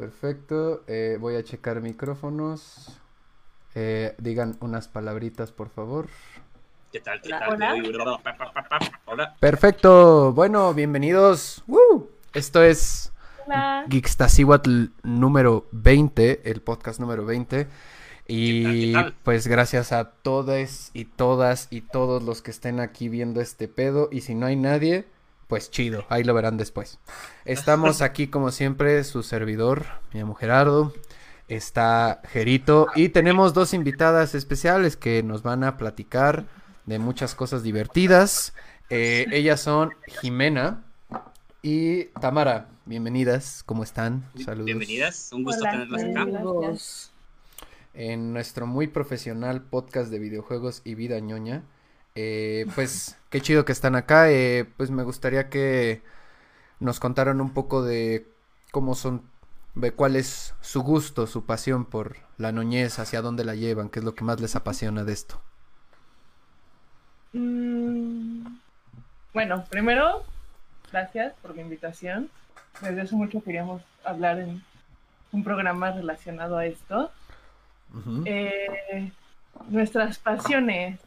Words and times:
Perfecto. 0.00 0.82
Eh, 0.86 1.18
voy 1.20 1.36
a 1.36 1.44
checar 1.44 1.82
micrófonos. 1.82 2.98
Eh, 3.74 4.14
digan 4.16 4.56
unas 4.60 4.88
palabritas, 4.88 5.52
por 5.52 5.68
favor. 5.68 6.08
¿Qué 6.90 7.00
tal? 7.00 7.20
¿Qué 7.20 7.28
tal? 7.28 7.52
Hola. 7.52 7.74
Hola. 9.04 9.36
Perfecto. 9.38 10.32
Bueno, 10.32 10.72
bienvenidos. 10.72 11.62
¡Woo! 11.66 12.08
Esto 12.32 12.62
es. 12.62 13.12
Geekstasiwatl 13.88 14.86
número 15.02 15.66
20, 15.72 16.50
el 16.50 16.62
podcast 16.62 16.98
número 16.98 17.26
20. 17.26 17.68
Y 18.26 18.62
¿Qué 18.62 18.64
tal, 18.64 18.72
qué 18.72 18.92
tal? 18.92 19.14
pues 19.22 19.46
gracias 19.48 19.92
a 19.92 20.12
todas 20.12 20.92
y 20.94 21.04
todas 21.04 21.68
y 21.70 21.82
todos 21.82 22.22
los 22.22 22.40
que 22.40 22.52
estén 22.52 22.80
aquí 22.80 23.10
viendo 23.10 23.42
este 23.42 23.68
pedo. 23.68 24.08
Y 24.10 24.22
si 24.22 24.34
no 24.34 24.46
hay 24.46 24.56
nadie, 24.56 25.04
pues 25.50 25.70
chido, 25.70 26.06
ahí 26.08 26.22
lo 26.22 26.32
verán 26.32 26.56
después. 26.56 27.00
Estamos 27.44 28.00
aquí 28.02 28.28
como 28.28 28.52
siempre, 28.52 29.02
su 29.04 29.24
servidor, 29.24 29.84
mi 30.14 30.20
llamo 30.20 30.34
Gerardo. 30.34 30.94
Está 31.48 32.22
Gerito 32.28 32.86
y 32.94 33.08
tenemos 33.08 33.52
dos 33.52 33.74
invitadas 33.74 34.36
especiales 34.36 34.96
que 34.96 35.24
nos 35.24 35.42
van 35.42 35.64
a 35.64 35.76
platicar 35.76 36.46
de 36.86 37.00
muchas 37.00 37.34
cosas 37.34 37.64
divertidas. 37.64 38.54
Eh, 38.90 39.26
ellas 39.32 39.60
son 39.60 39.90
Jimena 40.20 40.84
y 41.62 42.04
Tamara. 42.20 42.68
Bienvenidas, 42.86 43.64
¿cómo 43.66 43.82
están? 43.82 44.30
Saludos. 44.44 44.66
Bienvenidas, 44.66 45.32
un 45.32 45.42
gusto 45.42 45.62
Hola, 45.62 45.72
tenerlas 45.72 46.02
acá. 46.04 46.24
Gracias. 46.60 47.10
en 47.92 48.32
nuestro 48.32 48.68
muy 48.68 48.86
profesional 48.86 49.62
podcast 49.62 50.12
de 50.12 50.20
videojuegos 50.20 50.80
y 50.84 50.94
vida 50.94 51.18
ñoña. 51.18 51.64
Eh, 52.14 52.66
pues 52.74 53.16
qué 53.30 53.40
chido 53.40 53.64
que 53.64 53.72
están 53.72 53.96
acá. 53.96 54.30
eh, 54.30 54.66
pues 54.76 54.90
me 54.90 55.02
gustaría 55.04 55.48
que 55.50 56.02
nos 56.80 57.00
contaran 57.00 57.40
un 57.40 57.52
poco 57.54 57.82
de 57.84 58.28
cómo 58.72 58.94
son, 58.94 59.22
de 59.74 59.92
cuál 59.92 60.16
es 60.16 60.54
su 60.60 60.82
gusto, 60.82 61.26
su 61.26 61.46
pasión 61.46 61.86
por 61.86 62.18
la 62.38 62.52
noñez, 62.52 62.98
hacia 62.98 63.22
dónde 63.22 63.44
la 63.44 63.54
llevan, 63.54 63.90
qué 63.90 64.00
es 64.00 64.04
lo 64.04 64.14
que 64.14 64.24
más 64.24 64.40
les 64.40 64.56
apasiona 64.56 65.04
de 65.04 65.12
esto. 65.12 65.42
Mm, 67.32 68.58
Bueno, 69.34 69.64
primero, 69.70 70.24
gracias 70.92 71.34
por 71.42 71.56
la 71.56 71.62
invitación. 71.62 72.30
Desde 72.82 73.02
hace 73.02 73.16
mucho 73.16 73.42
queríamos 73.44 73.82
hablar 74.04 74.40
en 74.40 74.62
un 75.32 75.44
programa 75.44 75.92
relacionado 75.92 76.58
a 76.58 76.66
esto. 76.66 77.12
Eh, 78.24 79.12
nuestras 79.68 80.18
pasiones. 80.18 81.00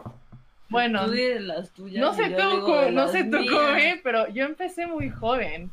Bueno, 0.73 1.05
Tú 1.05 1.13
las 1.39 1.69
tuyas 1.69 2.01
no 2.01 2.13
sé 2.13 2.31
tú, 2.31 2.91
no 2.91 3.07
sé 3.07 3.23
tú 3.25 3.37
ve, 3.37 4.01
pero 4.03 4.27
yo 4.29 4.45
empecé 4.45 4.87
muy 4.87 5.09
joven. 5.09 5.69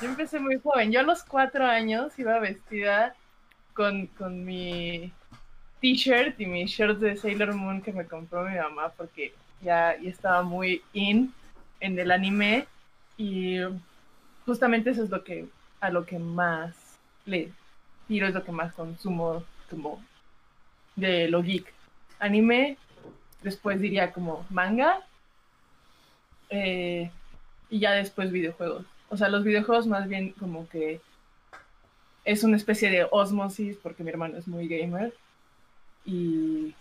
Yo 0.00 0.08
empecé 0.08 0.40
muy 0.40 0.58
joven. 0.58 0.90
Yo 0.90 1.00
a 1.00 1.02
los 1.02 1.22
cuatro 1.22 1.66
años 1.66 2.18
iba 2.18 2.38
vestida 2.38 3.14
con, 3.74 4.06
con 4.06 4.44
mi 4.44 5.12
t-shirt 5.80 6.40
y 6.40 6.46
mis 6.46 6.70
shorts 6.70 7.00
de 7.00 7.16
Sailor 7.16 7.54
Moon 7.54 7.82
que 7.82 7.92
me 7.92 8.06
compró 8.06 8.44
mi 8.44 8.56
mamá 8.56 8.90
porque 8.96 9.34
ya, 9.62 9.96
ya 10.00 10.08
estaba 10.08 10.42
muy 10.42 10.82
in 10.94 11.34
en 11.80 11.98
el 11.98 12.10
anime 12.10 12.66
y 13.18 13.58
justamente 14.46 14.90
eso 14.90 15.04
es 15.04 15.10
lo 15.10 15.22
que 15.22 15.46
a 15.80 15.90
lo 15.90 16.06
que 16.06 16.18
más 16.18 16.74
le 17.26 17.50
tiro, 18.08 18.26
es 18.26 18.34
lo 18.34 18.42
que 18.42 18.52
más 18.52 18.72
consumo 18.72 19.44
como 19.68 20.02
de 20.96 21.28
lo 21.28 21.42
geek. 21.42 21.72
Anime, 22.18 22.78
después 23.42 23.80
diría 23.80 24.12
como 24.12 24.46
manga 24.50 25.00
eh, 26.50 27.10
y 27.68 27.78
ya 27.78 27.92
después 27.92 28.32
videojuegos. 28.32 28.84
O 29.08 29.16
sea, 29.16 29.28
los 29.28 29.44
videojuegos 29.44 29.86
más 29.86 30.08
bien 30.08 30.32
como 30.32 30.68
que 30.68 31.00
es 32.24 32.44
una 32.44 32.56
especie 32.56 32.90
de 32.90 33.06
osmosis 33.10 33.76
porque 33.82 34.04
mi 34.04 34.10
hermano 34.10 34.36
es 34.38 34.46
muy 34.46 34.68
gamer 34.68 35.14
y 36.04 36.74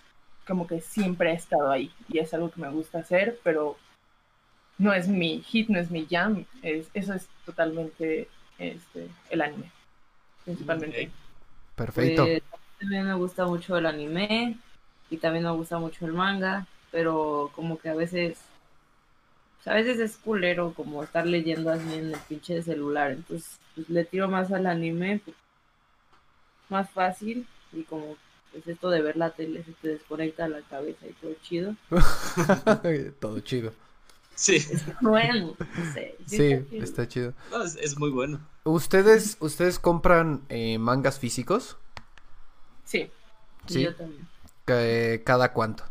como 0.48 0.68
que 0.68 0.82
siempre 0.82 1.32
ha 1.32 1.34
estado 1.34 1.72
ahí 1.72 1.92
y 2.08 2.20
es 2.20 2.34
algo 2.34 2.52
que 2.52 2.62
me 2.62 2.70
gusta 2.70 3.00
hacer, 3.00 3.40
pero 3.44 3.78
no 4.78 4.94
es 4.94 5.08
mi 5.08 5.42
hit, 5.42 5.70
no 5.70 5.80
es 5.80 5.92
mi 5.92 6.08
jam, 6.10 6.46
es, 6.64 6.88
eso 6.94 7.14
es 7.14 7.28
totalmente 7.46 8.28
este, 8.58 9.08
el 9.30 9.42
anime, 9.42 9.72
principalmente. 10.46 11.12
Perfecto. 11.76 12.26
Pues, 12.26 12.44
también 12.80 13.06
me 13.06 13.14
gusta 13.14 13.46
mucho 13.46 13.78
el 13.78 13.86
anime 13.86 14.58
y 15.10 15.18
también 15.18 15.46
me 15.46 15.52
gusta 15.52 15.80
mucho 15.80 16.06
el 16.06 16.14
manga, 16.14 16.68
pero 16.92 17.52
como 17.56 17.80
que 17.80 17.90
a 17.90 17.96
veces, 17.96 18.38
sea, 19.64 19.74
a 19.74 19.76
veces 19.78 20.00
es 20.00 20.18
culero 20.18 20.74
como 20.74 21.04
estar 21.04 21.26
leyendo 21.26 21.72
así 21.72 21.94
en 21.94 22.14
el 22.14 22.20
pinche 22.28 22.62
celular, 22.62 23.12
entonces 23.12 23.60
pues, 23.76 23.90
le 23.90 24.06
tiro 24.06 24.28
más 24.28 24.52
al 24.52 24.66
anime, 24.66 25.22
pues, 25.24 25.36
más 26.70 26.90
fácil 26.92 27.48
y 27.74 27.84
como 27.84 28.16
pues 28.52 28.68
esto 28.68 28.90
de 28.90 29.02
ver 29.02 29.16
la 29.16 29.30
tele 29.32 29.64
se 29.64 29.74
te 29.74 29.90
desconecta 29.90 30.48
la 30.48 30.62
cabeza 30.62 31.06
y 31.06 31.14
todo 31.14 31.34
chido. 31.44 31.76
Todo 33.20 33.40
chido. 33.42 33.74
Sí, 34.34 34.66
Bueno, 35.02 35.56
no 35.60 35.94
sé. 35.94 36.16
Sí, 36.26 36.38
está 36.38 36.70
chido. 36.70 36.84
está 36.84 37.08
chido. 37.08 37.34
no, 37.52 37.64
es, 37.64 37.76
es 37.76 38.00
muy 38.00 38.10
bueno. 38.10 38.40
¿Ustedes, 38.64 39.38
ustedes 39.40 39.80
compran 39.80 40.42
eh, 40.50 40.78
mangas 40.80 41.20
físicos? 41.20 41.78
Sí, 42.86 43.12
Y 43.68 43.74
Sí. 43.74 43.82
Yo 43.84 43.94
también. 43.96 44.28
Que- 44.78 45.24
¿Cada 45.26 45.52
cuánto? 45.54 45.84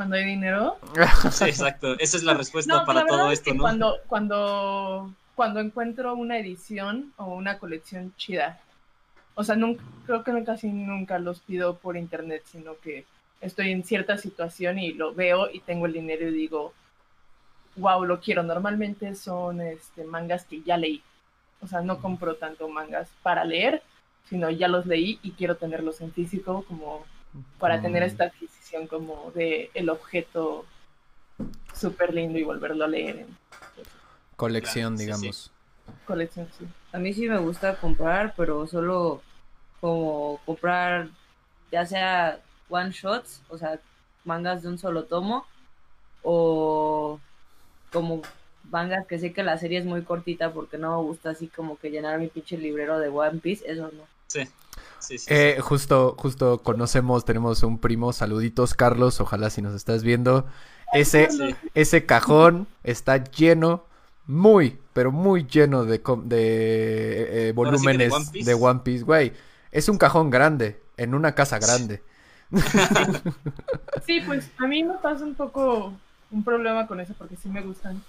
cuando 0.00 0.16
hay 0.16 0.24
dinero. 0.24 0.78
Sí, 1.30 1.44
exacto. 1.44 1.98
Esa 1.98 2.16
es 2.16 2.22
la 2.22 2.32
respuesta 2.32 2.72
No, 2.72 2.86
para 2.86 3.00
la 3.00 3.06
todo 3.06 3.30
es 3.30 3.40
esto, 3.40 3.50
que 3.50 3.56
¿no? 3.58 3.62
Cuando, 3.62 3.96
cuando, 4.06 5.12
cuando 5.34 5.60
encuentro 5.60 6.14
una 6.14 6.38
edición 6.38 7.12
o 7.18 7.34
una 7.34 7.58
colección 7.58 8.14
chida, 8.16 8.58
o 9.34 9.44
sea, 9.44 9.56
nunca, 9.56 9.82
creo 10.06 10.24
que 10.24 10.42
casi 10.42 10.68
nunca 10.70 11.18
los 11.18 11.40
pido 11.40 11.76
por 11.76 11.98
internet, 11.98 12.44
sino 12.46 12.78
que 12.82 13.04
estoy 13.42 13.72
en 13.72 13.84
cierta 13.84 14.16
situación 14.16 14.78
y 14.78 14.94
lo 14.94 15.12
veo 15.12 15.50
y 15.50 15.60
tengo 15.60 15.84
el 15.84 15.92
dinero 15.92 16.28
y 16.28 16.32
digo, 16.32 16.72
wow, 17.76 18.02
lo 18.02 18.20
quiero. 18.20 18.42
Normalmente 18.42 19.14
son 19.14 19.60
este, 19.60 20.04
mangas 20.04 20.46
que 20.46 20.62
ya 20.62 20.78
leí. 20.78 21.02
O 21.60 21.66
sea, 21.66 21.82
no 21.82 21.98
compro 21.98 22.36
tanto 22.36 22.68
mangas 22.68 23.10
para 23.22 23.44
leer, 23.44 23.82
sino 24.28 24.50
ya 24.50 24.68
los 24.68 24.86
leí 24.86 25.18
y 25.22 25.32
quiero 25.32 25.56
tenerlos 25.56 26.00
en 26.00 26.12
físico 26.12 26.64
como 26.68 27.04
para 27.58 27.80
tener 27.80 28.02
esta 28.02 28.24
adquisición 28.24 28.86
como 28.86 29.30
de 29.34 29.70
el 29.74 29.88
objeto 29.88 30.64
súper 31.74 32.12
lindo 32.12 32.38
y 32.38 32.42
volverlo 32.44 32.84
a 32.84 32.88
leer 32.88 33.20
en 33.20 33.36
Colección, 34.36 34.96
Claro, 34.96 34.98
sí, 34.98 35.04
digamos. 35.04 35.50
colección. 36.06 36.48
Sí. 36.58 36.66
A 36.92 36.98
mí 36.98 37.12
sí 37.12 37.28
me 37.28 37.38
gusta 37.38 37.76
comprar, 37.76 38.34
pero 38.36 38.66
solo 38.66 39.22
como 39.80 40.40
comprar 40.44 41.08
ya 41.70 41.86
sea 41.86 42.40
one 42.68 42.90
shots, 42.90 43.42
o 43.48 43.58
sea, 43.58 43.78
mangas 44.24 44.62
de 44.62 44.68
un 44.68 44.78
solo 44.78 45.04
tomo, 45.04 45.46
o 46.22 47.18
como 47.92 48.22
mangas 48.70 49.06
que 49.06 49.18
sé 49.18 49.32
que 49.32 49.42
la 49.42 49.58
serie 49.58 49.78
es 49.78 49.84
muy 49.84 50.02
cortita 50.02 50.52
porque 50.52 50.78
no 50.78 50.96
me 50.96 51.08
gusta 51.08 51.30
así 51.30 51.48
como 51.48 51.78
que 51.78 51.90
llenar 51.90 52.18
mi 52.18 52.28
pinche 52.28 52.56
librero 52.56 52.98
de 52.98 53.08
One 53.08 53.40
Piece, 53.40 53.70
eso 53.70 53.90
no. 53.92 54.04
Sí, 54.26 54.42
sí, 54.98 55.18
sí. 55.18 55.26
Eh, 55.28 55.58
justo, 55.60 56.14
justo 56.16 56.58
conocemos, 56.62 57.24
tenemos 57.24 57.62
un 57.62 57.78
primo, 57.78 58.12
saluditos 58.12 58.74
Carlos, 58.74 59.20
ojalá 59.20 59.50
si 59.50 59.62
nos 59.62 59.74
estás 59.74 60.02
viendo. 60.02 60.46
Ese, 60.92 61.30
sí. 61.30 61.54
ese 61.74 62.06
cajón 62.06 62.66
está 62.82 63.24
lleno, 63.24 63.84
muy, 64.26 64.78
pero 64.92 65.12
muy 65.12 65.46
lleno 65.46 65.84
de, 65.84 65.98
de 66.24 67.22
eh, 67.22 67.44
de 67.46 67.52
volúmenes 67.52 68.12
One 68.12 68.26
Piece. 68.32 68.50
de 68.50 68.54
One 68.54 68.80
Piece, 68.84 69.04
güey. 69.04 69.32
Es 69.72 69.88
un 69.88 69.98
cajón 69.98 70.30
grande, 70.30 70.80
en 70.96 71.14
una 71.14 71.34
casa 71.34 71.58
grande. 71.58 72.02
sí, 74.06 74.20
pues 74.26 74.50
a 74.58 74.66
mí 74.66 74.82
me 74.82 74.94
pasa 74.94 75.24
un 75.24 75.34
poco 75.34 75.92
un 76.32 76.44
problema 76.44 76.86
con 76.86 77.00
eso 77.00 77.14
porque 77.16 77.36
sí 77.36 77.48
me 77.48 77.62
gustan 77.62 78.02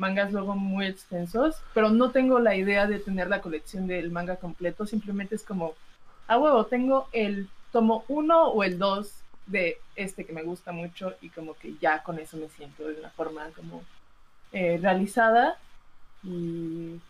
mangas 0.00 0.32
luego 0.32 0.56
muy 0.56 0.86
extensos, 0.86 1.56
pero 1.74 1.90
no 1.90 2.10
tengo 2.12 2.40
la 2.40 2.56
idea 2.56 2.86
de 2.88 3.00
tener 3.00 3.28
la 3.28 3.42
colección 3.42 3.86
del 3.88 4.10
manga 4.12 4.36
completo, 4.36 4.86
simplemente 4.86 5.36
es 5.36 5.44
como, 5.44 5.74
a 6.28 6.38
huevo, 6.38 6.66
tengo 6.66 7.08
el 7.12 7.48
tomo 7.72 8.04
1 8.08 8.48
o 8.48 8.64
el 8.64 8.78
2 8.78 9.14
de 9.46 9.78
este 9.96 10.26
que 10.26 10.32
me 10.34 10.42
gusta 10.44 10.72
mucho 10.72 11.14
y 11.22 11.30
como 11.30 11.54
que 11.54 11.74
ya 11.80 12.02
con 12.04 12.18
eso 12.20 12.36
me 12.38 12.48
siento 12.50 12.84
de 12.88 13.00
una 13.00 13.10
forma 13.10 13.48
como 13.56 13.82
eh, 14.52 14.78
realizada 14.82 15.58
y, 16.24 17.00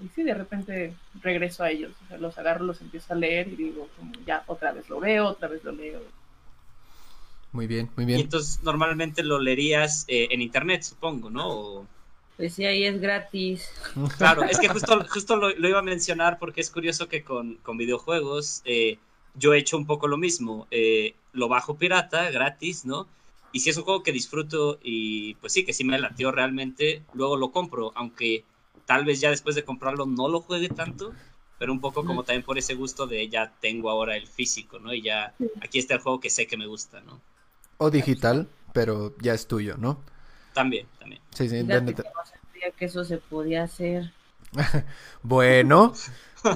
y 0.00 0.08
sí, 0.14 0.22
de 0.24 0.34
repente 0.34 0.94
regreso 1.22 1.64
a 1.64 1.70
ellos, 1.70 1.92
o 2.04 2.08
sea, 2.08 2.18
los 2.18 2.38
agarro, 2.38 2.64
los 2.64 2.80
empiezo 2.82 3.12
a 3.12 3.16
leer 3.16 3.48
y 3.48 3.56
digo, 3.56 3.88
como 3.98 4.12
ya 4.26 4.44
otra 4.46 4.72
vez 4.72 4.88
lo 4.90 5.00
veo, 5.00 5.28
otra 5.28 5.48
vez 5.48 5.64
lo 5.64 5.72
leo. 5.72 6.00
Muy 7.52 7.66
bien, 7.68 7.92
muy 7.96 8.04
Y 8.12 8.20
bien. 8.20 8.22
entonces 8.22 8.62
normalmente 8.62 9.22
lo 9.22 9.38
leerías 9.40 10.04
eh, 10.08 10.28
en 10.30 10.42
internet, 10.42 10.82
supongo, 10.82 11.30
¿no? 11.30 11.48
O- 11.48 11.90
Pues 12.40 12.54
sí, 12.54 12.64
ahí 12.64 12.84
es 12.84 12.98
gratis. 12.98 13.68
Claro, 14.16 14.44
es 14.44 14.58
que 14.58 14.68
justo, 14.68 15.04
justo 15.10 15.36
lo, 15.36 15.50
lo 15.50 15.68
iba 15.68 15.80
a 15.80 15.82
mencionar 15.82 16.38
porque 16.38 16.62
es 16.62 16.70
curioso 16.70 17.06
que 17.06 17.22
con, 17.22 17.56
con 17.56 17.76
videojuegos 17.76 18.62
eh, 18.64 18.96
yo 19.34 19.52
he 19.52 19.58
hecho 19.58 19.76
un 19.76 19.84
poco 19.84 20.08
lo 20.08 20.16
mismo. 20.16 20.66
Eh, 20.70 21.14
lo 21.34 21.48
bajo 21.48 21.76
pirata, 21.76 22.30
gratis, 22.30 22.86
¿no? 22.86 23.06
Y 23.52 23.60
si 23.60 23.68
es 23.68 23.76
un 23.76 23.84
juego 23.84 24.02
que 24.02 24.12
disfruto 24.12 24.78
y 24.82 25.34
pues 25.34 25.52
sí, 25.52 25.66
que 25.66 25.74
sí 25.74 25.84
me 25.84 25.98
latió 25.98 26.32
realmente, 26.32 27.02
luego 27.12 27.36
lo 27.36 27.52
compro, 27.52 27.92
aunque 27.94 28.44
tal 28.86 29.04
vez 29.04 29.20
ya 29.20 29.28
después 29.28 29.54
de 29.54 29.64
comprarlo 29.64 30.06
no 30.06 30.26
lo 30.28 30.40
juegue 30.40 30.70
tanto, 30.70 31.12
pero 31.58 31.72
un 31.72 31.80
poco 31.82 32.06
como 32.06 32.22
también 32.24 32.42
por 32.42 32.56
ese 32.56 32.74
gusto 32.74 33.06
de 33.06 33.28
ya 33.28 33.52
tengo 33.60 33.90
ahora 33.90 34.16
el 34.16 34.26
físico, 34.26 34.78
¿no? 34.78 34.94
Y 34.94 35.02
ya 35.02 35.34
aquí 35.60 35.78
está 35.78 35.92
el 35.92 36.00
juego 36.00 36.20
que 36.20 36.30
sé 36.30 36.46
que 36.46 36.56
me 36.56 36.66
gusta, 36.66 37.02
¿no? 37.02 37.20
O 37.76 37.90
digital, 37.90 38.48
pero 38.72 39.14
ya 39.20 39.34
es 39.34 39.46
tuyo, 39.46 39.76
¿no? 39.76 40.00
También, 40.52 40.86
también. 40.98 41.20
Sí, 41.30 41.48
sí, 41.48 41.56
Fíjate 41.56 41.74
¿dónde 41.74 41.94
que 41.94 42.02
te- 42.02 42.08
no 42.08 42.24
sabía 42.24 42.70
que 42.76 42.84
eso 42.84 43.04
se 43.04 43.18
podía 43.18 43.64
hacer. 43.64 44.12
Bueno, 45.22 45.92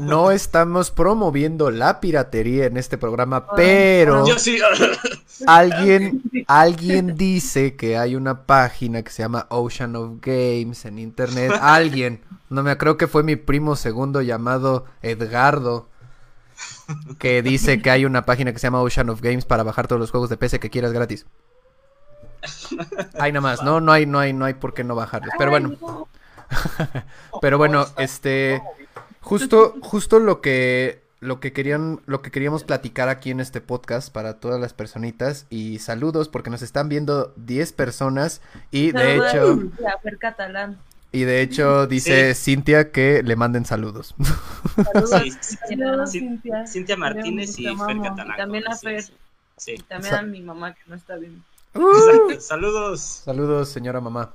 no 0.01 0.31
estamos 0.31 0.91
promoviendo 0.91 1.71
la 1.71 2.01
piratería 2.01 2.65
en 2.67 2.77
este 2.79 2.97
programa, 2.99 3.55
pero 3.55 4.27
Yo 4.27 4.39
sí. 4.39 4.59
alguien, 5.47 6.23
alguien 6.47 7.17
dice 7.17 7.77
que 7.77 7.99
hay 7.99 8.17
una 8.17 8.47
página 8.47 9.03
que 9.03 9.11
se 9.11 9.23
llama 9.23 9.47
Ocean 9.51 9.95
of 9.97 10.13
Games 10.23 10.85
en 10.87 10.99
internet. 10.99 11.53
Alguien, 11.61 12.23
no 12.49 12.63
me 12.63 12.77
creo 12.79 12.97
que 12.97 13.07
fue 13.09 13.23
mi 13.23 13.37
primo 13.37 13.77
segundo 13.77 14.23
llamado 14.23 14.87
Edgardo, 15.03 15.89
que 17.19 17.43
dice 17.43 17.83
que 17.83 17.91
hay 17.91 18.05
una 18.05 18.25
página 18.25 18.53
que 18.53 18.59
se 18.59 18.67
llama 18.67 18.81
Ocean 18.83 19.11
of 19.11 19.21
Games 19.21 19.45
para 19.45 19.63
bajar 19.63 19.87
todos 19.87 20.01
los 20.01 20.11
juegos 20.11 20.31
de 20.31 20.37
PC 20.37 20.59
que 20.61 20.71
quieras 20.71 20.93
gratis. 20.93 21.27
Hay 23.19 23.33
nada 23.33 23.41
más, 23.41 23.63
no, 23.63 23.81
no 23.81 23.93
hay, 23.93 24.07
no 24.07 24.19
hay, 24.19 24.33
no 24.33 24.45
hay 24.45 24.55
por 24.55 24.75
qué 24.75 24.85
no 24.85 24.95
bajarlos. 24.95 25.35
Pero 25.39 25.51
bueno. 25.51 26.09
Pero 27.41 27.59
bueno, 27.59 27.87
este 27.99 28.63
justo 29.21 29.75
justo 29.81 30.19
lo 30.19 30.41
que 30.41 31.03
lo 31.21 31.41
que 31.41 31.53
querían 31.55 32.01
lo 32.05 32.21
que 32.21 32.31
queríamos 32.31 32.65
platicar 32.65 33.09
aquí 33.09 33.31
en 33.31 33.41
este 33.41 33.61
podcast 33.63 34.13
para 34.13 34.35
todas 34.41 34.61
las 34.61 34.75
personitas 34.75 35.47
y 35.49 35.79
saludos 35.79 36.29
porque 36.29 36.51
nos 36.51 36.61
están 36.61 36.91
viendo 36.91 37.33
10 37.37 37.73
personas 37.73 38.43
y 38.71 38.93
de 38.93 39.19
Saludos 39.19 39.33
hecho 39.33 40.19
Catalán. 40.19 40.79
y 41.13 41.23
de 41.23 41.41
hecho 41.41 41.87
dice 41.87 42.35
Cintia 42.35 42.93
que 42.93 43.23
le 43.23 43.37
manden 43.37 43.65
saludos. 43.65 44.15
Saludos, 44.93 45.23
Sí. 45.41 46.19
Cintia. 46.19 46.67
Cintia 46.67 46.97
Martínez 46.97 47.59
y 47.59 47.65
Fer. 47.75 47.97
Catalán. 48.03 48.35
Y 48.35 48.37
también 48.37 48.69
a 48.69 48.75
sí, 48.75 48.87
Fer. 48.87 49.03
sí. 49.03 49.13
Sí, 49.57 49.75
Y 49.79 49.83
también 49.83 50.15
a 50.15 50.23
mi 50.23 50.43
mamá 50.43 50.75
que 50.75 50.81
no 50.87 50.95
está 50.95 51.17
bien. 51.17 51.43
Exacto. 51.75 52.41
Saludos, 52.41 53.01
Saludos, 53.01 53.69
señora 53.69 54.01
mamá. 54.01 54.33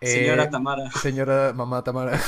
Eh, 0.00 0.06
señora 0.06 0.48
Tamara. 0.48 0.90
señora 0.92 1.52
mamá 1.54 1.84
Tamara. 1.84 2.18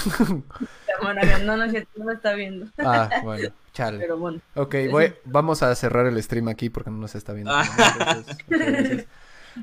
Tamara, 0.99 1.39
no, 1.39 1.56
no, 1.56 1.67
no 1.67 2.05
me 2.05 2.12
está 2.12 2.35
viendo. 2.35 2.67
ah, 2.79 3.09
bueno, 3.23 3.49
chale. 3.73 3.99
Pero 3.99 4.19
bueno. 4.19 4.41
Ok, 4.55 4.75
voy- 4.91 5.15
vamos 5.25 5.62
a 5.62 5.75
cerrar 5.75 6.06
el 6.06 6.23
stream 6.23 6.49
aquí 6.49 6.69
porque 6.69 6.91
no 6.91 6.99
nos 6.99 7.15
está 7.15 7.33
viendo. 7.33 7.53
Ah. 7.55 7.65
Entonces. 8.49 9.06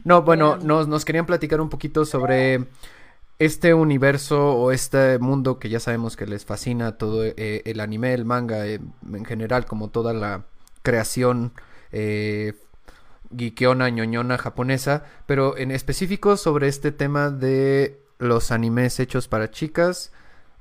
No, 0.04 0.22
bueno, 0.24 0.58
nos, 0.58 0.88
nos 0.88 1.06
querían 1.06 1.26
platicar 1.26 1.62
un 1.62 1.70
poquito 1.70 2.06
sobre 2.06 2.66
este 3.40 3.74
universo 3.74 4.54
o 4.56 4.72
este 4.72 5.18
mundo 5.20 5.60
que 5.60 5.70
ya 5.70 5.80
sabemos 5.80 6.16
que 6.16 6.26
les 6.26 6.46
fascina 6.46 6.98
todo 6.98 7.24
eh, 7.26 7.62
el 7.66 7.80
anime, 7.80 8.14
el 8.14 8.26
manga 8.26 8.66
eh, 8.68 8.80
en 9.14 9.26
general, 9.26 9.66
como 9.66 9.90
toda 9.90 10.14
la 10.14 10.44
creación 10.84 11.54
eh, 11.92 12.54
geekeona, 13.36 13.90
ñoñona 13.90 14.38
japonesa, 14.38 15.06
pero 15.26 15.58
en 15.58 15.72
específico 15.72 16.38
sobre 16.38 16.68
este 16.68 16.92
tema 16.92 17.30
de 17.30 18.00
los 18.18 18.52
animes 18.52 19.00
hechos 19.00 19.28
para 19.28 19.52
chicas 19.52 20.12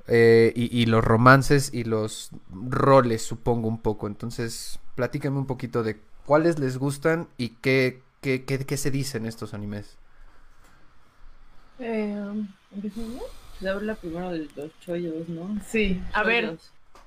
eh, 0.06 0.52
y, 0.54 0.76
y 0.76 0.86
los 0.86 1.04
romances 1.04 1.72
y 1.72 1.84
los 1.84 2.30
roles, 2.50 3.22
supongo 3.22 3.68
un 3.68 3.78
poco. 3.78 4.06
Entonces, 4.06 4.80
platíquenme 4.94 5.38
un 5.38 5.46
poquito 5.46 5.82
de 5.82 6.00
cuáles 6.26 6.58
les 6.58 6.78
gustan 6.78 7.28
y 7.36 7.50
qué, 7.60 8.02
qué, 8.20 8.44
qué, 8.44 8.58
qué 8.58 8.76
se 8.76 8.90
dicen 8.90 9.26
estos 9.26 9.54
animes. 9.54 9.96
Eh, 11.78 12.16
primero 14.00 14.30
de 14.30 14.48
los 14.56 14.70
chollos, 14.80 15.28
¿no? 15.28 15.58
Sí, 15.66 16.00
a 16.12 16.22
ver, 16.22 16.58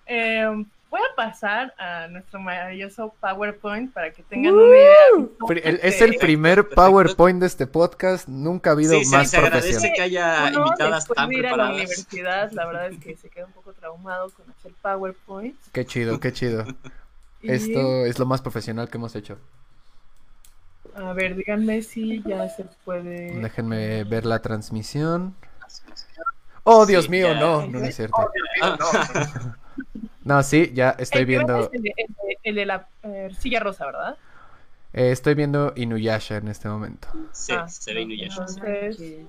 eh, 0.05 0.65
voy 0.91 0.99
a 1.01 1.15
pasar 1.15 1.73
a 1.79 2.07
nuestro 2.09 2.39
maravilloso 2.39 3.15
PowerPoint 3.19 3.91
para 3.93 4.11
que 4.11 4.21
tengan 4.23 4.53
una 4.53 4.67
idea. 4.67 5.63
El- 5.63 5.79
es 5.81 6.01
el 6.01 6.15
primer. 6.17 6.67
PowerPoint 6.69 7.39
de 7.39 7.47
este 7.47 7.65
podcast. 7.65 8.27
Nunca 8.27 8.69
ha 8.69 8.73
habido 8.73 8.93
Sí, 8.99 9.05
sí, 9.05 9.11
más 9.15 9.29
se 9.31 9.37
agradece 9.37 9.69
profesional. 9.71 9.95
que 9.95 10.01
haya 10.03 10.49
Uno, 10.49 10.65
invitadas 10.67 10.95
después 10.95 11.15
tan 11.15 11.29
de 11.29 11.35
ir 11.37 11.47
a 11.47 11.55
la 11.57 11.69
universidad, 11.71 12.51
la 12.51 12.65
verdad 12.67 12.87
es 12.91 12.99
que 12.99 13.15
se 13.15 13.29
queda 13.29 13.45
un 13.45 13.53
poco 13.53 13.73
traumado 13.73 14.29
con 14.31 14.45
hacer 14.51 14.73
PowerPoint. 14.81 15.55
Qué 15.71 15.85
chido, 15.85 16.19
qué 16.19 16.31
chido. 16.33 16.65
Y, 17.43 17.51
Esto 17.53 18.05
es 18.05 18.19
lo 18.19 18.27
más 18.27 18.39
profesional 18.41 18.87
que 18.87 18.97
hemos 18.99 19.15
hecho. 19.15 19.39
A 20.95 21.11
ver, 21.13 21.35
díganme 21.35 21.81
si 21.81 22.21
ya 22.21 22.47
se 22.49 22.65
puede. 22.85 23.39
Déjenme 23.39 24.03
ver 24.03 24.27
la 24.27 24.43
transmisión. 24.43 25.33
Oh, 26.63 26.85
Dios 26.85 27.05
Sí, 27.05 27.09
mío, 27.11 27.29
ya. 27.33 27.39
no, 27.39 27.65
no, 27.65 27.79
no 27.79 27.85
es 27.85 27.95
cierto. 27.95 28.15
Ah, 28.61 28.77
No, 28.79 29.55
sí, 30.43 30.71
ya 30.73 30.91
estoy 30.99 31.21
El 31.21 31.25
viendo, 31.27 31.59
es 31.65 31.69
El 31.73 31.81
de, 31.83 31.93
el 31.97 32.07
de- 32.07 32.37
el 32.43 32.55
de 32.55 32.65
la 32.65 32.87
eh, 33.03 33.29
silla 33.39 33.59
rosa, 33.59 33.85
¿verdad? 33.85 34.17
eh, 34.93 35.11
estoy 35.11 35.33
viendo 35.35 35.73
Inuyasha 35.75 36.37
en 36.37 36.47
este 36.49 36.67
momento. 36.69 37.07
sí, 37.31 37.53
Ah, 37.53 37.67
se 37.67 37.93
ve 37.93 38.05
no, 38.05 38.13
Inuyasha. 38.13 38.41
no. 38.45 38.47
Entonces- 38.67 39.25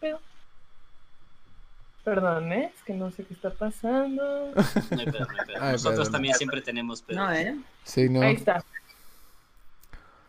Pero- 0.00 0.20
Perdón, 2.04 2.52
¿eh? 2.52 2.70
Es 2.76 2.82
que 2.84 2.92
no 2.92 3.10
sé 3.10 3.24
qué 3.24 3.32
está 3.32 3.50
pasando. 3.50 4.52
No 4.90 5.00
hay 5.00 5.06
pedo, 5.06 5.24
no 5.24 5.40
hay 5.40 5.46
pedo. 5.46 5.58
Ay, 5.60 5.72
Nosotros 5.72 5.98
perdón. 6.00 6.12
también 6.12 6.34
siempre 6.34 6.60
tenemos 6.60 7.00
pedo. 7.02 7.16
No, 7.18 7.32
¿eh? 7.32 7.56
Sí, 7.84 8.08
no. 8.10 8.20
Ahí 8.20 8.34
está. 8.34 8.62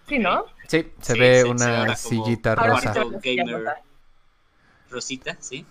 Sí, 0.08 0.20
¿no? 0.20 0.46
Sí, 0.68 0.92
se 1.01 1.13
Sí, 1.13 1.20
ve 1.20 1.44
una 1.44 1.96
sillita 1.98 2.56
rosa. 2.56 2.94
Gamer. 3.22 3.74
Rosita. 4.89 5.36
Sí. 5.39 5.65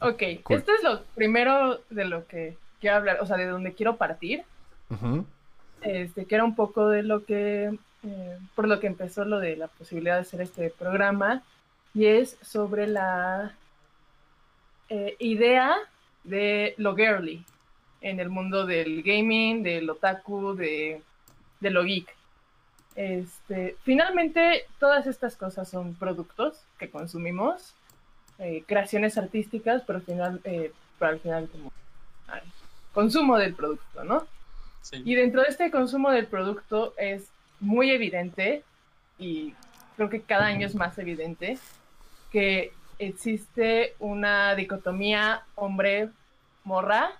Ok, 0.00 0.22
Cool. 0.42 0.58
esto 0.58 0.72
es 0.72 0.82
lo 0.82 1.02
primero 1.14 1.80
de 1.90 2.04
lo 2.04 2.26
que 2.26 2.56
quiero 2.80 2.96
hablar, 2.96 3.18
o 3.20 3.26
sea, 3.26 3.36
de 3.36 3.46
donde 3.46 3.74
quiero 3.74 3.96
partir. 3.96 4.42
Este, 5.82 6.24
que 6.24 6.34
era 6.34 6.44
un 6.44 6.54
poco 6.56 6.88
de 6.88 7.02
lo 7.02 7.24
que, 7.24 7.70
eh, 8.02 8.38
por 8.54 8.66
lo 8.66 8.80
que 8.80 8.86
empezó 8.86 9.24
lo 9.24 9.38
de 9.38 9.56
la 9.56 9.68
posibilidad 9.68 10.16
de 10.16 10.22
hacer 10.22 10.40
este 10.40 10.70
programa, 10.70 11.42
y 11.94 12.06
es 12.06 12.36
sobre 12.42 12.86
la 12.86 13.54
eh, 14.88 15.16
idea 15.18 15.76
de 16.24 16.74
lo 16.76 16.96
girly 16.96 17.44
en 18.00 18.20
el 18.20 18.28
mundo 18.30 18.66
del 18.66 19.02
gaming, 19.02 19.62
del 19.62 19.88
otaku, 19.88 20.54
de, 20.54 21.02
de 21.60 21.70
lo 21.70 21.84
geek. 21.84 22.08
Este, 22.96 23.76
finalmente, 23.84 24.64
todas 24.78 25.06
estas 25.06 25.36
cosas 25.36 25.68
son 25.68 25.94
productos 25.94 26.60
que 26.78 26.90
consumimos, 26.90 27.74
eh, 28.40 28.64
creaciones 28.66 29.18
artísticas, 29.18 29.82
pero 29.86 29.98
al 29.98 30.04
final, 30.04 30.40
eh, 30.44 30.72
pero 30.98 31.12
al 31.12 31.20
final 31.20 31.48
como 31.50 31.70
consumo 32.92 33.38
del 33.38 33.54
producto, 33.54 34.02
¿no? 34.02 34.26
Sí. 34.80 35.02
Y 35.04 35.14
dentro 35.14 35.42
de 35.42 35.48
este 35.48 35.70
consumo 35.70 36.10
del 36.10 36.26
producto 36.26 36.94
es 36.96 37.28
muy 37.60 37.90
evidente, 37.90 38.64
y 39.18 39.54
creo 39.96 40.08
que 40.08 40.22
cada 40.22 40.46
año 40.46 40.66
es 40.66 40.74
más 40.74 40.98
evidente, 40.98 41.58
que 42.32 42.72
existe 42.98 43.94
una 43.98 44.54
dicotomía 44.54 45.42
hombre-morra, 45.54 47.12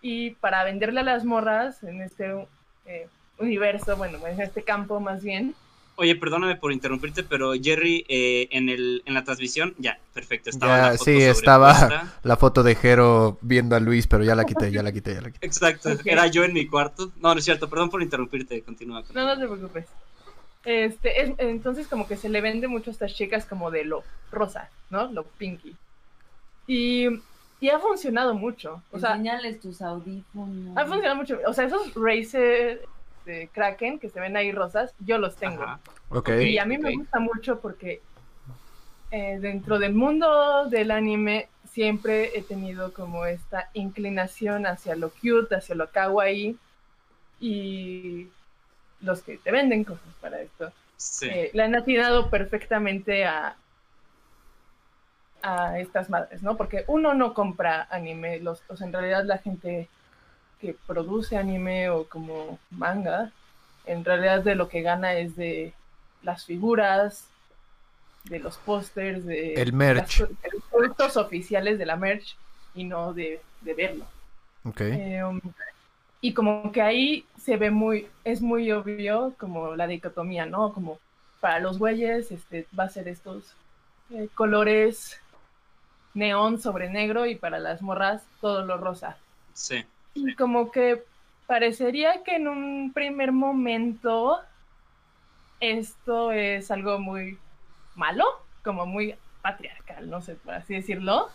y 0.00 0.30
para 0.36 0.64
venderle 0.64 1.00
a 1.00 1.04
las 1.04 1.24
morras 1.24 1.82
en 1.82 2.00
este 2.02 2.46
eh, 2.86 3.08
universo, 3.38 3.96
bueno, 3.96 4.24
en 4.26 4.40
este 4.40 4.62
campo 4.62 5.00
más 5.00 5.22
bien, 5.22 5.54
Oye, 6.00 6.14
perdóname 6.14 6.54
por 6.54 6.72
interrumpirte, 6.72 7.24
pero 7.24 7.54
Jerry, 7.60 8.04
eh, 8.08 8.46
en, 8.52 8.68
el, 8.68 9.02
en 9.04 9.14
la 9.14 9.24
transmisión, 9.24 9.74
ya, 9.78 9.98
perfecto. 10.14 10.48
Estaba 10.48 10.76
Ya, 10.76 10.82
la 10.82 10.92
foto 10.92 11.04
sí, 11.04 11.22
estaba 11.22 12.12
la 12.22 12.36
foto 12.36 12.62
de 12.62 12.76
Jero 12.76 13.36
viendo 13.40 13.74
a 13.74 13.80
Luis, 13.80 14.06
pero 14.06 14.22
ya 14.22 14.36
la 14.36 14.44
quité, 14.44 14.70
ya 14.70 14.84
la 14.84 14.92
quité, 14.92 15.14
ya 15.14 15.22
la 15.22 15.32
quité. 15.32 15.44
Exacto, 15.44 15.90
era 16.04 16.28
yo 16.28 16.44
en 16.44 16.52
mi 16.52 16.68
cuarto. 16.68 17.10
No, 17.20 17.34
no 17.34 17.38
es 17.40 17.44
cierto, 17.44 17.68
perdón 17.68 17.90
por 17.90 18.00
interrumpirte, 18.00 18.62
continúa. 18.62 19.02
No, 19.12 19.24
no 19.26 19.36
te 19.36 19.48
preocupes. 19.48 19.86
Este, 20.64 21.20
es, 21.20 21.32
entonces 21.38 21.88
como 21.88 22.06
que 22.06 22.16
se 22.16 22.28
le 22.28 22.42
vende 22.42 22.68
mucho 22.68 22.90
a 22.90 22.92
estas 22.92 23.12
chicas 23.14 23.44
como 23.44 23.72
de 23.72 23.84
lo 23.84 24.04
rosa, 24.30 24.70
¿no? 24.90 25.10
Lo 25.10 25.24
pinky. 25.24 25.74
Y, 26.68 27.08
y 27.58 27.70
ha 27.70 27.80
funcionado 27.80 28.34
mucho. 28.34 28.84
O 28.92 29.00
sea, 29.00 29.20
tus 29.60 29.82
audífonos. 29.82 30.76
ha 30.76 30.86
funcionado 30.86 31.16
mucho. 31.16 31.40
O 31.44 31.52
sea, 31.52 31.64
esos 31.64 31.92
Razer 31.96 32.82
de 33.28 33.48
Kraken 33.52 33.98
que 33.98 34.08
se 34.08 34.20
ven 34.20 34.36
ahí 34.36 34.50
rosas, 34.52 34.94
yo 34.98 35.18
los 35.18 35.36
tengo. 35.36 35.64
Y 36.40 36.58
a 36.58 36.64
mí 36.64 36.78
me 36.78 36.94
gusta 36.94 37.20
mucho 37.20 37.60
porque 37.60 38.00
eh, 39.10 39.38
dentro 39.40 39.78
del 39.78 39.94
mundo 39.94 40.66
del 40.68 40.90
anime 40.90 41.48
siempre 41.70 42.36
he 42.36 42.42
tenido 42.42 42.92
como 42.92 43.26
esta 43.26 43.68
inclinación 43.74 44.66
hacia 44.66 44.96
lo 44.96 45.10
cute, 45.10 45.54
hacia 45.54 45.74
lo 45.74 45.90
kawaii 45.90 46.56
y 47.40 48.28
los 49.02 49.22
que 49.22 49.36
te 49.36 49.52
venden 49.52 49.84
cosas 49.84 50.12
para 50.20 50.40
esto 50.40 50.72
Sí. 50.96 51.28
eh, 51.30 51.50
le 51.54 51.62
han 51.62 51.76
atinado 51.76 52.28
perfectamente 52.28 53.24
a 53.24 53.54
a 55.40 55.78
estas 55.78 56.10
madres, 56.10 56.42
¿no? 56.42 56.56
Porque 56.56 56.84
uno 56.88 57.14
no 57.14 57.32
compra 57.32 57.86
anime, 57.90 58.40
los, 58.40 58.60
o 58.68 58.76
sea, 58.76 58.88
en 58.88 58.92
realidad 58.92 59.24
la 59.24 59.38
gente 59.38 59.88
que 60.60 60.74
produce 60.86 61.36
anime 61.36 61.88
o 61.90 62.04
como 62.08 62.58
manga, 62.70 63.30
en 63.86 64.04
realidad 64.04 64.42
de 64.42 64.54
lo 64.54 64.68
que 64.68 64.82
gana 64.82 65.14
es 65.14 65.36
de 65.36 65.72
las 66.22 66.44
figuras, 66.44 67.26
de 68.24 68.38
los 68.40 68.56
pósters, 68.58 69.24
de 69.24 69.54
El 69.54 69.72
merch. 69.72 70.20
las- 70.20 70.28
de 70.28 70.50
los 70.52 70.62
productos 70.64 71.16
oficiales 71.16 71.78
de 71.78 71.86
la 71.86 71.96
merch 71.96 72.36
y 72.74 72.84
no 72.84 73.12
de, 73.14 73.40
de 73.62 73.74
verlo. 73.74 74.04
Ok. 74.64 74.80
Eh, 74.82 75.24
um, 75.24 75.40
y 76.20 76.34
como 76.34 76.72
que 76.72 76.82
ahí 76.82 77.24
se 77.40 77.56
ve 77.56 77.70
muy, 77.70 78.08
es 78.24 78.42
muy 78.42 78.70
obvio 78.72 79.34
como 79.38 79.76
la 79.76 79.86
dicotomía, 79.86 80.44
¿no? 80.46 80.72
Como 80.72 80.98
para 81.40 81.60
los 81.60 81.78
güeyes 81.78 82.32
este, 82.32 82.66
va 82.78 82.84
a 82.84 82.88
ser 82.88 83.06
estos 83.08 83.54
eh, 84.10 84.28
colores 84.34 85.18
neón 86.14 86.60
sobre 86.60 86.90
negro 86.90 87.26
y 87.26 87.36
para 87.36 87.58
las 87.60 87.80
morras 87.80 88.22
todo 88.40 88.64
lo 88.64 88.76
rosa. 88.76 89.16
Sí. 89.54 89.84
Y 90.26 90.34
como 90.34 90.70
que 90.70 91.04
parecería 91.46 92.22
que 92.24 92.36
en 92.36 92.48
un 92.48 92.92
primer 92.92 93.32
momento 93.32 94.38
esto 95.60 96.32
es 96.32 96.70
algo 96.70 96.98
muy 96.98 97.38
malo, 97.94 98.24
como 98.62 98.86
muy 98.86 99.14
patriarcal, 99.42 100.08
no 100.08 100.20
sé 100.20 100.34
por 100.34 100.54
así 100.54 100.74
decirlo. 100.74 101.28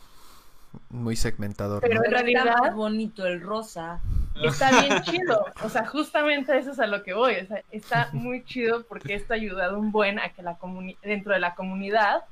Muy 0.90 1.16
segmentador. 1.16 1.82
Pero 1.82 1.96
¿no? 1.96 2.00
en 2.02 2.06
está 2.06 2.18
realidad- 2.24 2.58
más 2.60 2.76
bonito 2.76 3.26
el 3.26 3.42
rosa. 3.42 4.00
Está 4.44 4.82
bien 4.82 5.02
chido, 5.04 5.46
o 5.64 5.70
sea, 5.70 5.86
justamente 5.86 6.58
eso 6.58 6.72
es 6.72 6.80
a 6.80 6.88
lo 6.88 7.04
que 7.04 7.14
voy, 7.14 7.36
o 7.36 7.46
sea, 7.46 7.62
está 7.70 8.10
muy 8.14 8.44
chido 8.46 8.84
porque 8.86 9.14
esto 9.14 9.34
ha 9.34 9.36
ayudado 9.36 9.78
un 9.78 9.92
buen 9.92 10.18
a 10.20 10.30
que 10.30 10.42
la 10.42 10.58
comuni- 10.58 10.98
dentro 11.04 11.34
de 11.34 11.40
la 11.40 11.54
comunidad 11.54 12.24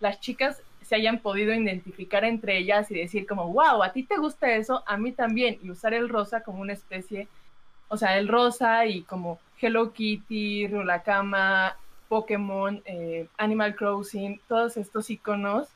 las 0.00 0.18
chicas 0.20 0.60
se 0.86 0.94
hayan 0.94 1.18
podido 1.18 1.52
identificar 1.54 2.24
entre 2.24 2.58
ellas 2.58 2.90
y 2.90 2.94
decir 2.94 3.26
como, 3.26 3.52
wow, 3.52 3.82
a 3.82 3.92
ti 3.92 4.02
te 4.04 4.16
gusta 4.16 4.52
eso, 4.52 4.82
a 4.86 4.96
mí 4.96 5.12
también, 5.12 5.58
y 5.62 5.70
usar 5.70 5.94
el 5.94 6.08
rosa 6.08 6.42
como 6.42 6.60
una 6.60 6.72
especie, 6.74 7.26
o 7.88 7.96
sea, 7.96 8.18
el 8.18 8.28
rosa 8.28 8.86
y 8.86 9.02
como 9.02 9.38
Hello 9.60 9.92
Kitty, 9.92 10.68
Rulakama, 10.68 11.76
Pokémon, 12.08 12.80
eh, 12.84 13.26
Animal 13.36 13.74
Crossing, 13.74 14.40
todos 14.48 14.76
estos 14.76 15.10
iconos 15.10 15.66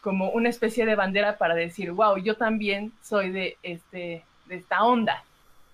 como 0.00 0.30
una 0.30 0.48
especie 0.48 0.86
de 0.86 0.94
bandera 0.94 1.36
para 1.36 1.54
decir, 1.54 1.90
wow, 1.92 2.16
yo 2.16 2.36
también 2.36 2.92
soy 3.02 3.30
de 3.30 3.56
este 3.62 4.22
de 4.46 4.54
esta 4.56 4.84
onda, 4.84 5.24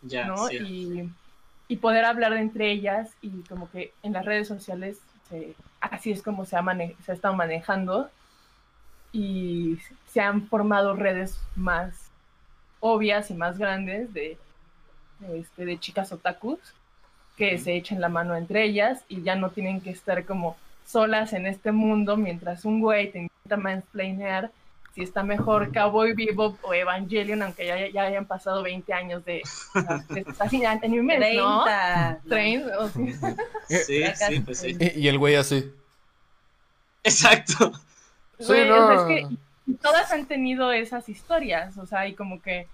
Ya, 0.02 0.24
¿no? 0.26 0.48
Y, 0.66 1.08
y 1.68 1.76
poder 1.76 2.04
hablar 2.06 2.32
entre 2.32 2.70
ellas 2.72 3.10
y 3.20 3.28
como 3.42 3.70
que 3.70 3.92
en 4.02 4.14
las 4.14 4.24
redes 4.24 4.48
sociales 4.48 4.98
se- 5.28 5.54
así 5.80 6.10
es 6.10 6.22
como 6.22 6.46
se 6.46 6.56
ha, 6.56 6.62
mane- 6.62 6.96
se 7.04 7.12
ha 7.12 7.14
estado 7.14 7.34
manejando 7.34 8.08
y 9.12 9.78
se 10.11 10.21
han 10.21 10.49
formado 10.49 10.95
redes 10.95 11.38
más 11.54 12.11
obvias 12.81 13.31
y 13.31 13.35
más 13.35 13.59
grandes 13.59 14.12
de, 14.12 14.38
de, 15.21 15.38
este, 15.38 15.64
de 15.64 15.78
chicas 15.78 16.12
otakus 16.12 16.59
que 17.37 17.59
se 17.59 17.76
echen 17.76 18.00
la 18.00 18.09
mano 18.09 18.35
entre 18.37 18.64
ellas 18.64 19.04
y 19.09 19.23
ya 19.23 19.37
no 19.37 19.50
tienen 19.50 19.81
que 19.81 19.90
estar 19.90 20.25
como 20.25 20.57
solas 20.87 21.33
en 21.33 21.47
este 21.47 21.73
mundo 21.73 22.16
mientras 22.16 22.64
un 22.64 22.81
güey 22.81 23.11
te 23.11 23.19
intenta 23.21 23.57
mansplainear 23.57 24.50
si 24.95 25.02
está 25.02 25.23
mejor 25.23 25.73
Cowboy 25.73 26.12
Bebop 26.12 26.62
o 26.62 26.75
Evangelion, 26.75 27.42
aunque 27.42 27.66
ya, 27.66 27.88
ya 27.88 28.02
hayan 28.02 28.26
pasado 28.26 28.62
20 28.62 28.92
años 28.92 29.25
de, 29.25 29.40
de 30.11 30.21
estos 30.21 30.38
animes, 30.38 31.19
¿no? 31.35 31.64
30. 31.64 32.21
¿no? 32.25 32.28
30, 32.28 32.78
o 32.78 32.88
sí. 32.90 33.14
Sí, 34.28 34.40
pues 34.40 34.59
sí. 34.59 34.76
Y, 34.78 35.00
y 35.00 35.09
el 35.09 35.19
güey 35.19 35.37
así. 35.37 35.73
Exacto. 37.02 37.73
Sí, 38.46 38.64
no. 38.66 38.92
es 38.92 39.02
que 39.02 39.37
y 39.66 39.75
todas 39.75 40.11
han 40.12 40.26
tenido 40.26 40.72
esas 40.72 41.08
historias, 41.08 41.78
o 41.78 41.87
sea, 41.87 42.08
y 42.08 42.14
como 42.14 42.42
que 42.42 42.66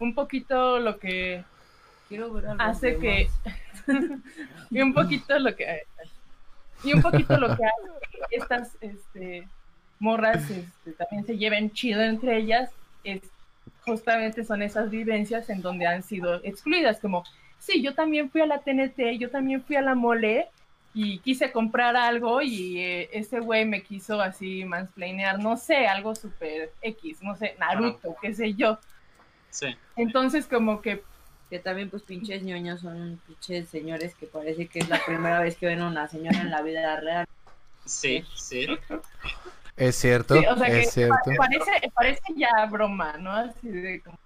un 0.00 0.14
poquito 0.14 0.80
lo 0.80 0.98
que 0.98 1.44
Quiero 2.12 2.30
ver 2.30 2.44
hace 2.58 2.98
que 2.98 3.30
y 4.70 4.82
un 4.82 4.92
poquito 4.92 5.38
lo 5.38 5.56
que 5.56 5.84
y 6.84 6.92
un 6.92 7.00
poquito 7.00 7.38
lo 7.38 7.56
que 7.56 7.64
hace 7.64 8.28
que 8.28 8.36
estas 8.36 8.76
este, 8.82 9.48
morras 9.98 10.50
este, 10.50 10.92
también 10.92 11.24
se 11.24 11.38
lleven 11.38 11.70
chido 11.70 12.02
entre 12.02 12.36
ellas 12.36 12.70
es 13.02 13.22
justamente 13.86 14.44
son 14.44 14.60
esas 14.60 14.90
vivencias 14.90 15.48
en 15.48 15.62
donde 15.62 15.86
han 15.86 16.02
sido 16.02 16.34
excluidas 16.44 16.98
como 17.00 17.24
sí 17.58 17.80
yo 17.82 17.94
también 17.94 18.30
fui 18.30 18.42
a 18.42 18.46
la 18.46 18.58
TNT 18.58 19.18
yo 19.18 19.30
también 19.30 19.62
fui 19.62 19.76
a 19.76 19.82
la 19.82 19.94
mole 19.94 20.48
y 20.94 21.18
quise 21.20 21.50
comprar 21.52 21.96
algo 21.96 22.42
y 22.42 22.78
eh, 22.78 23.08
ese 23.12 23.40
güey 23.40 23.64
me 23.64 23.82
quiso 23.82 24.20
así 24.20 24.64
mansplainear 24.64 25.38
no 25.38 25.56
sé 25.56 25.86
algo 25.86 26.14
súper 26.14 26.72
X 26.82 27.22
no 27.22 27.34
sé 27.36 27.56
Naruto 27.58 28.14
qué 28.20 28.34
sé 28.34 28.54
yo 28.54 28.78
Sí. 29.50 29.76
entonces 29.96 30.46
como 30.46 30.80
que 30.80 31.02
Que 31.50 31.58
también, 31.58 31.90
pues, 31.90 32.02
pinches 32.02 32.42
ñoños 32.42 32.80
son 32.80 33.20
pinches 33.26 33.68
señores 33.68 34.14
que 34.14 34.24
parece 34.26 34.66
que 34.68 34.78
es 34.78 34.88
la 34.88 34.98
primera 35.04 35.38
vez 35.40 35.56
que 35.56 35.66
ven 35.66 35.80
a 35.82 35.86
una 35.88 36.08
señora 36.08 36.40
en 36.40 36.50
la 36.50 36.62
vida 36.62 36.98
real. 36.98 37.26
Sí, 37.84 38.24
sí. 38.34 38.66
Es 39.76 39.96
cierto, 39.96 40.34
Sí, 40.40 40.46
o 40.46 40.56
sea 40.56 40.66
que 40.68 40.80
es 40.80 40.90
cierto. 40.92 41.14
parece 41.36 41.70
parece 41.94 42.22
ya 42.36 42.64
broma 42.70 43.18
no 43.18 43.30
así 43.32 43.68
de 43.68 44.00
como 44.00 44.18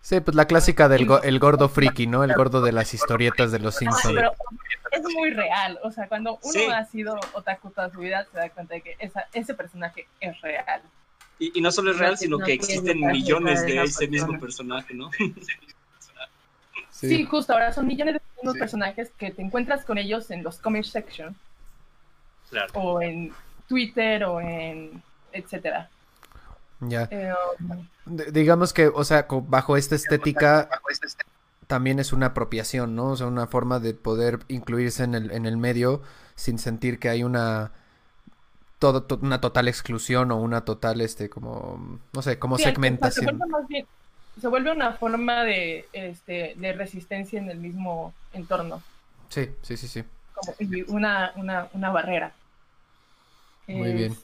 Sí, 0.00 0.20
pues 0.20 0.34
la 0.34 0.46
clásica 0.46 0.88
del 0.88 1.06
go- 1.06 1.22
el 1.22 1.38
gordo 1.38 1.68
friki, 1.68 2.06
¿no? 2.06 2.24
El 2.24 2.32
gordo 2.34 2.60
de 2.62 2.72
las 2.72 2.94
historietas 2.94 3.52
de 3.52 3.58
los 3.58 3.76
Ah, 3.76 3.78
Simpsons. 3.78 4.14
pero 4.14 4.32
es 4.92 5.02
muy 5.14 5.30
real. 5.30 5.78
O 5.82 5.90
sea, 5.90 6.08
cuando 6.08 6.38
uno 6.42 6.52
Sí. 6.52 6.66
ha 6.66 6.84
sido 6.84 7.18
otaku 7.34 7.70
toda 7.70 7.90
su 7.90 7.98
vida, 8.00 8.26
se 8.32 8.38
da 8.38 8.48
cuenta 8.50 8.74
de 8.74 8.80
que 8.82 8.96
esa, 8.98 9.26
ese 9.32 9.54
personaje 9.54 10.06
es 10.20 10.40
real. 10.40 10.82
Y, 11.38 11.58
y 11.58 11.60
no 11.60 11.70
solo 11.70 11.90
es 11.90 11.98
real, 11.98 12.16
sino 12.16 12.38
no 12.38 12.44
que 12.46 12.52
existen 12.54 12.98
millones 13.00 13.62
de 13.66 13.82
ese 13.82 14.08
mismo 14.08 14.38
persona. 14.40 14.76
personaje, 14.76 14.94
¿no? 14.94 15.10
Sí, 16.90 17.08
Sí. 17.08 17.24
justo 17.26 17.52
ahora 17.52 17.72
son 17.72 17.86
millones 17.86 18.14
de 18.14 18.20
mismos 18.36 18.54
Sí. 18.54 18.58
personajes 18.60 19.10
que 19.18 19.30
te 19.30 19.42
encuentras 19.42 19.84
con 19.84 19.98
ellos 19.98 20.30
en 20.30 20.42
los 20.42 20.58
comic 20.58 20.84
section 20.84 21.36
Claro. 22.48 22.72
o 22.74 23.02
en 23.02 23.32
Twitter 23.68 24.24
o 24.24 24.40
en 24.40 25.02
etcétera. 25.32 25.90
Ya. 26.80 27.08
Eh, 27.10 27.32
digamos 28.32 28.72
que, 28.72 28.88
o 28.88 29.04
sea, 29.04 29.26
bajo 29.30 29.76
esta 29.76 29.94
estética 29.94 30.68
también 31.66 31.98
es 31.98 32.12
una 32.12 32.26
apropiación, 32.26 32.94
¿no? 32.94 33.10
O 33.12 33.16
sea, 33.16 33.26
una 33.26 33.46
forma 33.46 33.80
de 33.80 33.94
poder 33.94 34.40
incluirse 34.48 35.04
en 35.04 35.14
el, 35.14 35.30
en 35.32 35.46
el 35.46 35.56
medio 35.56 36.02
sin 36.36 36.58
sentir 36.58 36.98
que 36.98 37.08
hay 37.08 37.24
una 37.24 37.72
todo, 38.78 39.02
to- 39.04 39.18
una 39.22 39.40
total 39.40 39.68
exclusión 39.68 40.30
o 40.30 40.36
una 40.36 40.64
total, 40.64 41.00
este, 41.00 41.30
como, 41.30 41.98
no 42.12 42.22
sé, 42.22 42.38
como 42.38 42.56
sí, 42.56 42.62
se 42.64 42.70
segmentación. 42.70 43.38
vuelve 43.38 43.46
más 43.46 43.68
bien- 43.68 43.86
se 44.40 44.48
vuelve 44.48 44.70
una 44.72 44.92
forma 44.92 45.44
de, 45.44 45.88
este, 45.94 46.54
de 46.56 46.72
resistencia 46.74 47.38
en 47.40 47.48
el 47.50 47.58
mismo 47.58 48.12
entorno. 48.34 48.82
Sí, 49.28 49.48
sí, 49.62 49.76
sí, 49.76 49.88
sí. 49.88 50.04
como 50.34 50.54
una, 50.88 51.32
una, 51.36 51.68
una 51.72 51.90
barrera. 51.90 52.32
Muy 53.66 53.92
bien. 53.92 54.16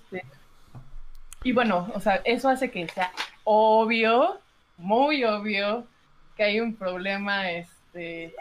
Y 1.45 1.53
bueno, 1.53 1.91
o 1.95 2.01
sea, 2.01 2.21
eso 2.25 2.49
hace 2.49 2.71
que 2.71 2.89
sea 2.89 3.13
obvio, 3.45 4.39
muy 4.79 5.25
obvio, 5.25 5.85
que 6.37 6.45
hay 6.45 6.61
un 6.61 6.75
problema 6.77 7.51
este, 7.51 8.35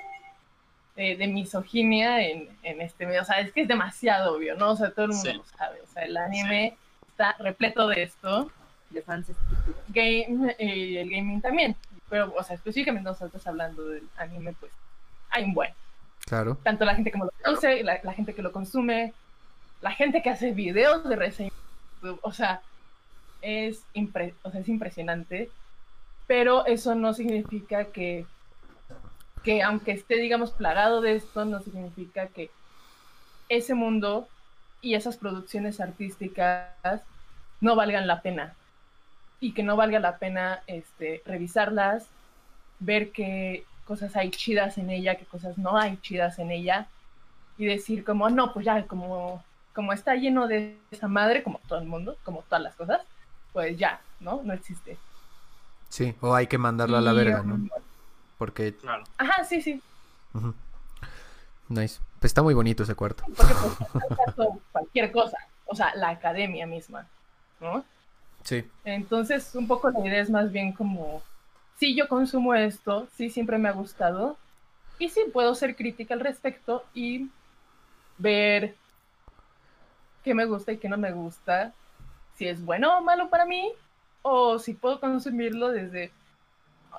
de, 0.95 1.15
de 1.15 1.27
misoginia 1.27 2.21
en, 2.21 2.49
en 2.63 2.81
este 2.81 3.05
medio. 3.05 3.21
O 3.21 3.25
sea, 3.25 3.39
es 3.39 3.51
que 3.51 3.61
es 3.61 3.67
demasiado 3.67 4.35
obvio, 4.35 4.55
¿no? 4.55 4.71
O 4.71 4.75
sea, 4.75 4.91
todo 4.91 5.05
el 5.05 5.11
mundo 5.11 5.31
Sí. 5.31 5.37
lo 5.37 5.43
sabe. 5.57 5.81
O 5.81 5.87
sea, 5.87 6.03
el 6.03 6.15
anime 6.17 6.77
está 7.07 7.35
repleto 7.39 7.87
de 7.87 8.03
esto. 8.03 8.51
De 8.91 9.01
fans. 9.01 9.27
Game, 9.89 10.55
y 10.59 10.97
el 10.97 11.09
gaming 11.09 11.41
también. 11.41 11.75
Pero, 12.09 12.33
o 12.37 12.43
sea, 12.43 12.55
específicamente 12.55 13.09
nosotros 13.09 13.45
hablando 13.47 13.85
del 13.87 14.03
anime, 14.17 14.53
pues 14.59 14.71
hay 15.29 15.45
un 15.45 15.53
buen 15.53 15.71
Claro. 16.25 16.57
tanto 16.63 16.85
la 16.85 16.93
gente 16.95 17.09
que 17.11 17.17
lo 17.17 17.29
produce, 17.41 17.83
la, 17.83 17.99
la 18.03 18.13
gente 18.13 18.33
que 18.35 18.41
lo 18.41 18.51
consume, 18.51 19.13
la 19.81 19.91
gente 19.91 20.21
que 20.21 20.29
hace 20.29 20.51
videos 20.51 21.07
de 21.07 21.15
reseñas, 21.15 21.53
o 22.21 22.31
sea, 22.31 22.61
es, 23.41 23.83
impre- 23.93 24.33
o 24.43 24.51
sea, 24.51 24.61
es 24.61 24.69
impresionante, 24.69 25.49
pero 26.27 26.65
eso 26.65 26.95
no 26.95 27.13
significa 27.13 27.85
que, 27.85 28.25
que 29.43 29.61
aunque 29.63 29.91
esté, 29.91 30.15
digamos, 30.15 30.51
plagado 30.51 31.01
de 31.01 31.15
esto, 31.15 31.45
no 31.45 31.59
significa 31.59 32.27
que 32.27 32.51
ese 33.49 33.73
mundo 33.73 34.27
y 34.81 34.95
esas 34.95 35.17
producciones 35.17 35.79
artísticas 35.79 37.01
no 37.59 37.75
valgan 37.75 38.07
la 38.07 38.21
pena. 38.21 38.53
Y 39.39 39.53
que 39.53 39.63
no 39.63 39.75
valga 39.75 39.99
la 39.99 40.17
pena 40.17 40.61
este, 40.67 41.23
revisarlas, 41.25 42.07
ver 42.79 43.11
qué 43.11 43.65
cosas 43.85 44.15
hay 44.15 44.29
chidas 44.29 44.77
en 44.77 44.89
ella, 44.89 45.15
qué 45.15 45.25
cosas 45.25 45.57
no 45.57 45.77
hay 45.77 45.97
chidas 45.97 46.39
en 46.39 46.51
ella 46.51 46.87
y 47.57 47.65
decir 47.65 48.03
como, 48.03 48.29
no, 48.29 48.53
pues 48.53 48.65
ya, 48.65 48.83
como, 48.83 49.43
como 49.73 49.93
está 49.93 50.15
lleno 50.15 50.47
de 50.47 50.77
esa 50.91 51.07
madre, 51.07 51.43
como 51.43 51.59
todo 51.67 51.79
el 51.79 51.87
mundo, 51.87 52.17
como 52.23 52.43
todas 52.43 52.61
las 52.61 52.75
cosas, 52.75 53.01
pues 53.53 53.77
ya, 53.77 54.01
¿no? 54.19 54.41
No 54.43 54.53
existe. 54.53 54.97
Sí, 55.89 56.15
o 56.21 56.33
hay 56.33 56.47
que 56.47 56.57
mandarlo 56.57 56.97
a 56.97 57.01
la 57.01 57.13
verga, 57.13 57.43
¿no? 57.43 57.67
Porque, 58.37 58.75
Claro. 58.75 59.03
Ajá, 59.17 59.43
sí, 59.43 59.61
sí. 59.61 59.81
Nice. 61.67 61.99
Pues 62.19 62.29
está 62.29 62.41
muy 62.41 62.53
bonito 62.53 62.83
ese 62.83 62.95
cuarto. 62.95 63.23
porque 63.35 63.53
pues 64.35 64.49
cualquier 64.71 65.11
cosa, 65.11 65.37
o 65.65 65.75
sea, 65.75 65.93
la 65.95 66.09
academia 66.09 66.65
misma, 66.65 67.07
¿no? 67.59 67.83
Sí. 68.43 68.63
Entonces, 68.83 69.53
un 69.55 69.67
poco 69.67 69.89
la 69.89 70.05
idea 70.07 70.21
es 70.21 70.29
más 70.29 70.51
bien 70.51 70.71
como, 70.71 71.21
sí, 71.77 71.95
yo 71.95 72.07
consumo 72.07 72.55
esto, 72.55 73.07
sí, 73.15 73.29
siempre 73.29 73.57
me 73.57 73.69
ha 73.69 73.73
gustado, 73.73 74.37
y 74.99 75.09
sí, 75.09 75.21
puedo 75.33 75.55
ser 75.55 75.75
crítica 75.75 76.13
al 76.13 76.19
respecto 76.19 76.83
y 76.93 77.29
ver 78.17 78.75
qué 80.23 80.33
me 80.33 80.45
gusta 80.45 80.71
y 80.71 80.77
qué 80.77 80.87
no 80.87 80.97
me 80.97 81.11
gusta, 81.11 81.73
si 82.41 82.47
es 82.47 82.65
bueno 82.65 82.97
o 82.97 83.01
malo 83.01 83.29
para 83.29 83.45
mí, 83.45 83.71
o 84.23 84.57
si 84.57 84.73
puedo 84.73 84.99
consumirlo 84.99 85.69
desde 85.69 86.11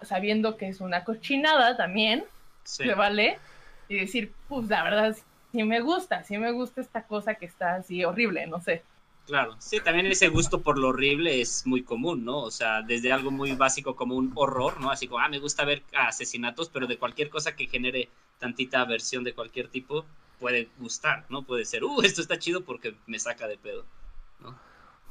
sabiendo 0.03 0.57
que 0.57 0.69
es 0.69 0.81
una 0.81 1.03
cochinada 1.03 1.77
también, 1.77 2.25
Sí. 2.63 2.85
me 2.85 2.95
vale, 2.95 3.41
y 3.89 3.97
decir, 3.97 4.33
pues 4.49 4.69
la 4.69 4.85
verdad 4.85 5.17
sí 5.51 5.63
me 5.65 5.81
gusta, 5.81 6.23
sí 6.23 6.39
me 6.39 6.53
gusta 6.53 6.81
esta 6.81 7.03
cosa 7.03 7.35
que 7.35 7.47
está 7.47 7.75
así 7.75 8.05
horrible, 8.05 8.47
no 8.47 8.61
sé. 8.61 8.85
Claro, 9.27 9.57
sí, 9.59 9.81
también 9.81 10.07
ese 10.07 10.29
gusto 10.29 10.61
por 10.61 10.79
lo 10.79 10.91
horrible 10.91 11.41
es 11.41 11.67
muy 11.67 11.83
común, 11.83 12.25
¿no? 12.25 12.39
O 12.39 12.53
sea, 12.53 12.83
desde 12.83 13.11
algo 13.11 13.33
muy 13.33 13.51
básico 13.57 13.97
como 13.97 14.15
un 14.15 14.31
horror, 14.37 14.81
¿no? 14.81 14.93
Así 14.93 15.09
como, 15.09 15.19
ah, 15.25 15.29
me 15.29 15.41
gusta 15.41 15.65
ver 15.65 15.83
asesinatos, 15.93 16.69
pero 16.69 16.87
de 16.87 16.99
cualquier 16.99 17.31
cosa 17.31 17.57
que 17.57 17.67
genere 17.67 18.09
tantita 18.39 18.81
aversión 18.81 19.25
de 19.25 19.35
cualquier 19.35 19.67
tipo, 19.67 20.05
puede 20.39 20.69
gustar, 20.79 21.25
¿no? 21.31 21.43
Puede 21.43 21.65
ser, 21.65 21.83
uh, 21.83 22.01
esto 22.03 22.21
está 22.21 22.39
chido 22.39 22.61
porque 22.61 22.95
me 23.09 23.19
saca 23.19 23.49
de 23.49 23.59
pedo. 23.59 23.85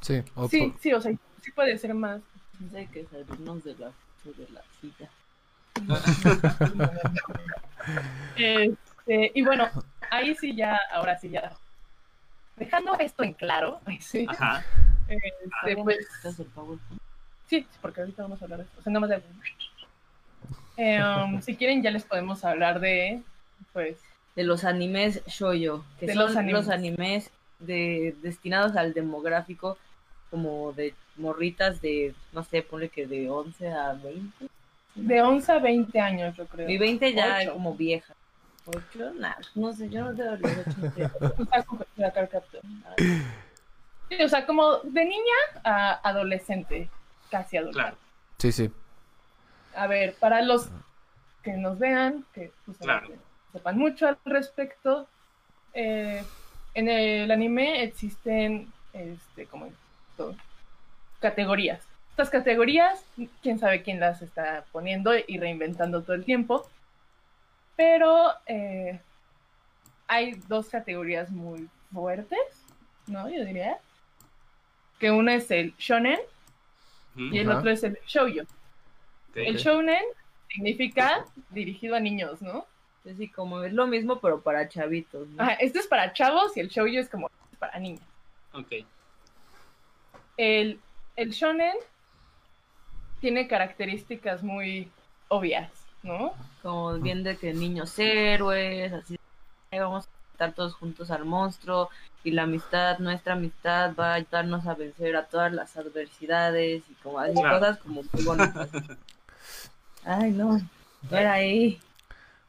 Sí, 0.01 0.21
o 0.35 0.47
Sí, 0.49 0.73
sí, 0.79 0.93
o 0.93 1.01
sea, 1.01 1.11
sí 1.41 1.51
puede 1.51 1.77
ser 1.77 1.93
más. 1.93 2.21
Hay 2.75 2.87
que 2.87 3.05
salirnos 3.05 3.63
de 3.63 3.75
la, 3.75 3.91
de 4.23 4.47
la 4.51 4.61
silla. 4.79 5.09
Este, 8.37 9.31
y 9.33 9.41
bueno, 9.43 9.67
ahí 10.09 10.35
sí 10.35 10.55
ya, 10.55 10.79
ahora 10.91 11.17
sí 11.17 11.29
ya. 11.29 11.51
Dejando 12.55 12.97
esto 12.99 13.23
en 13.23 13.33
claro, 13.33 13.79
sí, 13.99 14.25
Ajá. 14.29 14.63
este, 15.07 15.83
pues 15.83 15.97
¿Necesitas 15.97 16.39
el 16.39 16.45
PowerPoint? 16.47 17.01
Sí, 17.47 17.67
porque 17.81 18.01
ahorita 18.01 18.23
vamos 18.23 18.41
a 18.41 18.45
hablar 18.45 18.59
de 18.59 18.65
esto. 18.65 18.79
O 18.79 18.83
sea, 18.83 18.93
nada 18.93 18.99
más 19.01 19.09
de... 19.09 19.21
Eh, 20.77 21.03
um, 21.03 21.41
si 21.41 21.55
quieren, 21.55 21.83
ya 21.83 21.91
les 21.91 22.03
podemos 22.03 22.45
hablar 22.45 22.79
de, 22.79 23.21
pues, 23.73 23.97
De 24.35 24.43
los 24.43 24.63
animes 24.63 25.21
shoujo, 25.27 25.83
que 25.99 26.07
De 26.07 26.13
son 26.13 26.21
los 26.21 26.31
los 26.31 26.37
animes. 26.37 26.69
animes, 26.69 27.31
de, 27.59 28.15
destinados 28.21 28.75
al 28.77 28.93
demográfico 28.93 29.77
como 30.31 30.71
de 30.73 30.95
morritas 31.17 31.81
de, 31.81 32.15
no 32.33 32.43
sé, 32.43 32.63
ponle 32.63 32.89
que 32.89 33.05
de 33.05 33.29
11 33.29 33.67
a 33.71 33.93
20. 33.93 34.47
de 34.95 35.21
11 35.21 35.51
a 35.51 35.59
20 35.59 35.99
años, 35.99 36.35
yo 36.37 36.45
creo. 36.47 36.65
Mi 36.67 36.77
20 36.77 37.13
ya 37.13 37.39
Ocho. 37.41 37.53
como 37.53 37.75
vieja. 37.75 38.13
¿Ocho? 38.65 39.11
Nada, 39.15 39.37
no 39.55 39.73
sé, 39.73 39.89
yo 39.89 40.05
no 40.05 40.15
tengo 40.15 40.31
los 40.37 40.67
ocho. 40.67 40.93
O 44.23 44.27
sea, 44.27 44.45
como 44.45 44.77
de 44.79 45.05
niña 45.05 45.35
a 45.63 46.09
adolescente, 46.09 46.89
casi 47.29 47.55
adolescente. 47.57 47.81
Claro, 47.91 47.97
sí, 48.39 48.51
sí. 48.51 48.69
A 49.73 49.87
ver, 49.87 50.15
para 50.15 50.41
los 50.41 50.67
que 51.43 51.53
nos 51.53 51.79
vean, 51.79 52.25
que 52.33 52.51
justamente 52.65 53.07
Claro. 53.07 53.21
sepan 53.53 53.77
mucho 53.77 54.07
al 54.09 54.17
respecto, 54.25 55.07
eh, 55.73 56.23
en 56.73 56.89
el 56.89 57.31
anime 57.31 57.83
existen, 57.83 58.69
este, 58.91 59.45
como 59.45 59.67
categorías. 61.19 61.81
Estas 62.11 62.29
categorías, 62.29 63.03
quién 63.41 63.57
sabe 63.57 63.83
quién 63.83 63.99
las 63.99 64.21
está 64.21 64.65
poniendo 64.71 65.11
y 65.15 65.39
reinventando 65.39 66.01
todo 66.01 66.15
el 66.15 66.25
tiempo, 66.25 66.69
pero 67.75 68.31
eh, 68.45 68.99
hay 70.07 70.33
dos 70.47 70.67
categorías 70.69 71.29
muy 71.31 71.69
fuertes, 71.93 72.39
¿no? 73.07 73.29
Yo 73.29 73.45
diría. 73.45 73.77
Que 74.99 75.09
una 75.09 75.33
es 75.35 75.49
el 75.49 75.73
shonen 75.77 76.19
y 77.15 77.39
el 77.39 77.49
otro 77.49 77.71
es 77.71 77.83
el 77.83 77.97
shoujo. 78.05 78.41
ok. 78.41 79.37
El 79.37 79.57
shounen 79.57 80.03
significa 80.49 81.25
dirigido 81.49 81.95
a 81.95 81.99
niños, 81.99 82.41
¿no? 82.41 82.67
Es 83.03 83.13
así 83.13 83.29
como 83.29 83.63
es 83.63 83.73
lo 83.73 83.87
mismo, 83.87 84.19
pero 84.19 84.41
para 84.41 84.67
chavitos. 84.67 85.27
¿no? 85.29 85.41
Ajá, 85.41 85.53
este 85.53 85.79
es 85.79 85.87
para 85.87 86.13
chavos 86.13 86.55
y 86.55 86.59
el 86.59 86.67
shoujo 86.67 86.99
es 86.99 87.09
como 87.09 87.31
para 87.57 87.79
niños. 87.79 88.03
Ok, 88.53 88.85
El, 90.37 90.79
el 91.15 91.31
shonen 91.31 91.75
tiene 93.19 93.47
características 93.47 94.43
muy 94.43 94.89
obvias, 95.27 95.71
¿no? 96.03 96.33
Como 96.61 96.93
bien 96.99 97.23
de 97.23 97.37
que 97.37 97.53
niños 97.53 97.97
héroes, 97.99 98.91
así 98.93 99.15
"Ay, 99.71 99.79
vamos 99.79 100.05
a 100.05 100.09
estar 100.33 100.53
todos 100.53 100.73
juntos 100.73 101.11
al 101.11 101.25
monstruo 101.25 101.89
y 102.23 102.31
la 102.31 102.43
amistad, 102.43 102.99
nuestra 102.99 103.33
amistad 103.33 103.93
va 103.99 104.11
a 104.11 104.15
ayudarnos 104.15 104.65
a 104.67 104.75
vencer 104.75 105.15
a 105.15 105.25
todas 105.25 105.51
las 105.53 105.77
adversidades 105.77 106.83
y 106.89 106.93
como 106.95 107.19
así 107.19 107.33
Claro. 107.39 107.59
cosas 107.59 107.77
como 107.79 108.03
muy 108.11 108.23
bonitas. 108.23 108.69
Ay, 110.03 110.31
no, 110.31 110.59
no 111.09 111.17
era 111.17 111.33
ahí. 111.33 111.79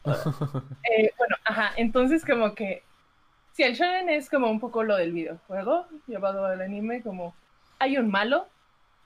Eh, 0.84 1.12
bueno, 1.16 1.36
ajá, 1.44 1.72
entonces 1.76 2.24
como 2.24 2.56
que 2.56 2.82
si 3.52 3.62
el 3.62 3.74
shonen 3.76 4.10
es 4.10 4.28
como 4.28 4.50
un 4.50 4.58
poco 4.58 4.82
lo 4.82 4.96
del 4.96 5.12
videojuego 5.12 5.86
llevado 6.08 6.44
al 6.44 6.60
anime, 6.60 7.02
como 7.02 7.34
hay 7.82 7.98
un 7.98 8.08
malo, 8.10 8.46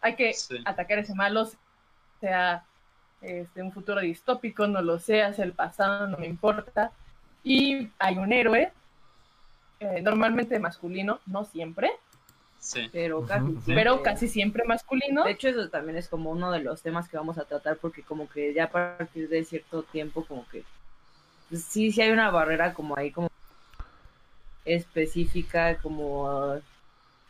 hay 0.02 0.14
que 0.16 0.34
Sí. 0.34 0.58
atacar 0.64 0.98
ese 0.98 1.14
malo, 1.14 1.48
sea 2.20 2.64
este, 3.22 3.62
un 3.62 3.72
futuro 3.72 4.00
distópico, 4.00 4.66
no 4.66 4.82
lo 4.82 4.98
sé, 4.98 5.22
hacia 5.22 5.44
el 5.44 5.52
pasado, 5.52 6.06
no 6.06 6.18
me 6.18 6.26
importa. 6.26 6.92
Y 7.42 7.88
hay 7.98 8.18
un 8.18 8.32
héroe, 8.32 8.70
eh, 9.80 10.02
normalmente 10.02 10.58
masculino, 10.58 11.20
no 11.26 11.44
siempre, 11.44 11.90
sí. 12.58 12.88
Pero 12.92 13.24
casi 13.24 13.56
pero 13.66 14.02
casi 14.02 14.28
siempre 14.28 14.64
masculino. 14.64 15.24
De 15.24 15.30
hecho, 15.32 15.48
eso 15.48 15.68
también 15.70 15.96
es 15.96 16.08
como 16.08 16.30
uno 16.30 16.50
de 16.50 16.60
los 16.60 16.82
temas 16.82 17.08
que 17.08 17.16
vamos 17.16 17.38
a 17.38 17.44
tratar 17.44 17.78
porque 17.78 18.02
como 18.02 18.28
que 18.28 18.52
ya 18.52 18.64
a 18.64 18.70
partir 18.70 19.28
de 19.28 19.44
cierto 19.44 19.82
tiempo 19.84 20.24
como 20.24 20.46
que 20.48 20.64
pues, 21.48 21.64
sí, 21.64 21.92
sí 21.92 22.02
hay 22.02 22.10
una 22.10 22.30
barrera 22.30 22.74
como 22.74 22.96
ahí 22.98 23.10
como 23.10 23.28
específica 24.64 25.78
como 25.78 26.60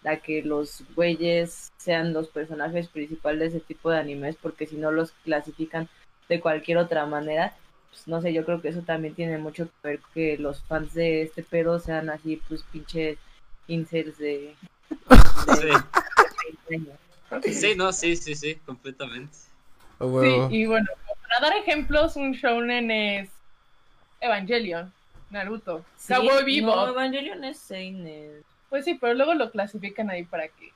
la 0.07 0.19
que 0.19 0.41
los 0.41 0.85
güeyes 0.95 1.73
sean 1.79 2.13
los 2.13 2.29
personajes 2.29 2.87
principales 2.87 3.41
de 3.53 3.59
ese 3.59 3.67
tipo 3.67 3.91
de 3.91 3.99
animes 3.99 4.37
porque 4.41 4.65
si 4.67 4.77
no 4.77 4.93
los 4.93 5.11
clasifican 5.25 5.89
de 6.29 6.41
cualquier 6.41 6.79
otra 6.79 7.07
manera 7.07 7.55
pues 7.91 8.07
no 8.07 8.23
sé, 8.23 8.33
yo 8.33 8.45
creo 8.45 8.63
que 8.63 8.69
eso 8.69 8.83
también 8.83 9.17
tiene 9.17 9.37
mucho 9.39 9.65
que 9.67 9.89
ver 9.89 10.01
que 10.15 10.39
los 10.39 10.63
fans 10.63 10.95
de 10.95 11.23
este 11.23 11.43
pedo 11.43 11.81
sean 11.81 12.09
así 12.09 12.41
pues 12.49 12.63
pinches 12.71 13.19
incels 13.67 14.17
de, 14.19 14.55
Sí. 15.59 15.67
de 15.67 15.73
20 16.69 16.93
años. 17.33 17.57
Sí, 17.59 17.75
no, 17.77 17.93
sí, 17.93 18.15
sí, 18.15 18.37
sí, 18.37 18.55
completamente. 18.65 19.37
Oh, 19.99 20.23
Sí, 20.23 20.57
y 20.57 20.67
bueno, 20.67 20.87
para 21.23 21.49
dar 21.49 21.59
ejemplos, 21.59 22.15
un 22.15 22.31
shounen 22.33 22.93
es 22.93 23.31
Evangelion, 24.21 24.93
Naruto, 25.31 25.85
Sí, 25.97 26.15
Cowboy 26.15 26.45
Bebop. 26.45 26.77
No, 26.77 26.89
Evangelion 26.91 27.43
es 27.43 27.59
seinen. 27.59 28.45
Pues 28.71 28.85
sí, 28.85 28.95
pero 29.01 29.15
luego 29.15 29.35
lo 29.35 29.51
clasifican 29.51 30.11
ahí 30.11 30.25
para 30.25 30.49
que, 30.49 30.73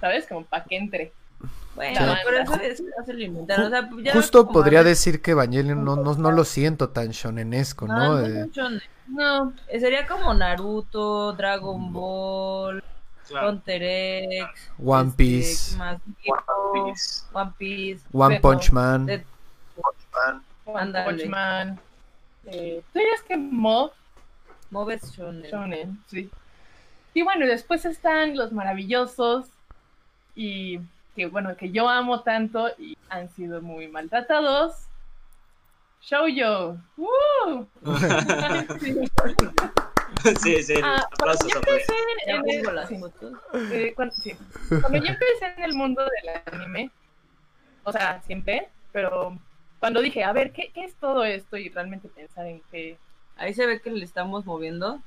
¿sabes? 0.00 0.26
Como 0.26 0.44
para 0.44 0.64
que 0.64 0.76
entre. 0.76 1.12
Bueno, 1.74 2.00
Sí. 2.14 2.20
pero 2.24 2.38
eso 2.38 2.54
es 2.60 2.82
hace 3.00 3.14
limitar. 3.14 3.60
O 3.60 3.70
sea, 3.70 3.88
ya 4.02 4.12
Justo 4.12 4.46
como 4.46 4.54
podría 4.60 4.82
decir 4.82 5.22
que 5.22 5.30
Evangelion 5.32 5.84
no, 5.84 5.94
no, 5.96 6.14
no 6.14 6.32
lo 6.32 6.44
siento 6.44 6.88
tan 6.88 7.10
shonenesco, 7.10 7.86
No, 7.86 7.96
¿no? 8.18 8.26
Eh. 8.26 8.50
No, 9.06 9.52
Eh, 9.68 9.78
Sería 9.80 10.06
como 10.06 10.34
Naruto, 10.34 11.32
Dragon 11.34 11.92
Ball, 11.92 12.82
Claro. 13.28 13.50
Hunter 13.50 13.82
X, 13.84 14.70
One 14.82 15.08
este, 15.10 15.16
Piece, 15.16 15.76
One 17.32 17.52
Piece. 17.58 18.04
One 18.12 18.40
Punch 18.40 18.72
Man. 18.72 19.06
One. 20.64 20.92
Punch 21.04 21.26
Man. 21.26 21.78
Eh, 22.46 22.82
¿Tú 22.92 22.98
dirías 22.98 23.22
que 23.22 23.36
Mob 23.36 23.92
Mob 24.70 24.90
es 24.90 25.02
shonen. 25.12 25.50
Shonen? 25.50 26.02
Sí. 26.06 26.30
Y 27.18 27.22
bueno, 27.22 27.46
y 27.46 27.48
después 27.48 27.84
están 27.84 28.36
los 28.36 28.52
maravillosos 28.52 29.48
y 30.36 30.78
que 31.16 31.26
bueno, 31.26 31.56
que 31.56 31.72
yo 31.72 31.88
amo 31.88 32.20
tanto 32.20 32.68
y 32.78 32.96
han 33.08 33.28
sido 33.30 33.60
muy 33.60 33.88
maltratados. 33.88 34.86
Shoujo. 36.00 36.76
¡Woo! 36.96 37.66
Sí, 40.42 40.62
sí, 40.62 40.74
Ah, 40.82 41.06
aplausos, 41.12 41.52
cuando 41.52 41.54
yo 41.54 41.58
empecé 41.58 41.92
en 42.26 42.50
el- 42.50 42.86
sí. 42.88 42.96
Eh, 43.72 43.92
cuando, 43.96 44.14
sí. 44.14 44.32
Cuando 44.68 44.98
yo 44.98 45.06
empecé 45.12 45.46
en 45.56 45.62
el 45.64 45.74
mundo 45.74 46.02
del 46.02 46.54
anime, 46.60 46.90
o 47.84 47.92
sea, 47.92 48.20
siempre, 48.22 48.68
pero 48.92 49.36
cuando 49.80 50.00
dije, 50.00 50.22
a 50.24 50.32
ver, 50.32 50.52
¿qué, 50.52 50.70
qué 50.72 50.84
es 50.84 50.94
todo 50.94 51.24
esto? 51.24 51.56
Y 51.56 51.68
realmente 51.68 52.08
pensar 52.08 52.46
en 52.46 52.62
qué... 52.70 52.96
Ahí 53.36 53.54
se 53.54 53.66
ve 53.66 53.80
que 53.80 53.90
le 53.90 54.04
estamos 54.04 54.44
moviendo. 54.46 55.00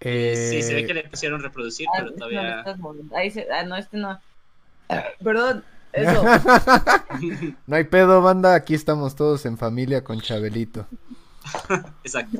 Eh, 0.00 0.48
Sí, 0.50 0.62
se 0.62 0.74
ve 0.74 0.86
que 0.86 0.94
le 0.94 1.04
pusieron 1.08 1.42
reproducir, 1.42 1.86
Ah, 1.88 1.92
pero 1.98 2.10
no 2.10 2.16
todavía. 2.16 2.64
moviendo. 2.78 3.16
Ahí 3.16 3.30
se... 3.30 3.46
Ah, 3.50 3.62
no, 3.64 3.76
este 3.76 3.96
no. 3.96 4.20
Perdón, 5.22 5.64
eso. 5.92 6.22
no 7.66 7.76
hay 7.76 7.84
pedo, 7.84 8.20
banda. 8.22 8.54
Aquí 8.54 8.74
estamos 8.74 9.16
todos 9.16 9.46
en 9.46 9.56
familia 9.56 10.04
con 10.04 10.20
Chabelito. 10.20 10.86
Exacto. 12.04 12.38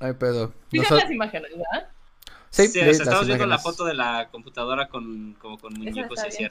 No 0.00 0.06
hay 0.06 0.14
pedo. 0.14 0.52
Son 0.88 0.98
las 0.98 1.10
imágenes, 1.10 1.50
¿verdad? 1.50 1.88
Sí, 2.48 2.66
Sí, 2.66 2.72
sí, 2.72 2.78
o 2.80 2.82
sea, 2.82 2.86
las 2.88 3.00
estamos 3.00 3.26
viendo 3.26 3.46
la 3.46 3.58
foto 3.58 3.84
de 3.84 3.94
la 3.94 4.28
computadora 4.32 4.88
con, 4.88 5.34
como 5.34 5.58
con 5.58 5.72
muñecos 5.74 6.20
que 6.20 6.32
sí. 6.32 6.48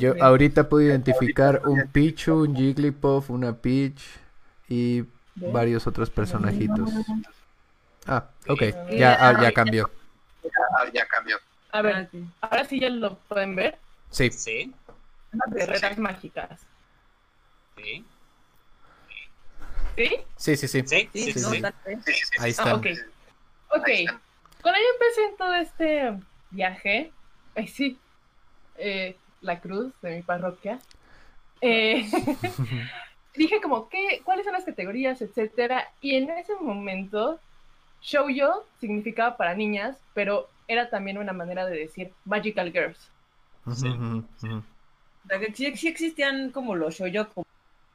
Yo 0.00 0.14
ahorita 0.20 0.68
puedo 0.68 0.84
identificar 0.84 1.62
un 1.64 1.86
Pichu, 1.92 2.34
un 2.34 2.56
Jigglypuff, 2.56 3.30
una 3.30 3.54
Peach 3.56 4.00
y. 4.68 5.04
varios 5.40 5.86
otros 5.86 6.10
personajitos. 6.10 6.90
Ah, 8.06 8.24
ok. 8.48 8.62
Ya, 8.96 9.16
ah, 9.20 9.42
ya 9.42 9.52
cambió. 9.52 9.90
Ah, 10.76 10.84
ya 10.92 11.06
cambió. 11.06 11.36
A 11.72 11.82
ver, 11.82 12.10
Ah, 12.40 12.46
ahora 12.48 12.64
sí 12.64 12.80
ya 12.80 12.88
lo 12.88 13.18
pueden 13.28 13.54
ver. 13.54 13.78
Sí. 14.10 14.30
Sí, 14.30 14.72
Las 15.32 15.54
guerreras 15.54 15.98
mágicas. 15.98 16.60
sí, 17.76 18.04
¿Sí? 19.96 20.10
Sí, 20.36 20.56
sí, 20.56 20.68
sí. 20.68 20.82
sí, 20.86 21.10
Sí, 21.12 21.32
sí. 21.32 21.62
Ahí 22.38 22.40
Ah, 22.40 22.46
están. 22.46 22.74
ok. 22.76 22.86
Ok. 23.70 23.88
Cuando 24.62 24.80
yo 24.80 24.86
empecé 24.94 25.24
en 25.28 25.36
todo 25.36 25.54
este 25.54 26.12
viaje, 26.50 27.12
ay, 27.54 27.68
sí, 27.68 27.98
eh, 28.76 29.16
la 29.40 29.60
cruz 29.60 29.92
de 30.02 30.16
mi 30.16 30.22
parroquia, 30.22 30.78
eh, 31.60 32.08
dije 33.38 33.60
como, 33.60 33.88
¿qué, 33.88 34.20
¿cuáles 34.24 34.44
son 34.44 34.52
las 34.54 34.64
categorías, 34.64 35.22
etcétera? 35.22 35.88
Y 36.00 36.16
en 36.16 36.28
ese 36.30 36.54
momento, 36.56 37.38
shoujo 38.02 38.64
significaba 38.80 39.36
para 39.36 39.54
niñas, 39.54 39.96
pero 40.14 40.48
era 40.66 40.90
también 40.90 41.16
una 41.18 41.32
manera 41.32 41.64
de 41.66 41.76
decir 41.78 42.12
magical 42.24 42.70
girls. 42.72 43.10
O 43.64 43.72
sea, 43.74 43.92
que 45.40 45.52
sí, 45.54 45.76
sí 45.76 45.88
existían 45.88 46.50
como 46.50 46.74
los 46.74 46.96
shoujo 46.98 47.28
como 47.32 47.46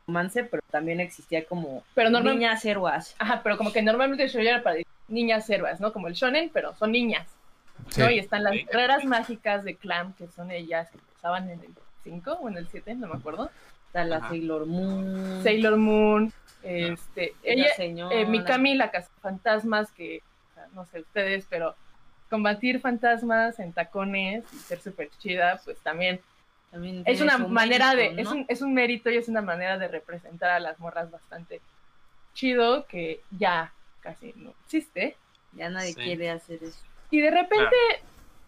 romance, 0.07 0.43
pero 0.43 0.61
también 0.71 0.99
existía 0.99 1.45
como 1.45 1.83
Pero 1.95 2.09
normalmente, 2.09 2.45
niñas 2.47 2.65
héroes. 2.65 3.15
ajá, 3.19 3.41
pero 3.43 3.57
como 3.57 3.71
que 3.71 3.81
normalmente 3.81 4.23
el 4.23 4.29
shoujo 4.29 4.47
era 4.47 4.63
para 4.63 4.77
niñas 5.07 5.49
héroes, 5.49 5.79
¿no? 5.79 5.93
Como 5.93 6.07
el 6.07 6.13
shonen, 6.13 6.49
pero 6.53 6.73
son 6.75 6.91
niñas. 6.91 7.27
Sí. 7.89 8.01
¿no? 8.01 8.09
Y 8.09 8.19
están 8.19 8.43
las 8.43 8.53
Sí. 8.53 8.65
guerreras 8.65 9.03
mágicas 9.05 9.63
de 9.63 9.75
Clam, 9.75 10.13
que 10.13 10.27
son 10.27 10.51
ellas 10.51 10.89
que 10.91 10.97
empezaban 10.99 11.49
en 11.49 11.59
el 11.59 11.73
5 12.03 12.33
o 12.33 12.49
en 12.49 12.57
el 12.57 12.67
7, 12.67 12.93
no 12.95 13.07
me 13.07 13.15
acuerdo. 13.15 13.49
Está 13.93 14.05
la 14.05 14.15
Ajá. 14.17 14.29
Sailor 14.29 14.65
Moon. 14.65 15.43
Sailor 15.43 15.77
Moon, 15.77 16.33
este, 16.63 17.35
ella, 17.43 17.67
eh, 17.77 18.25
Mikami, 18.25 18.73
la 18.73 18.89
fantasmas 19.21 19.91
que, 19.91 20.23
no 20.73 20.83
sé 20.87 21.01
ustedes, 21.01 21.45
pero 21.47 21.75
combatir 22.27 22.79
fantasmas 22.79 23.59
en 23.59 23.71
tacones 23.71 24.45
y 24.51 24.55
ser 24.57 24.79
súper 24.81 25.11
chida, 25.19 25.61
pues 25.63 25.77
también 25.81 26.19
También 26.71 27.03
es 27.05 27.21
una 27.21 27.37
manera 27.37 27.93
mérito, 27.93 28.15
de, 28.15 28.21
es, 28.23 28.27
un, 28.29 28.45
es 28.47 28.61
un 28.63 28.73
mérito 28.73 29.11
y 29.11 29.17
es 29.17 29.27
una 29.27 29.43
manera 29.43 29.77
de 29.77 29.87
representar 29.87 30.49
a 30.49 30.59
las 30.59 30.79
morras 30.79 31.11
bastante 31.11 31.61
chido 32.33 32.87
que 32.87 33.21
ya 33.37 33.71
casi 34.01 34.33
no 34.37 34.55
existe. 34.65 35.15
Ya 35.51 35.69
nadie 35.69 35.93
Sí. 35.93 36.01
quiere 36.01 36.31
hacer 36.31 36.63
eso. 36.63 36.79
Y 37.11 37.21
de 37.21 37.29
repente, 37.29 37.75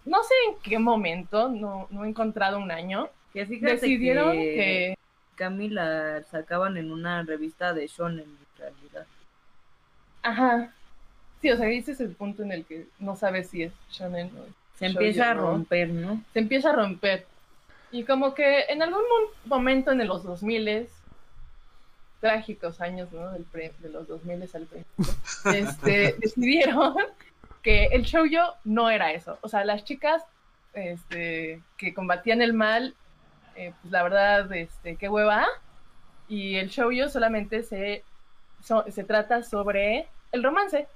no 0.05 0.23
sé 0.23 0.33
en 0.49 0.55
qué 0.63 0.79
momento, 0.79 1.49
no, 1.49 1.87
no 1.91 2.03
he 2.03 2.09
encontrado 2.09 2.57
un 2.57 2.71
año, 2.71 3.09
Que 3.31 3.45
decidieron 3.45 4.31
que, 4.31 4.39
que... 4.39 5.04
Mikami 5.35 5.67
la 5.69 6.23
sacaban 6.31 6.77
en 6.77 6.91
una 6.91 7.21
revista 7.23 7.73
de 7.73 7.87
shonen, 7.87 8.23
en 8.23 8.57
realidad. 8.57 9.05
Ajá. 10.23 10.71
Sí, 11.41 11.51
o 11.51 11.57
sea, 11.57 11.67
ese 11.69 11.91
es 11.91 11.99
el 11.99 12.11
punto 12.15 12.41
en 12.41 12.53
el 12.53 12.63
que 12.65 12.87
no 12.99 13.17
sabes 13.17 13.49
si 13.49 13.63
es 13.63 13.73
shonen 13.91 14.27
o 14.37 14.45
Se 14.79 14.85
empieza 14.85 15.31
a 15.31 15.33
romper, 15.33 15.89
¿no? 15.89 16.21
Se 16.33 16.39
empieza 16.39 16.69
a 16.69 16.73
romper. 16.73 17.25
Y 17.91 18.03
como 18.05 18.33
que 18.33 18.61
en 18.69 18.81
algún 18.81 19.01
mo- 19.01 19.55
momento 19.57 19.91
en 19.91 20.07
los 20.07 20.23
2000 20.23 20.87
trágicos 22.21 22.79
años, 22.79 23.11
¿no? 23.11 23.29
Del 23.31 23.43
pre- 23.43 23.73
de 23.79 23.89
los 23.89 24.07
2000 24.07 24.41
al 24.53 24.65
principio, 24.65 24.85
este, 25.53 26.15
decidieron 26.19 26.95
que 27.61 27.87
el 27.87 28.03
shoujo 28.03 28.55
no 28.63 28.89
era 28.89 29.11
eso. 29.11 29.37
O 29.41 29.49
sea, 29.49 29.65
las 29.65 29.83
chicas 29.83 30.23
este, 30.73 31.61
que 31.77 31.93
combatían 31.93 32.41
el 32.41 32.53
mal, 32.53 32.95
eh, 33.55 33.73
pues 33.81 33.91
la 33.91 34.03
verdad, 34.03 34.51
este, 34.53 34.95
qué 34.97 35.09
hueva. 35.09 35.45
Y 36.27 36.55
el 36.55 36.69
shoujo 36.69 37.09
solamente 37.09 37.63
se, 37.63 38.03
so- 38.63 38.85
se 38.89 39.03
trata 39.03 39.43
sobre 39.43 40.07
el 40.31 40.43
romance. 40.43 40.87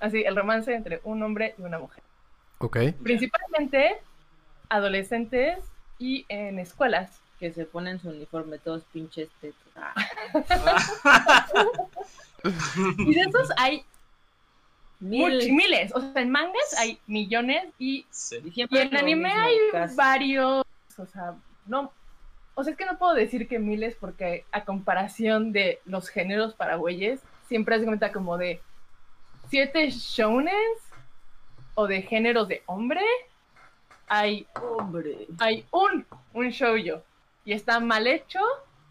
Así, 0.00 0.22
el 0.22 0.36
romance 0.36 0.72
entre 0.72 1.00
un 1.04 1.22
hombre 1.22 1.54
y 1.58 1.62
una 1.62 1.78
mujer. 1.78 2.02
Ok. 2.58 2.78
Principalmente 3.02 3.96
adolescentes 4.68 5.58
y 5.98 6.24
en 6.28 6.58
escuelas. 6.58 7.20
Que 7.38 7.52
se 7.52 7.64
ponen 7.66 8.00
su 8.00 8.08
uniforme 8.08 8.58
todos 8.58 8.82
pinches 8.92 9.28
tetos. 9.40 9.62
Ah, 9.76 9.94
Y 12.98 13.14
de 13.14 13.20
esos 13.20 13.48
hay 13.56 13.84
mil. 15.00 15.52
miles. 15.52 15.92
O 15.94 16.00
sea, 16.00 16.22
en 16.22 16.30
mangas 16.30 16.74
hay 16.78 16.98
millones 17.06 17.64
y, 17.78 18.04
Sí. 18.10 18.40
Y 18.54 18.62
en 18.78 18.96
anime 18.96 19.30
hay 19.32 19.56
casi. 19.72 19.94
varios. 19.96 20.64
O 20.96 21.06
sea, 21.06 21.34
no. 21.66 21.92
O 22.58 22.64
sea, 22.64 22.72
es 22.72 22.76
que 22.76 22.86
no 22.86 22.98
puedo 22.98 23.14
decir 23.14 23.46
que 23.46 23.60
miles 23.60 23.94
porque 23.94 24.44
a 24.50 24.64
comparación 24.64 25.52
de 25.52 25.78
los 25.84 26.08
géneros 26.08 26.54
para 26.54 26.74
güeyes, 26.74 27.20
siempre 27.46 27.78
se 27.78 27.84
cuenta 27.86 28.10
como 28.10 28.36
de 28.36 28.60
siete 29.48 29.88
shounens 29.90 30.80
o 31.76 31.86
de 31.86 32.02
géneros 32.02 32.48
de 32.48 32.64
hombre. 32.66 33.02
Hay 34.08 34.48
Hombre. 34.60 35.28
hay 35.38 35.66
un, 35.70 36.04
un 36.32 36.48
shoujo 36.48 37.04
y 37.44 37.52
está 37.52 37.78
mal 37.78 38.08
hecho 38.08 38.40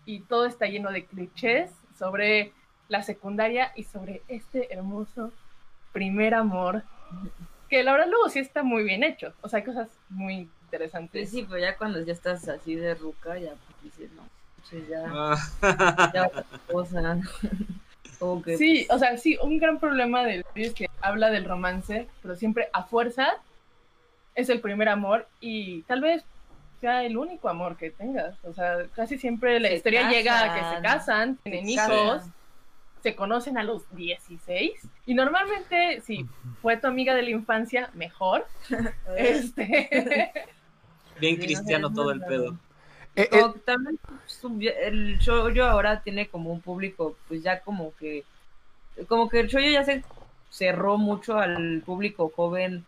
y 0.06 0.22
todo 0.22 0.46
está 0.46 0.68
lleno 0.68 0.94
de 0.94 1.04
clichés 1.04 1.70
sobre 2.00 2.54
la 2.88 3.04
secundaria 3.04 3.74
y 3.76 3.84
sobre 3.84 4.22
este 4.30 4.74
hermoso 4.74 5.34
primer 5.92 6.36
amor 6.36 6.84
que 7.70 7.84
la 7.84 7.92
verdad 7.92 8.08
luego 8.08 8.30
sí 8.30 8.40
está 8.40 8.64
muy 8.64 8.84
bien 8.84 9.04
hecho, 9.04 9.34
o 9.42 9.50
sea, 9.50 9.60
hay 9.60 9.66
cosas 9.66 9.90
muy 10.08 10.50
Pues 10.70 10.82
interesantes. 10.82 11.30
sí, 11.30 11.46
pero 11.50 11.60
ya 11.60 11.78
cuando 11.78 12.02
ya 12.04 12.14
estás 12.14 12.48
así 12.50 12.76
de 12.76 12.94
ruca, 12.96 13.38
ya 13.38 13.52
pues 13.52 13.84
dices, 13.84 14.12
no, 14.14 14.24
pues 14.70 14.88
ya, 14.88 15.06
Ah, 15.08 16.12
ya 16.14 16.30
cosa. 16.72 17.20
Como 18.20 18.42
que 18.42 18.58
Sí, 18.58 18.88
o 18.90 18.98
sea, 18.98 19.18
sí, 19.18 19.38
un 19.42 19.60
gran 19.60 19.80
problema 19.80 20.24
del 20.24 20.44
es 20.56 20.74
que 20.74 20.90
habla 21.02 21.30
del 21.30 21.46
romance, 21.46 22.08
pero 22.22 22.36
siempre 22.36 22.68
a 22.74 22.84
fuerza 22.84 23.36
es 24.34 24.50
el 24.50 24.60
primer 24.60 24.90
amor 24.90 25.28
y 25.40 25.84
tal 25.84 26.02
vez 26.02 26.24
sea 26.82 27.04
el 27.04 27.18
único 27.18 27.48
amor 27.50 27.78
que 27.78 27.92
tengas. 27.92 28.36
O 28.44 28.54
sea, 28.54 28.86
casi 28.96 29.18
siempre 29.18 29.60
la 29.60 29.70
Se 29.70 29.76
historia 29.76 30.10
llega 30.10 30.40
a 30.44 30.54
que 30.56 30.60
se 30.60 30.82
casan, 30.82 30.84
casan, 30.84 31.38
se 31.44 31.50
tienen 31.50 31.76
casan. 31.76 31.92
hijos, 31.94 32.24
se 33.04 33.16
conocen 33.16 33.58
a 33.60 33.64
los 33.64 33.84
16 33.96 34.72
y 35.06 35.14
normalmente 35.14 36.02
si 36.02 36.26
fue 36.62 36.78
tu 36.78 36.88
amiga 36.88 37.14
de 37.14 37.22
la 37.22 37.30
infancia, 37.30 37.90
mejor. 37.94 38.48
Este, 39.16 40.32
bien 41.20 41.38
cristiano 41.38 41.92
todo 41.92 42.12
el 42.12 42.22
pedo. 42.22 42.56
Eh, 43.16 43.30
eh, 43.32 43.50
Como 43.50 43.54
también 43.56 44.00
su- 44.26 44.60
el 44.62 45.18
shoujo 45.20 45.64
ahora 45.64 46.02
tiene 46.02 46.28
como 46.30 46.52
un 46.52 46.62
público, 46.62 47.16
pues 47.28 47.44
ya 47.44 47.62
como 47.62 47.94
que, 47.96 48.24
como 49.08 49.30
que 49.30 49.40
el 49.42 49.48
shoujo 49.48 49.70
ya 49.70 49.84
se 49.84 50.04
cerró 50.50 50.98
mucho 50.98 51.38
al 51.38 51.84
público 51.86 52.32
joven, 52.36 52.86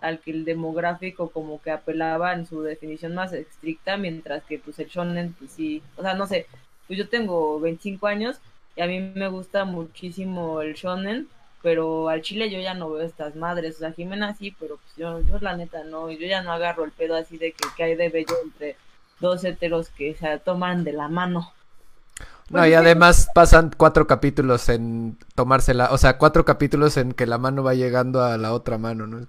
al 0.00 0.20
que 0.20 0.30
el 0.32 0.44
demográfico 0.44 1.30
como 1.30 1.60
que 1.62 1.70
apelaba 1.70 2.32
en 2.34 2.46
su 2.46 2.62
definición 2.62 3.14
más 3.14 3.32
estricta, 3.32 3.96
mientras 3.96 4.44
que 4.44 4.58
pues 4.58 4.78
el 4.78 4.88
shonen, 4.88 5.34
pues 5.34 5.52
sí, 5.52 5.82
o 5.96 6.02
sea, 6.02 6.14
no 6.14 6.26
sé, 6.26 6.46
pues 6.86 6.98
yo 6.98 7.08
tengo 7.08 7.60
25 7.60 8.06
años 8.06 8.40
y 8.76 8.82
a 8.82 8.86
mí 8.86 9.00
me 9.00 9.28
gusta 9.28 9.64
muchísimo 9.64 10.62
el 10.62 10.74
shonen, 10.74 11.28
pero 11.62 12.08
al 12.08 12.22
chile 12.22 12.50
yo 12.50 12.58
ya 12.58 12.74
no 12.74 12.90
veo 12.90 13.02
estas 13.02 13.36
madres, 13.36 13.76
o 13.76 13.78
sea, 13.80 13.92
Jimena 13.92 14.34
sí, 14.34 14.54
pero 14.58 14.76
pues 14.76 14.96
yo, 14.96 15.20
yo 15.20 15.38
la 15.40 15.56
neta 15.56 15.84
no, 15.84 16.10
yo 16.10 16.26
ya 16.26 16.42
no 16.42 16.52
agarro 16.52 16.84
el 16.84 16.92
pedo 16.92 17.16
así 17.16 17.36
de 17.36 17.52
que, 17.52 17.68
que 17.76 17.82
hay 17.82 17.96
de 17.96 18.08
bello 18.08 18.34
entre 18.42 18.76
dos 19.20 19.44
heteros 19.44 19.90
que 19.90 20.14
se 20.14 20.38
toman 20.38 20.84
de 20.84 20.94
la 20.94 21.08
mano. 21.08 21.52
no, 22.48 22.66
y 22.66 22.72
además 22.72 23.28
pasan 23.34 23.72
cuatro 23.76 24.06
capítulos 24.06 24.70
en 24.70 25.18
tomársela, 25.34 25.90
o 25.92 25.98
sea, 25.98 26.16
cuatro 26.16 26.46
capítulos 26.46 26.96
en 26.96 27.12
que 27.12 27.26
la 27.26 27.36
mano 27.36 27.62
va 27.62 27.74
llegando 27.74 28.22
a 28.22 28.38
la 28.38 28.54
otra 28.54 28.78
mano, 28.78 29.06
¿no? 29.06 29.26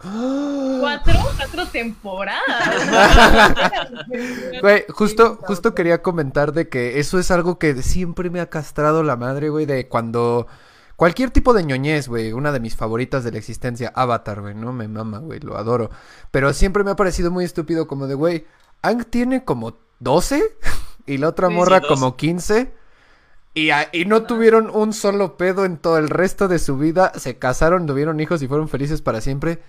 cuatro, 0.80 1.14
cuatro 1.38 1.68
temporadas. 1.68 2.42
Güey, 4.62 4.86
justo, 4.90 5.38
justo 5.42 5.74
quería 5.74 6.02
comentar 6.02 6.54
de 6.54 6.70
que 6.70 7.00
eso 7.00 7.20
es 7.20 7.32
algo 7.32 7.58
que 7.58 7.82
siempre 7.82 8.30
me 8.30 8.40
ha 8.40 8.50
castrado 8.50 9.04
la 9.04 9.18
madre, 9.18 9.50
güey, 9.50 9.66
de 9.66 9.88
cuando... 9.88 10.48
Cualquier 11.02 11.32
tipo 11.32 11.56
de 11.56 11.64
ñoñez, 11.64 12.08
güey, 12.08 12.32
una 12.32 12.52
de 12.52 12.60
mis 12.60 12.76
favoritas 12.76 13.24
de 13.24 13.32
la 13.32 13.40
existencia, 13.40 13.92
Avatar, 13.96 14.40
güey, 14.40 14.54
¿no? 14.54 14.72
Me 14.72 14.88
mama, 14.88 15.18
güey, 15.18 15.40
lo 15.40 15.58
adoro. 15.58 15.90
Pero 16.30 16.54
siempre 16.54 16.84
me 16.84 16.92
ha 16.92 16.96
parecido 16.96 17.32
muy 17.32 17.44
estúpido 17.44 17.88
como 17.88 18.06
de, 18.06 18.14
güey, 18.14 18.46
Ang 18.84 19.06
tiene 19.06 19.44
como 19.44 19.80
12 19.98 20.44
y 21.08 21.18
la 21.18 21.30
otra 21.30 21.48
Sí, 21.48 21.56
morra 21.56 21.78
sí, 21.78 21.86
12. 21.88 21.88
como 21.88 22.16
15 22.16 22.72
y, 23.56 23.72
no 24.06 24.28
tuvieron 24.28 24.70
un 24.70 24.94
solo 24.94 25.38
pedo 25.38 25.66
en 25.66 25.78
todo 25.78 25.98
el 25.98 26.08
resto 26.08 26.48
de 26.48 26.60
su 26.60 26.78
vida, 26.78 27.14
se 27.16 27.40
casaron, 27.40 27.88
tuvieron 27.88 28.20
hijos 28.20 28.44
y 28.44 28.48
fueron 28.48 28.70
felices 28.70 29.02
para 29.02 29.22
siempre. 29.22 29.64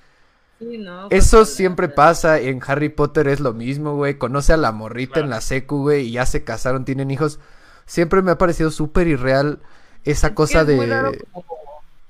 Sí, 0.59 0.77
¿no? 0.77 1.09
Eso 1.09 1.47
siempre 1.47 1.89
pasa, 1.89 2.39
en 2.41 2.61
Harry 2.67 2.91
Potter 2.91 3.27
es 3.29 3.41
lo 3.41 3.55
mismo, 3.55 3.97
güey. 3.97 4.19
Conoce 4.19 4.53
a 4.53 4.59
la 4.59 4.71
morrita 4.71 5.15
Claro. 5.15 5.25
en 5.25 5.31
la 5.31 5.41
secu, 5.41 5.79
güey, 5.81 6.09
y 6.09 6.13
ya 6.13 6.27
se 6.27 6.45
casaron, 6.45 6.85
tienen 6.85 7.11
hijos. 7.11 7.41
Siempre 7.87 8.21
me 8.21 8.33
ha 8.33 8.39
parecido 8.39 8.71
súper 8.71 9.09
irreal 9.09 9.61
esa 10.05 10.29
Es 10.29 10.33
cosa 10.33 10.65
de... 10.65 10.87
raro 10.87 11.13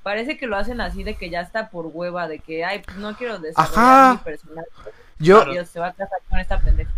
Parece 0.02 0.37
que 0.37 0.48
lo 0.48 0.57
hacen 0.57 0.81
así 0.81 1.05
de 1.05 1.14
que 1.14 1.31
ya 1.31 1.40
está 1.40 1.70
por 1.70 1.87
hueva, 1.87 2.26
de 2.26 2.40
que, 2.40 2.64
ay, 2.64 2.83
pues 2.85 2.96
no 2.96 3.16
quiero 3.16 3.35
Ajá. 3.35 3.42
desarrollar 3.42 4.12
mi 4.12 4.18
personaje. 4.18 4.68
Yo. 5.18 5.44
Y 5.52 5.64
se 5.64 5.78
va 5.78 5.88
a 5.88 5.92
casar 5.92 6.18
con 6.28 6.40
esta 6.40 6.59
pendeja. 6.59 6.90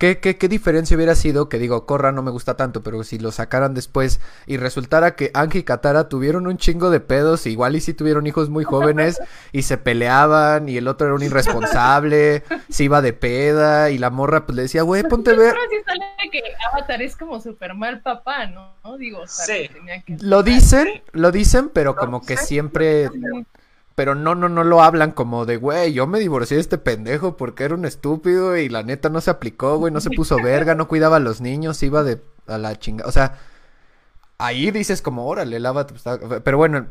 ¿Qué, 0.00 0.18
qué, 0.18 0.38
qué 0.38 0.48
diferencia 0.48 0.96
hubiera 0.96 1.14
sido 1.14 1.50
que 1.50 1.58
digo, 1.58 1.84
Corra 1.84 2.10
no 2.10 2.22
me 2.22 2.30
gusta 2.30 2.56
tanto, 2.56 2.82
pero 2.82 3.04
si 3.04 3.18
lo 3.18 3.32
sacaran 3.32 3.74
después 3.74 4.18
y 4.46 4.56
resultara 4.56 5.14
que 5.14 5.30
Anki 5.34 5.58
y 5.58 5.62
Katara 5.62 6.08
tuvieron 6.08 6.46
un 6.46 6.56
chingo 6.56 6.88
de 6.88 7.00
pedos, 7.00 7.46
igual 7.46 7.76
y 7.76 7.82
si 7.82 7.92
tuvieron 7.92 8.26
hijos 8.26 8.48
muy 8.48 8.64
jóvenes 8.64 9.20
y 9.52 9.60
se 9.60 9.76
peleaban 9.76 10.70
y 10.70 10.78
el 10.78 10.88
otro 10.88 11.08
era 11.08 11.16
un 11.16 11.22
irresponsable, 11.22 12.44
se 12.70 12.84
iba 12.84 13.02
de 13.02 13.12
peda 13.12 13.90
y 13.90 13.98
la 13.98 14.08
morra 14.08 14.46
pues 14.46 14.56
le 14.56 14.62
decía, 14.62 14.84
güey, 14.84 15.02
ponte 15.02 15.32
a 15.32 15.34
ver. 15.34 15.52
Pero 15.54 15.70
sí 15.70 15.76
sale 15.84 16.30
que 16.32 16.42
Avatar 16.72 17.02
es 17.02 17.14
como 17.14 17.38
super 17.38 17.74
mal 17.74 18.00
papá, 18.00 18.46
¿no? 18.46 18.72
¿No? 18.82 18.96
Digo, 18.96 19.20
o 19.20 19.26
sea, 19.26 19.44
Sí. 19.54 19.68
que 19.68 19.74
tenía 19.74 20.00
que... 20.00 20.16
Lo 20.22 20.42
dicen, 20.42 20.88
lo 21.12 21.30
dicen, 21.30 21.68
pero 21.74 21.94
como 21.94 22.22
que 22.22 22.38
siempre 22.38 23.10
Pero 24.00 24.14
no, 24.14 24.34
no, 24.34 24.48
no 24.48 24.64
lo 24.64 24.82
hablan 24.82 25.12
como 25.12 25.44
de, 25.44 25.58
güey, 25.58 25.92
yo 25.92 26.06
me 26.06 26.20
divorcié 26.20 26.54
de 26.54 26.62
este 26.62 26.78
pendejo 26.78 27.36
porque 27.36 27.64
era 27.64 27.74
un 27.74 27.84
estúpido 27.84 28.56
y 28.56 28.70
la 28.70 28.82
neta 28.82 29.10
no 29.10 29.20
se 29.20 29.28
aplicó, 29.28 29.76
güey, 29.76 29.92
no 29.92 30.00
se 30.00 30.08
puso 30.08 30.36
verga, 30.42 30.74
no 30.74 30.88
cuidaba 30.88 31.16
a 31.16 31.20
los 31.20 31.42
niños, 31.42 31.82
iba 31.82 32.02
de 32.02 32.18
a 32.46 32.56
la 32.56 32.78
chinga. 32.78 33.04
O 33.04 33.12
sea, 33.12 33.36
ahí 34.38 34.70
dices 34.70 35.02
como, 35.02 35.26
órale, 35.26 35.60
lava. 35.60 35.86
Pero 36.42 36.56
bueno, 36.56 36.86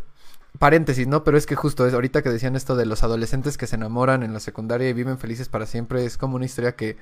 paréntesis, 0.60 1.08
¿no? 1.08 1.24
Pero 1.24 1.36
es 1.36 1.48
que 1.48 1.56
justo 1.56 1.88
es 1.88 1.96
ahorita 1.96 2.22
que 2.22 2.30
decían 2.30 2.56
esto 2.56 2.76
de 2.76 2.86
los 2.86 3.02
adolescentes 3.02 3.58
que 3.58 3.66
se 3.66 3.78
enamoran 3.78 4.22
en 4.22 4.32
la 4.32 4.40
secundaria 4.40 4.88
y 4.88 4.94
viven 4.94 5.18
felices 5.18 5.50
para 5.50 5.66
siempre, 5.66 6.06
es 6.06 6.16
como 6.16 6.36
una 6.36 6.46
historia 6.46 6.76
que, 6.76 6.96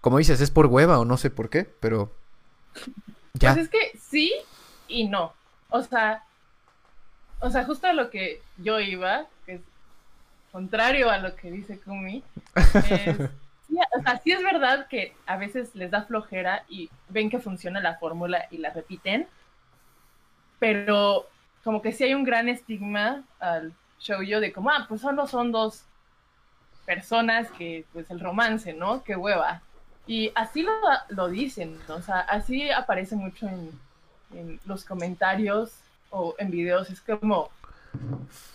como 0.00 0.18
dices, 0.18 0.40
es 0.40 0.50
por 0.50 0.66
hueva 0.66 0.98
o 0.98 1.04
no 1.04 1.18
sé 1.18 1.30
por 1.30 1.50
qué, 1.50 1.72
pero 1.78 2.12
ya. 3.34 3.54
Pues 3.54 3.66
es 3.66 3.70
que 3.70 3.96
sí 4.10 4.32
y 4.88 5.06
no. 5.06 5.34
O 5.70 5.84
sea, 5.84 6.25
o 7.40 7.50
sea, 7.50 7.64
justo 7.64 7.86
a 7.86 7.92
lo 7.92 8.10
que 8.10 8.40
yo 8.58 8.80
iba, 8.80 9.26
que 9.44 9.54
es 9.54 9.60
contrario 10.52 11.10
a 11.10 11.18
lo 11.18 11.36
que 11.36 11.50
dice 11.50 11.78
Kumi, 11.80 12.22
es, 12.54 12.66
sí, 13.68 13.78
o 13.98 14.02
sea, 14.02 14.20
sí 14.22 14.32
es 14.32 14.42
verdad 14.42 14.86
que 14.88 15.14
a 15.26 15.36
veces 15.36 15.74
les 15.74 15.90
da 15.90 16.02
flojera 16.02 16.64
y 16.68 16.90
ven 17.08 17.30
que 17.30 17.38
funciona 17.38 17.80
la 17.80 17.96
fórmula 17.96 18.46
y 18.50 18.58
la 18.58 18.70
repiten, 18.70 19.26
pero 20.58 21.26
como 21.62 21.82
que 21.82 21.92
sí 21.92 22.04
hay 22.04 22.14
un 22.14 22.24
gran 22.24 22.48
estigma 22.48 23.24
al 23.38 23.72
shoujo 24.00 24.40
de 24.40 24.52
como, 24.52 24.70
ah, 24.70 24.86
pues 24.88 25.00
solo 25.00 25.26
son 25.26 25.52
dos 25.52 25.84
personas 26.84 27.50
que, 27.50 27.84
pues 27.92 28.10
el 28.10 28.20
romance, 28.20 28.72
¿no? 28.72 29.02
Qué 29.02 29.16
hueva. 29.16 29.62
Y 30.06 30.30
así 30.36 30.62
lo, 30.62 30.72
lo 31.08 31.28
dicen, 31.28 31.76
¿no? 31.88 31.96
o 31.96 32.02
sea, 32.02 32.20
así 32.20 32.70
aparece 32.70 33.16
mucho 33.16 33.48
en, 33.48 33.72
en 34.32 34.60
los 34.64 34.84
comentarios 34.84 35.72
o 36.10 36.34
en 36.38 36.50
videos. 36.50 36.90
Es 36.90 37.00
como, 37.00 37.50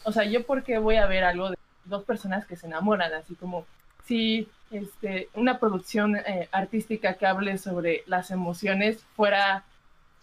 o 0.04 0.12
sea, 0.12 0.24
yo 0.26 0.46
por 0.46 0.64
qué 0.64 0.78
voy 0.78 0.98
a 0.98 1.08
ver 1.08 1.24
algo 1.24 1.50
de 1.50 1.58
dos 1.86 2.04
personas 2.04 2.46
que 2.46 2.56
se 2.56 2.68
enamoran, 2.68 3.14
así 3.14 3.36
como 3.36 3.66
si 4.06 4.48
este, 4.72 5.30
una 5.34 5.60
producción 5.60 6.16
eh, 6.16 6.48
artística 6.52 7.16
que 7.16 7.26
hable 7.26 7.58
sobre 7.58 8.04
las 8.08 8.32
emociones 8.32 9.04
fuera 9.16 9.64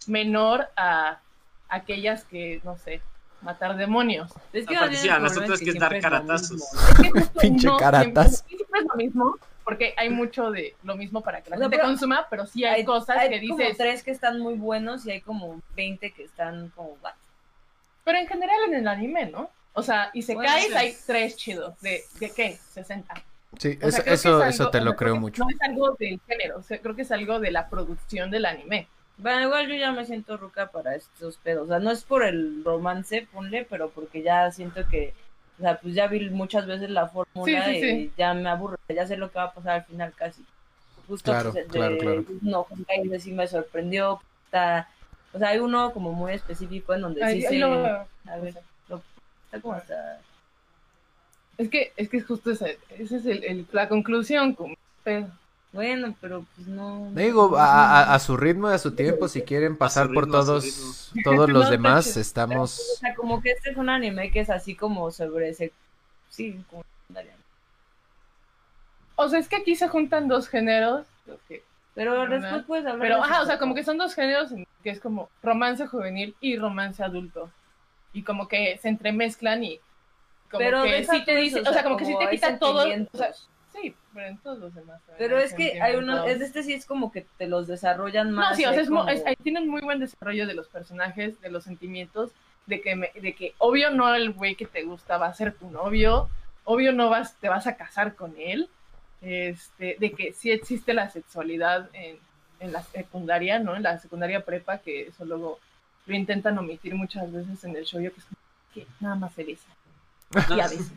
menor 0.07 0.69
a 0.75 1.19
aquellas 1.69 2.23
que, 2.25 2.61
no 2.63 2.77
sé, 2.77 3.01
matar 3.41 3.77
demonios. 3.77 4.31
Es 4.53 4.65
que 4.65 4.75
nosotros 4.75 5.61
es 5.61 5.65
que 5.65 5.69
es 5.71 5.79
dar 5.79 5.99
caratazos. 5.99 6.61
Es 7.15 7.29
que 7.29 7.39
Pinche 7.39 7.67
no 7.67 7.77
caratas. 7.77 8.43
Siempre, 8.47 8.57
siempre 8.57 8.79
es 8.79 8.85
lo 8.87 8.95
mismo, 8.95 9.35
porque 9.69 9.93
hay 9.97 10.09
mucho 10.09 10.49
de 10.49 10.73
lo 10.83 10.95
mismo 10.95 11.21
para 11.21 11.41
que 11.41 11.51
la 11.51 11.57
O 11.57 11.59
sea, 11.59 11.69
gente 11.69 11.83
consuma, 11.83 12.25
pero 12.27 12.47
sí 12.47 12.65
hay, 12.65 12.83
cosas 12.83 13.17
hay 13.17 13.29
que 13.29 13.47
como 13.47 13.57
dices. 13.59 13.77
tres 13.77 14.01
que 14.01 14.09
están 14.09 14.39
muy 14.39 14.55
buenos 14.55 15.05
y 15.05 15.11
hay 15.11 15.21
como 15.21 15.61
20 15.75 16.11
que 16.11 16.23
están 16.23 16.69
como 16.69 16.97
"What?". 17.03 17.13
Pero 18.03 18.17
en 18.17 18.27
general 18.27 18.57
en 18.67 18.73
el 18.73 18.87
anime, 18.87 19.27
¿no? 19.27 19.51
O 19.73 19.83
sea, 19.83 20.09
y 20.13 20.23
se 20.23 20.33
Bueno, 20.33 20.49
caes, 20.49 20.65
sí. 20.69 20.73
hay 20.73 20.97
tres 21.05 21.35
chidos. 21.35 21.79
¿De, 21.81 22.03
de 22.19 22.31
qué? 22.31 22.57
60. 22.73 23.13
Sí, 23.59 23.77
O 23.83 23.91
sea, 23.91 23.99
eso, 23.99 24.01
creo 24.01 24.13
eso, 24.15 24.43
es 24.43 24.55
eso 24.55 24.63
algo- 24.63 24.71
te 24.71 24.77
o 24.79 24.81
lo 24.85 24.89
sea, 24.91 24.97
creo 24.97 25.13
que 25.13 25.19
mucho. 25.19 25.43
No 25.43 25.49
es 25.51 25.61
algo 25.61 25.95
del 25.99 26.19
género, 26.27 26.57
o 26.57 26.63
sea, 26.63 26.79
creo 26.81 26.95
que 26.95 27.03
es 27.03 27.11
algo 27.11 27.39
de 27.39 27.51
la 27.51 27.69
producción 27.69 28.31
del 28.31 28.45
anime. 28.45 28.87
Bueno, 29.17 29.41
igual 29.43 29.67
yo 29.67 29.75
ya 29.75 29.91
me 29.91 30.05
siento 30.05 30.37
ruca 30.37 30.71
para 30.71 30.95
estos 30.95 31.37
pedos. 31.37 31.65
O 31.65 31.67
sea, 31.67 31.79
no 31.79 31.91
es 31.91 32.03
por 32.03 32.23
el 32.23 32.63
romance, 32.63 33.27
ponle, 33.31 33.65
pero 33.69 33.89
porque 33.91 34.23
ya 34.23 34.49
siento 34.51 34.87
que, 34.87 35.13
o 35.59 35.61
sea, 35.61 35.77
pues 35.79 35.93
ya 35.93 36.07
vi 36.07 36.29
muchas 36.29 36.65
veces 36.65 36.89
la 36.89 37.07
fórmula 37.07 37.65
Sí, 37.65 37.71
sí, 37.71 37.77
y 37.77 37.81
sí. 37.81 38.13
ya 38.17 38.33
me 38.33 38.49
aburre. 38.49 38.77
Ya 38.87 39.05
sé 39.05 39.17
lo 39.17 39.29
que 39.29 39.37
va 39.39 39.45
a 39.45 39.53
pasar 39.53 39.73
al 39.73 39.83
final 39.83 40.13
casi. 40.15 40.43
Justo 41.07 41.31
Claro, 41.31 41.51
pues, 41.51 41.67
claro, 41.67 41.97
claro. 41.97 42.25
No, 42.41 42.65
ese 42.87 43.19
sí 43.19 43.31
me 43.33 43.47
sorprendió. 43.47 44.21
Está, 44.45 44.87
o 45.33 45.37
sea, 45.39 45.49
hay 45.49 45.59
uno 45.59 45.91
como 45.91 46.13
muy 46.13 46.33
específico 46.33 46.93
en 46.93 47.01
donde 47.01 47.23
Ahí- 47.23 47.41
sí 47.41 47.47
ahí 47.47 47.53
se... 47.53 47.59
lo- 47.59 47.85
A 47.85 48.37
ver, 48.41 48.55
lo- 48.87 49.01
está 49.45 49.59
como 49.61 49.73
hasta... 49.75 50.21
Es 51.57 51.67
que 51.69 51.91
es 51.97 52.09
que 52.09 52.21
justo 52.21 52.51
esa, 52.51 52.67
esa 52.97 53.17
es 53.17 53.25
el, 53.25 53.43
el- 53.43 53.67
la 53.73 53.89
conclusión. 53.89 54.53
como- 54.53 54.75
pero- 55.03 55.27
Bueno, 55.71 56.15
pero 56.19 56.45
pues 56.55 56.67
no... 56.67 57.09
Digo, 57.13 57.55
a, 57.57 57.99
a- 58.01 58.15
a 58.15 58.19
su 58.19 58.35
ritmo 58.37 58.69
y 58.69 58.73
a 58.73 58.79
su 58.79 58.95
tiempo, 58.95 59.27
si 59.27 59.43
quieren 59.43 59.77
pasar 59.77 60.07
por 60.07 60.23
ritmo, 60.25 60.31
todos, 60.39 61.11
todos 61.23 61.49
los 61.49 61.65
No 61.65 61.69
demás, 61.69 62.05
eches. 62.07 62.17
O 62.17 62.21
estamos... 62.21 62.97
sea, 62.99 63.13
como 63.15 63.41
que 63.41 63.51
este 63.51 63.71
es 63.71 63.77
un 63.77 63.89
anime 63.89 64.31
que 64.31 64.39
es 64.39 64.49
así 64.49 64.75
como 64.75 65.11
sobre 65.11 65.49
ese... 65.49 65.71
Sí, 66.29 66.63
como... 66.69 66.83
O 69.15 69.27
sea, 69.27 69.39
es 69.39 69.49
que 69.49 69.57
aquí 69.57 69.75
se 69.75 69.87
juntan 69.89 70.27
dos 70.27 70.47
géneros. 70.47 71.05
Pero 71.93 72.25
después 72.27 72.63
puedes 72.65 72.85
hablar 72.85 73.01
Pero, 73.01 73.23
ajá, 73.23 73.41
o 73.41 73.45
sea, 73.45 73.59
como 73.59 73.75
que 73.75 73.83
son 73.83 73.97
dos 73.97 74.15
géneros 74.15 74.51
en- 74.51 74.65
que 74.83 74.89
es 74.89 74.99
como 74.99 75.29
romance 75.43 75.85
juvenil 75.87 76.35
y 76.39 76.57
romance 76.57 77.03
adulto. 77.03 77.51
Y 78.13 78.23
como 78.23 78.47
que 78.47 78.77
se 78.81 78.87
entremezclan 78.89 79.63
y 79.63 79.79
como 80.49 80.59
Pero 80.59 80.83
que 80.83 81.05
sí 81.05 81.25
te 81.25 81.35
dice, 81.35 81.59
o 81.61 81.73
sea, 81.73 81.83
como 81.83 81.97
que 81.97 82.05
sí 82.05 82.15
te 82.17 82.29
quita 82.29 82.57
todo. 82.57 82.85
O 83.11 83.17
sea. 83.17 83.31
Sí, 83.81 83.95
pero 84.13 84.27
en 84.27 84.37
todos 84.39 84.59
los 84.59 84.73
demás. 84.75 84.99
también 85.01 85.17
Pero 85.17 85.37
hay 85.37 85.43
es 85.45 85.53
que 85.53 85.81
hay 85.81 85.95
uno, 85.95 86.13
sentimientos. 86.13 86.41
es 86.41 86.47
este 86.47 86.63
sí 86.63 86.73
es 86.73 86.85
como 86.85 87.11
que 87.11 87.25
te 87.37 87.47
los 87.47 87.67
desarrollan 87.67 88.31
más. 88.31 88.51
No, 88.51 88.55
sí, 88.55 88.65
o 88.65 88.71
sea, 88.71 88.81
es 88.81 88.87
como- 88.89 89.07
es- 89.09 89.23
tienen 89.43 89.67
muy 89.67 89.81
buen 89.81 89.99
desarrollo 89.99 90.47
de 90.47 90.53
los 90.53 90.67
personajes, 90.67 91.39
de 91.41 91.49
los 91.49 91.63
sentimientos, 91.63 92.31
de 92.65 92.81
que, 92.81 92.95
me- 92.95 93.11
de 93.15 93.33
que 93.33 93.53
obvio 93.57 93.89
no 93.91 94.13
el 94.13 94.31
güey 94.33 94.55
que 94.55 94.65
te 94.65 94.83
gusta 94.83 95.17
va 95.17 95.27
a 95.27 95.33
ser 95.33 95.53
tu 95.53 95.69
novio, 95.71 96.29
obvio 96.65 96.91
no 96.93 97.09
vas, 97.09 97.35
te 97.37 97.49
vas 97.49 97.65
a 97.67 97.75
casar 97.77 98.15
con 98.15 98.35
él, 98.37 98.69
este, 99.21 99.97
de 99.99 100.11
que 100.11 100.33
sí 100.33 100.51
existe 100.51 100.93
la 100.93 101.09
sexualidad 101.09 101.89
en, 101.93 102.17
en 102.59 102.71
la 102.71 102.83
secundaria, 102.83 103.59
¿no? 103.59 103.75
En 103.75 103.83
la 103.83 103.97
secundaria 103.99 104.45
prepa, 104.45 104.77
que 104.79 105.07
eso 105.07 105.25
luego 105.25 105.59
lo 106.05 106.15
intentan 106.15 106.57
omitir 106.57 106.95
muchas 106.95 107.31
veces 107.31 107.63
en 107.63 107.75
el 107.75 107.85
show, 107.85 108.01
que 108.01 108.07
es 108.07 108.25
como 108.25 108.37
que 108.73 108.87
nada 108.99 109.15
más 109.15 109.33
se 109.33 109.43
besan. 109.43 109.73
Y 110.49 110.59
a 110.59 110.67
veces, 110.67 110.91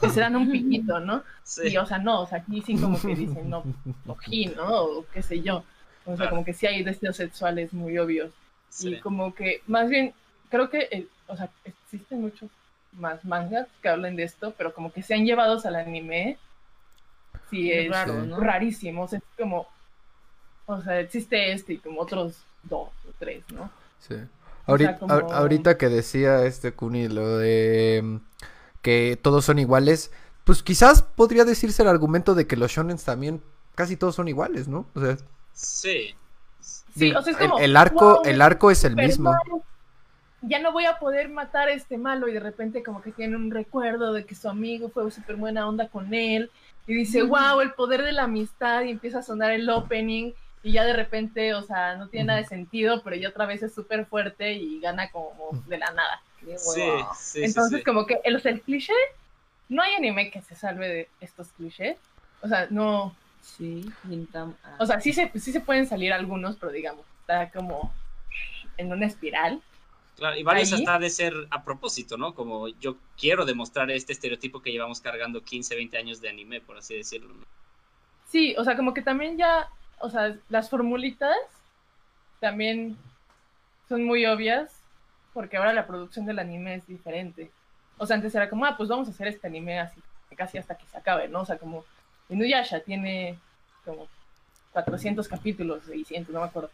que 0.00 0.08
se 0.08 0.20
dan 0.20 0.34
un 0.36 0.50
piquito, 0.50 0.98
¿no? 1.00 1.22
Sí. 1.44 1.68
Y, 1.68 1.76
o 1.76 1.84
sea, 1.86 1.98
no, 1.98 2.22
o 2.22 2.26
sea, 2.26 2.38
aquí 2.38 2.62
sí 2.62 2.76
como 2.76 3.00
que 3.00 3.14
dicen, 3.14 3.50
no, 3.50 3.62
ojí, 4.06 4.46
¿no? 4.46 4.82
O 4.84 5.06
qué 5.12 5.22
sé 5.22 5.40
yo. 5.42 5.58
O 6.04 6.10
sea, 6.10 6.16
Claro. 6.16 6.30
como 6.30 6.44
que 6.44 6.54
sí 6.54 6.66
hay 6.66 6.82
deseos 6.82 7.16
sexuales 7.16 7.72
muy 7.72 7.98
obvios. 7.98 8.30
sí. 8.70 8.94
Y 8.94 9.00
como 9.00 9.34
que, 9.34 9.60
más 9.66 9.88
bien, 9.90 10.14
creo 10.48 10.70
que, 10.70 10.88
eh, 10.90 11.06
o 11.26 11.36
sea, 11.36 11.50
existen 11.64 12.22
muchos 12.22 12.50
más 12.92 13.24
mangas 13.24 13.68
que 13.82 13.88
hablan 13.90 14.16
de 14.16 14.22
esto, 14.24 14.54
pero 14.56 14.72
como 14.74 14.90
que 14.92 15.02
se 15.02 15.14
han 15.14 15.24
llevados 15.26 15.64
al 15.66 15.76
anime. 15.76 16.38
Sí, 17.50 17.70
Es 17.70 17.90
raro, 17.90 18.22
Sí. 18.22 18.28
¿no? 18.28 18.40
rarísimo. 18.40 19.02
O 19.02 19.08
sea, 19.08 19.18
es 19.18 19.24
como, 19.38 19.66
o 20.66 20.80
sea, 20.80 21.00
existe 21.00 21.52
este 21.52 21.74
y 21.74 21.78
como 21.78 22.00
otros 22.00 22.36
dos 22.62 22.88
o 23.06 23.12
tres, 23.18 23.42
¿no? 23.52 23.70
Sí. 24.00 24.14
Ahorita, 24.66 24.98
como- 24.98 25.12
ahorita 25.14 25.76
que 25.76 25.88
decía 25.88 26.44
este 26.46 26.72
Kuni 26.72 27.08
lo 27.08 27.36
de 27.38 28.00
mm, 28.02 28.16
que 28.82 29.18
todos 29.20 29.44
son 29.44 29.58
iguales, 29.58 30.10
pues 30.44 30.62
quizás 30.62 31.02
podría 31.02 31.44
decirse 31.44 31.82
el 31.82 31.88
argumento 31.88 32.34
de 32.34 32.46
que 32.46 32.56
los 32.56 32.70
shonens 32.72 33.04
también 33.04 33.42
casi 33.74 33.96
todos 33.96 34.14
son 34.14 34.28
iguales, 34.28 34.68
¿no? 34.68 34.86
O 34.94 35.00
sea, 35.00 35.16
Sí. 35.52 36.14
Sí, 36.60 37.06
digo, 37.06 37.18
o 37.20 37.22
sea, 37.22 37.32
es 37.32 37.40
el- 37.40 37.48
como, 37.50 37.60
el, 37.62 37.76
arco, 37.76 38.14
"Wow, 38.16 38.22
el 38.24 38.42
arco 38.42 38.70
es 38.70 38.84
el 38.84 38.96
mismo. 38.96 39.34
Ya 40.42 40.58
no 40.58 40.72
voy 40.72 40.86
a 40.86 40.98
poder 40.98 41.28
matar 41.28 41.68
a 41.68 41.72
este 41.72 41.96
malo 41.96 42.26
y 42.28 42.32
de 42.32 42.40
repente 42.40 42.82
como 42.82 43.00
que 43.00 43.12
tiene 43.12 43.36
un 43.36 43.50
recuerdo 43.50 44.12
de 44.12 44.24
que 44.26 44.34
su 44.34 44.48
amigo 44.48 44.90
fue 44.90 45.08
súper 45.10 45.36
buena 45.36 45.68
onda 45.68 45.88
con 45.88 46.12
él 46.12 46.50
y 46.86 46.94
dice, 46.94 47.22
wow, 47.22 47.60
el 47.60 47.72
poder 47.74 48.02
de 48.02 48.12
la 48.12 48.24
amistad 48.24 48.82
y 48.82 48.90
empieza 48.90 49.20
a 49.20 49.22
sonar 49.22 49.52
el 49.52 49.70
opening 49.70 50.32
y 50.64 50.72
ya 50.72 50.84
de 50.84 50.92
repente, 50.94 51.54
o 51.54 51.62
sea, 51.62 51.96
no 51.96 52.08
tiene 52.08 52.26
nada 52.26 52.40
de 52.40 52.46
sentido, 52.46 53.02
pero 53.02 53.14
ya 53.16 53.28
otra 53.28 53.46
vez 53.46 53.62
es 53.62 53.72
súper 53.72 54.04
fuerte 54.06 54.52
y 54.54 54.80
gana 54.80 55.10
como 55.10 55.34
de 55.66 55.78
la 55.78 55.92
nada. 55.92 56.20
Sí, 56.44 56.52
sí, 56.58 56.82
sí, 57.18 57.44
Entonces 57.44 57.78
sí. 57.78 57.84
como 57.84 58.06
que 58.06 58.20
el, 58.24 58.36
o 58.36 58.40
sea, 58.40 58.52
el 58.52 58.60
cliché, 58.62 58.92
no 59.68 59.82
hay 59.82 59.94
anime 59.94 60.30
que 60.30 60.42
se 60.42 60.54
salve 60.54 60.88
de 60.88 61.08
estos 61.20 61.48
clichés. 61.56 61.96
O 62.42 62.48
sea, 62.48 62.66
no, 62.70 63.14
Sí, 63.42 63.84
ah. 64.34 64.76
o 64.78 64.86
sea, 64.86 65.00
sí 65.00 65.12
se, 65.12 65.30
sí 65.38 65.50
se 65.52 65.60
pueden 65.60 65.86
salir 65.86 66.12
algunos, 66.12 66.56
pero 66.56 66.70
digamos, 66.70 67.04
está 67.20 67.50
como 67.50 67.92
en 68.76 68.92
una 68.92 69.06
espiral. 69.06 69.60
Claro, 70.16 70.36
y 70.36 70.42
varios 70.44 70.72
ahí- 70.72 70.78
hasta 70.80 70.98
de 70.98 71.10
ser 71.10 71.34
a 71.50 71.64
propósito, 71.64 72.16
¿no? 72.16 72.34
Como 72.34 72.68
yo 72.68 72.96
quiero 73.18 73.44
demostrar 73.44 73.90
este 73.90 74.12
estereotipo 74.12 74.62
que 74.62 74.70
llevamos 74.70 75.00
cargando 75.00 75.42
15, 75.42 75.74
20 75.74 75.98
años 75.98 76.20
de 76.20 76.28
anime, 76.28 76.60
por 76.60 76.78
así 76.78 76.94
decirlo. 76.96 77.34
¿no? 77.34 77.44
Sí, 78.30 78.54
o 78.56 78.64
sea, 78.64 78.76
como 78.76 78.94
que 78.94 79.02
también 79.02 79.36
ya, 79.36 79.68
o 79.98 80.08
sea, 80.08 80.36
las 80.48 80.70
formulitas 80.70 81.36
también 82.40 82.96
son 83.88 84.04
muy 84.04 84.24
obvias 84.26 84.70
porque 85.32 85.56
ahora 85.56 85.72
la 85.72 85.86
producción 85.86 86.26
del 86.26 86.38
anime 86.38 86.76
es 86.76 86.86
diferente. 86.86 87.50
O 87.98 88.06
sea, 88.06 88.16
antes 88.16 88.34
era 88.34 88.48
como, 88.48 88.64
ah, 88.64 88.76
pues 88.76 88.88
vamos 88.88 89.08
a 89.08 89.10
hacer 89.10 89.28
este 89.28 89.46
anime 89.46 89.80
así, 89.80 90.00
casi 90.36 90.58
hasta 90.58 90.76
que 90.76 90.86
se 90.86 90.96
acabe, 90.96 91.28
¿no? 91.28 91.40
O 91.40 91.44
sea, 91.44 91.58
como 91.58 91.84
Inuyasha 92.28 92.80
tiene 92.80 93.38
como 93.84 94.08
400 94.72 95.28
capítulos, 95.28 95.84
600, 95.84 96.32
no 96.32 96.40
me 96.40 96.46
acuerdo. 96.46 96.70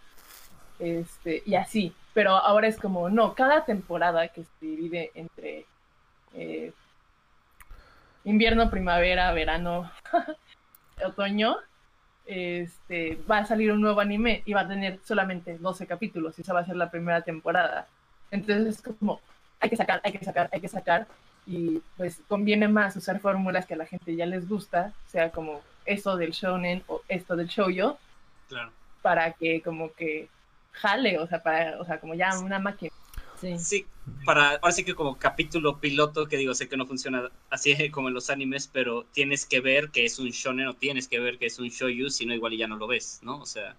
Este, 0.78 1.42
y 1.44 1.56
así, 1.56 1.92
pero 2.14 2.32
ahora 2.32 2.68
es 2.68 2.78
como, 2.78 3.10
no, 3.10 3.34
cada 3.34 3.64
temporada 3.64 4.28
que 4.28 4.44
se 4.44 4.66
divide 4.66 5.10
entre 5.14 5.66
eh, 6.34 6.72
invierno, 8.24 8.70
primavera, 8.70 9.32
verano, 9.32 9.90
otoño, 11.04 11.56
este, 12.26 13.18
va 13.28 13.38
a 13.38 13.46
salir 13.46 13.72
un 13.72 13.80
nuevo 13.80 14.00
anime 14.00 14.42
y 14.44 14.52
va 14.52 14.60
a 14.62 14.68
tener 14.68 15.00
solamente 15.02 15.58
12 15.58 15.86
capítulos 15.86 16.38
y 16.38 16.42
esa 16.42 16.52
va 16.52 16.60
a 16.60 16.66
ser 16.66 16.76
la 16.76 16.90
primera 16.90 17.22
temporada. 17.22 17.88
Entonces 18.30 18.66
es 18.76 18.82
como, 18.82 19.20
hay 19.60 19.70
que 19.70 19.76
sacar, 19.76 20.00
hay 20.04 20.12
que 20.12 20.24
sacar, 20.24 20.48
hay 20.52 20.60
que 20.60 20.68
sacar 20.68 21.06
y 21.46 21.80
pues 21.96 22.20
conviene 22.28 22.68
más 22.68 22.96
usar 22.96 23.20
fórmulas 23.20 23.66
que 23.66 23.74
a 23.74 23.76
la 23.78 23.86
gente 23.86 24.14
ya 24.16 24.26
les 24.26 24.48
gusta, 24.48 24.92
sea 25.06 25.30
como 25.32 25.62
eso 25.84 26.16
del 26.16 26.32
shonen 26.32 26.84
o 26.86 27.02
esto 27.08 27.36
del 27.36 27.48
shoujo, 27.48 27.98
Claro. 28.48 28.72
para 29.02 29.32
que 29.32 29.62
como 29.62 29.92
que 29.92 30.28
jale, 30.72 31.18
o 31.18 31.26
sea, 31.26 31.42
para, 31.42 31.80
o 31.80 31.84
sea, 31.84 32.00
como 32.00 32.14
ya 32.14 32.38
una 32.40 32.58
máquina. 32.58 32.92
Sí. 33.34 33.58
Sí, 33.58 33.86
para, 34.24 34.52
ahora 34.56 34.72
sí 34.72 34.84
que 34.84 34.94
como 34.94 35.18
capítulo 35.18 35.80
piloto, 35.80 36.26
que 36.28 36.36
digo, 36.36 36.54
sé 36.54 36.68
que 36.68 36.76
no 36.76 36.86
funciona 36.86 37.30
así 37.50 37.74
como 37.90 38.08
en 38.08 38.14
los 38.14 38.30
animes, 38.30 38.68
pero 38.68 39.04
tienes 39.12 39.46
que 39.46 39.60
ver 39.60 39.90
que 39.90 40.04
es 40.04 40.18
un 40.18 40.30
shonen 40.30 40.66
o 40.68 40.74
tienes 40.74 41.08
que 41.08 41.20
ver 41.20 41.38
que 41.38 41.46
es 41.46 41.58
un 41.58 41.68
shoujo, 41.68 42.10
si 42.10 42.26
no 42.26 42.34
igual 42.34 42.54
y 42.54 42.58
ya 42.58 42.68
no 42.68 42.76
lo 42.76 42.86
ves, 42.88 43.20
¿no? 43.22 43.38
O 43.40 43.46
sea, 43.46 43.76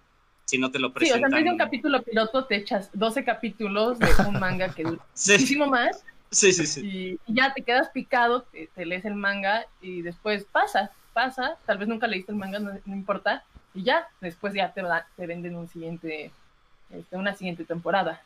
si 0.50 0.58
no 0.58 0.70
te 0.70 0.80
lo 0.80 0.88
Sí, 0.88 0.92
o 0.92 0.94
presentan. 0.94 1.30
sea, 1.30 1.38
en 1.38 1.44
vez 1.44 1.44
de 1.44 1.50
un 1.52 1.58
capítulo 1.58 2.02
piloto 2.02 2.44
te 2.46 2.56
echas 2.56 2.90
12 2.92 3.24
capítulos 3.24 3.98
de 4.00 4.08
un 4.26 4.40
manga 4.40 4.68
que 4.74 4.82
dura 4.82 5.00
Sí, 5.14 5.32
muchísimo 5.32 5.66
más 5.66 6.02
sí, 6.30 6.52
sí, 6.52 6.66
sí. 6.66 6.80
y, 7.26 7.32
ya 7.32 7.54
te 7.54 7.62
quedas 7.62 7.88
picado, 7.90 8.42
te, 8.42 8.68
te 8.74 8.84
lees 8.84 9.04
el 9.04 9.14
manga 9.14 9.66
y 9.80 10.02
después 10.02 10.44
pasa, 10.50 10.90
pasa, 11.12 11.56
tal 11.66 11.78
vez 11.78 11.88
nunca 11.88 12.08
leíste 12.08 12.32
el 12.32 12.38
manga, 12.38 12.58
no, 12.58 12.72
no 12.84 12.94
importa, 12.94 13.44
y 13.74 13.84
ya, 13.84 14.08
después 14.20 14.52
ya 14.54 14.72
te, 14.72 14.82
te 15.16 15.26
venden 15.26 15.56
un 15.56 15.68
siguiente, 15.68 16.32
este, 16.90 17.16
una 17.16 17.34
siguiente 17.34 17.64
temporada. 17.64 18.20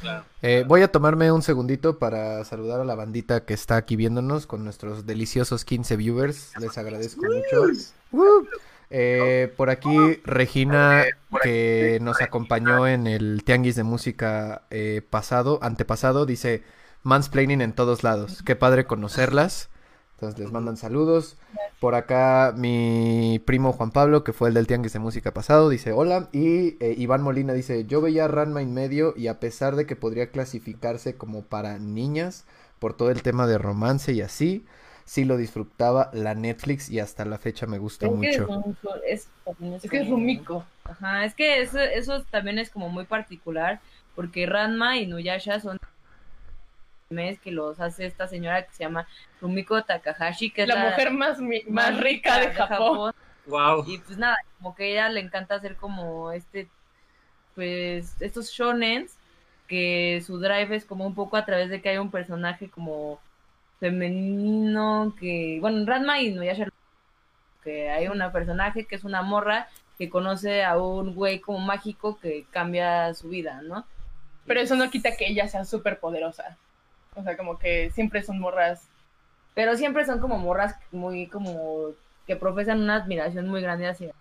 Claro. 0.00 0.24
Eh, 0.42 0.64
voy 0.66 0.82
a 0.82 0.90
tomarme 0.90 1.30
un 1.30 1.42
segundito 1.42 1.98
para 1.98 2.44
saludar 2.44 2.80
a 2.80 2.84
la 2.84 2.96
bandita 2.96 3.44
que 3.44 3.54
está 3.54 3.76
aquí 3.76 3.94
viéndonos 3.94 4.46
con 4.46 4.64
nuestros 4.64 5.06
deliciosos 5.06 5.64
15 5.64 5.96
viewers. 5.96 6.52
Les 6.58 6.76
agradezco 6.76 7.24
mucho. 7.24 7.72
¡Woo! 8.10 8.46
Eh, 8.90 9.52
por 9.56 9.70
aquí 9.70 10.20
Regina, 10.24 11.04
que 11.42 11.98
nos 12.00 12.20
acompañó 12.20 12.86
en 12.86 13.06
el 13.06 13.42
Tianguis 13.44 13.76
de 13.76 13.82
Música 13.82 14.62
eh, 14.70 15.02
pasado, 15.08 15.58
antepasado, 15.62 16.26
dice 16.26 16.62
mansplaining 17.02 17.60
en 17.60 17.72
todos 17.72 18.04
lados. 18.04 18.42
Qué 18.44 18.56
padre 18.56 18.86
conocerlas. 18.86 19.70
Entonces 20.14 20.38
les 20.38 20.52
mandan 20.52 20.76
saludos. 20.76 21.36
Por 21.78 21.94
acá 21.94 22.54
mi 22.56 23.40
primo 23.44 23.72
Juan 23.72 23.90
Pablo, 23.90 24.24
que 24.24 24.32
fue 24.32 24.48
el 24.48 24.54
del 24.54 24.66
Tianguis 24.66 24.94
de 24.94 24.98
Música 24.98 25.34
pasado, 25.34 25.68
dice 25.68 25.92
hola. 25.92 26.30
Y 26.32 26.82
eh, 26.82 26.94
Iván 26.96 27.22
Molina 27.22 27.52
dice, 27.52 27.84
yo 27.84 28.00
veía 28.00 28.28
Ranma 28.28 28.62
en 28.62 28.72
medio 28.72 29.12
y 29.16 29.26
a 29.26 29.40
pesar 29.40 29.76
de 29.76 29.84
que 29.84 29.94
podría 29.94 30.30
clasificarse 30.30 31.16
como 31.16 31.42
para 31.44 31.78
niñas 31.78 32.46
por 32.78 32.94
todo 32.96 33.10
el 33.10 33.22
tema 33.22 33.46
de 33.46 33.58
romance 33.58 34.12
y 34.12 34.22
así, 34.22 34.64
sí 35.06 35.24
lo 35.24 35.36
disfrutaba 35.38 36.10
la 36.12 36.34
Netflix 36.34 36.90
y 36.90 37.00
hasta 37.00 37.24
la 37.24 37.38
fecha 37.38 37.66
me 37.66 37.78
gusta 37.78 38.06
Es 38.06 38.12
mucho. 38.12 38.64
Es, 39.06 39.28
que 39.88 40.00
es 40.00 40.08
Rumiko. 40.08 40.64
Ajá, 40.84 41.24
es 41.24 41.34
que 41.34 41.62
eso, 41.62 41.80
eso 41.80 42.22
también 42.24 42.58
es 42.58 42.68
como 42.68 42.88
muy 42.90 43.04
particular, 43.04 43.80
porque 44.14 44.44
Ranma 44.46 44.98
y 44.98 45.06
Nuyasha 45.06 45.60
son 45.60 45.78
animes 47.10 47.38
que 47.40 47.52
los 47.52 47.80
hace 47.80 48.04
esta 48.06 48.26
señora 48.26 48.66
que 48.66 48.72
se 48.72 48.82
llama 48.82 49.06
Rumiko 49.40 49.82
Takahashi, 49.84 50.50
que 50.50 50.62
es 50.62 50.68
La 50.68 50.76
mujer 50.76 51.12
más, 51.12 51.40
mi- 51.40 51.62
más 51.68 51.98
rica 51.98 52.40
de 52.40 52.52
Japón. 52.52 53.12
Wow. 53.46 53.84
Y 53.86 53.98
pues 53.98 54.18
nada, 54.18 54.36
como 54.58 54.74
que 54.74 54.82
a 54.82 54.86
ella 54.86 55.08
le 55.08 55.20
encanta 55.20 55.54
hacer 55.54 55.76
como 55.76 56.32
este, 56.32 56.68
pues, 57.54 58.20
estos 58.20 58.50
shonens, 58.50 59.14
que 59.68 60.20
su 60.26 60.38
drive 60.38 60.74
es 60.74 60.84
como 60.84 61.06
un 61.06 61.14
poco 61.14 61.36
a 61.36 61.44
través 61.44 61.70
de 61.70 61.80
que 61.80 61.90
hay 61.90 61.98
un 61.98 62.10
personaje 62.10 62.68
como 62.68 63.20
femenino, 63.80 65.14
que, 65.18 65.58
bueno, 65.60 65.78
en 65.78 65.86
Ranma 65.86 66.20
y 66.20 66.32
Nuyasha, 66.32 66.68
que 67.62 67.90
hay 67.90 68.08
una 68.08 68.32
personaje 68.32 68.84
que 68.84 68.96
es 68.96 69.04
una 69.04 69.22
morra 69.22 69.68
que 69.98 70.10
conoce 70.10 70.64
a 70.64 70.78
un 70.78 71.14
güey 71.14 71.40
como 71.40 71.58
mágico 71.58 72.18
que 72.18 72.46
cambia 72.50 73.12
su 73.14 73.28
vida, 73.28 73.62
¿no? 73.62 73.84
Pero 74.46 74.60
eso 74.60 74.76
no 74.76 74.90
quita 74.90 75.16
que 75.16 75.26
ella 75.26 75.48
sea 75.48 75.64
súper 75.64 75.98
poderosa. 75.98 76.56
O 77.14 77.22
sea, 77.22 77.36
como 77.36 77.58
que 77.58 77.90
siempre 77.90 78.22
son 78.22 78.38
morras. 78.38 78.86
Pero 79.54 79.76
siempre 79.76 80.04
son 80.04 80.20
como 80.20 80.38
morras 80.38 80.76
muy 80.92 81.26
como 81.26 81.92
que 82.26 82.36
profesan 82.36 82.82
una 82.82 82.96
admiración 82.96 83.48
muy 83.48 83.62
grande 83.62 83.88
hacia. 83.88 84.12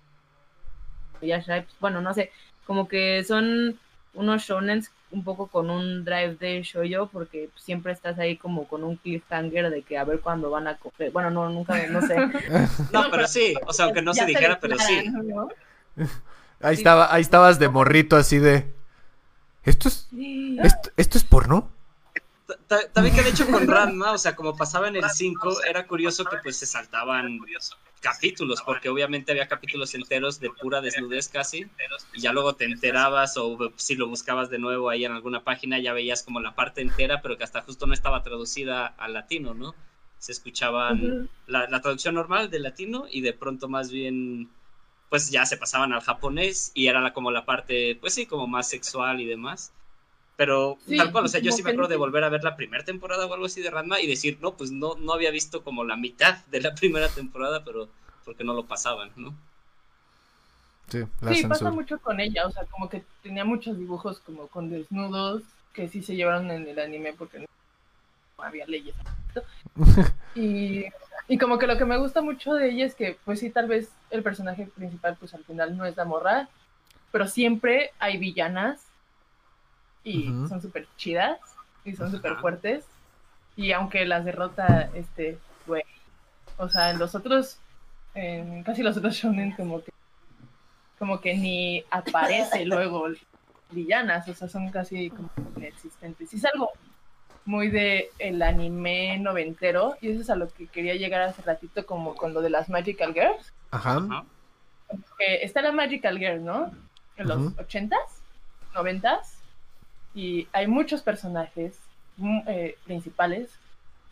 Pues, 1.20 1.46
Bueno, 1.80 2.02
no 2.02 2.14
sé, 2.14 2.32
como 2.66 2.88
que 2.88 3.24
son 3.24 3.80
unos 4.16 4.44
shonens 4.44 4.92
un 5.12 5.24
poco 5.24 5.48
con 5.48 5.70
un 5.70 6.04
drive 6.04 6.36
de 6.36 6.62
shoujo 6.64 7.08
porque 7.08 7.50
siempre 7.56 7.94
estás 7.94 8.18
ahí 8.20 8.36
como 8.38 8.68
con 8.68 8.84
un 8.84 8.96
cliffhanger 8.98 9.70
de 9.70 9.82
que 9.84 9.98
a 9.98 10.04
ver 10.04 10.20
cuándo 10.20 10.50
van 10.50 10.68
a 10.68 10.78
coger. 10.78 11.12
Bueno, 11.12 11.30
no, 11.30 11.50
nunca, 11.50 11.76
no 11.88 12.02
sé. 12.02 12.16
No, 12.92 13.06
pero 13.12 13.28
sí, 13.28 13.54
o 13.66 13.74
sea, 13.74 13.86
aunque 13.86 14.02
no 14.02 14.14
Ya 14.14 14.24
se 14.24 14.30
dijera, 14.30 14.60
pero 14.60 14.78
sí. 14.80 15.04
Ahí 16.62 16.76
estaba, 16.76 17.14
ahí 17.14 17.22
estabas 17.22 17.60
de 17.60 17.70
morrito 17.70 18.16
así 18.16 18.40
de 18.40 18.74
¿Esto 19.64 19.88
es 19.88 20.08
esto, 20.64 20.92
esto 20.96 21.18
es 21.18 21.24
porno? 21.24 21.70
Ta- 22.46 22.58
ta- 22.68 22.88
También 22.94 23.16
que 23.16 23.24
de 23.24 23.30
hecho 23.30 23.48
con 23.50 23.68
Ranma, 23.68 24.12
o 24.12 24.18
sea, 24.18 24.36
como 24.36 24.56
pasaba 24.56 24.88
en 24.88 24.96
el 24.98 25.10
5, 25.10 25.64
era 25.64 25.88
curioso 25.88 26.26
que 26.26 26.38
pues 26.38 26.58
se 26.58 26.66
saltaban 26.66 27.40
capítulos, 28.06 28.62
porque 28.62 28.90
obviamente 28.90 29.32
había 29.32 29.48
capítulos 29.48 29.96
enteros 29.96 30.40
de 30.40 30.52
pura 30.52 30.80
desnudez 30.82 31.28
casi, 31.28 31.72
y 32.14 32.22
ya 32.22 32.32
luego 32.34 32.56
te 32.56 32.66
enterabas 32.66 33.36
o 33.38 33.58
si 33.78 33.96
lo 33.96 34.08
buscabas 34.08 34.50
de 34.52 34.60
nuevo 34.60 34.90
ahí 34.90 35.06
en 35.06 35.12
alguna 35.12 35.44
página 35.44 35.80
ya 35.80 35.94
veías 35.94 36.22
como 36.24 36.40
la 36.40 36.56
parte 36.56 36.82
entera, 36.82 37.22
pero 37.22 37.38
que 37.38 37.44
hasta 37.44 37.62
justo 37.64 37.88
no 37.88 37.94
estaba 37.96 38.22
traducida 38.24 38.86
al 38.86 39.14
latino, 39.14 39.56
¿no? 39.56 39.76
Se 40.20 40.32
escuchaban 40.32 40.98
Ujú. 41.02 41.28
la, 41.48 41.68
la 41.68 41.82
traducción 41.82 42.14
normal 42.16 42.50
del 42.52 42.64
latino 42.64 43.06
y 43.10 43.22
de 43.22 43.34
pronto 43.34 43.68
más 43.70 43.92
bien 43.92 44.50
pues 45.10 45.32
ya 45.32 45.46
se 45.46 45.58
pasaban 45.58 45.94
al 45.94 46.02
japonés 46.02 46.72
y 46.76 46.88
era 46.88 47.14
como 47.14 47.32
la 47.32 47.46
parte, 47.46 47.96
pues 47.96 48.14
sí, 48.14 48.26
como 48.28 48.48
más 48.48 48.70
sexual 48.70 49.22
y 49.22 49.26
demás. 49.26 49.74
Pero 50.36 50.78
Sí, 50.86 50.98
tal 50.98 51.12
cual, 51.12 51.26
o 51.26 51.28
sea, 51.30 51.40
yo 51.40 51.52
sí 51.52 51.64
me 51.64 51.70
acuerdo 51.72 51.90
de 51.90 51.96
volver 51.96 52.24
a 52.24 52.30
ver 52.30 52.44
la 52.44 52.56
primera 52.58 52.84
temporada 52.84 53.26
o 53.26 53.34
algo 53.34 53.46
así 53.46 53.62
de 53.62 53.70
Ranma 53.72 54.02
y 54.02 54.08
decir, 54.08 54.40
no, 54.42 54.58
pues 54.58 54.72
no, 54.72 54.96
no 54.96 55.14
había 55.14 55.32
visto 55.32 55.64
como 55.64 55.84
la 55.86 55.96
mitad 55.96 56.46
de 56.48 56.62
la 56.62 56.76
primera 56.76 57.14
temporada, 57.14 57.64
pero 57.64 57.90
porque 58.26 58.44
no 58.44 58.54
lo 58.54 58.66
pasaban, 58.66 59.12
¿no? 59.16 59.34
Sí, 60.90 61.04
la 61.22 61.34
Sí, 61.34 61.44
pasa 61.46 61.72
mucho 61.72 62.00
con 62.00 62.20
ella, 62.20 62.46
o 62.46 62.52
sea, 62.52 62.66
como 62.66 62.90
que 62.90 63.04
tenía 63.24 63.46
muchos 63.46 63.78
dibujos 63.78 64.20
como 64.20 64.48
con 64.48 64.70
desnudos 64.70 65.44
que 65.74 65.88
sí 65.88 66.02
se 66.02 66.16
llevaron 66.16 66.52
en 66.52 66.68
el 66.68 66.80
anime 66.80 67.14
porque 67.14 67.40
no 67.40 67.46
había 68.38 68.66
leyes. 68.66 68.96
Y, 70.38 70.86
y 71.30 71.38
como 71.38 71.58
que 71.58 71.66
lo 71.66 71.78
que 71.78 71.86
me 71.86 71.98
gusta 71.98 72.22
mucho 72.22 72.54
de 72.56 72.70
ella 72.70 72.86
es 72.86 72.94
que, 72.94 73.18
pues 73.24 73.40
sí, 73.40 73.50
tal 73.50 73.70
vez 73.70 73.90
el 74.10 74.22
personaje 74.22 74.68
principal, 74.68 75.16
pues 75.18 75.34
al 75.34 75.46
final 75.46 75.78
no 75.78 75.86
es 75.86 75.96
la 75.96 76.04
morra, 76.04 76.50
pero 77.14 77.26
siempre 77.26 77.92
hay 78.00 78.18
villanas 78.18 78.86
y 80.04 80.26
son 80.50 80.62
súper 80.62 80.88
chidas 80.98 81.40
y 81.86 81.96
son 81.96 82.12
súper 82.12 82.36
fuertes. 82.36 82.84
Y 83.56 83.72
aunque 83.72 84.06
las 84.06 84.26
derrota 84.26 84.90
este 84.94 85.40
güey, 85.66 85.84
o 86.58 86.68
sea, 86.68 86.92
en 86.92 87.00
los 87.00 87.16
otros, 87.16 87.58
en 88.16 88.64
casi 88.64 88.82
los 88.82 88.98
otros 88.98 89.14
shonen 89.14 89.52
como 89.52 89.84
que 89.84 89.92
como 90.98 91.20
que 91.20 91.36
ni 91.36 91.84
aparece 91.92 92.66
luego 92.66 93.08
villanas, 93.72 94.28
o 94.28 94.34
sea, 94.34 94.48
son 94.48 94.70
casi 94.72 95.10
como 95.10 95.30
inexistentes. 95.58 96.34
Y 96.34 96.38
es 96.38 96.46
algo 96.46 96.72
muy 97.46 97.70
de 97.70 98.10
el 98.18 98.42
anime 98.42 99.20
noventero, 99.20 99.98
y 100.02 100.10
eso 100.10 100.22
es 100.22 100.30
a 100.30 100.36
lo 100.36 100.48
que 100.48 100.68
quería 100.68 100.96
llegar 100.96 101.22
hace 101.22 101.42
ratito 101.42 101.86
como 101.86 102.16
con 102.16 102.34
lo 102.34 102.42
de 102.42 102.50
las 102.50 102.70
Magical 102.70 103.14
Girls. 103.14 103.54
Ajá. 103.72 103.98
Ajá. 103.98 104.26
que 105.18 105.44
está 105.44 105.62
la 105.62 105.72
Magical 105.72 106.18
Girl, 106.18 106.44
¿no? 106.44 106.72
En 107.18 107.28
los 107.28 107.58
ochentas, 107.60 108.22
noventas, 108.74 109.38
y 110.14 110.48
hay 110.54 110.68
muchos 110.68 111.02
personajes 111.02 111.78
mm, 112.18 112.40
eh, 112.48 112.78
principales 112.86 113.52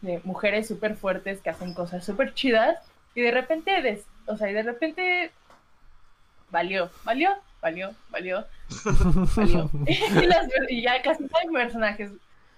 de 0.02 0.20
mujeres 0.26 0.68
súper 0.68 0.96
fuertes 0.96 1.42
que 1.42 1.50
hacen 1.50 1.74
cosas 1.74 2.06
súper 2.06 2.34
chidas, 2.34 2.78
y 3.16 3.22
de 3.22 3.32
repente, 3.32 3.82
des- 3.82 4.06
o 4.26 4.38
sea, 4.38 4.50
y 4.50 4.54
de 4.54 4.64
repente 4.64 5.32
valió, 6.50 6.90
valió, 7.04 7.32
valió, 7.62 7.94
valió, 8.12 8.46
valió. 9.36 9.70
y, 9.88 10.26
las- 10.26 10.50
y 10.70 10.82
ya 10.82 11.02
casi 11.02 11.24
no 11.24 11.30
hay 11.42 11.48
personajes 11.50 12.12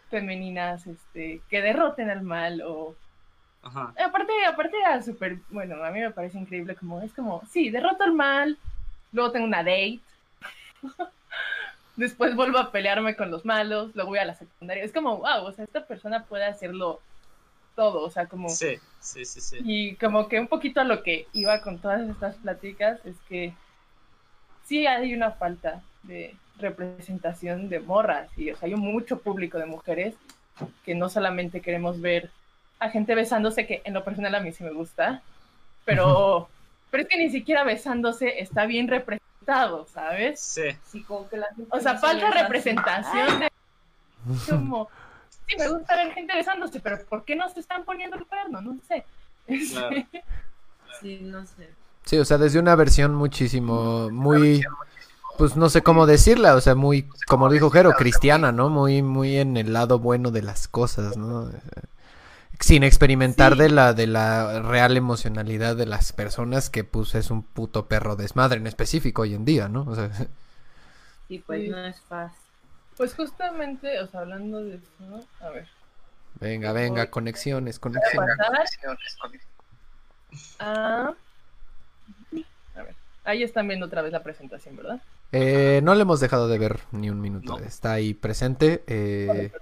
femeninas 0.09 0.85
este, 0.87 1.41
que 1.49 1.61
derroten 1.61 2.09
al 2.09 2.21
mal 2.21 2.61
o 2.65 2.95
Ajá. 3.63 3.91
Aparte, 4.05 4.31
aparte 4.47 4.77
era 4.77 5.01
súper, 5.01 5.37
bueno, 5.49 5.83
a 5.83 5.89
mí 5.89 5.99
me 5.99 6.11
parece 6.11 6.37
increíble 6.37 6.75
como, 6.75 7.01
es 7.01 7.11
como, 7.13 7.41
sí, 7.51 7.71
derroto 7.71 8.03
al 8.03 8.13
mal, 8.13 8.59
luego 9.11 9.31
tengo 9.31 9.47
una 9.47 9.63
date, 9.63 9.99
después 11.95 12.35
vuelvo 12.35 12.59
a 12.59 12.71
pelearme 12.71 13.15
con 13.15 13.31
los 13.31 13.43
malos, 13.43 13.89
luego 13.95 14.11
voy 14.11 14.19
a 14.19 14.25
la 14.25 14.35
secundaria, 14.35 14.83
es 14.83 14.91
como, 14.93 15.17
wow, 15.17 15.45
o 15.45 15.51
sea, 15.51 15.65
esta 15.65 15.83
persona 15.85 16.25
puede 16.25 16.45
hacerlo 16.45 17.01
todo, 17.75 18.01
o 18.01 18.09
sea, 18.09 18.27
como, 18.27 18.49
Sí, 18.49 18.77
sí, 18.99 19.25
sí, 19.25 19.41
sí. 19.41 19.57
y 19.63 19.95
como 19.95 20.27
que 20.27 20.39
un 20.39 20.47
poquito 20.47 20.81
a 20.81 20.85
lo 20.85 21.03
que 21.03 21.27
iba 21.33 21.61
con 21.61 21.79
todas 21.79 22.07
estas 22.09 22.35
pláticas 22.37 22.99
es 23.05 23.15
que 23.27 23.53
sí 24.65 24.87
hay 24.87 25.13
una 25.13 25.31
falta 25.31 25.81
de 26.03 26.35
representación 26.57 27.69
de 27.69 27.79
morras 27.79 28.29
y 28.37 28.51
o 28.51 28.55
sea, 28.55 28.67
hay 28.67 28.75
mucho 28.75 29.19
público 29.19 29.57
de 29.57 29.65
mujeres 29.65 30.15
que 30.85 30.95
no 30.95 31.09
solamente 31.09 31.61
queremos 31.61 31.99
ver 31.99 32.31
a 32.79 32.89
gente 32.89 33.15
besándose, 33.15 33.65
que 33.67 33.81
en 33.85 33.93
lo 33.93 34.03
personal 34.03 34.35
a 34.35 34.39
mí 34.39 34.51
sí 34.51 34.63
me 34.63 34.71
gusta, 34.71 35.21
pero, 35.85 36.49
pero 36.91 37.03
es 37.03 37.09
que 37.09 37.17
ni 37.17 37.29
siquiera 37.29 37.63
besándose 37.63 38.39
está 38.39 38.65
bien 38.65 38.87
representado, 38.87 39.85
¿sabes? 39.87 40.39
Sí. 40.39 40.63
Sí, 40.83 41.03
como 41.03 41.27
que 41.29 41.37
la 41.37 41.47
gente 41.47 41.69
O 41.71 41.79
sea, 41.79 41.97
falta 41.97 42.31
representación 42.31 43.39
de 43.39 43.49
como, 44.49 44.89
sí, 45.47 45.55
me 45.57 45.69
gusta 45.69 45.95
ver 45.95 46.13
gente 46.13 46.33
besándose, 46.35 46.79
pero 46.79 47.05
¿por 47.07 47.23
qué 47.25 47.35
no 47.35 47.49
se 47.49 47.59
están 47.59 47.85
poniendo 47.85 48.17
el 48.17 48.25
cuerno? 48.27 48.61
No 48.61 48.79
sé. 48.87 49.05
Claro. 49.71 49.95
Sí, 51.01 51.19
no 51.21 51.45
sé. 51.45 51.75
Sí, 52.05 52.17
o 52.17 52.25
sea, 52.25 52.37
desde 52.37 52.59
una 52.59 52.75
versión 52.75 53.15
muchísimo, 53.15 54.09
muy, 54.11 54.61
pues 55.37 55.55
no 55.57 55.69
sé 55.69 55.83
cómo 55.83 56.05
decirla, 56.07 56.55
o 56.55 56.61
sea, 56.61 56.75
muy, 56.75 57.09
como 57.27 57.49
dijo 57.49 57.69
Jero, 57.71 57.93
cristiana, 57.95 58.51
¿no? 58.51 58.69
Muy, 58.69 59.01
muy 59.03 59.37
en 59.37 59.57
el 59.57 59.73
lado 59.73 59.99
bueno 59.99 60.31
de 60.31 60.41
las 60.43 60.67
cosas, 60.67 61.17
¿no? 61.17 61.51
Sin 62.59 62.83
experimentar 62.83 63.55
Sí. 63.55 63.57
de 63.57 63.69
la, 63.69 63.93
de 63.93 64.07
la 64.07 64.61
real 64.61 64.95
emocionalidad 64.97 65.75
de 65.75 65.85
las 65.85 66.13
personas 66.13 66.69
que 66.69 66.83
pues 66.85 67.13
es 67.15 67.29
un 67.31 67.43
puto 67.43 67.87
perro 67.87 68.15
desmadre 68.15 68.57
en 68.59 68.67
específico 68.67 69.23
hoy 69.23 69.33
en 69.35 69.45
día, 69.45 69.67
¿no? 69.69 69.83
O 69.83 69.95
sea, 69.95 70.09
Sí, 71.27 71.39
pues 71.45 71.69
no 71.69 71.77
es 71.85 71.99
fácil. 72.01 72.44
Pues 72.97 73.13
justamente, 73.13 73.99
o 73.99 74.07
sea, 74.07 74.21
hablando 74.21 74.63
de 74.63 74.75
eso, 74.75 75.27
a 75.41 75.49
ver, 75.49 75.67
venga, 76.39 76.71
venga, 76.71 77.09
conexiones, 77.09 77.77
conexiones. 77.79 78.37
pasar 78.37 78.97
a... 80.59 81.13
Ver, 82.75 82.95
ahí 83.23 83.43
están 83.43 83.67
viendo 83.67 83.85
otra 83.85 84.01
vez 84.01 84.11
la 84.11 84.23
presentación, 84.23 84.75
¿verdad? 84.75 85.01
Eh, 85.31 85.81
no 85.83 85.95
le 85.95 86.01
hemos 86.03 86.19
dejado 86.19 86.47
de 86.47 86.57
ver 86.57 86.79
ni 86.91 87.09
un 87.09 87.19
minuto, 87.21 87.59
No. 87.59 87.65
está 87.65 87.93
ahí 87.93 88.13
presente. 88.13 88.83
Eh, 88.87 89.27
ve 89.29 89.51
que 89.51 89.59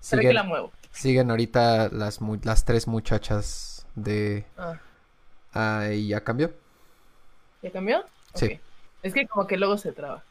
siguen, 0.00 0.34
la 0.34 0.42
muevo. 0.42 0.72
siguen 0.90 1.30
ahorita 1.30 1.88
las, 1.90 2.20
mu- 2.20 2.40
las 2.42 2.64
tres 2.64 2.86
muchachas 2.86 3.86
de... 3.94 4.44
Ah, 4.58 4.78
Ah, 5.56 5.88
¿y 5.92 6.08
ya 6.08 6.20
cambió? 6.24 6.52
¿Ya 7.62 7.70
cambió? 7.70 8.04
Sí. 8.34 8.58
Es 9.04 9.14
que 9.14 9.24
como 9.28 9.46
que 9.46 9.56
luego 9.56 9.78
se 9.78 9.92
traba. 9.92 10.24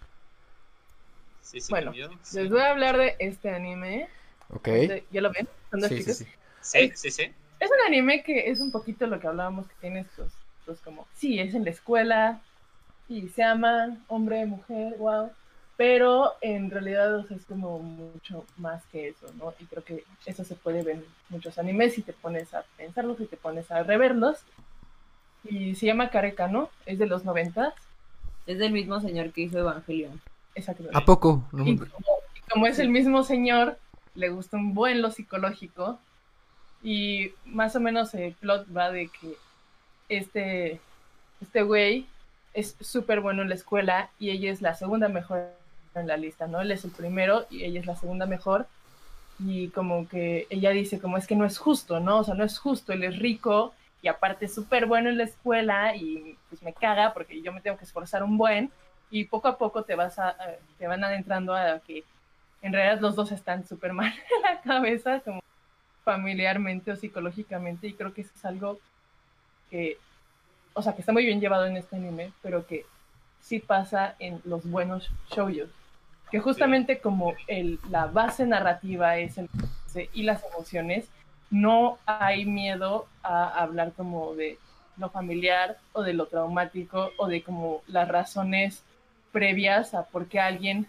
Sí, 1.53 1.61
sí, 1.61 1.67
Bueno, 1.69 1.85
cambió. 1.91 2.09
Sí. 2.23 2.39
Les 2.41 2.49
voy 2.49 2.61
a 2.61 2.71
hablar 2.71 2.97
de 2.97 3.15
este 3.19 3.49
anime. 3.51 4.07
Ok. 4.49 4.67
Este- 4.69 5.05
¿Ya 5.11 5.21
lo 5.21 5.31
ven? 5.31 5.47
Son 5.69 5.79
dos 5.81 5.89
Sí, 5.89 5.97
sí, 5.97 6.01
chicos. 6.01 6.17
sí. 6.17 6.25
Sí, 6.61 6.91
sí, 6.95 7.11
sí. 7.11 7.31
Es 7.59 7.69
un 7.69 7.85
anime 7.87 8.23
que 8.23 8.49
es 8.49 8.59
un 8.59 8.71
poquito 8.71 9.05
lo 9.05 9.19
que 9.19 9.27
hablábamos 9.27 9.67
que 9.67 9.75
tiene 9.81 9.99
estos, 9.99 10.31
estos 10.59 10.79
como, 10.81 11.05
sí, 11.13 11.39
es 11.39 11.53
en 11.53 11.63
la 11.63 11.69
escuela 11.69 12.41
y 13.07 13.29
se 13.29 13.43
aman, 13.43 14.03
hombre, 14.07 14.45
mujer, 14.47 14.95
wow, 14.97 15.29
pero 15.77 16.33
en 16.41 16.71
realidad 16.71 17.15
o 17.17 17.23
sea, 17.27 17.37
es 17.37 17.45
como 17.45 17.77
mucho 17.79 18.45
más 18.57 18.83
que 18.91 19.09
eso, 19.09 19.27
¿no? 19.37 19.53
Y 19.59 19.65
creo 19.65 19.83
que 19.83 20.03
eso 20.25 20.43
se 20.43 20.55
puede 20.55 20.81
ver 20.83 20.95
en 20.95 21.05
muchos 21.29 21.57
animes 21.59 21.93
si 21.93 22.01
te 22.01 22.13
pones 22.13 22.53
a 22.53 22.63
pensarlos 22.77 23.19
y 23.21 23.25
te 23.27 23.37
pones 23.37 23.69
a 23.71 23.83
reverlos. 23.83 24.39
Y 25.43 25.75
se 25.75 25.85
llama 25.85 26.09
Kareka, 26.09 26.47
¿no? 26.47 26.69
Es 26.85 26.97
de 26.97 27.05
los 27.05 27.23
90, 27.25 27.73
Es 28.47 28.57
del 28.57 28.71
mismo 28.73 28.99
señor 29.01 29.31
que 29.31 29.41
hizo 29.41 29.59
Evangelion. 29.59 30.19
¿A 30.93 31.05
poco? 31.05 31.47
No, 31.51 31.65
Y 31.65 31.77
como, 31.77 32.05
y 32.35 32.51
como 32.51 32.67
es 32.67 32.79
el 32.79 32.89
mismo 32.89 33.23
señor, 33.23 33.77
le 34.15 34.29
gusta 34.29 34.57
un 34.57 34.73
buen 34.73 35.01
lo 35.01 35.11
psicológico. 35.11 35.99
Y 36.83 37.31
más 37.45 37.75
o 37.75 37.79
menos 37.79 38.13
el 38.13 38.33
plot 38.33 38.67
va 38.75 38.91
de 38.91 39.07
que 39.07 39.37
este 40.09 40.79
este 41.41 41.63
güey 41.63 42.07
es 42.53 42.75
súper 42.79 43.19
bueno 43.19 43.41
en 43.41 43.49
la 43.49 43.55
escuela 43.55 44.09
y 44.19 44.29
ella 44.29 44.51
es 44.51 44.61
la 44.61 44.75
segunda 44.75 45.09
mejor 45.09 45.51
en 45.95 46.07
la 46.07 46.17
lista, 46.17 46.47
¿no? 46.47 46.61
Él 46.61 46.71
es 46.71 46.85
el 46.85 46.91
primero 46.91 47.45
y 47.49 47.63
ella 47.63 47.79
es 47.79 47.85
la 47.85 47.95
segunda 47.95 48.25
mejor. 48.25 48.67
Y 49.39 49.69
como 49.69 50.07
que 50.07 50.47
ella 50.49 50.69
dice, 50.71 50.99
como 50.99 51.17
es 51.17 51.27
que 51.27 51.35
no 51.35 51.45
es 51.45 51.57
justo, 51.57 51.99
¿no? 51.99 52.19
O 52.19 52.23
sea, 52.23 52.35
no 52.35 52.43
es 52.43 52.59
justo, 52.59 52.93
él 52.93 53.03
es 53.03 53.19
rico 53.19 53.73
y 54.01 54.07
aparte 54.07 54.45
es 54.45 54.53
súper 54.53 54.85
bueno 54.85 55.09
en 55.09 55.17
la 55.17 55.23
escuela 55.23 55.95
y 55.95 56.37
pues 56.49 56.61
me 56.61 56.73
caga 56.73 57.13
porque 57.13 57.41
yo 57.41 57.51
me 57.51 57.61
tengo 57.61 57.77
que 57.77 57.85
esforzar 57.85 58.23
un 58.23 58.37
buen 58.37 58.71
y 59.13 59.25
poco 59.25 59.47
a 59.47 59.59
poco 59.59 59.83
te 59.83 59.93
vas 59.93 60.17
a, 60.17 60.35
te 60.79 60.87
van 60.87 61.03
adentrando 61.03 61.53
a 61.53 61.79
que 61.85 62.03
en 62.63 62.73
realidad 62.73 62.99
los 62.99 63.15
dos 63.15 63.31
están 63.31 63.63
súper 63.67 63.93
mal 63.93 64.11
en 64.35 64.41
la 64.41 64.59
cabeza, 64.61 65.19
como 65.19 65.39
familiarmente 66.03 66.91
o 66.91 66.95
psicológicamente, 66.95 67.85
y 67.85 67.93
creo 67.93 68.11
que 68.11 68.21
eso 68.21 68.31
es 68.35 68.43
algo 68.43 68.79
que, 69.69 69.99
o 70.73 70.81
sea, 70.81 70.95
que 70.95 71.01
está 71.01 71.13
muy 71.13 71.25
bien 71.25 71.39
llevado 71.39 71.67
en 71.67 71.77
este 71.77 71.95
anime, 71.95 72.31
pero 72.41 72.65
que 72.65 72.87
sí 73.39 73.59
pasa 73.59 74.15
en 74.17 74.41
los 74.45 74.67
buenos 74.67 75.11
shoujos, 75.29 75.69
que 76.31 76.39
justamente 76.39 76.97
como 76.97 77.35
el, 77.45 77.79
la 77.91 78.07
base 78.07 78.47
narrativa 78.47 79.17
es 79.17 79.37
el 79.37 79.47
y 80.11 80.23
las 80.23 80.43
emociones, 80.43 81.07
no 81.51 81.99
hay 82.07 82.45
miedo 82.45 83.05
a 83.21 83.49
hablar 83.61 83.91
como 83.91 84.33
de 84.33 84.57
lo 84.97 85.11
familiar 85.11 85.77
o 85.91 86.01
de 86.01 86.13
lo 86.13 86.25
traumático 86.25 87.11
o 87.17 87.27
de 87.27 87.43
como 87.43 87.83
las 87.85 88.07
razones 88.07 88.81
previas 89.33 89.93
a 89.93 90.05
por 90.05 90.27
qué 90.27 90.39
alguien 90.39 90.87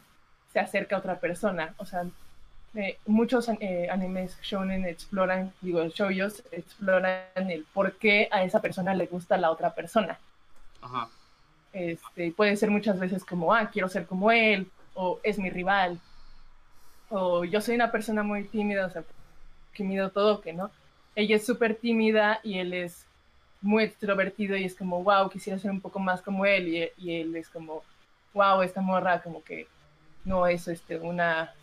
se 0.53 0.61
acerca 0.61 0.95
a 0.95 1.01
otra 1.01 1.19
persona. 1.19 1.75
O 1.79 1.85
sea, 1.85 2.05
eh, 2.77 2.99
muchos 3.07 3.49
eh, 3.61 3.89
animes 3.91 4.37
shonen 4.43 4.85
exploran, 4.85 5.53
digo, 5.61 5.85
shoujos 5.89 6.45
exploran 6.53 7.51
el 7.51 7.65
por 7.73 7.97
qué 7.97 8.29
a 8.31 8.45
esa 8.45 8.61
persona 8.61 8.95
le 8.95 9.07
gusta 9.07 9.37
la 9.37 9.51
otra 9.51 9.75
persona. 9.75 10.19
Ajá. 10.81 11.09
Este, 11.73 12.31
puede 12.31 12.57
ser 12.57 12.71
muchas 12.71 13.01
veces 13.01 13.25
como, 13.25 13.53
ah, 13.53 13.71
quiero 13.73 13.89
ser 13.89 14.07
como 14.07 14.31
él, 14.31 14.71
o 14.95 15.19
es 15.25 15.39
mi 15.39 15.51
rival, 15.51 15.99
o 17.09 17.45
yo 17.45 17.61
soy 17.61 17.75
una 17.75 17.91
persona 17.91 18.23
muy 18.23 18.45
tímida, 18.45 18.87
o 18.87 18.91
sea, 18.91 19.03
que 19.73 19.83
mido 19.83 20.11
todo, 20.11 20.41
que 20.41 20.53
no. 20.53 20.71
Ella 21.17 21.37
es 21.37 21.47
súper 21.47 21.75
tímida 21.75 22.41
y 22.45 22.59
él 22.59 22.75
es 22.75 23.05
muy 23.61 23.85
extrovertido 23.85 24.57
y 24.57 24.65
es 24.65 24.75
como, 24.75 25.03
wow, 25.03 25.29
quisiera 25.31 25.59
ser 25.59 25.71
un 25.71 25.81
poco 25.81 25.99
más 25.99 26.23
como 26.23 26.47
él, 26.47 26.69
y, 26.69 26.89
y 26.99 27.21
él 27.21 27.35
es 27.35 27.49
como, 27.49 27.83
wow, 28.35 28.63
esta 28.63 28.81
morra 28.81 29.23
como 29.23 29.43
que 29.43 29.67
no 30.25 30.47
es 30.47 30.69
este, 30.69 30.99
una 30.99 31.55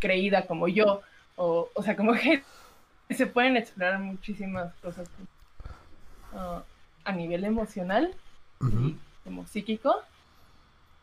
creída 0.00 0.46
como 0.46 0.66
yo, 0.68 1.02
o, 1.36 1.68
o 1.74 1.82
sea, 1.82 1.96
como 1.96 2.14
que 2.14 2.42
se 3.10 3.26
pueden 3.26 3.56
explorar 3.56 4.00
muchísimas 4.00 4.74
cosas 4.76 5.08
uh, 6.32 6.60
a 7.04 7.12
nivel 7.12 7.44
emocional 7.44 8.14
y 8.60 8.96
como 9.24 9.46
psíquico, 9.46 9.94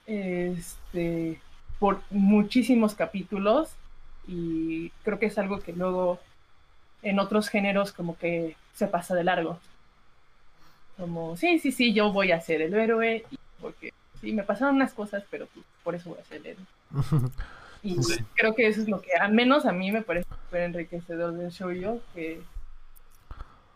este, 0.07 1.39
por 1.79 2.01
muchísimos 2.09 2.95
capítulos 2.95 3.69
y 4.27 4.89
creo 5.03 5.19
que 5.19 5.27
es 5.27 5.37
algo 5.37 5.59
que 5.59 5.73
luego 5.73 6.19
en 7.03 7.19
otros 7.19 7.49
géneros 7.49 7.91
como 7.91 8.17
que 8.17 8.55
se 8.73 8.87
pasa 8.87 9.13
de 9.15 9.23
largo. 9.23 9.59
Como, 10.97 11.37
sí, 11.37 11.59
sí, 11.59 11.71
sí, 11.71 11.93
yo 11.93 12.11
voy 12.11 12.31
a 12.31 12.41
ser 12.41 12.61
el 12.61 12.73
héroe, 12.73 13.25
porque 13.59 13.93
sí, 14.21 14.33
me 14.33 14.43
pasaron 14.43 14.75
unas 14.75 14.93
cosas, 14.93 15.23
pero 15.29 15.47
pues, 15.47 15.65
por 15.83 15.95
eso 15.95 16.11
voy 16.11 16.19
a 16.19 16.25
ser 16.25 16.45
el. 16.47 16.57
Y 17.83 18.01
Sí. 18.03 18.23
creo 18.35 18.53
que 18.55 18.67
eso 18.67 18.81
es 18.81 18.87
lo 18.89 19.01
que, 19.01 19.13
al 19.13 19.33
menos 19.33 19.65
a 19.65 19.71
mí 19.71 19.91
me 19.91 20.03
parece 20.03 20.27
súper 20.45 20.61
enriquecedor 20.61 21.33
del 21.33 21.49
shoujo, 21.51 22.01
que 22.13 22.41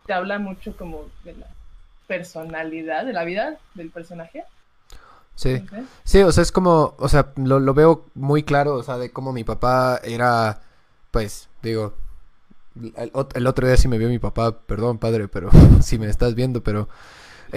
te 0.06 0.14
habla 0.14 0.40
mucho 0.40 0.76
como 0.78 1.06
de 1.24 1.34
la 1.34 1.48
personalidad, 2.08 3.06
de 3.06 3.14
la 3.14 3.24
vida 3.24 3.58
del 3.74 3.92
personaje. 3.92 4.44
Sí. 5.36 5.50
Entonces, 5.50 5.86
Sí, 6.04 6.22
o 6.22 6.32
sea, 6.32 6.44
es 6.44 6.52
como, 6.52 6.96
o 6.98 7.10
sea, 7.10 7.34
lo, 7.36 7.60
lo 7.60 7.74
veo 7.74 8.06
muy 8.14 8.44
claro, 8.44 8.76
o 8.76 8.84
sea, 8.84 8.98
de 8.98 9.12
cómo 9.12 9.34
mi 9.34 9.44
papá 9.44 10.00
era, 10.04 10.62
pues, 11.12 11.50
digo, 11.62 11.94
el, 12.98 13.12
el 13.36 13.48
otro 13.48 13.68
día 13.68 13.78
sí 13.78 13.88
me 13.88 13.98
vio 13.98 14.10
mi 14.10 14.20
papá, 14.20 14.60
perdón, 14.66 15.00
padre, 15.00 15.28
pero 15.28 15.50
si 15.82 16.00
me 16.00 16.08
estás 16.08 16.36
viendo, 16.36 16.64
pero 16.64 16.90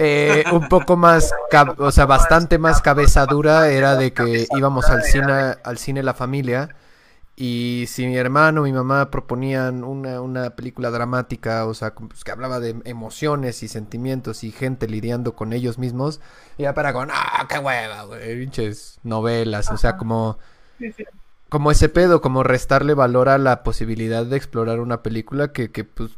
eh, 0.01 0.45
un 0.53 0.69
poco 0.69 0.95
más, 0.95 1.33
o 1.77 1.91
sea, 1.91 2.05
bastante 2.05 2.57
más 2.57 2.81
cabeza 2.81 3.25
dura 3.25 3.69
era 3.69 3.95
de 3.95 4.13
que 4.13 4.47
íbamos 4.55 4.89
al 4.89 5.03
cine, 5.03 5.55
al 5.61 5.77
cine 5.77 6.03
la 6.03 6.13
familia 6.13 6.69
y 7.41 7.85
si 7.87 8.05
mi 8.05 8.17
hermano, 8.17 8.63
mi 8.63 8.73
mamá 8.73 9.11
proponían 9.11 9.85
una, 9.85 10.19
una 10.19 10.57
película 10.57 10.89
dramática, 10.89 11.65
o 11.65 11.73
sea, 11.73 11.95
pues, 11.95 12.25
que 12.25 12.31
hablaba 12.31 12.59
de 12.59 12.75
emociones 12.83 13.63
y 13.63 13.69
sentimientos 13.69 14.43
y 14.43 14.51
gente 14.51 14.89
lidiando 14.89 15.37
con 15.37 15.53
ellos 15.53 15.77
mismos, 15.77 16.19
ya 16.57 16.73
para 16.73 16.91
con, 16.91 17.09
ah, 17.11 17.45
qué 17.47 17.59
hueva, 17.59 18.03
güey, 18.03 18.39
pinches 18.39 18.99
novelas, 19.03 19.71
o 19.71 19.77
sea, 19.77 19.95
como, 19.95 20.37
sí, 20.79 20.91
sí. 20.91 21.05
como 21.47 21.71
ese 21.71 21.87
pedo, 21.87 22.19
como 22.19 22.43
restarle 22.43 22.93
valor 22.93 23.29
a 23.29 23.37
la 23.37 23.63
posibilidad 23.63 24.25
de 24.25 24.35
explorar 24.35 24.81
una 24.81 25.01
película 25.01 25.53
que, 25.53 25.71
que 25.71 25.85
pues, 25.85 26.17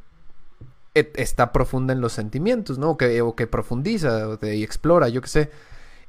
está 0.94 1.52
profunda 1.54 1.94
en 1.94 2.02
los 2.02 2.14
sentimientos, 2.14 2.78
¿no? 2.78 2.92
O 2.92 2.98
que, 2.98 3.22
o 3.22 3.36
que 3.36 3.48
profundiza 3.48 4.28
o 4.30 4.38
de- 4.38 4.58
y 4.58 4.64
explora, 4.64 5.10
yo 5.10 5.22
qué 5.22 5.28
sé. 5.30 5.52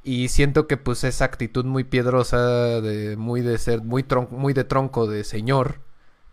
Y 0.04 0.28
siento 0.28 0.66
que 0.66 0.76
pues 0.76 1.04
esa 1.04 1.24
actitud 1.24 1.64
muy 1.64 1.84
piedrosa, 1.84 2.80
de 2.80 3.16
muy 3.16 3.40
de 3.40 3.58
ser, 3.58 3.82
muy, 3.82 4.02
tron- 4.02 4.30
muy 4.30 4.52
de 4.54 4.64
tronco 4.64 5.06
de 5.06 5.24
señor, 5.24 5.80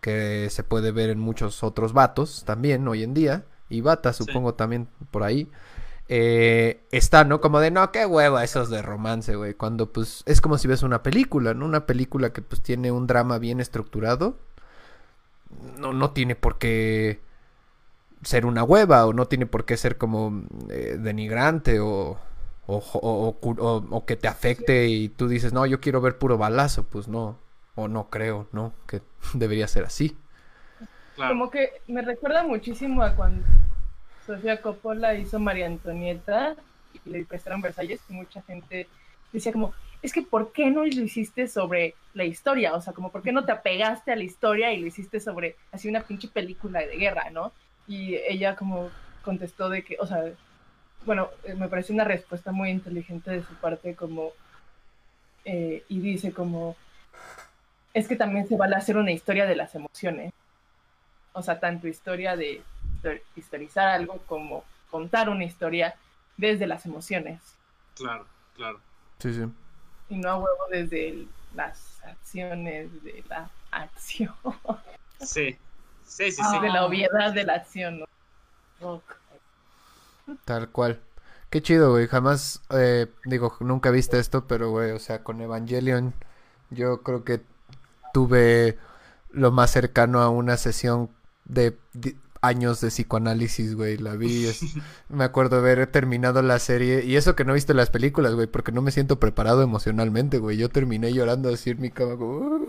que 0.01 0.47
se 0.49 0.63
puede 0.63 0.91
ver 0.91 1.09
en 1.09 1.19
muchos 1.19 1.63
otros 1.63 1.93
vatos 1.93 2.43
también 2.45 2.87
hoy 2.87 3.03
en 3.03 3.13
día, 3.13 3.45
y 3.69 3.81
batas 3.81 4.17
Sí. 4.17 4.23
supongo 4.25 4.55
también 4.55 4.87
por 5.11 5.23
ahí, 5.23 5.49
eh, 6.07 6.81
está, 6.91 7.23
¿no? 7.25 7.39
Como 7.41 7.59
de, 7.59 7.69
no, 7.71 7.91
qué 7.91 8.05
hueva 8.07 8.43
esos 8.43 8.69
de 8.71 8.81
romance, 8.81 9.35
güey. 9.35 9.53
Cuando, 9.53 9.91
pues, 9.93 10.23
es 10.25 10.41
como 10.41 10.57
si 10.57 10.67
ves 10.67 10.81
una 10.83 11.03
película, 11.03 11.53
¿no? 11.53 11.65
Una 11.65 11.85
película 11.85 12.33
que, 12.33 12.41
pues, 12.41 12.61
tiene 12.61 12.91
un 12.91 13.05
drama 13.07 13.37
bien 13.39 13.59
estructurado. 13.59 14.37
No, 15.77 15.93
no 15.93 16.11
tiene 16.11 16.35
por 16.35 16.57
qué 16.57 17.19
ser 18.22 18.45
una 18.45 18.63
hueva 18.63 19.05
o 19.05 19.13
no 19.13 19.28
tiene 19.28 19.45
por 19.45 19.65
qué 19.65 19.78
ser 19.78 19.97
como 19.97 20.43
eh, 20.70 20.97
denigrante 20.99 21.80
o, 21.80 22.20
o, 22.67 22.78
o, 22.78 23.38
o, 23.41 23.86
o 23.89 24.05
que 24.05 24.15
te 24.15 24.28
afecte 24.28 24.88
y 24.88 25.09
tú 25.09 25.28
dices, 25.28 25.53
no, 25.53 25.65
yo 25.65 25.80
quiero 25.80 26.01
ver 26.01 26.17
puro 26.17 26.38
balazo. 26.38 26.84
Pues 26.84 27.07
no, 27.07 27.38
o 27.76 27.88
no 27.88 28.09
creo, 28.09 28.47
¿no? 28.51 28.74
Que 28.88 29.01
debería 29.34 29.67
ser 29.67 29.86
así. 29.86 30.17
Claro. 31.15 31.34
Como 31.34 31.51
que 31.51 31.82
me 31.88 32.01
recuerda 32.01 32.43
muchísimo 32.43 33.03
a 33.03 33.15
cuando 33.15 33.45
Sofía 34.26 34.61
Coppola 34.61 35.15
hizo 35.15 35.39
María 35.39 35.65
Antonieta 35.65 36.55
y 36.93 37.09
le 37.09 37.26
prestaron 37.26 37.61
Versalles 37.61 37.99
y 38.09 38.13
mucha 38.13 38.41
gente 38.43 38.88
decía 39.34 39.51
como, 39.51 39.74
es 40.01 40.13
que 40.13 40.22
¿por 40.22 40.51
qué 40.53 40.72
no 40.72 40.86
lo 40.86 40.88
hiciste 40.88 41.47
sobre 41.47 41.95
la 42.13 42.24
historia? 42.24 42.74
O 42.74 42.82
sea, 42.82 42.93
como 42.93 43.11
¿por 43.11 43.22
qué 43.22 43.32
no 43.32 43.45
te 43.45 43.51
apegaste 43.51 44.11
a 44.11 44.15
la 44.15 44.24
historia 44.24 44.72
y 44.72 44.80
lo 44.80 44.88
hiciste 44.88 45.20
sobre 45.20 45.57
así 45.72 45.89
una 45.89 46.01
pinche 46.01 46.30
película 46.30 46.80
de 46.80 46.95
guerra, 46.95 47.30
¿no? 47.32 47.51
Y 47.89 48.15
ella 48.15 48.55
como 48.55 48.89
contestó 49.23 49.67
de 49.67 49.83
que, 49.83 49.97
o 49.99 50.05
sea, 50.07 50.23
bueno, 51.05 51.29
eh, 51.43 51.55
me 51.55 51.67
pareció 51.67 51.93
una 51.95 52.03
respuesta 52.05 52.51
muy 52.51 52.69
inteligente 52.69 53.31
de 53.31 53.43
su 53.43 53.53
parte 53.55 53.95
como, 53.95 54.31
eh, 55.43 55.83
y 55.89 55.99
dice 55.99 56.31
como, 56.31 56.77
es 57.93 58.07
que 58.07 58.15
también 58.15 58.47
se 58.47 58.55
vale 58.55 58.75
hacer 58.75 58.95
una 58.95 59.11
historia 59.11 59.45
de 59.47 59.55
las 59.55 59.73
emociones. 59.73 60.31
O 61.33 61.41
sea, 61.41 61.59
tanto 61.59 61.87
historia 61.87 62.35
de 62.35 62.61
histor- 63.01 63.21
historizar 63.35 63.87
algo 63.89 64.19
como 64.27 64.63
contar 64.91 65.27
una 65.29 65.43
historia 65.45 65.95
desde 66.37 66.67
las 66.67 66.85
emociones 66.85 67.41
Claro, 67.95 68.25
claro. 68.55 68.79
Sí, 69.19 69.33
sí. 69.33 69.41
y 70.09 70.15
no 70.17 70.29
a 70.29 70.37
huevo 70.37 70.67
desde 70.69 71.09
el- 71.09 71.27
las 71.55 72.01
acciones 72.03 73.03
de 73.03 73.23
la 73.27 73.49
acción, 73.71 74.33
Sí, 75.19 75.57
sí, 76.10 76.32
sí, 76.32 76.41
sí. 76.43 76.60
De 76.60 76.70
la 76.70 76.86
obviedad 76.86 77.34
de 77.34 77.43
la 77.45 77.53
acción. 77.53 78.03
¿no? 78.82 79.01
Tal 80.45 80.70
cual. 80.70 80.99
Qué 81.49 81.62
chido, 81.62 81.91
güey. 81.91 82.07
Jamás, 82.07 82.62
eh, 82.72 83.07
digo, 83.26 83.55
nunca 83.60 83.91
viste 83.91 84.20
esto, 84.20 84.45
pero, 84.45 84.70
güey, 84.70 84.91
o 84.91 84.99
sea, 84.99 85.24
con 85.24 85.41
Evangelion, 85.41 86.14
yo 86.70 87.01
creo 87.01 87.24
que 87.24 87.41
tuve 88.14 88.78
lo 89.32 89.51
más 89.51 89.72
cercano 89.72 90.22
a 90.22 90.30
una 90.30 90.57
sesión 90.57 91.10
de 91.45 91.78
años 92.41 92.81
de 92.81 92.87
psicoanálisis, 92.89 93.75
güey. 93.75 93.97
La 93.97 94.15
vi, 94.15 94.45
es- 94.47 94.61
me 95.09 95.23
acuerdo 95.23 95.57
haber 95.57 95.87
terminado 95.87 96.41
la 96.41 96.59
serie. 96.59 97.03
Y 97.05 97.15
eso 97.15 97.35
que 97.35 97.43
no 97.45 97.51
he 97.51 97.55
visto 97.55 97.73
las 97.73 97.89
películas, 97.89 98.33
güey, 98.35 98.47
porque 98.47 98.71
no 98.71 98.81
me 98.81 98.91
siento 98.91 99.19
preparado 99.19 99.61
emocionalmente, 99.61 100.37
güey. 100.39 100.57
Yo 100.57 100.69
terminé 100.69 101.13
llorando 101.13 101.49
así 101.53 101.69
en 101.71 101.81
mi 101.81 101.89
cama, 101.91 102.15
como... 102.17 102.59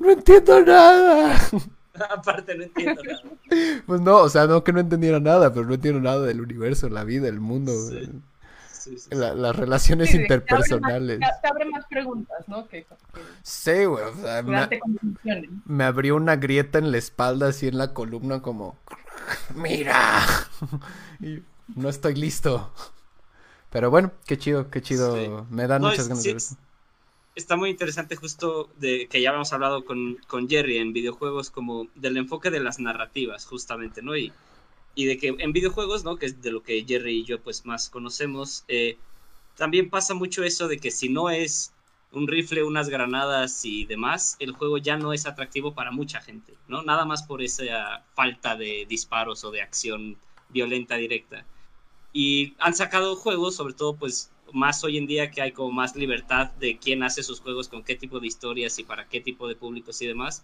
No 0.00 0.10
entiendo 0.10 0.62
nada. 0.64 1.38
Aparte, 2.10 2.54
no 2.56 2.64
entiendo 2.64 3.02
nada. 3.02 3.22
Pues 3.86 4.00
no, 4.00 4.18
o 4.18 4.28
sea, 4.28 4.46
no 4.46 4.62
que 4.64 4.72
no 4.72 4.80
entendiera 4.80 5.18
nada, 5.20 5.52
pero 5.52 5.66
no 5.66 5.74
entiendo 5.74 6.00
nada 6.00 6.20
del 6.26 6.40
universo, 6.40 6.88
la 6.90 7.04
vida, 7.04 7.28
el 7.28 7.40
mundo, 7.40 7.72
Sí. 7.72 7.94
güey. 7.94 8.10
Sí, 8.86 8.98
sí, 8.98 9.08
sí. 9.10 9.16
La- 9.16 9.34
las 9.34 9.56
relaciones 9.56 10.10
Sí, 10.10 10.18
de 10.18 10.22
que 10.24 10.28
te 10.28 10.34
abre 10.34 10.44
interpersonales. 10.44 11.18
más- 11.20 11.40
Te 11.42 11.48
abre 11.48 11.64
más 11.66 11.84
preguntas, 11.86 12.48
¿no? 12.48 12.66
Que, 12.68 12.84
que 12.84 12.94
Sí, 13.42 13.84
güey, 13.84 14.04
o 14.04 14.14
sea, 14.16 14.42
me, 15.66 15.84
abrió 15.84 16.16
una 16.16 16.36
grieta 16.36 16.78
en 16.78 16.92
la 16.92 16.98
espalda, 16.98 17.48
así 17.48 17.68
en 17.68 17.78
la 17.78 17.92
columna, 17.94 18.42
como, 18.42 18.76
mira, 19.54 20.24
y 21.20 21.42
no 21.74 21.88
estoy 21.88 22.14
listo. 22.14 22.72
Pero 23.70 23.90
bueno, 23.90 24.12
qué 24.26 24.38
chido, 24.38 24.70
qué 24.70 24.80
chido, 24.80 25.16
Sí. 25.16 25.30
me 25.50 25.66
dan 25.66 25.82
No, 25.82 25.88
muchas 25.88 26.04
es- 26.04 26.08
ganas 26.08 26.22
sí, 26.22 26.28
de 26.28 26.34
ver 26.34 26.36
eso. 26.38 26.56
Está 27.34 27.56
muy 27.56 27.68
interesante 27.68 28.16
justo 28.16 28.70
de 28.78 29.08
que 29.08 29.20
ya 29.20 29.28
habíamos 29.28 29.52
hablado 29.52 29.84
con, 29.84 30.14
con 30.26 30.48
Jerry 30.48 30.78
en 30.78 30.94
videojuegos 30.94 31.50
como 31.50 31.86
del 31.94 32.16
enfoque 32.16 32.50
de 32.50 32.60
las 32.60 32.78
narrativas 32.78 33.44
justamente, 33.44 34.00
¿no? 34.00 34.16
Y, 34.16 34.32
y 34.96 35.04
de 35.04 35.18
que 35.18 35.36
en 35.38 35.52
videojuegos, 35.52 36.02
¿no? 36.02 36.16
Que 36.16 36.26
es 36.26 36.42
de 36.42 36.50
lo 36.50 36.62
que 36.62 36.84
Jerry 36.88 37.20
y 37.20 37.24
yo 37.24 37.40
pues 37.40 37.64
más 37.66 37.88
conocemos, 37.88 38.64
eh, 38.66 38.96
también 39.54 39.90
pasa 39.90 40.14
mucho 40.14 40.42
eso 40.42 40.66
de 40.66 40.78
que 40.78 40.90
si 40.90 41.08
no 41.08 41.30
es 41.30 41.72
un 42.12 42.26
rifle, 42.26 42.64
unas 42.64 42.88
granadas 42.88 43.64
y 43.64 43.84
demás, 43.84 44.36
el 44.40 44.52
juego 44.52 44.78
ya 44.78 44.96
no 44.96 45.12
es 45.12 45.26
atractivo 45.26 45.74
para 45.74 45.90
mucha 45.90 46.20
gente, 46.22 46.54
¿no? 46.66 46.82
Nada 46.82 47.04
más 47.04 47.22
por 47.22 47.42
esa 47.42 48.04
falta 48.14 48.56
de 48.56 48.86
disparos 48.88 49.44
o 49.44 49.50
de 49.50 49.60
acción 49.60 50.16
violenta 50.48 50.96
directa. 50.96 51.44
Y 52.14 52.54
han 52.58 52.74
sacado 52.74 53.16
juegos, 53.16 53.54
sobre 53.54 53.74
todo 53.74 53.96
pues 53.96 54.30
más 54.52 54.82
hoy 54.82 54.96
en 54.96 55.06
día 55.06 55.30
que 55.30 55.42
hay 55.42 55.52
como 55.52 55.72
más 55.72 55.94
libertad 55.94 56.52
de 56.52 56.78
quién 56.78 57.02
hace 57.02 57.22
sus 57.22 57.40
juegos, 57.40 57.68
con 57.68 57.82
qué 57.82 57.96
tipo 57.96 58.18
de 58.18 58.28
historias 58.28 58.78
y 58.78 58.84
para 58.84 59.06
qué 59.08 59.20
tipo 59.20 59.46
de 59.46 59.56
públicos 59.56 60.00
y 60.00 60.06
demás, 60.06 60.42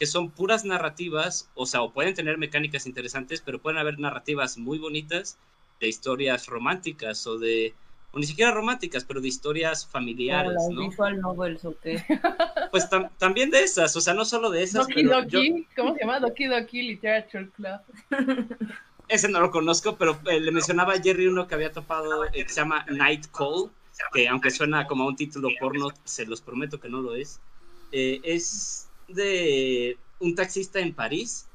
que 0.00 0.06
son 0.06 0.30
puras 0.30 0.64
narrativas, 0.64 1.50
o 1.54 1.66
sea, 1.66 1.82
o 1.82 1.92
pueden 1.92 2.14
tener 2.14 2.38
mecánicas 2.38 2.86
interesantes, 2.86 3.42
pero 3.42 3.60
pueden 3.60 3.78
haber 3.78 3.98
narrativas 3.98 4.56
muy 4.56 4.78
bonitas 4.78 5.36
de 5.78 5.88
historias 5.88 6.46
románticas 6.46 7.26
o 7.26 7.38
de, 7.38 7.74
o 8.12 8.18
ni 8.18 8.24
siquiera 8.26 8.50
románticas, 8.50 9.04
pero 9.04 9.20
de 9.20 9.28
historias 9.28 9.84
Como 9.84 9.92
familiares, 9.92 10.52
las 10.54 10.70
¿no? 10.70 10.88
visual 10.88 11.20
novels 11.20 11.64
o 11.66 11.74
qué. 11.82 12.02
Pues 12.70 12.88
tam- 12.90 13.10
también 13.18 13.50
de 13.50 13.62
esas, 13.62 13.94
o 13.94 14.00
sea, 14.00 14.14
no 14.14 14.24
solo 14.24 14.48
de 14.50 14.62
esas, 14.62 14.86
Doki 14.86 14.94
pero 14.94 15.22
yo, 15.26 15.38
Doki, 15.38 15.68
¿cómo 15.76 15.94
se 15.94 16.00
llama? 16.00 16.20
Doki 16.20 16.46
Doki 16.46 16.82
Literature 16.82 17.50
Club. 17.50 17.80
ese 19.08 19.28
no 19.28 19.40
lo 19.40 19.50
conozco, 19.50 19.98
pero 19.98 20.18
eh, 20.30 20.40
le 20.40 20.52
mencionaba 20.52 20.94
a 20.94 21.00
Jerry 21.02 21.26
uno 21.26 21.46
que 21.46 21.54
había 21.56 21.72
topado, 21.72 22.24
eh, 22.26 22.44
que 22.44 22.48
se 22.48 22.60
llama 22.60 22.86
Night 22.88 23.26
Call, 23.32 23.70
que 24.14 24.28
aunque 24.28 24.50
suena 24.50 24.86
como 24.86 25.04
a 25.04 25.08
un 25.08 25.16
título 25.16 25.50
porno, 25.58 25.88
se 26.04 26.26
los 26.26 26.40
prometo 26.40 26.78
que 26.80 26.88
no 26.88 27.00
lo 27.02 27.14
es. 27.14 27.42
Eh, 27.90 28.20
es 28.22 28.89
de 29.14 29.98
un 30.18 30.34
taxista 30.34 30.80
en 30.80 30.94
París, 30.94 31.48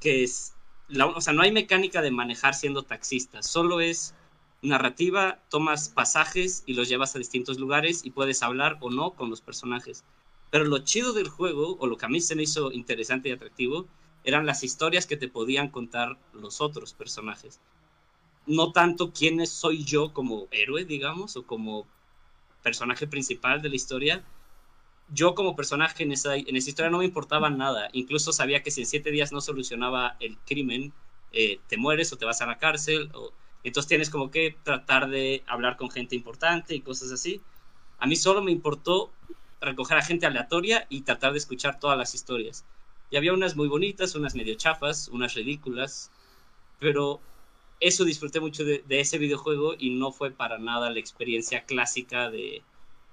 que 0.00 0.22
es, 0.24 0.56
la- 0.88 1.06
o 1.06 1.20
sea, 1.20 1.32
no 1.32 1.42
hay 1.42 1.52
mecánica 1.52 2.02
de 2.02 2.10
manejar 2.10 2.54
siendo 2.54 2.82
taxista, 2.84 3.42
solo 3.42 3.80
es 3.80 4.14
narrativa, 4.62 5.40
tomas 5.50 5.88
pasajes 5.88 6.64
y 6.66 6.74
los 6.74 6.88
llevas 6.88 7.14
a 7.14 7.18
distintos 7.18 7.58
lugares 7.58 8.04
y 8.04 8.10
puedes 8.10 8.42
hablar 8.42 8.78
o 8.80 8.90
no 8.90 9.14
con 9.14 9.30
los 9.30 9.40
personajes. 9.40 10.04
Pero 10.50 10.64
lo 10.64 10.78
chido 10.80 11.12
del 11.12 11.28
juego, 11.28 11.76
o 11.78 11.86
lo 11.86 11.96
que 11.96 12.06
a 12.06 12.08
mí 12.08 12.20
se 12.20 12.34
me 12.34 12.42
hizo 12.44 12.72
interesante 12.72 13.28
y 13.28 13.32
atractivo, 13.32 13.86
eran 14.24 14.46
las 14.46 14.64
historias 14.64 15.06
que 15.06 15.16
te 15.16 15.28
podían 15.28 15.68
contar 15.70 16.18
los 16.32 16.60
otros 16.60 16.92
personajes. 16.94 17.60
No 18.46 18.72
tanto 18.72 19.12
quién 19.12 19.40
es- 19.40 19.52
soy 19.52 19.84
yo 19.84 20.12
como 20.12 20.48
héroe, 20.50 20.84
digamos, 20.84 21.36
o 21.36 21.46
como 21.46 21.86
personaje 22.62 23.06
principal 23.06 23.62
de 23.62 23.68
la 23.70 23.76
historia. 23.76 24.24
Yo 25.10 25.34
como 25.34 25.56
personaje 25.56 26.02
en 26.02 26.12
esa, 26.12 26.36
en 26.36 26.54
esa 26.56 26.68
historia 26.70 26.90
no 26.90 26.98
me 26.98 27.06
importaba 27.06 27.48
nada. 27.50 27.88
Incluso 27.92 28.32
sabía 28.32 28.62
que 28.62 28.70
si 28.70 28.82
en 28.82 28.86
siete 28.86 29.10
días 29.10 29.32
no 29.32 29.40
solucionaba 29.40 30.16
el 30.20 30.36
crimen, 30.38 30.92
eh, 31.32 31.60
te 31.66 31.76
mueres 31.78 32.12
o 32.12 32.18
te 32.18 32.26
vas 32.26 32.42
a 32.42 32.46
la 32.46 32.58
cárcel. 32.58 33.10
O... 33.14 33.32
Entonces 33.64 33.88
tienes 33.88 34.10
como 34.10 34.30
que 34.30 34.54
tratar 34.62 35.08
de 35.08 35.42
hablar 35.46 35.76
con 35.76 35.90
gente 35.90 36.14
importante 36.14 36.74
y 36.74 36.80
cosas 36.80 37.10
así. 37.12 37.40
A 37.98 38.06
mí 38.06 38.16
solo 38.16 38.42
me 38.42 38.52
importó 38.52 39.10
recoger 39.60 39.96
a 39.98 40.02
gente 40.02 40.26
aleatoria 40.26 40.86
y 40.90 41.02
tratar 41.02 41.32
de 41.32 41.38
escuchar 41.38 41.80
todas 41.80 41.98
las 41.98 42.14
historias. 42.14 42.64
Y 43.10 43.16
había 43.16 43.32
unas 43.32 43.56
muy 43.56 43.68
bonitas, 43.68 44.14
unas 44.14 44.34
medio 44.34 44.54
chafas, 44.56 45.08
unas 45.08 45.34
ridículas, 45.34 46.10
pero 46.78 47.20
eso 47.80 48.04
disfruté 48.04 48.40
mucho 48.40 48.64
de, 48.64 48.84
de 48.86 49.00
ese 49.00 49.18
videojuego 49.18 49.74
y 49.78 49.90
no 49.90 50.12
fue 50.12 50.30
para 50.30 50.58
nada 50.58 50.90
la 50.90 50.98
experiencia 50.98 51.64
clásica 51.64 52.30
de 52.30 52.62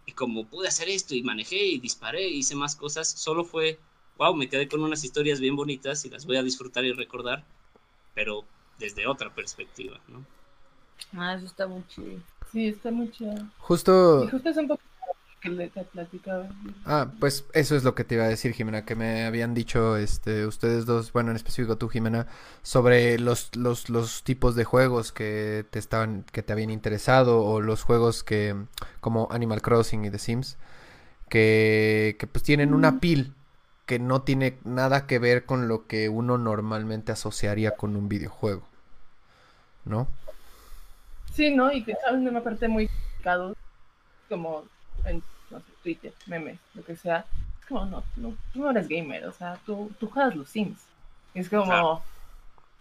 y 0.06 0.14
como 0.14 0.45
pude 0.45 0.68
hacer 0.68 0.89
esto 0.89 1.16
y 1.16 1.24
manejé 1.24 1.64
y 1.66 1.80
disparé 1.80 2.28
y 2.28 2.38
hice 2.39 2.56
más 2.56 2.76
cosas, 2.76 3.10
solo 3.10 3.43
fue, 3.43 3.80
wow, 4.18 4.36
me 4.36 4.49
quedé 4.49 4.68
con 4.68 4.82
unas 4.84 5.03
historias 5.03 5.39
bien 5.39 5.56
bonitas 5.56 6.06
y 6.06 6.10
las 6.10 6.26
voy 6.26 6.38
a 6.38 6.43
disfrutar 6.43 6.86
y 6.86 6.93
recordar, 6.93 7.43
pero 8.14 8.43
desde 8.80 9.08
otra 9.08 9.34
perspectiva, 9.34 9.99
¿no? 10.08 10.26
Ah, 11.18 11.36
eso 11.36 11.45
está 11.45 11.68
muy 11.68 11.84
chido. 11.88 12.20
Sí, 12.51 12.68
está 12.68 12.91
muy 12.91 13.12
chido. 13.12 13.34
Justo, 13.60 14.24
Y 14.24 14.28
justo 14.28 14.49
es 14.49 14.58
un 14.58 14.68
poco 14.68 14.84
que 15.46 15.52
le 15.52 15.70
te 15.70 15.84
platicaba. 15.84 16.50
ah, 16.86 17.12
pues 17.20 17.46
eso 17.54 17.76
es 17.76 17.84
lo 17.84 17.96
que 17.96 18.04
te 18.04 18.16
iba 18.16 18.24
a 18.26 18.28
decir, 18.28 18.54
Jimena, 18.54 18.86
que 18.86 18.96
me 18.96 19.26
habían 19.26 19.54
dicho, 19.54 19.98
este, 19.98 20.46
ustedes 20.48 20.86
dos, 20.86 21.14
bueno, 21.14 21.30
en 21.32 21.36
específico 21.36 21.78
tú, 21.78 21.89
Jimena, 21.89 22.28
sobre 22.64 23.20
los, 23.20 23.56
los, 23.56 23.89
los 23.89 24.24
tipos 24.24 24.56
de 24.56 24.64
juegos 24.66 25.12
que 25.12 25.66
te 25.70 25.80
estaban, 25.80 26.24
que 26.32 26.43
te 26.43 26.54
habían 26.54 26.72
interesado, 26.72 27.43
o 27.43 27.62
los 27.62 27.84
juegos 27.84 28.24
que, 28.24 28.56
como 29.02 29.28
Animal 29.32 29.62
Crossing 29.62 30.06
y 30.06 30.12
The 30.12 30.20
Sims, 30.20 30.58
que, 31.30 32.18
que 32.20 32.28
pues 32.28 32.43
tienen 32.43 32.74
una 32.74 33.00
pil 33.00 33.34
que 33.86 34.00
no 34.00 34.24
tiene 34.24 34.58
nada 34.64 35.06
que 35.08 35.20
ver 35.20 35.46
con 35.46 35.68
lo 35.68 35.88
que 35.88 36.10
uno 36.10 36.38
normalmente 36.38 37.12
asociaría 37.12 37.78
con 37.78 37.96
un 37.96 38.10
videojuego, 38.10 38.64
¿no? 39.86 40.08
Sí, 41.34 41.54
¿no? 41.54 41.72
Y 41.72 41.84
que 41.84 41.96
saben 42.04 42.24
de 42.24 42.30
una 42.32 42.41
parte 42.43 42.68
muy 42.68 42.88
complicado, 42.88 43.56
como 44.30 44.64
en 45.06 45.22
Twitter, 45.86 46.12
memes, 46.26 46.58
lo 46.74 46.84
que 46.84 46.96
sea. 46.96 47.26
Es 47.62 47.68
como, 47.68 47.86
no, 47.86 48.04
no, 48.16 48.34
tú 48.52 48.60
no 48.62 48.72
eres 48.72 48.88
gamer, 48.88 49.24
o 49.28 49.32
sea, 49.32 49.60
tú, 49.68 49.92
tú 50.00 50.10
juegas 50.10 50.36
los 50.36 50.50
Sims. 50.50 50.80
Es 51.36 51.48
como, 51.48 52.02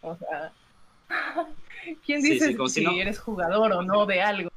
o 0.01 0.17
sea, 0.17 0.51
¿Quién 2.07 2.23
dice 2.23 2.47
sí, 2.49 2.57
si, 2.57 2.69
si 2.81 2.85
no- 2.85 2.93
eres 2.93 3.19
jugador 3.19 3.73
o 3.73 3.83
no 3.83 4.07
de 4.07 4.23
algo? 4.23 4.51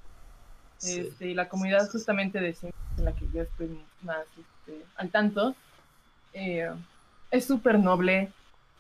Sí. 0.78 1.02
Este, 1.02 1.28
y 1.28 1.34
la 1.34 1.50
comunidad 1.50 1.90
justamente 1.92 2.40
de 2.40 2.54
Sims, 2.54 2.74
en 2.98 3.04
la 3.04 3.12
que 3.12 3.26
yo 3.34 3.42
estoy 3.42 3.80
más 4.04 4.26
este, 4.40 4.86
al 4.96 5.10
tanto, 5.10 5.54
eh, 6.34 6.72
es 7.30 7.46
súper 7.46 7.78
noble. 7.80 8.32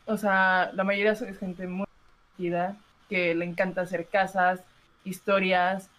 O 0.06 0.16
sea, 0.16 0.72
la 0.74 0.86
mayoría 0.86 1.12
es 1.12 1.38
gente 1.38 1.68
muy 1.68 1.86
divertida, 2.38 2.78
que 3.10 3.36
le 3.36 3.44
encanta 3.44 3.82
hacer 3.82 4.08
casas, 4.08 4.62
historias. 5.04 5.90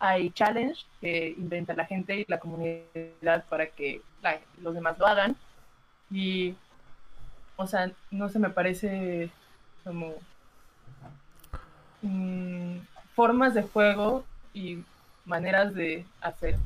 Hay 0.00 0.30
challenge 0.30 0.86
que 1.00 1.34
inventa 1.38 1.74
la 1.74 1.84
gente 1.84 2.16
y 2.16 2.24
la 2.26 2.40
comunidad 2.40 3.44
para 3.48 3.66
que 3.68 4.00
los 4.60 4.74
demás 4.74 4.98
lo 4.98 5.06
hagan. 5.06 5.36
Y, 6.10 6.54
o 7.56 7.66
sea, 7.66 7.92
no 8.10 8.28
se 8.28 8.38
me 8.38 8.50
parece 8.50 9.30
como 9.84 10.14
mm, 12.02 12.78
formas 13.14 13.54
de 13.54 13.62
juego 13.62 14.24
y 14.52 14.82
maneras 15.26 15.74
de 15.74 16.04
hacer 16.20 16.56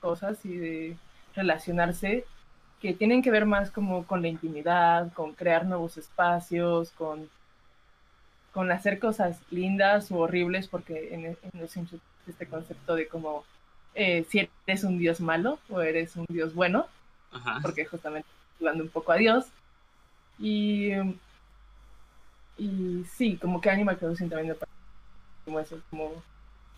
cosas 0.00 0.44
y 0.44 0.56
de 0.56 0.96
relacionarse 1.34 2.24
que 2.80 2.94
tienen 2.94 3.22
que 3.22 3.30
ver 3.30 3.46
más 3.46 3.70
como 3.70 4.04
con 4.06 4.22
la 4.22 4.28
intimidad, 4.28 5.12
con 5.12 5.32
crear 5.32 5.66
nuevos 5.66 5.96
espacios, 5.96 6.90
con, 6.92 7.28
con 8.52 8.70
hacer 8.70 8.98
cosas 8.98 9.40
lindas 9.50 10.10
o 10.12 10.18
horribles, 10.18 10.68
porque 10.68 11.14
en, 11.14 11.24
en 11.26 11.60
los 11.60 11.76
este 12.28 12.46
concepto 12.46 12.94
de 12.94 13.08
como 13.08 13.44
eh, 13.94 14.26
si 14.28 14.48
eres 14.66 14.84
un 14.84 14.98
dios 14.98 15.20
malo 15.20 15.58
o 15.70 15.80
eres 15.80 16.16
un 16.16 16.26
dios 16.28 16.54
bueno, 16.54 16.86
Ajá. 17.32 17.60
porque 17.62 17.86
justamente 17.86 18.28
jugando 18.58 18.84
un 18.84 18.90
poco 18.90 19.12
a 19.12 19.16
Dios. 19.16 19.46
Y, 20.38 20.90
y 22.58 23.04
sí, 23.16 23.36
como 23.36 23.60
que 23.60 23.70
Animal 23.70 23.98
Crossing 23.98 24.28
también 24.28 24.48
me 24.48 24.54
parece 24.54 24.76
como 25.44 25.60
eso, 25.60 25.80
como 25.90 26.12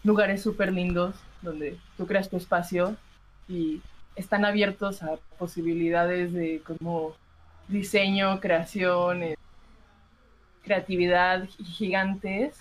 lugares 0.05 0.42
súper 0.42 0.72
lindos 0.72 1.16
donde 1.42 1.76
tú 1.96 2.07
creas 2.07 2.28
tu 2.28 2.36
espacio 2.36 2.96
y 3.49 3.80
están 4.14 4.44
abiertos 4.44 5.03
a 5.03 5.16
posibilidades 5.38 6.32
de 6.32 6.61
como 6.64 7.14
diseño, 7.68 8.40
creación, 8.40 9.22
eh, 9.22 9.36
creatividad 10.62 11.49
gigantes 11.64 12.57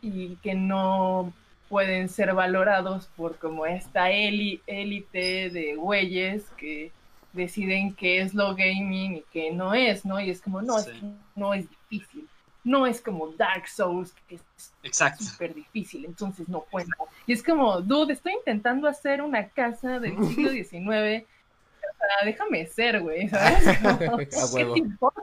y 0.00 0.36
que 0.36 0.54
no 0.54 1.32
pueden 1.72 2.10
ser 2.10 2.34
valorados 2.34 3.06
por 3.16 3.38
como 3.38 3.64
esta 3.64 4.10
élite 4.10 5.48
de 5.48 5.74
güeyes 5.74 6.44
que 6.58 6.92
deciden 7.32 7.94
qué 7.94 8.20
es 8.20 8.34
lo 8.34 8.54
gaming 8.54 9.16
y 9.16 9.24
qué 9.32 9.52
no 9.52 9.72
es, 9.72 10.04
¿no? 10.04 10.20
Y 10.20 10.28
es 10.28 10.42
como, 10.42 10.60
no, 10.60 10.78
Sí. 10.80 10.90
es 10.90 11.02
no 11.34 11.54
es 11.54 11.64
difícil. 11.88 12.28
No 12.62 12.86
es 12.86 13.00
como 13.00 13.28
Dark 13.38 13.66
Souls, 13.68 14.12
que 14.28 14.34
es 14.34 14.42
súper 15.18 15.54
difícil, 15.54 16.04
entonces 16.04 16.46
no 16.46 16.60
cuenta. 16.60 16.94
Y 17.26 17.32
es 17.32 17.42
como, 17.42 17.80
dude, 17.80 18.12
estoy 18.12 18.34
intentando 18.34 18.86
hacer 18.86 19.22
una 19.22 19.48
casa 19.48 19.98
del 19.98 20.12
siglo 20.28 20.50
XIX. 20.50 20.74
O 20.74 22.04
sea, 22.04 22.26
déjame 22.26 22.66
ser, 22.66 23.00
güey, 23.00 23.30
¿sabes? 23.30 23.78
Como, 23.82 24.18
¿qué 24.18 24.26
te 24.26 24.78
importa? 24.78 25.22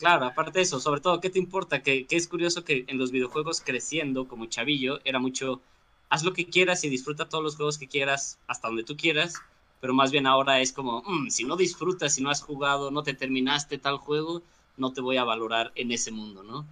Claro, 0.00 0.26
aparte 0.26 0.58
de 0.58 0.62
eso, 0.62 0.80
sobre 0.80 1.00
todo, 1.00 1.20
¿qué 1.20 1.30
te 1.30 1.38
importa? 1.38 1.82
Que, 1.82 2.06
que 2.06 2.16
es 2.16 2.26
curioso 2.26 2.64
que 2.64 2.84
en 2.88 2.98
los 2.98 3.10
videojuegos 3.12 3.60
creciendo 3.60 4.26
como 4.26 4.46
chavillo 4.46 4.98
era 5.04 5.18
mucho, 5.18 5.60
haz 6.08 6.24
lo 6.24 6.32
que 6.32 6.46
quieras 6.46 6.82
y 6.84 6.88
disfruta 6.88 7.28
todos 7.28 7.44
los 7.44 7.56
juegos 7.56 7.78
que 7.78 7.86
quieras 7.88 8.38
hasta 8.48 8.68
donde 8.68 8.82
tú 8.84 8.96
quieras, 8.96 9.34
pero 9.80 9.94
más 9.94 10.10
bien 10.10 10.26
ahora 10.26 10.60
es 10.60 10.72
como, 10.72 11.02
"Mm, 11.06 11.28
si 11.30 11.44
no 11.44 11.56
disfrutas, 11.56 12.14
si 12.14 12.22
no 12.22 12.30
has 12.30 12.42
jugado, 12.42 12.90
no 12.90 13.02
te 13.02 13.14
terminaste 13.14 13.78
tal 13.78 13.98
juego, 13.98 14.42
no 14.76 14.92
te 14.92 15.00
voy 15.00 15.16
a 15.18 15.24
valorar 15.24 15.72
en 15.74 15.92
ese 15.92 16.10
mundo, 16.10 16.42
¿no? 16.42 16.66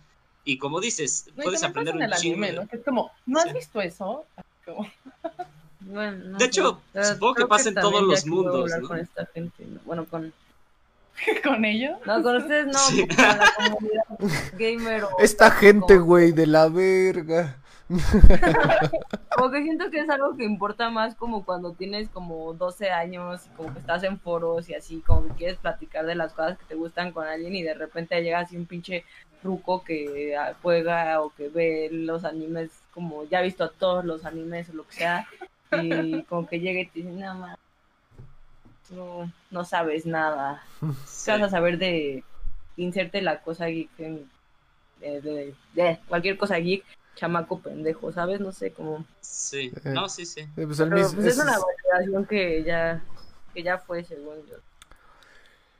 Y 0.45 0.57
como 0.59 0.81
dices, 0.81 1.26
No, 1.37 1.43
y 1.43 1.45
puedes 1.45 1.62
aprender 1.62 1.95
un 1.97 2.11
chingo. 2.18 2.47
¿no? 2.62 2.66
Que 2.68 2.76
es 2.76 2.85
como, 2.85 3.11
¿no 3.26 3.39
has 3.39 3.45
Sí. 3.47 3.53
visto 3.55 3.81
eso? 3.81 4.24
Como, 4.64 4.87
Bueno, 5.81 6.24
no 6.24 6.39
De 6.39 6.45
hecho, 6.47 6.83
Pero 6.93 7.05
supongo 7.07 7.35
que 7.35 7.47
pasa 7.47 7.68
en 7.70 7.74
todos 7.76 8.03
los 8.03 8.26
mundos, 8.26 8.70
¿no? 8.81 8.89
con 8.89 8.99
esta 8.99 9.26
gente, 9.26 9.64
¿no? 9.64 9.81
Bueno, 9.85 10.05
con... 10.07 10.33
con 11.45 11.64
ello. 11.64 11.97
No, 12.07 12.23
con 12.23 12.37
ustedes 12.37 12.66
no, 12.66 12.79
Sí. 12.79 13.07
con 13.09 13.16
la 13.16 13.53
comunidad 13.57 14.05
gamer 14.59 15.05
o... 15.05 15.11
Esta 15.19 15.51
gente, 15.51 15.99
güey, 15.99 16.33
de 16.33 16.47
la 16.47 16.69
verga. 16.69 17.57
Como 19.35 19.51
que 19.51 19.62
siento 19.62 19.91
que 19.91 20.01
es 20.01 20.11
algo 20.11 20.37
que 20.37 20.45
importa 20.45 20.91
más 20.91 21.14
como 21.14 21.45
cuando 21.45 21.73
tienes 21.73 22.11
como 22.11 22.53
12 22.53 22.91
años 22.91 23.47
y 23.47 23.57
como 23.57 23.73
que 23.73 23.79
estás 23.79 24.03
en 24.03 24.19
foros 24.19 24.69
y 24.69 24.75
así, 24.75 25.01
como 25.07 25.27
que 25.29 25.35
quieres 25.35 25.57
platicar 25.57 26.05
de 26.05 26.14
las 26.14 26.35
cosas 26.35 26.59
que 26.59 26.66
te 26.66 26.75
gustan 26.75 27.12
con 27.12 27.27
alguien 27.27 27.55
y 27.57 27.62
de 27.62 27.73
repente 27.73 28.21
llega 28.21 28.41
así 28.41 28.59
un 28.59 28.66
pinche 28.66 29.05
ruco 29.43 29.85
que 29.85 30.37
juega 30.61 31.23
o 31.23 31.31
que 31.31 31.49
ve 31.49 31.89
los 31.91 32.25
animes 32.25 32.71
como 32.93 33.25
ya 33.25 33.39
ha 33.39 33.43
visto 33.43 33.64
a 33.64 33.71
todos 33.71 34.05
los 34.05 34.27
animes 34.27 34.69
o 34.69 34.75
lo 34.75 34.87
que 34.87 34.95
sea 34.95 35.27
y 35.81 36.23
como 36.25 36.47
que 36.47 36.61
llega 36.61 36.81
y 36.81 36.87
te 36.87 36.99
dice, 36.99 37.12
no, 37.12 37.35
ma, 37.37 37.59
no, 38.91 39.30
no 39.51 39.64
sabes 39.64 40.07
nada. 40.07 40.62
Sí. 40.80 40.86
¿Qué 41.26 41.30
vas 41.32 41.43
a 41.43 41.51
saber 41.51 41.78
de 41.78 42.22
inserte 42.76 43.22
la 43.22 43.41
cosa 43.43 43.66
geek 43.66 43.91
en- 43.99 44.30
de, 45.01 45.20
de- 45.20 45.55
de 45.74 45.99
cualquier 46.09 46.36
cosa 46.36 46.57
geek? 46.57 46.84
Chamaco 47.16 47.59
pendejo, 47.61 48.12
¿sabes? 48.12 48.39
No 48.41 48.53
sé, 48.53 48.70
como... 48.72 49.05
Sí, 49.20 49.72
Eh. 49.84 49.91
no, 49.91 50.09
sí, 50.09 50.24
sí. 50.24 50.43
Eh, 50.43 50.66
pues 50.66 50.78
el 50.78 50.89
Pero 50.91 51.03
mis- 51.03 51.14
pues 51.14 51.26
es 51.26 51.36
es- 51.39 51.43
una 51.43 51.57
validación 51.59 52.26
que 52.26 52.62
ya, 52.62 53.03
que 53.53 53.62
ya 53.64 53.78
fue, 53.78 54.05
según 54.05 54.36
yo. 54.49 54.57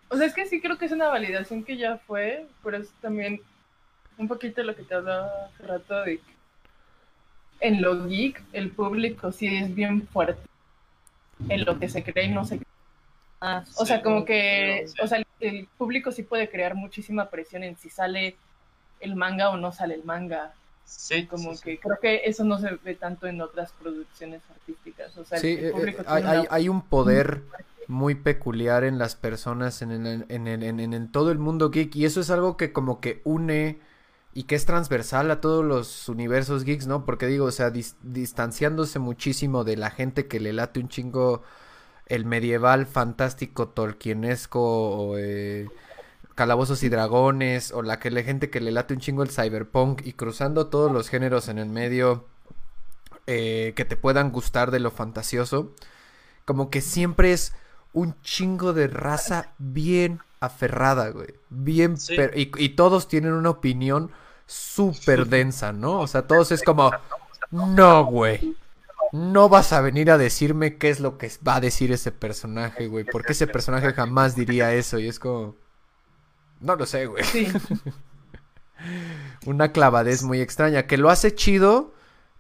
O 0.09 0.17
sea, 0.17 0.27
es 0.27 0.35
que 0.35 0.47
sí 0.47 0.61
creo 0.61 0.79
que 0.79 0.87
es 0.87 0.93
una 0.93 1.09
validación 1.09 1.63
que 1.63 1.77
ya 1.77 1.99
fue, 1.99 2.47
pero 2.65 2.79
es 2.79 2.89
también 3.01 3.41
un 4.17 4.27
poquito 4.27 4.63
lo 4.65 4.75
que 4.75 4.83
te 4.83 4.95
hablaba 4.95 5.31
hace 5.47 5.63
rato 5.65 6.01
de 6.03 6.19
que 6.19 6.23
en 7.61 7.83
lo 7.83 8.07
geek 8.07 8.43
el 8.53 8.71
público 8.71 9.31
sí 9.31 9.47
es 9.47 9.73
bien 9.75 10.09
fuerte 10.09 10.43
en 11.49 11.65
lo 11.65 11.79
que 11.79 11.89
se 11.89 12.03
cree 12.03 12.25
y 12.25 12.29
no 12.31 12.45
se 12.45 12.57
cree. 12.57 12.69
Ah, 13.41 13.65
O 13.77 13.87
sea, 13.87 14.03
como 14.03 14.25
que, 14.25 14.87
o 15.03 15.07
sea, 15.07 15.23
el 15.41 15.69
público 15.79 16.11
sí 16.11 16.23
puede 16.25 16.51
crear 16.51 16.75
muchísima 16.75 17.31
presión 17.31 17.63
en 17.63 17.77
si 17.77 17.89
sale 17.89 18.37
el 19.01 19.15
manga 19.17 19.51
o 19.51 19.57
no 19.57 19.73
sale 19.73 19.95
el 19.95 20.05
manga. 20.05 20.53
Sí, 20.85 21.27
Como 21.27 21.53
sí, 21.53 21.57
sí. 21.57 21.63
que 21.65 21.79
creo 21.79 21.99
que 22.01 22.23
eso 22.25 22.45
no 22.45 22.59
se 22.59 22.77
ve 22.77 22.95
tanto 22.95 23.27
en 23.27 23.41
otras 23.41 23.73
producciones 23.73 24.43
artísticas. 24.51 25.17
O 25.19 25.25
sea, 25.25 25.39
el- 25.39 25.43
Sí, 25.43 25.49
el 25.53 25.65
eh, 25.67 25.71
público 25.71 26.03
eh, 26.03 26.05
tiene 26.05 26.21
hay, 26.21 26.23
hay- 26.25 26.39
una- 26.41 26.49
hay 26.51 26.69
un 26.69 26.83
poder 26.83 27.43
muy 27.87 28.15
peculiar 28.17 28.85
en 28.85 28.99
las 28.99 29.15
personas, 29.15 29.83
en, 29.83 29.93
el- 29.93 30.27
en, 30.29 30.47
el- 30.49 30.63
en, 30.63 30.81
en- 30.81 30.95
en 30.95 31.13
todo 31.13 31.31
el 31.31 31.39
mundo 31.39 31.71
geek, 31.71 31.95
y 31.97 32.05
eso 32.07 32.21
es 32.21 32.31
algo 32.31 32.57
que 32.57 32.73
como 32.73 33.01
que 33.01 33.21
une 33.25 33.81
y 34.35 34.45
que 34.45 34.55
es 34.55 34.67
transversal 34.67 35.31
a 35.31 35.41
todos 35.41 35.65
los 35.65 36.09
universos 36.09 36.65
geeks, 36.65 36.87
¿no? 36.87 37.05
Porque 37.05 37.27
digo, 37.27 37.47
o 37.47 37.51
sea, 37.53 37.71
dis- 37.73 37.97
distanciándose 38.03 38.99
muchísimo 38.99 39.65
de 39.65 39.77
la 39.77 39.91
gente 39.91 40.27
que 40.29 40.41
le 40.41 40.53
late 40.53 40.81
un 40.81 40.89
chingo 40.89 41.43
el 42.09 42.25
medieval 42.25 42.87
fantástico 42.87 43.69
tolkienesco 43.69 44.61
o 44.61 45.19
eh, 45.19 45.69
calabozos 46.35 46.83
y 46.83 46.89
dragones 46.89 47.73
o 47.73 47.83
la 47.83 47.99
que 47.99 48.11
la 48.11 48.23
gente 48.23 48.51
que 48.51 48.61
le 48.61 48.71
late 48.71 48.95
un 48.95 49.01
chingo 49.01 49.23
el 49.23 49.31
cyberpunk 49.31 50.03
y 50.07 50.13
cruzando 50.15 50.69
todos 50.69 50.91
los 50.93 51.09
géneros 51.09 51.49
en 51.49 51.59
el 51.59 51.69
medio 51.69 52.25
eh, 53.27 53.73
que 53.77 53.85
te 53.85 53.97
puedan 53.97 54.33
gustar 54.33 54.71
de 54.71 54.81
lo 54.81 54.91
fantasioso 54.91 55.73
como 56.45 56.71
que 56.71 56.81
siempre 56.81 57.33
es 57.33 57.53
un 57.93 58.15
chingo 58.23 58.73
de 58.73 58.87
raza 58.87 59.51
bien 59.59 60.21
aferrada, 60.41 61.11
güey. 61.11 61.35
Bien, 61.51 61.97
Sí. 61.99 62.17
y, 62.35 62.51
y 62.65 62.69
todos 62.71 63.09
tienen 63.09 63.33
una 63.33 63.51
opinión 63.51 64.11
súper 64.47 65.27
densa, 65.27 65.73
¿no? 65.73 66.01
O 66.01 66.07
sea, 66.07 66.27
todos 66.27 66.53
es 66.53 66.63
como, 66.63 66.91
no, 67.51 68.05
güey. 68.07 68.57
No 69.13 69.49
vas 69.49 69.73
a 69.73 69.81
venir 69.81 70.11
a 70.11 70.19
decirme 70.19 70.77
qué 70.77 70.91
es 70.91 71.01
lo 71.01 71.17
que 71.17 71.31
va 71.47 71.57
a 71.57 71.61
decir 71.61 71.93
ese 71.93 72.13
personaje, 72.13 72.89
güey. 72.89 73.05
Porque 73.05 73.33
ese 73.33 73.47
personaje 73.47 73.93
jamás 73.93 74.37
diría 74.37 74.75
eso. 74.75 74.99
Y 74.99 75.09
es 75.09 75.19
como, 75.19 75.57
no 76.61 76.77
lo 76.77 76.87
sé, 76.87 77.07
güey. 77.07 77.25
Sí, 77.25 77.49
Una 79.47 79.73
clavadez 79.73 80.23
muy 80.23 80.41
extraña. 80.41 80.87
Que 80.87 80.99
lo 80.99 81.11
hace 81.11 81.35
chido, 81.35 81.95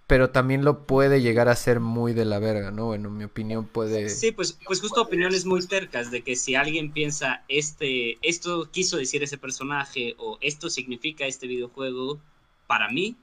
pero 0.07 0.31
también 0.31 0.65
lo 0.65 0.87
puede 0.87 1.21
llegar 1.21 1.49
a 1.49 1.57
ser 1.57 1.81
muy 1.81 2.13
de 2.13 2.25
la 2.25 2.39
verga, 2.39 2.71
¿no? 2.71 2.87
Bueno, 2.87 3.09
en 3.09 3.17
mi 3.17 3.25
opinión 3.25 3.67
puede... 3.67 4.09
Sí, 4.09 4.33
pues, 4.33 4.59
pues 4.65 4.81
justo 4.81 5.03
opiniones 5.03 5.45
muy 5.45 5.67
tercas 5.67 6.11
de 6.11 6.23
que 6.23 6.37
si 6.37 6.55
alguien 6.55 6.93
piensa 6.93 7.45
este, 7.49 8.19
esto 8.27 8.71
quiso 8.71 8.97
decir 8.97 9.23
ese 9.23 9.39
personaje 9.39 10.15
o 10.19 10.39
esto 10.41 10.71
significa 10.71 11.27
este 11.27 11.47
videojuego, 11.47 12.19
para 12.67 12.89
mí, 12.89 13.17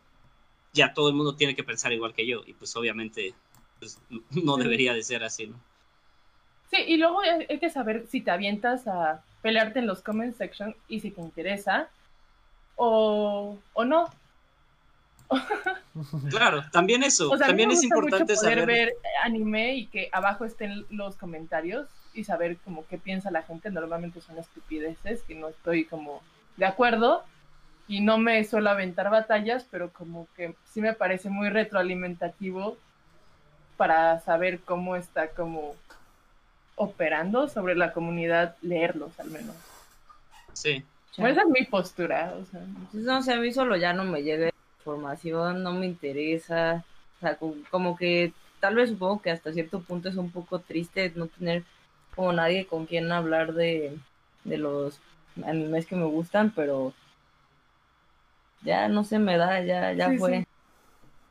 ya 0.76 0.94
todo 0.94 1.10
el 1.10 1.16
mundo 1.16 1.36
tiene 1.36 1.56
que 1.56 1.64
pensar 1.64 1.92
igual 1.94 2.14
que 2.14 2.28
yo. 2.28 2.44
Y 2.46 2.54
pues 2.54 2.76
obviamente 2.76 3.34
pues, 3.80 4.00
no 4.32 4.58
debería 4.58 4.94
de 4.94 5.04
ser 5.04 5.24
así, 5.24 5.48
¿no? 5.48 5.60
Sí, 6.70 6.78
y 6.86 6.98
luego 6.98 7.22
hay 7.22 7.60
que 7.60 7.70
saber 7.70 8.06
si 8.08 8.22
te 8.22 8.32
avientas 8.32 8.88
a 8.88 9.24
pelearte 9.42 9.80
en 9.80 9.88
los 9.88 10.02
comment 10.02 10.36
section 10.36 10.76
y 10.88 11.00
si 11.00 11.12
te 11.12 11.22
interesa 11.22 11.90
o, 12.76 13.58
o 13.74 13.86
no. 13.86 14.10
Claro, 16.30 16.64
también 16.72 17.04
eso, 17.04 17.32
O 17.32 17.38
sea, 17.38 17.48
a 17.48 17.52
mí 17.54 17.64
también 17.64 17.70
me 17.70 17.74
es 17.74 17.82
gusta 17.82 17.96
importante 17.96 18.34
mucho 18.34 18.36
poder 18.36 18.60
saber. 18.60 18.66
ver 18.66 18.94
anime 19.24 19.76
y 19.76 19.88
que 19.88 20.10
abajo 20.12 20.46
estén 20.46 20.86
los 20.90 21.16
comentarios 21.16 21.88
y 22.14 22.24
saber 22.26 22.58
como 22.58 22.86
qué 22.88 22.98
piensa 22.98 23.32
la 23.32 23.44
gente. 23.44 23.70
Normalmente 23.72 24.22
son 24.22 24.38
estupideces 24.38 25.24
que 25.24 25.36
no 25.36 25.48
estoy 25.50 25.86
como 25.86 26.22
de 26.58 26.66
acuerdo, 26.66 27.24
y 27.88 28.02
no 28.02 28.18
me 28.18 28.44
suelo 28.44 28.70
aventar 28.70 29.10
batallas, 29.10 29.66
pero 29.70 29.92
como 29.92 30.28
que 30.36 30.56
sí 30.72 30.82
me 30.82 30.94
parece 30.94 31.30
muy 31.30 31.50
retroalimentativo 31.50 32.78
para 33.78 34.20
saber 34.22 34.60
cómo 34.62 34.96
está 34.96 35.30
como 35.30 35.76
operando 36.76 37.48
sobre 37.48 37.76
la 37.76 37.94
comunidad, 37.94 38.56
leerlos 38.62 39.20
al 39.20 39.30
menos. 39.30 39.56
Sí. 40.54 40.84
Bueno, 41.18 41.34
esa 41.34 41.42
es 41.44 41.50
mi 41.50 41.66
postura. 41.66 42.34
O 42.42 42.46
sea, 42.46 42.62
Entonces, 42.62 43.04
no 43.04 43.22
sé, 43.22 43.34
a 43.34 43.40
mí 43.40 43.54
solo 43.54 43.78
ya 43.78 43.94
no 43.94 44.04
me 44.04 44.24
llega 44.24 44.52
información, 44.80 45.64
no 45.64 45.74
me 45.74 45.86
interesa. 45.86 46.84
O 47.18 47.20
sea, 47.22 47.36
como, 47.36 47.56
como 47.70 47.98
que 47.98 48.34
tal 48.60 48.76
vez 48.76 48.90
supongo 48.90 49.22
que 49.22 49.32
hasta 49.32 49.54
cierto 49.54 49.80
punto 49.82 50.10
es 50.10 50.16
un 50.16 50.32
poco 50.32 50.60
triste 50.60 51.12
no 51.16 51.28
tener 51.28 51.64
como 52.16 52.34
nadie 52.34 52.66
con 52.66 52.86
quien 52.86 53.12
hablar 53.12 53.54
de, 53.54 53.98
de 54.44 54.58
los 54.58 55.00
animes 55.46 55.86
que 55.86 55.96
me 55.96 56.06
gustan, 56.06 56.52
pero 56.56 56.94
ya 58.66 58.88
no 58.90 59.04
se 59.04 59.20
me 59.20 59.38
da, 59.38 59.64
ya, 59.66 59.94
ya 59.94 60.12
Sí, 60.12 60.18
fue. 60.18 60.44
sí. 60.44 60.48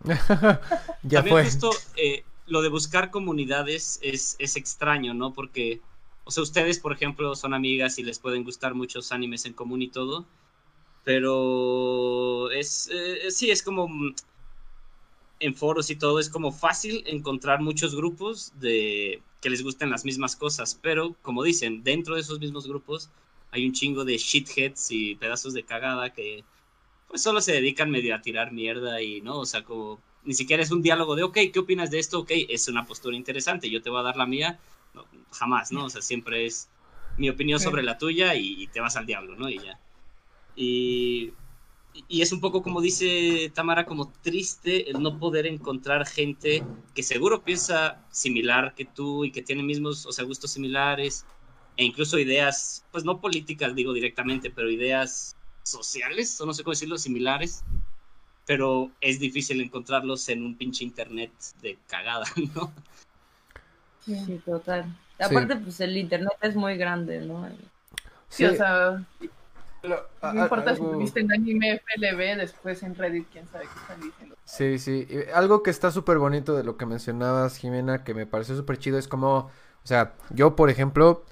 ya 1.03 1.22
También 1.22 1.24
fue. 1.24 1.45
justo 1.45 1.70
eh, 1.97 2.24
lo 2.47 2.62
de 2.62 2.68
buscar 2.68 3.11
comunidades 3.11 3.99
es, 4.03 4.37
es 4.39 4.57
extraño, 4.57 5.14
¿no? 5.14 5.32
Porque, 5.32 5.80
o 6.24 6.30
sea, 6.30 6.43
ustedes, 6.43 6.78
por 6.80 6.93
ejemplo, 6.93 7.35
son 7.37 7.55
amigas 7.55 7.99
y 7.99 8.03
les 8.03 8.18
pueden 8.18 8.45
gustar 8.45 8.74
muchos 8.74 9.12
animes 9.12 9.45
en 9.47 9.55
común 9.55 9.82
y 9.82 9.91
todo, 9.91 10.26
pero 11.05 12.51
es, 12.53 12.91
eh, 12.93 13.30
sí, 13.30 13.51
es 13.51 13.62
como 13.62 13.89
mm, 13.89 14.14
en 15.41 15.55
foros 15.55 15.91
y 15.91 15.97
todo, 15.97 16.18
es 16.20 16.28
como 16.30 16.53
fácil 16.53 17.03
encontrar 17.07 17.61
muchos 17.61 17.95
grupos 17.95 18.53
de 18.59 19.22
que 19.41 19.51
les 19.51 19.62
gusten 19.62 19.91
las 19.91 20.05
mismas 20.05 20.37
cosas, 20.37 20.78
pero 20.82 21.14
como 21.22 21.43
dicen, 21.43 21.82
dentro 21.82 22.14
de 22.14 22.22
esos 22.22 22.41
mismos 22.41 22.66
grupos 22.66 23.11
hay 23.51 23.66
un 23.66 23.72
chingo 23.72 24.05
de 24.05 24.16
shitheads 24.16 24.91
y 24.91 25.16
pedazos 25.16 25.53
de 25.53 25.64
cagada 25.64 26.12
que 26.12 26.45
pues 27.14 27.22
solo 27.22 27.40
se 27.40 27.52
dedican 27.52 27.92
medio 27.92 28.12
a 28.12 28.20
tirar 28.20 28.50
mierda 28.50 29.00
y 29.00 29.20
no, 29.20 29.38
o 29.38 29.46
sea, 29.46 29.62
como 29.62 30.00
ni 30.24 30.34
siquiera 30.34 30.64
es 30.64 30.72
un 30.72 30.82
diálogo 30.82 31.14
de, 31.14 31.22
ok, 31.22 31.38
¿qué 31.52 31.60
opinas 31.60 31.92
de 31.92 32.00
esto? 32.00 32.18
Ok, 32.18 32.32
es 32.48 32.66
una 32.66 32.84
postura 32.84 33.16
interesante, 33.16 33.70
yo 33.70 33.80
te 33.80 33.88
voy 33.88 34.00
a 34.00 34.02
dar 34.02 34.16
la 34.16 34.26
mía. 34.26 34.58
No, 34.94 35.04
jamás, 35.30 35.70
¿no? 35.70 35.84
O 35.84 35.90
sea, 35.90 36.02
siempre 36.02 36.44
es 36.44 36.68
mi 37.16 37.28
opinión 37.28 37.60
sobre 37.60 37.84
la 37.84 37.98
tuya 37.98 38.34
y, 38.34 38.60
y 38.60 38.66
te 38.66 38.80
vas 38.80 38.96
al 38.96 39.06
diablo, 39.06 39.36
¿no? 39.36 39.48
Y 39.48 39.60
ya. 39.60 39.78
Y, 40.56 41.32
y 42.08 42.20
es 42.20 42.32
un 42.32 42.40
poco 42.40 42.64
como 42.64 42.80
dice 42.80 43.48
Tamara, 43.54 43.86
como 43.86 44.12
triste 44.20 44.90
el 44.90 45.00
no 45.00 45.16
poder 45.20 45.46
encontrar 45.46 46.08
gente 46.08 46.64
que 46.96 47.04
seguro 47.04 47.44
piensa 47.44 48.04
similar 48.10 48.74
que 48.74 48.86
tú 48.86 49.24
y 49.24 49.30
que 49.30 49.42
tiene 49.42 49.62
mismos, 49.62 50.04
o 50.04 50.10
sea, 50.10 50.24
gustos 50.24 50.50
similares 50.50 51.24
e 51.76 51.84
incluso 51.84 52.18
ideas, 52.18 52.84
pues 52.90 53.04
no 53.04 53.20
políticas, 53.20 53.76
digo 53.76 53.92
directamente, 53.92 54.50
pero 54.50 54.68
ideas 54.68 55.36
sociales, 55.64 56.40
o 56.40 56.46
no 56.46 56.54
sé 56.54 56.62
cómo 56.62 56.72
decirlo, 56.72 56.98
similares 56.98 57.62
pero 58.46 58.90
es 59.00 59.18
difícil 59.20 59.60
encontrarlos 59.62 60.28
en 60.28 60.44
un 60.44 60.54
pinche 60.54 60.84
internet 60.84 61.32
de 61.62 61.78
cagada, 61.88 62.26
¿no? 62.54 62.72
sí. 64.04 64.14
Sí, 64.26 64.38
total. 64.44 64.84
Aparte, 65.18 65.56
pues 65.56 65.80
el 65.80 65.96
internet 65.96 66.32
es 66.42 66.54
muy 66.54 66.76
grande, 66.76 67.20
¿no? 67.20 67.48
Sí, 68.28 68.44
o 68.44 68.54
sea, 68.54 68.88
a- 70.20 70.32
no 70.32 70.42
importa 70.42 70.74
si 70.74 70.82
algo- 70.82 70.98
viste 70.98 71.20
en 71.20 71.32
anime 71.32 71.72
FLB, 71.74 72.36
después 72.36 72.82
en 72.82 72.94
Reddit, 72.94 73.26
quién 73.32 73.46
sabe 73.48 73.64
qué 73.64 73.80
están 73.80 74.00
diciendo. 74.00 74.36
Sí, 74.44 74.78
sí. 74.78 75.06
Y 75.08 75.30
Algo 75.30 75.62
que 75.62 75.70
está 75.70 75.90
súper 75.90 76.18
bonito 76.18 76.54
de 76.54 76.64
lo 76.64 76.76
que 76.76 76.84
mencionabas, 76.84 77.56
Jimena, 77.56 78.04
que 78.04 78.12
me 78.12 78.26
pareció 78.26 78.56
súper 78.56 78.78
chido, 78.78 78.98
es 78.98 79.08
como, 79.08 79.36
o 79.36 79.86
sea, 79.86 80.14
yo, 80.30 80.54
por 80.56 80.68
ejemplo, 80.68 81.24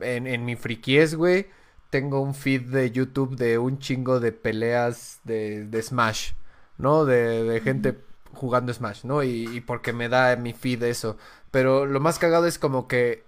en, 0.00 0.26
en 0.26 0.44
mi 0.44 0.56
friquies, 0.56 1.14
güey, 1.14 1.48
tengo 1.92 2.20
un 2.22 2.34
feed 2.34 2.62
de 2.70 2.90
YouTube 2.90 3.36
de 3.36 3.58
un 3.58 3.78
chingo 3.78 4.18
de 4.20 4.32
peleas 4.32 5.20
de, 5.24 5.66
de 5.66 5.82
Smash, 5.82 6.32
¿no? 6.78 7.04
De, 7.04 7.44
de 7.44 7.60
gente 7.60 7.98
jugando 8.32 8.72
Smash, 8.72 9.04
¿no? 9.04 9.22
Y, 9.22 9.48
y 9.56 9.60
porque 9.60 9.92
me 9.92 10.08
da 10.08 10.36
mi 10.36 10.54
feed 10.54 10.82
eso. 10.84 11.18
Pero 11.50 11.86
lo 11.86 12.00
más 12.00 12.18
cagado 12.18 12.46
es 12.46 12.58
como 12.58 12.88
que 12.88 13.24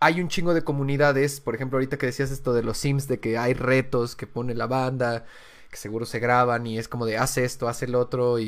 hay 0.00 0.20
un 0.20 0.28
chingo 0.28 0.54
de 0.54 0.62
comunidades, 0.62 1.40
por 1.40 1.54
ejemplo, 1.54 1.76
ahorita 1.78 1.98
que 1.98 2.06
decías 2.06 2.30
esto 2.30 2.52
de 2.52 2.62
los 2.62 2.78
Sims, 2.78 3.08
de 3.08 3.18
que 3.20 3.38
hay 3.38 3.54
retos 3.54 4.14
que 4.14 4.26
pone 4.26 4.54
la 4.54 4.66
banda, 4.66 5.24
que 5.70 5.76
seguro 5.76 6.06
se 6.06 6.20
graban 6.20 6.66
y 6.66 6.78
es 6.78 6.88
como 6.88 7.06
de 7.06 7.18
haz 7.18 7.38
esto, 7.38 7.68
haz 7.68 7.82
el 7.82 7.94
otro 7.94 8.38
y, 8.38 8.44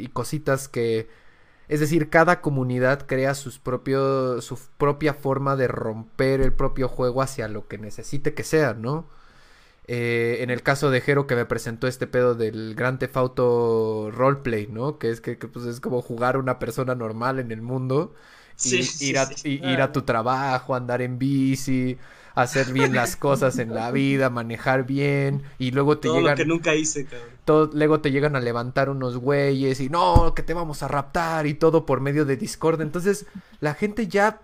y 0.00 0.06
cositas 0.12 0.68
que... 0.68 1.08
Es 1.68 1.80
decir, 1.80 2.10
cada 2.10 2.40
comunidad 2.40 3.06
crea 3.06 3.34
sus 3.34 3.58
propios, 3.58 4.44
su 4.44 4.58
propia 4.78 5.14
forma 5.14 5.56
de 5.56 5.68
romper 5.68 6.40
el 6.40 6.52
propio 6.52 6.88
juego 6.88 7.22
hacia 7.22 7.48
lo 7.48 7.68
que 7.68 7.78
necesite 7.78 8.34
que 8.34 8.44
sea, 8.44 8.74
¿no? 8.74 9.08
Eh, 9.86 10.38
en 10.40 10.50
el 10.50 10.62
caso 10.62 10.90
de 10.90 11.00
Jero 11.02 11.26
que 11.26 11.36
me 11.36 11.44
presentó 11.46 11.86
este 11.88 12.06
pedo 12.06 12.34
del 12.34 12.74
Grand 12.74 12.98
Theft 12.98 13.16
Auto 13.18 14.10
Roleplay, 14.12 14.66
¿no? 14.68 14.98
Que 14.98 15.10
es 15.10 15.20
que, 15.20 15.36
que, 15.38 15.46
pues 15.48 15.66
es 15.66 15.80
como 15.80 16.00
jugar 16.02 16.38
una 16.38 16.58
persona 16.58 16.94
normal 16.94 17.38
en 17.38 17.52
el 17.52 17.60
mundo 17.62 18.14
y 18.62 18.82
Sí, 18.82 18.82
ir, 18.98 19.18
a, 19.18 19.36
sí. 19.36 19.44
y- 19.44 19.70
ir 19.72 19.82
a 19.82 19.92
tu 19.92 20.02
trabajo, 20.02 20.74
andar 20.74 21.02
en 21.02 21.18
bici, 21.18 21.98
hacer 22.34 22.72
bien 22.72 22.94
las 22.94 23.16
cosas 23.16 23.58
en 23.58 23.74
la 23.74 23.90
vida, 23.90 24.30
manejar 24.30 24.84
bien 24.86 25.42
y 25.58 25.70
luego 25.72 25.98
te 25.98 26.08
Todo 26.08 26.20
lo 26.20 26.20
llegan 26.20 26.36
que 26.36 26.44
nunca 26.46 26.74
hice, 26.74 27.06
cabrón. 27.06 27.40
todo- 27.44 27.70
luego 27.74 28.00
te 28.00 28.10
llegan 28.10 28.36
a 28.36 28.40
levantar 28.40 28.90
unos 28.90 29.16
güeyes 29.18 29.80
y 29.80 29.88
no, 29.90 30.34
que 30.34 30.42
te 30.42 30.54
vamos 30.54 30.82
a 30.82 30.88
raptar 30.88 31.46
y 31.46 31.54
todo 31.54 31.86
por 31.86 32.00
medio 32.00 32.24
de 32.24 32.36
Discord. 32.36 32.80
Entonces, 32.80 33.26
la 33.60 33.74
gente 33.74 34.08
ya 34.08 34.42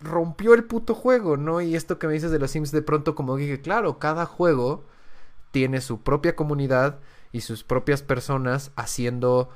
rompió 0.00 0.54
el 0.54 0.64
puto 0.64 0.94
juego, 0.94 1.36
¿no? 1.36 1.60
Y 1.60 1.74
esto 1.76 1.98
que 1.98 2.06
me 2.06 2.12
dices 2.14 2.30
de 2.30 2.38
los 2.38 2.50
Sims 2.50 2.72
de 2.72 2.82
pronto 2.82 3.14
como 3.14 3.36
dije, 3.36 3.60
claro, 3.60 3.98
cada 3.98 4.26
juego 4.26 4.84
tiene 5.52 5.80
su 5.80 6.02
propia 6.02 6.36
comunidad 6.36 6.98
y 7.32 7.42
sus 7.42 7.64
propias 7.64 8.02
personas 8.02 8.72
haciendo 8.76 9.50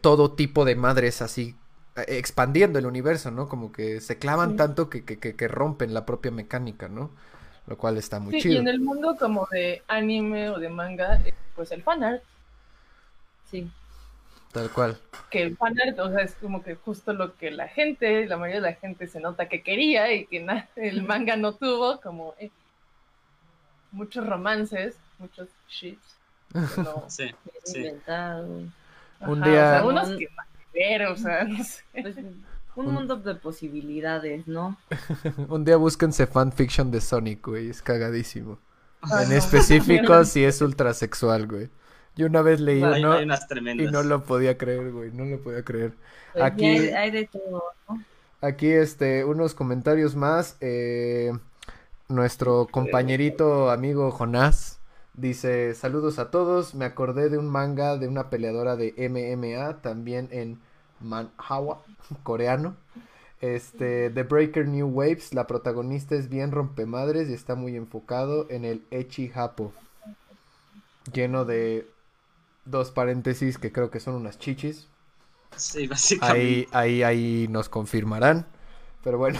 todo 0.00 0.32
tipo 0.32 0.64
de 0.64 0.76
madres 0.76 1.22
así 1.22 1.56
expandiendo 1.96 2.78
el 2.78 2.86
universo, 2.86 3.30
¿no? 3.30 3.48
Como 3.48 3.72
que 3.72 4.00
se 4.00 4.18
clavan 4.18 4.52
Sí. 4.52 4.56
tanto 4.56 4.90
que, 4.90 5.04
que, 5.04 5.18
que, 5.18 5.36
que 5.36 5.48
rompen 5.48 5.94
la 5.94 6.04
propia 6.06 6.30
mecánica, 6.30 6.88
¿no? 6.88 7.10
Lo 7.66 7.78
cual 7.78 7.96
está 7.96 8.20
muy 8.20 8.34
Sí, 8.34 8.40
chido. 8.42 8.54
y 8.54 8.58
en 8.58 8.68
el 8.68 8.80
mundo 8.80 9.16
como 9.18 9.46
de 9.50 9.82
anime 9.88 10.50
o 10.50 10.58
de 10.58 10.68
manga, 10.68 11.16
eh, 11.24 11.34
pues 11.54 11.70
el 11.72 11.82
fanart, 11.82 12.22
Sí. 13.50 13.70
Tal 14.52 14.70
cual. 14.70 14.98
que 15.30 15.42
el 15.42 15.56
fanart, 15.56 15.98
o 15.98 16.10
sea, 16.10 16.20
es 16.24 16.34
como 16.36 16.62
que 16.62 16.74
justo 16.76 17.12
lo 17.12 17.36
que 17.36 17.50
la 17.50 17.66
gente, 17.68 18.26
la 18.26 18.36
mayoría 18.36 18.60
de 18.60 18.70
la 18.70 18.76
gente 18.76 19.06
se 19.08 19.18
nota 19.20 19.48
que 19.48 19.62
quería 19.62 20.12
y 20.12 20.26
que 20.26 20.40
na- 20.40 20.68
el 20.76 21.02
manga 21.02 21.36
no 21.36 21.54
tuvo, 21.54 22.00
como 22.00 22.34
eh, 22.38 22.50
muchos 23.92 24.26
romances, 24.26 24.96
muchos 25.18 25.48
shits. 25.68 26.16
no- 26.76 27.04
Sí, 27.08 27.30
sí. 27.64 27.78
Inventado. 27.78 28.46
Un 29.20 29.42
día- 29.42 29.52
o 29.52 29.70
sea, 29.70 29.84
unos 29.86 30.08
que 30.18 30.28
ver, 30.74 31.06
o 31.06 31.16
sea, 31.16 31.44
no 31.44 31.62
sé. 31.64 31.82
Pues, 31.92 32.16
un 32.76 32.92
mundo 32.92 33.16
de 33.16 33.36
posibilidades, 33.36 34.48
¿no? 34.48 34.76
Un 35.48 35.64
día 35.64 35.76
búsquense 35.76 36.26
fanfiction 36.26 36.90
de 36.90 37.00
Sonic, 37.00 37.46
güey, 37.46 37.68
es 37.70 37.82
cagadísimo. 37.82 38.58
En 39.22 39.32
específico 39.32 40.24
si 40.24 40.44
es 40.44 40.60
ultrasexual, 40.60 41.46
güey. 41.46 41.70
Yo 42.16 42.26
una 42.26 42.42
vez 42.42 42.60
leí 42.60 42.82
Hay, 42.82 43.00
uno 43.02 43.12
hay 43.12 43.24
unas 43.24 43.46
y 43.50 43.86
no 43.86 44.02
lo 44.02 44.24
podía 44.24 44.56
creer, 44.56 44.90
güey, 44.92 45.10
no 45.12 45.24
lo 45.24 45.40
podía 45.40 45.62
creer. 45.62 45.94
Pues, 46.32 46.44
Aquí- 46.44 46.64
hay, 46.66 46.88
hay 46.88 47.10
de 47.10 47.26
todo, 47.26 47.62
¿no? 47.88 48.02
Aquí, 48.40 48.68
este, 48.68 49.24
unos 49.24 49.54
comentarios 49.54 50.16
más. 50.16 50.56
eh, 50.60 51.32
nuestro 52.08 52.68
compañerito 52.70 53.70
amigo 53.70 54.10
Jonás 54.10 54.78
dice, 55.14 55.74
saludos 55.74 56.18
a 56.18 56.30
todos, 56.30 56.74
me 56.74 56.84
acordé 56.84 57.28
de 57.28 57.38
un 57.38 57.48
manga 57.48 57.96
de 57.96 58.08
una 58.08 58.30
peleadora 58.30 58.76
de 58.76 58.94
MMA, 59.08 59.80
también 59.80 60.28
en 60.30 60.60
Manhwa, 61.00 61.82
coreano. 62.22 62.76
Este, 63.40 64.10
The 64.10 64.22
Breaker 64.22 64.66
New 64.66 64.88
Waves, 64.88 65.34
la 65.34 65.46
protagonista 65.46 66.14
es 66.14 66.28
bien 66.28 66.50
rompemadres 66.50 67.28
y 67.28 67.34
está 67.34 67.54
muy 67.54 67.76
enfocado 67.76 68.46
en 68.48 68.64
el 68.64 68.84
Echi 68.90 69.30
Hapo. 69.34 69.72
Lleno 71.12 71.44
de 71.44 71.86
dos 72.64 72.90
paréntesis 72.90 73.58
que 73.58 73.70
creo 73.70 73.90
que 73.90 74.00
son 74.00 74.14
unas 74.14 74.38
chichis. 74.38 74.88
Sí, 75.56 75.86
básicamente. 75.86 76.40
Ahí, 76.40 76.66
ahí, 76.72 77.02
ahí 77.02 77.48
nos 77.50 77.68
confirmarán. 77.68 78.46
Pero 79.02 79.18
bueno. 79.18 79.38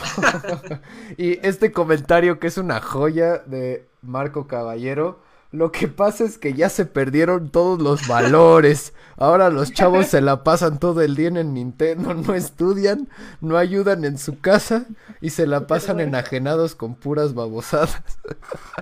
y 1.16 1.44
este 1.46 1.72
comentario 1.72 2.38
que 2.38 2.48
es 2.48 2.58
una 2.58 2.80
joya 2.80 3.38
de 3.38 3.88
Marco 4.02 4.46
Caballero. 4.46 5.20
Lo 5.54 5.70
que 5.70 5.86
pasa 5.86 6.24
es 6.24 6.36
que 6.36 6.52
ya 6.52 6.68
se 6.68 6.84
perdieron 6.84 7.48
todos 7.48 7.80
los 7.80 8.08
valores. 8.08 8.92
Ahora 9.16 9.50
los 9.50 9.72
chavos 9.72 10.08
se 10.08 10.20
la 10.20 10.42
pasan 10.42 10.80
todo 10.80 11.00
el 11.00 11.14
día 11.14 11.28
en 11.28 11.36
el 11.36 11.54
Nintendo, 11.54 12.12
no 12.12 12.34
estudian, 12.34 13.08
no 13.40 13.56
ayudan 13.56 14.04
en 14.04 14.18
su 14.18 14.40
casa 14.40 14.86
y 15.20 15.30
se 15.30 15.46
la 15.46 15.68
pasan 15.68 16.00
enajenados 16.00 16.74
con 16.74 16.96
puras 16.96 17.34
babosadas. 17.34 18.02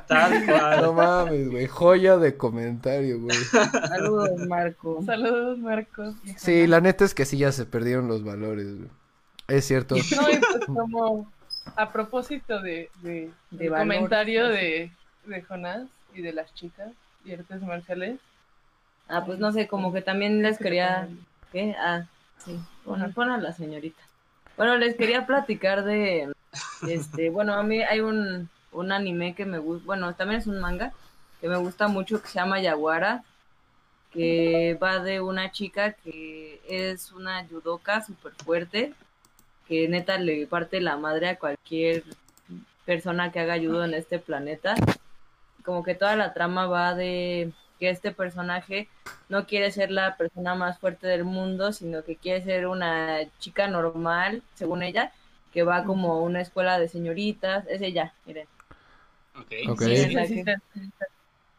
Tal 0.09 0.47
cual. 0.47 0.81
No 0.81 0.95
mames, 0.95 1.51
güey. 1.51 1.67
Joya 1.67 2.17
de 2.17 2.39
comentario, 2.39 3.21
güey. 3.21 3.37
Saludos, 3.37 4.47
Marco. 4.49 5.03
Saludos, 5.05 5.59
Marcos. 5.59 6.15
Sí, 6.39 6.67
la 6.67 6.81
neta 6.81 7.05
es 7.05 7.13
que 7.13 7.27
sí 7.27 7.37
ya 7.37 7.53
se 7.53 7.67
perdieron 7.67 8.09
los 8.09 8.25
valores, 8.25 8.79
güey. 8.79 8.89
Es 9.47 9.67
cierto. 9.67 9.95
No, 9.95 10.01
y 10.01 10.39
pues 10.39 10.65
como 10.65 11.31
a 11.77 11.93
propósito 11.93 12.63
de, 12.63 12.89
comentario 13.69 14.47
así. 14.47 14.55
de, 14.57 14.93
de 15.27 15.43
Jonás, 15.43 15.87
y 16.15 16.23
de 16.23 16.33
las 16.33 16.55
chicas 16.55 16.91
y 17.25 17.33
artes 17.33 17.63
marciales. 17.63 18.19
Ah, 19.09 19.25
pues 19.25 19.39
no 19.39 19.53
sé, 19.53 19.69
como 19.69 19.93
que 19.93 20.03
también 20.03 20.43
les 20.43 20.59
quería... 20.59 21.09
¿Qué? 21.51 21.75
Ah, 21.79 22.07
sí, 22.39 22.59
pon, 22.85 23.13
pon 23.13 23.31
a 23.31 23.39
la 23.39 23.53
señorita. 23.53 24.03
Bueno, 24.57 24.77
les 24.77 24.97
quería 24.97 25.27
platicar 25.27 25.85
de, 25.85 26.33
este, 26.89 27.31
bueno, 27.31 27.55
a 27.55 27.63
mí 27.63 27.83
hay 27.83 28.01
un, 28.01 28.49
un 28.73 28.93
anime 28.93 29.35
que 29.35 29.45
me 29.45 29.59
gusta, 29.59 29.87
bueno, 29.87 30.15
también 30.15 30.41
es 30.41 30.47
un 30.47 30.61
manga 30.61 30.93
que 31.41 31.49
me 31.49 31.57
gusta 31.57 31.89
mucho 31.89 32.23
que 32.23 32.29
se 32.29 32.35
llama 32.39 32.61
Yaguara, 32.61 33.25
que 34.13 34.79
va 34.81 35.01
de 35.01 35.21
una 35.21 35.51
chica 35.51 35.93
que 35.93 36.61
es 36.69 37.13
una 37.13 37.47
yudoka 37.49 38.05
súper 38.05 38.33
fuerte, 38.35 38.93
que 39.67 39.89
neta 39.89 40.19
le 40.19 40.47
parte 40.47 40.81
la 40.81 40.97
madre 40.97 41.29
a 41.29 41.39
cualquier 41.39 42.05
persona 42.85 43.33
que 43.33 43.41
haga 43.41 43.59
judo 43.59 43.85
en 43.85 43.95
este 43.95 44.19
planeta. 44.19 44.75
Como 45.65 45.83
que 45.83 45.95
toda 45.95 46.17
la 46.17 46.33
trama 46.35 46.67
va 46.67 46.95
de 46.95 47.53
que 47.79 47.91
este 47.91 48.13
personaje 48.13 48.89
no 49.29 49.47
quiere 49.47 49.71
ser 49.73 49.91
la 49.91 50.17
persona 50.17 50.55
más 50.55 50.79
fuerte 50.79 51.07
del 51.07 51.25
mundo, 51.25 51.73
sino 51.73 52.05
que 52.05 52.17
quiere 52.17 52.43
ser 52.45 52.67
una 52.67 53.19
chica 53.41 53.67
normal, 53.69 54.43
según 54.55 54.83
ella, 54.83 55.13
que 55.53 55.63
va 55.65 55.85
como 55.85 56.13
a 56.13 56.21
una 56.21 56.41
escuela 56.41 56.79
de 56.79 56.89
señoritas. 56.89 57.67
Es 57.69 57.81
ella, 57.83 58.13
miren. 58.27 58.47
Ok. 59.37 59.53
Ok. 59.71 59.81
Sí, 59.83 59.87
Sí, 59.87 59.93
es 60.03 60.13
la 60.15 60.27
sí, 60.27 60.45
que- 60.45 60.57
sí. 60.75 60.91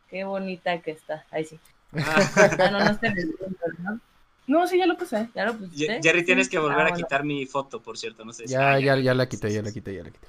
Qué 0.10 0.24
bonita 0.24 0.80
que 0.80 0.92
está. 0.92 1.26
Ahí 1.32 1.44
sí. 1.46 1.60
Ah, 1.98 2.16
Ah, 2.60 2.70
no, 2.72 2.80
no 2.80 2.92
está 2.92 3.08
en 3.08 3.18
el 3.18 3.36
¿no? 3.80 4.00
No, 4.46 4.68
sí, 4.68 4.78
ya 4.78 4.86
lo 4.86 4.98
puse. 4.98 5.30
¿Ya 5.34 5.46
lo? 5.46 5.58
Ye- 5.72 6.00
Jerry, 6.04 6.24
tienes 6.26 6.50
que 6.50 6.60
volver 6.60 6.78
Ah, 6.80 6.82
a 6.82 6.90
bueno. 6.90 6.98
quitar 6.98 7.24
mi 7.24 7.46
foto, 7.46 7.82
por 7.82 7.98
cierto. 7.98 8.24
No 8.26 8.32
sé 8.34 8.46
si- 8.48 8.54
Ya, 8.54 8.74
Ah, 8.74 8.80
ya, 8.80 8.96
ya 8.98 9.14
la 9.14 9.28
quité, 9.28 9.52
ya 9.52 9.62
la 9.62 9.72
quité, 9.72 9.94
ya 9.96 10.04
la 10.04 10.12
quité. 10.12 10.28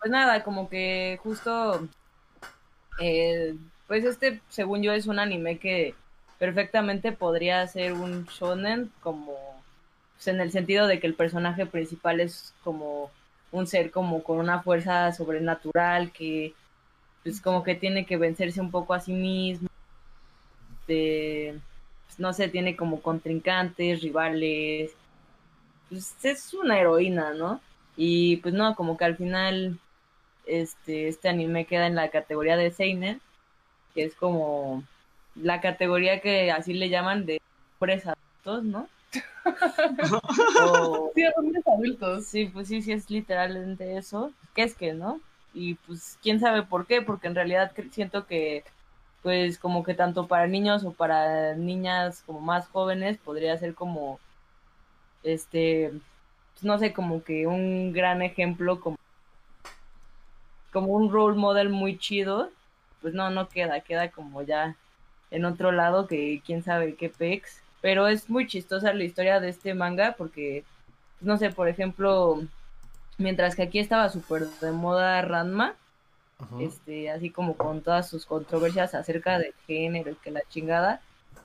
Pues 0.00 0.10
nada, 0.10 0.42
como 0.44 0.68
que 0.68 1.18
justo, 1.22 1.86
eh, 3.00 3.54
pues 3.86 4.04
este, 4.04 4.40
según 4.48 4.82
yo, 4.82 4.92
es 4.92 5.06
un 5.06 5.18
anime 5.18 5.58
que 5.58 5.94
perfectamente 6.38 7.12
podría 7.12 7.66
ser 7.66 7.92
un 7.94 8.26
shonen, 8.26 8.92
como, 9.02 9.34
pues, 10.16 10.28
en 10.28 10.40
el 10.40 10.50
sentido 10.52 10.86
de 10.86 11.00
que 11.00 11.06
el 11.06 11.14
personaje 11.14 11.66
principal 11.66 12.20
es 12.20 12.54
como 12.64 13.10
un 13.50 13.66
ser 13.66 13.90
como 13.90 14.22
con 14.22 14.38
una 14.38 14.62
fuerza 14.62 15.12
sobrenatural 15.12 16.12
que, 16.12 16.52
pues 17.22 17.40
como 17.40 17.62
que 17.62 17.74
tiene 17.74 18.06
que 18.06 18.16
vencerse 18.16 18.60
un 18.60 18.70
poco 18.70 18.94
a 18.94 19.00
sí 19.00 19.12
mismo, 19.12 19.68
de, 20.86 21.58
pues, 22.06 22.18
no 22.20 22.32
sé, 22.32 22.48
tiene 22.48 22.76
como 22.76 23.00
contrincantes, 23.02 24.02
rivales, 24.02 24.92
pues 25.88 26.14
es 26.22 26.54
una 26.54 26.78
heroína, 26.78 27.34
¿no? 27.34 27.60
Y 27.96 28.36
pues 28.38 28.54
no, 28.54 28.74
como 28.76 28.96
que 28.96 29.04
al 29.04 29.16
final 29.16 29.78
este, 30.48 31.08
este 31.08 31.28
anime 31.28 31.66
queda 31.66 31.86
en 31.86 31.94
la 31.94 32.08
categoría 32.10 32.56
de 32.56 32.70
Seinen, 32.70 33.20
que 33.94 34.04
es 34.04 34.14
como 34.14 34.82
la 35.34 35.60
categoría 35.60 36.20
que 36.20 36.50
así 36.50 36.72
le 36.74 36.88
llaman 36.88 37.26
de 37.26 37.40
hombres 37.78 38.04
adultos, 38.06 38.64
¿no? 38.64 38.88
O- 40.60 41.12
Sí, 41.14 41.22
hombres 41.36 41.66
adultos. 41.66 42.24
sí, 42.26 42.46
pues 42.46 42.68
sí, 42.68 42.82
sí 42.82 42.92
es 42.92 43.10
literalmente 43.10 43.96
eso. 43.96 44.32
¿Qué 44.54 44.62
es 44.62 44.74
que, 44.74 44.92
no? 44.92 45.20
Y 45.54 45.74
pues 45.74 46.18
quién 46.22 46.40
sabe 46.40 46.62
por 46.62 46.86
qué, 46.86 47.02
porque 47.02 47.26
en 47.28 47.34
realidad 47.34 47.72
siento 47.92 48.26
que 48.26 48.64
pues 49.22 49.58
como 49.58 49.82
que 49.82 49.94
tanto 49.94 50.28
para 50.28 50.46
niños 50.46 50.84
o 50.84 50.92
para 50.92 51.54
niñas 51.54 52.22
como 52.26 52.40
más 52.40 52.68
jóvenes 52.68 53.18
podría 53.18 53.56
ser 53.58 53.74
como 53.74 54.20
este 55.22 55.90
pues, 56.54 56.64
no 56.64 56.78
sé, 56.78 56.92
como 56.92 57.22
que 57.22 57.46
un 57.46 57.92
gran 57.92 58.22
ejemplo 58.22 58.80
como 58.80 58.96
como 60.78 60.92
un 60.92 61.10
role 61.10 61.36
model 61.36 61.70
muy 61.70 61.98
chido, 61.98 62.50
pues 63.02 63.12
no, 63.12 63.30
no 63.30 63.48
queda, 63.48 63.80
queda 63.80 64.12
como 64.12 64.42
ya 64.42 64.76
en 65.32 65.44
otro 65.44 65.72
lado 65.72 66.06
que 66.06 66.40
quién 66.46 66.62
sabe 66.62 66.94
qué 66.94 67.08
pex, 67.08 67.60
pero 67.80 68.06
es 68.06 68.30
muy 68.30 68.46
chistosa 68.46 68.94
la 68.94 69.02
historia 69.02 69.40
de 69.40 69.48
este 69.48 69.74
manga 69.74 70.14
porque, 70.16 70.62
no 71.20 71.36
sé, 71.36 71.50
por 71.50 71.68
ejemplo, 71.68 72.40
mientras 73.18 73.56
que 73.56 73.62
aquí 73.62 73.80
estaba 73.80 74.08
súper 74.08 74.46
de 74.46 74.70
moda 74.70 75.20
Ranma, 75.22 75.74
este, 76.60 77.10
así 77.10 77.30
como 77.30 77.56
con 77.56 77.80
todas 77.80 78.08
sus 78.08 78.24
controversias 78.24 78.94
acerca 78.94 79.40
del 79.40 79.54
género 79.66 80.12
y 80.12 80.14
que 80.14 80.30
la 80.30 80.42
chingada, 80.48 81.00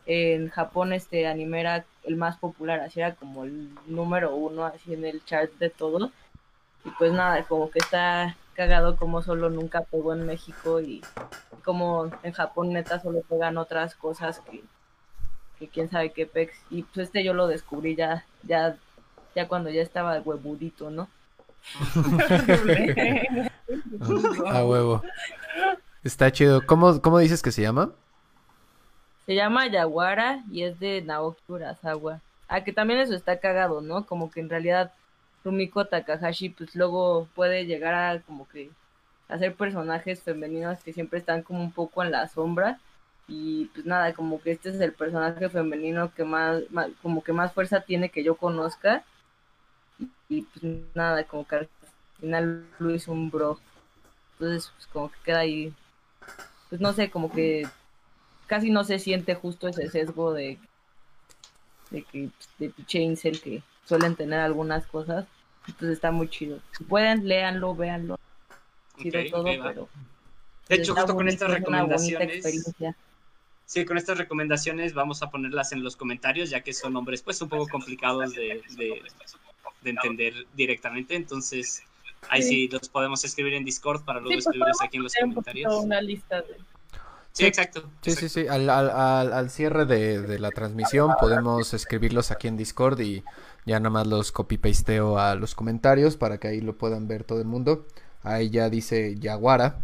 en 0.05 0.49
Japón 0.49 0.93
este 0.93 1.25
anime 1.25 1.61
era 1.61 1.85
el 2.03 2.17
más 2.17 2.37
popular, 2.37 2.81
así 2.81 2.99
era 2.99 3.15
como 3.15 3.45
el 3.45 3.73
número 3.87 4.35
uno, 4.35 4.65
así 4.65 4.93
en 4.93 5.05
el 5.05 5.25
chart 5.25 5.51
de 5.53 5.71
todo, 5.71 6.11
y 6.85 6.91
pues 6.99 7.11
nada, 7.11 7.43
como 7.45 7.71
que 7.71 7.79
está 7.79 8.37
cagado 8.53 8.95
como 8.95 9.21
solo 9.21 9.49
nunca 9.49 9.81
pegó 9.81 10.13
en 10.13 10.25
México 10.25 10.81
y 10.81 11.01
como 11.63 12.09
en 12.23 12.31
Japón 12.31 12.73
neta 12.73 13.01
solo 13.01 13.21
pegan 13.21 13.57
otras 13.57 13.95
cosas 13.95 14.39
que, 14.39 14.63
que 15.59 15.67
quién 15.67 15.89
sabe 15.89 16.11
qué 16.11 16.25
pex, 16.25 16.53
y 16.69 16.83
pues 16.83 17.07
este 17.07 17.23
yo 17.23 17.33
lo 17.33 17.47
descubrí 17.47 17.95
ya, 17.95 18.25
ya, 18.43 18.77
ya 19.35 19.47
cuando 19.47 19.69
ya 19.69 19.81
estaba 19.81 20.19
huevudito, 20.19 20.89
¿no? 20.89 21.07
A 24.47 24.65
huevo. 24.65 25.01
Está 26.03 26.31
chido. 26.31 26.65
¿Cómo, 26.65 27.01
¿Cómo 27.01 27.19
dices 27.19 27.41
que 27.41 27.51
se 27.51 27.61
llama? 27.61 27.91
Se 29.25 29.35
llama 29.35 29.67
Yaguara 29.67 30.43
y 30.51 30.63
es 30.63 30.79
de 30.79 31.01
Naoki 31.01 31.41
Urasawa. 31.47 32.19
Ah, 32.49 32.63
que 32.63 32.73
también 32.73 32.99
eso 32.99 33.15
está 33.15 33.39
cagado, 33.39 33.81
¿no? 33.81 34.05
Como 34.05 34.29
que 34.29 34.41
en 34.41 34.49
realidad 34.49 34.91
Rumiko 35.43 35.85
Takahashi 35.85 36.49
pues 36.49 36.75
luego 36.75 37.27
puede 37.35 37.65
llegar 37.65 37.93
a 37.95 38.21
como 38.21 38.47
que 38.47 38.71
hacer 39.29 39.55
personajes 39.55 40.21
femeninos 40.23 40.83
que 40.83 40.93
siempre 40.93 41.19
están 41.19 41.43
como 41.43 41.61
un 41.61 41.71
poco 41.71 42.03
en 42.03 42.11
la 42.11 42.27
sombra. 42.27 42.79
Y 43.27 43.65
pues 43.73 43.85
nada, 43.85 44.13
como 44.13 44.41
que 44.41 44.51
este 44.51 44.69
es 44.69 44.79
el 44.81 44.93
personaje 44.93 45.49
femenino 45.49 46.13
que 46.13 46.23
más, 46.25 46.63
más- 46.71 46.89
como 47.01 47.23
que 47.23 47.33
más 47.33 47.53
fuerza 47.53 47.81
tiene 47.81 48.09
que 48.09 48.23
yo 48.23 48.35
conozca. 48.35 49.03
Y, 50.29 50.41
pues 50.43 50.63
nada, 50.95 51.23
como 51.25 51.47
que 51.47 51.55
al 51.55 51.69
final 52.19 52.65
lo 52.79 52.91
hizo 52.93 53.11
un 53.11 53.29
bro. 53.29 53.59
Entonces 54.33 54.71
pues 54.75 54.87
como 54.87 55.11
que 55.11 55.17
queda 55.25 55.39
ahí, 55.39 55.73
pues 56.69 56.81
no 56.81 56.93
sé, 56.93 57.09
como 57.11 57.31
que 57.31 57.67
casi 58.47 58.71
no 58.71 58.83
se 58.83 58.99
siente 58.99 59.35
justo 59.35 59.67
ese 59.69 59.89
sesgo 59.89 60.33
de, 60.33 60.59
de 61.91 62.03
que 62.03 62.29
de 62.59 62.69
pinche 62.69 62.99
incel 62.99 63.39
que 63.41 63.63
suelen 63.85 64.15
tener 64.15 64.39
algunas 64.39 64.85
cosas. 64.87 65.25
Entonces 65.67 65.91
está 65.91 66.11
muy 66.11 66.29
chido. 66.29 66.59
Si 66.77 66.83
pueden, 66.83 67.27
léanlo, 67.27 67.75
véanlo. 67.75 68.19
Chido 68.97 69.19
todo, 69.31 69.43
pero 69.43 69.89
De 70.67 70.75
hecho, 70.75 70.93
justo 70.93 71.15
con 71.15 71.27
estas 71.27 71.51
recomendaciones, 71.51 72.43
sí, 73.65 73.85
con 73.85 73.97
estas 73.97 74.17
recomendaciones 74.17 74.93
vamos 74.93 75.23
a 75.23 75.29
ponerlas 75.29 75.71
en 75.71 75.83
los 75.83 75.95
comentarios, 75.95 76.49
ya 76.49 76.61
que 76.61 76.73
son 76.73 76.93
nombres 76.93 77.21
pues 77.21 77.41
un 77.41 77.49
poco 77.49 77.67
complicados 77.67 78.33
de, 78.33 78.61
de, 78.77 79.01
de 79.81 79.89
entender 79.89 80.33
directamente, 80.53 81.15
entonces 81.15 81.83
ahí 82.29 82.41
sí. 82.41 82.49
Sí. 82.49 82.67
los 82.69 82.89
podemos 82.89 83.23
escribir 83.25 83.53
en 83.53 83.65
Discord 83.65 84.03
para 84.03 84.19
luego 84.19 84.31
Sí, 84.31 84.35
pues 84.35 84.47
escribirlos 84.47 84.81
aquí 84.81 84.97
en 84.97 85.03
los 85.03 85.13
comentarios. 85.15 85.73
poquito 85.73 85.85
una 85.85 86.01
lista 86.01 86.41
de... 86.41 86.57
Sí, 87.31 87.45
exacto. 87.45 87.89
Sí, 88.01 88.11
sí, 88.11 88.29
sí. 88.29 88.47
Al, 88.47 88.69
al, 88.69 88.91
al, 88.91 89.33
al 89.33 89.49
cierre 89.49 89.85
de, 89.85 90.21
de 90.21 90.37
la 90.37 90.51
transmisión 90.51 91.13
podemos 91.19 91.73
escribirlos 91.73 92.29
aquí 92.29 92.47
en 92.47 92.57
Discord 92.57 92.99
y 92.99 93.23
ya 93.65 93.79
nada 93.79 93.89
más 93.91 94.07
los 94.07 94.31
copy-pasteo 94.31 95.17
a 95.19 95.35
los 95.35 95.55
comentarios 95.55 96.17
para 96.17 96.37
que 96.39 96.47
ahí 96.49 96.61
lo 96.61 96.77
puedan 96.77 97.07
ver 97.07 97.23
todo 97.23 97.39
el 97.39 97.45
mundo. 97.47 97.85
Ahí 98.23 98.49
ya 98.49 98.69
dice 98.69 99.15
Yaguara. 99.19 99.79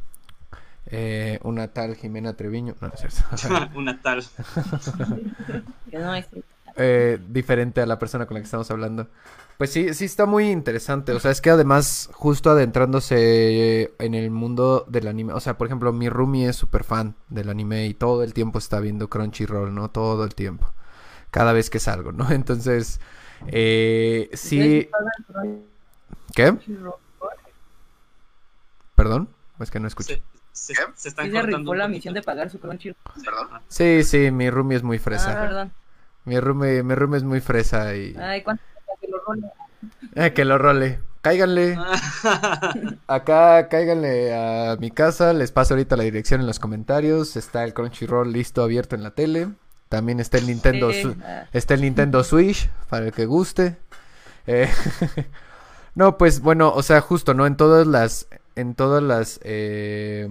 eh, 0.88 1.40
una 1.44 1.68
tal 1.70 1.96
Jimena 1.96 2.34
Treviño. 2.36 2.76
No, 2.82 2.88
no 2.88 2.94
es 2.94 3.02
cierto. 3.02 3.70
Una 3.76 4.02
tal. 4.02 4.24
Que 5.92 5.98
no 6.00 6.16
es- 6.16 6.28
eh, 6.78 7.20
diferente 7.30 7.82
a 7.82 7.86
la 7.86 8.00
persona 8.00 8.26
con 8.26 8.36
la 8.36 8.42
que 8.42 8.46
estamos 8.46 8.70
hablando. 8.72 9.08
Pues 9.58 9.72
sí, 9.72 9.94
sí 9.94 10.06
está 10.06 10.26
muy 10.26 10.50
interesante. 10.50 11.12
O 11.12 11.20
sea, 11.20 11.32
es 11.32 11.42
que 11.42 11.50
además, 11.50 12.10
justo 12.14 12.50
adentrándose 12.50 13.94
en 14.00 14.14
el 14.14 14.32
mundo 14.32 14.86
del 14.88 15.08
anime. 15.08 15.34
O 15.34 15.40
sea, 15.42 15.58
por 15.58 15.68
ejemplo, 15.68 15.92
mi 15.92 16.08
roomie 16.10 16.48
es 16.50 16.56
súper 16.56 16.84
fan 16.86 17.16
del 17.28 17.50
anime 17.50 17.86
y 17.88 17.94
todo 17.94 18.24
el 18.24 18.34
tiempo 18.34 18.60
está 18.60 18.80
viendo 18.80 19.10
Crunchyroll, 19.10 19.74
¿no? 19.76 19.90
Todo 19.92 20.24
el 20.24 20.36
tiempo. 20.36 20.72
Cada 21.32 21.54
vez 21.54 21.70
que 21.70 21.80
salgo, 21.80 22.12
¿no? 22.14 22.32
Entonces, 22.32 23.00
eh, 23.48 24.30
sí. 24.34 24.90
¿Qué? 26.36 26.56
¿Perdón? 28.96 29.30
Es 29.60 29.72
que 29.72 29.80
no 29.80 29.88
escuché. 29.88 30.22
Se, 30.52 30.74
se, 30.74 30.82
se 30.96 31.10
están 31.10 31.26
Sí 31.26 31.32
se 31.32 31.42
cortando 31.42 31.74
la 31.74 31.88
misión 31.88 32.14
de 32.14 32.22
pagar 32.22 32.50
su 32.50 32.60
Crunchyroll. 32.60 32.98
Ah, 33.52 33.62
Sí, 33.68 34.04
sí, 34.04 34.32
mi 34.32 34.50
roomie 34.50 34.78
es 34.78 34.84
muy 34.84 34.98
Ah, 34.98 35.02
fresa. 35.02 35.42
perdón. 35.42 35.72
Mi 36.26 36.40
roomie, 36.40 36.84
mi 36.84 36.96
roomie 36.96 37.18
es 37.18 37.24
muy 37.24 37.40
fresa 37.40 37.96
y... 37.96 38.16
Ay, 38.18 38.44
¿cuánto 38.44 38.64
que 39.02 39.08
lo 39.08 39.20
role? 39.26 39.48
Eh, 40.16 40.34
que 40.34 40.46
lo 40.46 40.58
role. 40.58 41.00
Cáiganle. 41.22 41.76
Ah. 41.78 42.74
Acá 43.08 43.68
cáiganle 43.70 44.34
a 44.34 44.76
mi 44.80 44.92
casa, 44.92 45.34
les 45.34 45.52
paso 45.52 45.74
ahorita 45.74 45.96
la 45.98 46.04
dirección 46.04 46.42
en 46.42 46.48
los 46.48 46.60
comentarios. 46.60 47.36
Está 47.36 47.64
el 47.64 47.74
Crunchyroll 47.74 48.32
listo, 48.32 48.64
abierto 48.64 48.96
en 48.96 49.04
la 49.04 49.12
tele. 49.12 49.50
También 49.90 50.20
está 50.20 50.38
el 50.38 50.48
Nintendo, 50.48 50.92
Sí, 50.94 51.04
está 51.52 51.74
el 51.74 51.82
Nintendo 51.82 52.24
Switch 52.24 52.70
para 52.90 53.08
el 53.08 53.12
que 53.14 53.26
guste. 53.26 53.78
Eh, 54.48 54.70
no, 55.96 56.18
pues 56.18 56.42
bueno, 56.42 56.72
o 56.74 56.84
sea, 56.84 57.02
justo, 57.02 57.34
¿no? 57.34 57.46
En 57.48 57.58
todas 57.58 57.88
las, 57.88 58.28
en 58.56 58.76
todas 58.76 59.02
las, 59.04 59.40
eh, 59.44 60.28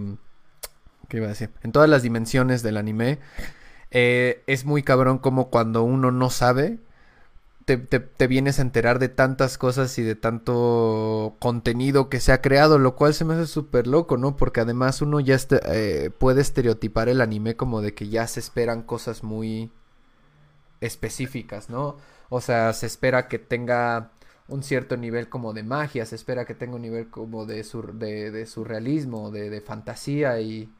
¿Qué 1.09 1.17
iba 1.19 1.27
a 1.27 1.31
decir? 1.31 1.51
En 1.63 1.73
todas 1.73 1.89
las 1.89 2.03
dimensiones 2.03 2.63
del 2.63 2.77
anime. 2.77 3.19
eh, 3.91 4.43
es 4.47 4.65
muy 4.65 4.83
cabrón 4.83 5.19
como 5.19 5.51
cuando 5.51 5.83
uno 5.83 6.11
no 6.13 6.31
sabe. 6.31 6.79
Te, 7.77 8.27
vienes 8.29 8.59
a 8.59 8.63
enterar 8.63 8.99
de 8.99 9.09
tantas 9.11 9.59
cosas 9.59 9.99
y 9.99 10.03
de 10.03 10.15
tanto 10.15 11.37
contenido 11.39 12.09
que 12.09 12.19
se 12.21 12.33
ha 12.33 12.41
creado, 12.41 12.79
lo 12.79 12.97
cual 12.97 13.13
se 13.13 13.25
me 13.27 13.35
hace 13.35 13.47
súper 13.47 13.87
loco, 13.87 14.17
¿no? 14.17 14.37
Porque 14.37 14.61
además 14.61 15.03
uno 15.03 15.21
ya 15.21 15.35
este- 15.35 15.61
eh, 16.07 16.11
puede 16.11 16.41
estereotipar 16.41 17.09
el 17.11 17.21
anime 17.21 17.57
como 17.57 17.83
de 17.83 17.93
que 17.95 18.09
ya 18.09 18.27
se 18.27 18.41
esperan 18.41 18.83
cosas 18.83 19.23
muy 19.23 19.71
específicas, 20.81 21.71
¿no? 21.71 21.97
O 22.29 22.41
sea, 22.41 22.73
se 22.73 22.87
espera 22.87 23.29
que 23.29 23.39
tenga 23.39 24.11
un 24.49 24.63
cierto 24.63 24.97
nivel 24.97 25.29
como 25.29 25.53
de 25.53 25.63
magia, 25.63 26.07
se 26.07 26.15
espera 26.17 26.45
que 26.47 26.55
tenga 26.55 26.77
un 26.77 26.83
nivel 26.83 27.09
como 27.11 27.47
de, 27.47 27.65
sur- 27.65 27.95
de, 27.95 28.47
surrealismo, 28.47 29.31
de, 29.31 29.61
fantasía 29.61 30.41
y, 30.41 30.71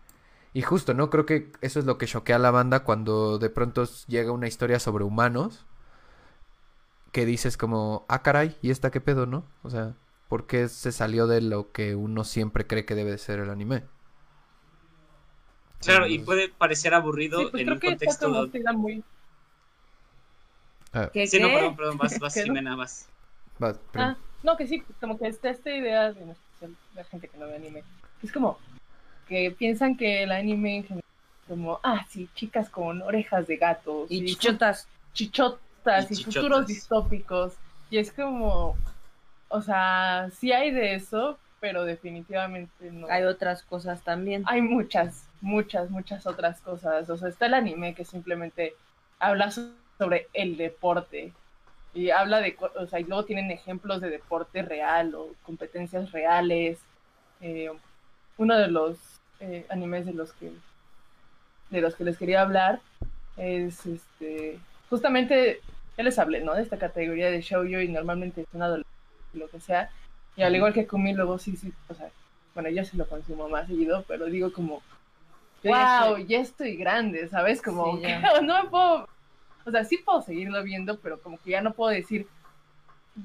y 0.55 0.63
justo, 0.63 0.95
¿no? 0.95 1.11
Creo 1.11 1.27
que 1.27 1.53
eso 1.63 1.81
es 1.81 1.87
lo 1.87 1.99
que 1.99 2.07
choquea 2.07 2.37
a 2.37 2.41
la 2.41 2.51
banda 2.53 2.85
cuando 2.85 3.39
de 3.39 3.51
pronto 3.51 3.85
llega 4.09 4.33
una 4.33 4.49
historia 4.49 4.81
sobre 4.81 5.05
humanos 5.05 5.67
que 7.13 7.25
dices 7.27 7.57
como, 7.57 8.05
ah, 8.09 8.23
caray, 8.23 8.57
¿y 8.63 8.71
esta 8.71 8.91
qué 8.91 9.01
pedo, 9.01 9.27
no? 9.27 9.45
O 9.63 9.71
sea, 9.71 9.95
¿por 10.29 10.47
qué 10.47 10.69
se 10.69 10.93
salió 10.93 11.27
de 11.27 11.41
lo 11.41 11.73
que 11.73 11.95
uno 11.95 12.25
siempre 12.25 12.67
cree 12.67 12.85
que 12.85 12.95
debe 12.95 13.11
de 13.13 13.19
ser 13.19 13.39
el 13.41 13.51
anime? 13.51 13.85
Claro, 15.81 16.07
y 16.07 16.19
puede 16.19 16.49
parecer 16.49 16.93
aburrido 16.93 17.41
Sí, 17.41 17.47
pues 17.51 17.63
en 17.63 17.73
un 17.73 17.79
que 17.81 17.87
contexto. 17.89 18.49
tira 18.51 18.73
muy... 18.73 19.03
Ah, 20.93 21.11
¿Qué, 21.13 21.27
Sí, 21.27 21.39
no, 21.41 21.49
perdón, 21.49 21.77
perdón, 21.77 21.99
vas, 21.99 22.19
vas. 22.19 22.35
Jimena, 22.43 22.75
vas. 22.77 23.07
va, 23.63 23.75
pero- 23.93 24.05
Ah, 24.05 24.17
no, 24.43 24.57
que 24.57 24.67
sí, 24.67 24.83
como 25.01 25.19
que 25.19 25.29
está 25.29 25.51
esta 25.51 25.71
idea, 25.71 26.13
de, 26.13 26.23
en 26.23 26.31
especial 26.31 26.75
la 26.95 27.05
gente 27.05 27.29
que 27.29 27.39
no 27.39 27.47
ve 27.47 27.57
anime, 27.57 27.85
que 28.21 28.27
es 28.27 28.33
como 28.33 28.59
que 29.29 29.51
piensan 29.57 29.97
que 29.97 30.23
el 30.23 30.33
anime 30.33 30.79
en 30.79 30.83
general 30.85 31.05
es 31.43 31.49
como, 31.49 31.81
ah, 31.83 32.05
sí, 32.09 32.29
chicas 32.35 32.69
con 32.71 33.03
orejas 33.03 33.47
de 33.47 33.57
gato, 33.57 34.07
Y 34.09 34.21
sí, 34.21 34.27
chichotas. 34.27 34.89
chichotas 35.13 35.61
Y 36.11 36.15
chichotas. 36.17 36.35
futuros 36.35 36.67
distópicos. 36.67 37.55
Y 37.91 37.99
es 37.99 38.13
como, 38.13 38.77
o 39.49 39.63
sea, 39.63 40.29
sí 40.39 40.53
hay 40.53 40.71
de 40.71 40.95
eso, 40.95 41.39
pero 41.61 41.85
definitivamente 41.85 42.91
no. 42.91 43.07
Hay 43.09 43.25
otras 43.25 43.63
cosas 43.63 44.03
también. 44.03 44.43
Hay 44.47 44.61
muchas, 44.63 45.25
muchas, 45.41 45.91
muchas 45.91 46.27
otras 46.27 46.61
cosas. 46.61 47.09
O 47.11 47.17
sea, 47.17 47.29
está 47.29 47.47
el 47.47 47.55
anime 47.55 47.95
que 47.95 48.05
simplemente 48.05 48.75
habla 49.19 49.51
so- 49.51 49.71
sobre 49.97 50.29
el 50.35 50.57
deporte. 50.57 51.33
Y 51.95 52.11
habla 52.11 52.41
de, 52.41 52.57
o 52.77 52.87
sea, 52.87 53.01
y 53.01 53.05
luego 53.05 53.25
tienen 53.25 53.51
ejemplos 53.51 54.01
de 54.01 54.11
deporte 54.11 54.63
real 54.63 55.15
o 55.15 55.29
competencias 55.45 56.13
reales. 56.13 56.79
Eh, 57.41 57.71
uno 58.37 58.57
de 58.57 58.69
los 58.69 58.99
eh, 59.41 59.67
animes 59.71 60.05
de 60.07 60.13
los 60.13 60.33
que 60.35 60.53
de 61.71 61.81
los 61.81 61.95
que 61.97 62.05
les 62.05 62.17
quería 62.19 62.41
hablar 62.43 62.81
es 63.37 63.85
este 63.87 64.59
justamente 64.91 65.61
ya 65.97 66.05
les 66.05 66.19
hablé, 66.19 66.41
¿no? 66.43 66.55
De 66.55 66.63
esta 66.63 66.79
categoría 66.79 67.31
de 67.31 67.41
shoujo 67.41 67.81
y 67.81 67.89
normalmente 67.89 68.43
es 68.43 68.47
un 68.53 68.63
adolescente, 68.63 68.95
lo 69.35 69.49
que 69.49 69.61
sea. 69.61 69.91
Y 70.37 70.43
al 70.43 70.55
igual 70.55 70.73
que 70.73 70.87
Kumi, 70.87 71.13
luego 71.15 71.39
sí, 71.39 71.57
sí, 71.57 71.73
o 71.89 71.95
sea, 71.95 72.11
bueno, 72.55 72.69
yo 72.71 72.85
sí 72.85 72.97
lo 72.97 73.07
consumo 73.09 73.49
más 73.49 73.67
seguido, 73.67 74.05
pero 74.07 74.27
digo 74.27 74.53
como, 74.53 74.83
Yo 75.65 75.71
wow, 75.73 76.17
ya 76.19 76.41
estoy 76.41 76.77
grande, 76.77 77.29
¿sabes? 77.29 77.61
Como 77.61 77.97
Sí, 77.99 78.03
no 78.45 78.63
me 78.65 78.71
puedo, 78.71 79.09
o 79.65 79.71
sea, 79.71 79.85
sí 79.85 79.99
puedo 79.99 80.23
seguirlo 80.23 80.63
viendo, 80.63 80.99
pero 81.01 81.21
como 81.21 81.39
que 81.39 81.51
ya 81.51 81.61
no 81.61 81.73
puedo 81.73 81.91
decir, 81.91 82.27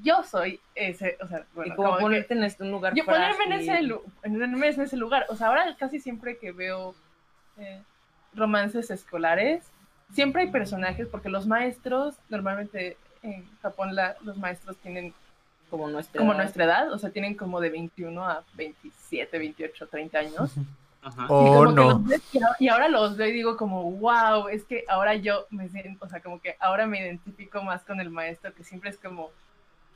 yo 0.02 0.24
soy 0.24 0.60
ese, 0.74 1.18
o 1.22 1.28
sea, 1.28 1.46
bueno, 1.54 1.74
y 1.74 1.76
como 1.76 1.88
como 1.90 1.98
que- 1.98 2.04
ponerte 2.04 2.34
en 2.34 2.44
este 2.44 2.64
un 2.64 2.72
lugar 2.72 2.96
yo 2.96 3.06
ponerme 3.06 3.44
en 3.44 3.50
frágil. 3.52 3.70
ese, 3.70 3.82
lu- 3.84 4.04
en 4.24 4.34
ponerme 4.34 4.68
en 4.70 4.82
ese 4.82 4.98
lugar. 4.98 5.26
O 5.30 5.36
sea, 5.36 5.48
ahora 5.48 5.76
casi 5.78 6.00
siempre 6.00 6.38
que 6.40 6.52
veo 6.52 6.96
eh, 7.60 7.80
romances 8.34 8.90
escolares, 8.90 9.64
siempre 10.12 10.44
hay 10.44 10.52
personajes, 10.52 11.08
porque 11.08 11.30
los 11.30 11.48
maestros, 11.48 12.16
normalmente 12.30 12.98
en 13.22 13.46
Japón 13.62 13.96
la- 13.96 14.16
los 14.24 14.38
maestros 14.38 14.76
tienen 14.78 15.14
como 15.70 15.88
nuestra 15.90 16.20
como 16.20 16.34
edad. 16.34 16.42
nuestra 16.42 16.66
edad, 16.66 16.92
o 16.92 16.98
sea, 17.00 17.10
tienen 17.12 17.36
como 17.36 17.60
de 17.62 17.70
21 17.70 18.26
a 18.28 18.44
27, 18.56 19.38
28, 19.40 19.88
30 19.88 20.20
años. 20.20 20.52
Ajá. 21.02 21.24
Y 21.24 21.28
Oh, 21.30 21.66
que 21.68 21.74
no. 21.74 22.04
y 22.60 22.68
ahora- 22.70 22.88
y 22.88 22.92
los 22.92 23.18
veo 23.18 23.28
y 23.28 23.32
digo 23.34 23.58
como, 23.58 23.92
wow, 23.92 24.48
es 24.50 24.64
que 24.66 24.84
ahora 24.88 25.16
yo 25.16 25.48
me 25.50 25.68
siento, 25.70 26.06
o 26.06 26.10
sea, 26.10 26.22
como 26.22 26.40
que 26.40 26.56
ahora 26.60 26.86
me 26.86 27.00
identifico 27.02 27.62
más 27.64 27.82
con 27.84 28.00
el 28.00 28.10
maestro, 28.10 28.54
que 28.54 28.64
siempre 28.64 28.90
es 28.90 28.98
como 28.98 29.32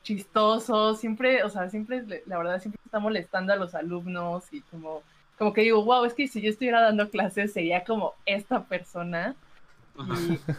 chistoso, 0.03 0.95
siempre, 0.95 1.43
o 1.43 1.49
sea, 1.49 1.69
siempre, 1.69 2.03
la 2.25 2.37
verdad, 2.37 2.59
siempre 2.61 2.79
está 2.85 2.99
molestando 2.99 3.53
a 3.53 3.57
los 3.57 3.75
alumnos 3.75 4.45
y 4.53 4.61
como, 4.61 5.01
como 5.37 5.53
que 5.53 5.61
digo, 5.61 5.83
wow, 5.83 6.05
es 6.05 6.13
que 6.13 6.27
si 6.27 6.41
yo 6.41 6.49
estuviera 6.49 6.81
dando 6.81 7.09
clases 7.09 7.53
sería 7.53 7.83
como 7.83 8.13
esta 8.25 8.63
persona. 8.63 9.35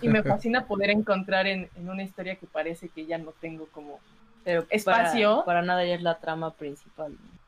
Y, 0.01 0.07
y 0.07 0.09
me 0.09 0.23
fascina 0.23 0.67
poder 0.67 0.91
encontrar 0.91 1.47
en, 1.47 1.69
en 1.77 1.89
una 1.89 2.03
historia 2.03 2.37
que 2.37 2.47
parece 2.47 2.89
que 2.89 3.07
ya 3.07 3.19
no 3.19 3.33
tengo 3.41 3.67
como, 3.67 4.01
Pero 4.45 4.67
espacio. 4.71 5.37
Para, 5.37 5.45
para 5.45 5.63
nada 5.63 5.85
ya 5.85 5.95
es 5.95 6.03
la 6.03 6.19
trama 6.19 6.53
principal. 6.53 7.13
¿no? 7.13 7.39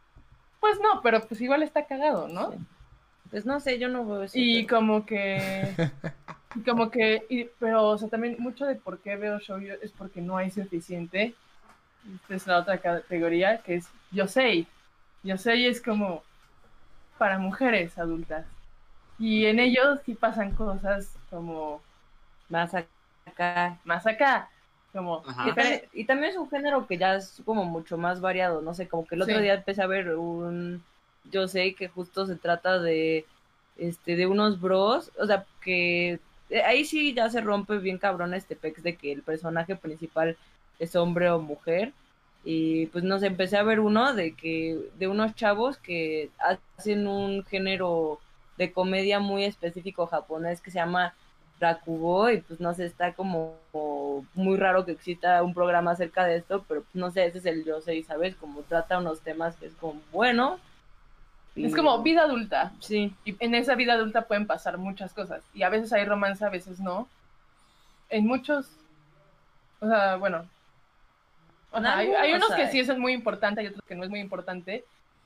pues 0.61 0.79
no, 0.83 1.01
pero 1.03 1.27
pues 1.27 1.41
igual 1.41 1.63
está 1.63 1.87
cagado, 1.87 2.29
¿no? 2.29 2.53
Sí. 2.53 2.59
Pues 3.31 3.47
no 3.47 3.61
sé, 3.61 3.79
yo 3.79 3.89
no 3.89 4.05
veo 4.05 4.23
eso. 4.25 4.35
Y 4.39 4.65
pero- 4.65 4.77
como 4.79 5.07
que, 5.07 5.75
y 6.55 6.61
como 6.61 6.91
que, 6.91 7.25
y- 7.31 7.45
pero 7.59 7.89
o 7.89 7.99
sea, 7.99 8.09
también 8.09 8.37
mucho 8.39 8.67
de 8.67 8.75
por 8.75 8.99
qué 8.99 9.17
veo 9.17 9.39
shoujo 9.39 9.75
es 9.83 9.91
porque 9.93 10.21
no 10.21 10.37
hay 10.37 10.51
suficiente. 10.51 11.35
Esta 12.23 12.35
es 12.35 12.47
la 12.47 12.59
otra 12.59 12.79
categoría 12.79 13.59
que 13.63 13.77
es 13.77 13.89
Yosei. 14.13 14.67
Yosei 15.23 15.67
es 15.67 15.81
como 15.83 16.23
para 17.19 17.39
mujeres 17.39 17.97
adultas. 17.99 18.47
Y 19.19 19.47
en 19.47 19.59
ellos 19.61 20.01
sí 20.07 20.15
pasan 20.15 20.53
cosas 20.55 21.15
como 21.31 21.85
Más 22.49 22.75
acá. 22.75 23.81
más 23.85 24.07
acá, 24.07 24.51
como. 24.93 25.25
Y 25.43 25.55
también, 25.55 25.83
y 25.93 26.05
también 26.07 26.31
es 26.33 26.37
un 26.39 26.51
género 26.51 26.87
que 26.87 26.99
ya 26.99 27.17
es 27.17 27.43
como 27.45 27.65
mucho 27.65 27.99
más 27.99 28.21
variado, 28.21 28.63
no 28.63 28.75
sé, 28.75 28.89
como 28.89 29.07
que 29.07 29.15
el 29.17 29.23
otro 29.23 29.39
Sí. 29.39 29.43
día 29.43 29.55
empecé 29.55 29.83
a 29.83 29.87
ver 29.87 30.17
un, 30.17 30.87
yo 31.25 31.49
sé 31.49 31.75
que 31.75 31.89
justo 31.89 32.27
se 32.27 32.37
trata 32.37 32.79
de, 32.81 33.29
este, 33.77 34.17
de 34.17 34.27
unos 34.27 34.61
bros, 34.61 35.13
o 35.19 35.27
sea, 35.27 35.47
que 35.61 36.21
eh, 36.51 36.63
ahí 36.65 36.85
sí 36.85 37.15
ya 37.15 37.31
se 37.31 37.41
rompe 37.41 37.79
bien 37.79 37.99
cabrón 37.99 38.35
este 38.35 38.57
pex 38.57 38.83
de 38.83 38.97
que 38.97 39.13
el 39.13 39.23
personaje 39.23 39.77
principal 39.77 40.39
es 40.79 40.97
hombre 40.97 41.31
o 41.31 41.41
mujer, 41.41 41.95
y 42.43 42.87
pues 42.89 43.05
no 43.05 43.19
sé, 43.19 43.27
empecé 43.29 43.57
a 43.59 43.63
ver 43.63 43.81
uno 43.81 44.15
de 44.15 44.35
que, 44.35 44.91
de 44.95 45.09
unos 45.09 45.35
chavos 45.35 45.79
que 45.79 46.33
hacen 46.77 47.07
un 47.07 47.45
género 47.45 48.21
de 48.61 48.73
comedia 48.75 49.21
muy 49.21 49.45
específico 49.45 50.07
japonés 50.07 50.61
que 50.61 50.71
se 50.71 50.79
llama 50.79 51.15
Rakugo 51.61 52.31
y 52.31 52.43
pues 52.43 52.61
no 52.61 52.75
sé, 52.75 52.85
está 52.85 53.15
como, 53.15 53.57
como 53.73 54.27
muy 54.35 54.59
raro 54.59 54.85
que 54.85 54.93
exista 54.93 55.43
un 55.43 55.55
programa 55.55 55.93
acerca 55.93 56.27
de 56.27 56.37
esto, 56.37 56.63
pero 56.69 56.83
pues, 56.83 56.95
no 56.95 57.11
sé, 57.11 57.25
ese 57.25 57.39
es 57.39 57.47
el 57.47 57.65
yo 57.65 57.81
sé, 57.81 58.03
¿sabes? 58.03 58.37
Como 58.37 58.61
trata 58.61 58.99
unos 58.99 59.21
temas 59.21 59.57
que 59.57 59.65
es 59.65 59.73
como 59.81 59.99
bueno. 60.13 60.59
es 61.57 61.73
y- 61.73 61.75
como 61.75 62.03
vida 62.03 62.25
adulta. 62.25 62.73
Sí, 62.81 63.15
Y 63.25 63.35
en 63.43 63.55
esa 63.55 63.77
vida 63.77 63.95
adulta 63.95 64.23
pueden 64.29 64.47
pasar 64.47 64.77
muchas 64.77 65.15
cosas. 65.15 65.43
Y 65.55 65.63
a 65.63 65.71
veces 65.71 65.91
hay 65.95 66.05
romance, 66.05 66.45
a 66.45 66.51
veces 66.51 66.81
no. 66.81 67.09
En 68.11 68.27
muchos. 68.27 68.67
O 69.81 69.89
sea, 69.89 70.17
bueno. 70.17 70.45
o 71.73 71.81
sea, 71.81 71.97
hay, 71.97 72.11
hay 72.11 72.35
unos 72.35 72.53
que 72.53 72.69
sí 72.69 72.79
es 72.81 72.99
muy 72.99 73.15
importante, 73.15 73.63
hay 73.63 73.69
otros 73.69 73.85
que 73.89 73.95
no 73.95 74.05
es 74.05 74.11
muy 74.11 74.21
importante. 74.21 74.85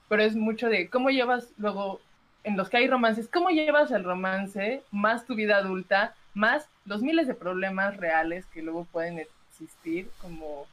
Pero 0.08 0.22
es 0.22 0.36
mucho 0.36 0.68
de 0.68 0.88
cómo 0.88 1.10
llevas 1.10 1.48
luego. 1.58 2.00
En 2.44 2.56
los 2.56 2.68
que 2.68 2.76
hay 2.76 2.88
romances, 2.88 3.28
cómo 3.28 3.50
llevas 3.50 3.90
el 3.90 4.04
romance, 4.04 4.82
más 4.90 5.26
tu 5.26 5.34
vida 5.34 5.56
adulta, 5.56 6.14
más 6.34 6.68
los 6.84 7.02
miles 7.02 7.26
de 7.26 7.34
problemas 7.34 7.96
reales 7.96 8.46
que 8.46 8.62
luego 8.62 8.84
pueden 8.84 9.18
existir, 9.18 10.08
como. 10.20 10.66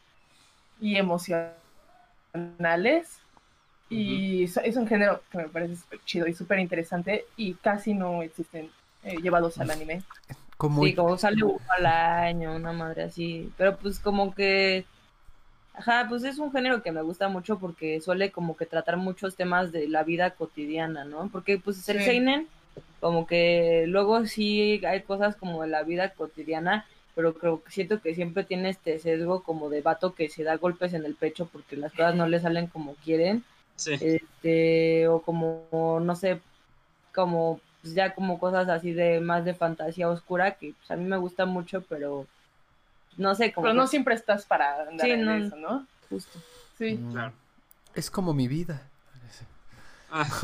y 0.80 0.98
emocionales. 0.98 1.58
Y 3.90 4.44
es 4.44 4.78
un 4.78 4.88
género 4.88 5.22
que 5.32 5.38
me 5.38 5.50
parece 5.50 5.76
súper 5.76 6.00
chido 6.06 6.28
y 6.28 6.34
súper 6.34 6.60
interesante 6.60 7.26
y 7.36 7.56
casi 7.56 7.94
no 7.94 8.22
existen 8.22 8.70
eh, 9.04 9.18
llevados 9.22 9.58
al 9.58 9.70
anime. 9.70 10.04
Como, 10.56 10.84
sí, 10.84 10.94
como 10.94 11.18
sale 11.18 11.44
uno 11.44 11.60
al 11.76 11.86
año, 11.88 12.56
una 12.56 12.72
madre 12.72 13.04
así. 13.04 13.52
Pero 13.58 13.76
pues 13.78 14.00
como 14.00 14.34
que, 14.34 14.86
ajá, 15.82 16.08
pues 16.10 16.24
es 16.24 16.38
un 16.40 16.52
género 16.52 16.82
que 16.84 16.92
me 16.92 17.02
gusta 17.02 17.28
mucho 17.30 17.60
porque 17.60 18.02
suele 18.02 18.32
como 18.32 18.56
que 18.58 18.66
tratar 18.66 18.98
muchos 18.98 19.36
temas 19.36 19.72
de 19.72 19.88
la 19.88 20.04
vida 20.04 20.32
cotidiana, 20.32 21.04
¿no? 21.06 21.30
Porque 21.32 21.58
pues 21.60 21.88
el 21.90 22.00
Sí. 22.00 22.06
seinen, 22.06 22.48
como 23.00 23.26
que 23.28 23.86
luego 23.88 24.26
sí 24.26 24.82
hay 24.86 25.02
cosas 25.02 25.36
como 25.36 25.62
de 25.64 25.70
la 25.70 25.84
vida 25.84 26.10
cotidiana, 26.12 26.86
pero 27.16 27.34
creo 27.34 27.64
que 27.64 27.72
siento 27.72 28.02
que 28.02 28.16
siempre 28.16 28.44
tiene 28.44 28.70
este 28.70 29.00
sesgo 29.00 29.44
como 29.44 29.70
de 29.70 29.82
vato 29.82 30.14
que 30.16 30.30
se 30.30 30.44
da 30.44 30.56
golpes 30.58 30.94
en 30.94 31.06
el 31.06 31.16
pecho 31.16 31.48
porque 31.52 31.76
las 31.78 31.92
cosas 31.92 32.16
no 32.16 32.28
le 32.28 32.40
salen 32.40 32.68
como 32.68 32.96
quieren 32.96 33.44
Sí. 33.76 33.96
este 34.00 35.08
o 35.08 35.22
como 35.22 36.00
no 36.02 36.16
sé 36.16 36.40
como 37.14 37.60
pues, 37.82 37.94
ya 37.96 38.14
como 38.16 38.40
cosas 38.40 38.70
así 38.70 38.94
de 38.94 39.20
más 39.20 39.46
de 39.46 39.54
fantasía 39.54 40.10
oscura 40.10 40.52
que 40.56 40.74
pues, 40.78 40.92
a 40.92 40.96
mí 40.96 41.06
me 41.06 41.18
gusta 41.18 41.46
mucho 41.46 41.82
pero 41.90 42.28
no 43.18 43.36
sé 43.36 43.52
como 43.54 43.66
Pero 43.66 43.74
no 43.74 43.88
siempre 43.88 44.16
estás 44.16 44.46
para 44.46 44.88
andar 44.88 45.06
Sí, 45.06 45.12
en 45.12 45.26
no. 45.26 45.34
eso, 45.36 45.56
¿no? 45.56 45.86
justo 46.10 46.40
Sí. 46.78 46.96
Mm, 46.96 47.12
Claro. 47.12 47.34
Es 47.96 48.10
como 48.10 48.34
mi 48.34 48.48
vida. 48.48 48.88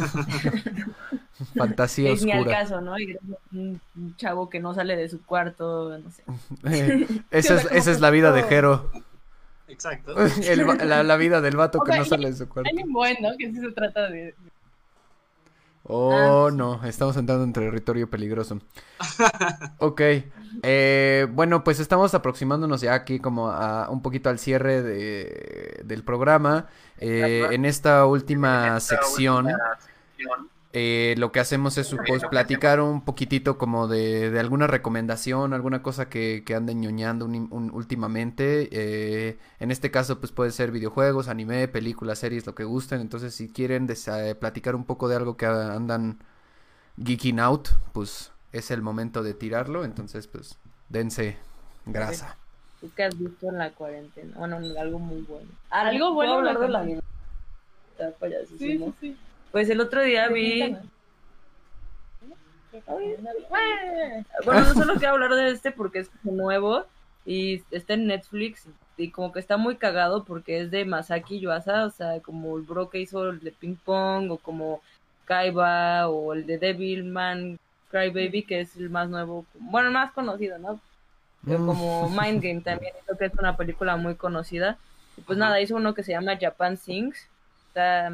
Fantasía 1.58 2.12
Es 2.12 2.24
ni 2.24 2.32
al 2.32 2.40
oscura. 2.40 2.60
caso, 2.60 2.82
¿no? 2.82 2.98
Y 3.00 3.18
un 3.52 3.82
chavo 4.18 4.50
que 4.50 4.60
no 4.60 4.74
sale 4.74 4.96
de 4.96 5.10
su 5.10 5.22
cuarto, 5.24 5.98
no 5.98 6.10
sé. 6.12 6.24
Eh, 6.66 7.08
esa, 7.32 7.56
es, 7.56 7.68
esa 7.72 7.92
es 7.92 8.00
la 8.00 8.10
vida 8.10 8.32
de 8.32 8.44
Jero. 8.44 8.92
Exacto. 9.68 10.16
El 10.44 10.66
la, 10.88 11.04
la 11.04 11.18
vida 11.18 11.42
del 11.42 11.58
vato 11.58 11.80
O 11.80 11.84
que 11.84 11.92
sea, 11.92 12.00
no 12.00 12.06
sale 12.06 12.32
de 12.32 12.38
su 12.38 12.48
cuarto. 12.48 12.70
Hay 12.74 12.82
un 12.84 12.94
buen, 12.94 13.18
¿no? 13.22 13.30
Que 13.38 13.52
sí 13.52 13.60
se 13.60 13.72
trata 13.72 14.10
de... 14.10 14.34
Oh, 15.84 16.48
Ah, 16.48 16.52
no, 16.52 16.84
estamos 16.86 17.16
entrando 17.18 17.44
en 17.44 17.54
territorio 17.54 18.10
peligroso. 18.10 18.60
Ok, 19.80 20.02
eh, 20.64 21.28
bueno, 21.32 21.64
pues 21.64 21.80
estamos 21.80 22.14
aproximándonos 22.14 22.82
ya 22.82 22.94
aquí 22.94 23.20
como 23.20 23.50
a 23.50 23.90
un 23.90 24.02
poquito 24.02 24.30
al 24.30 24.40
cierre 24.40 24.82
de, 24.82 25.82
del 25.86 26.04
programa. 26.04 26.68
Eh, 27.00 27.46
en 27.52 27.66
esta 27.66 28.06
última 28.06 28.80
sección, 28.80 29.48
eh, 30.74 31.16
lo 31.18 31.32
que 31.32 31.40
hacemos 31.40 31.78
es 31.78 31.96
pues, 32.06 32.24
platicar 32.26 32.82
un 32.82 33.02
poquitito 33.04 33.58
como 33.58 33.88
de, 33.88 34.30
de 34.30 34.40
alguna 34.40 34.68
recomendación, 34.68 35.54
alguna 35.54 35.82
cosa 35.82 36.10
que, 36.10 36.44
que 36.46 36.56
anden 36.56 36.82
ñoñando 36.82 37.26
un- 37.26 37.48
un- 37.52 37.72
últimamente. 37.74 38.70
Eh, 38.72 39.38
en 39.60 39.72
este 39.72 39.90
caso, 39.92 40.20
pues 40.20 40.32
puede 40.32 40.52
ser 40.52 40.72
videojuegos, 40.72 41.30
anime, 41.30 41.68
películas, 41.68 42.20
series, 42.20 42.46
lo 42.46 42.54
que 42.54 42.64
gusten. 42.66 43.02
Entonces, 43.02 43.34
si 43.34 43.50
quieren 43.50 43.88
platicar 44.40 44.76
un 44.76 44.86
poco 44.86 45.08
de 45.08 45.16
algo 45.16 45.38
que 45.38 45.46
andan 45.46 46.20
geeking 47.04 47.40
out, 47.40 47.70
pues 47.94 48.32
es 48.58 48.72
el 48.72 48.82
momento 48.82 49.24
de 49.24 49.34
tirarlo. 49.34 49.84
Entonces, 49.84 50.28
pues 50.28 50.58
dense 50.90 51.38
grasa. 51.86 52.38
¿Tú 52.82 52.92
qué 52.96 53.04
has 53.04 53.18
visto 53.18 53.50
en 53.50 53.58
la 53.58 53.72
cuarentena? 53.72 54.38
Bueno, 54.38 54.58
algo 54.80 55.00
muy 55.00 55.22
bueno. 55.22 55.50
Algo 55.70 56.14
¿puedo 56.14 56.14
bueno 56.14 56.40
en 56.40 56.46
la 56.46 56.52
hablar 56.52 56.68
de 56.68 56.70
la 56.70 56.80
cuarentena? 56.80 57.08
anime? 58.00 58.46
Está 58.46 58.58
Sí, 58.58 58.78
sí, 58.78 58.94
sí. 59.00 59.18
Pues 59.52 59.70
el 59.70 59.82
otro 59.82 60.04
día 60.04 60.28
vi... 60.28 60.78
Bueno, 64.46 64.62
no 64.62 64.74
solo 64.74 64.96
quiero 64.96 65.14
hablar 65.14 65.34
de 65.34 65.52
este 65.52 65.72
porque 65.72 66.00
es 66.00 66.10
como 66.10 66.36
nuevo 66.36 66.86
y 67.26 67.64
está 67.72 67.96
en 67.96 68.08
Netflix 68.08 68.66
y 68.98 69.10
como 69.10 69.32
que 69.32 69.40
está 69.40 69.58
muy 69.58 69.78
cagado 69.78 70.24
porque 70.24 70.62
es 70.62 70.72
de 70.72 70.86
Masaki 70.86 71.40
Yuasa, 71.40 71.86
o 71.86 71.90
sea, 71.90 72.20
como 72.22 72.58
el 72.58 72.64
bro 72.64 72.90
que 72.90 73.00
hizo 73.00 73.30
el 73.30 73.40
de 73.40 73.52
Ping 73.52 73.78
Pong 73.84 74.32
o 74.32 74.38
como 74.38 74.82
Kaiba 75.26 76.08
o 76.08 76.34
el 76.34 76.46
de 76.46 76.58
Devilman 76.58 77.60
Crybaby 77.90 78.44
que 78.46 78.62
es 78.62 78.76
el 78.78 78.90
más 78.90 79.10
nuevo, 79.10 79.46
bueno, 79.56 79.92
más 79.92 80.12
conocido, 80.14 80.58
¿no? 80.60 80.82
Pero 81.48 81.60
Mm. 81.60 81.66
como 81.66 82.10
Mind 82.10 82.42
Game 82.44 82.62
también, 82.62 82.94
creo 83.06 83.18
que 83.18 83.26
es 83.26 83.34
una 83.40 83.58
película 83.58 83.96
muy 83.98 84.16
conocida. 84.16 84.78
Y 85.18 85.22
pues 85.22 85.38
nada, 85.38 85.62
hizo 85.62 85.76
uno 85.76 85.94
que 85.94 86.04
se 86.04 86.12
llama 86.12 86.38
Japan 86.40 86.78
Sings. 86.78 87.30
Está, 87.68 88.10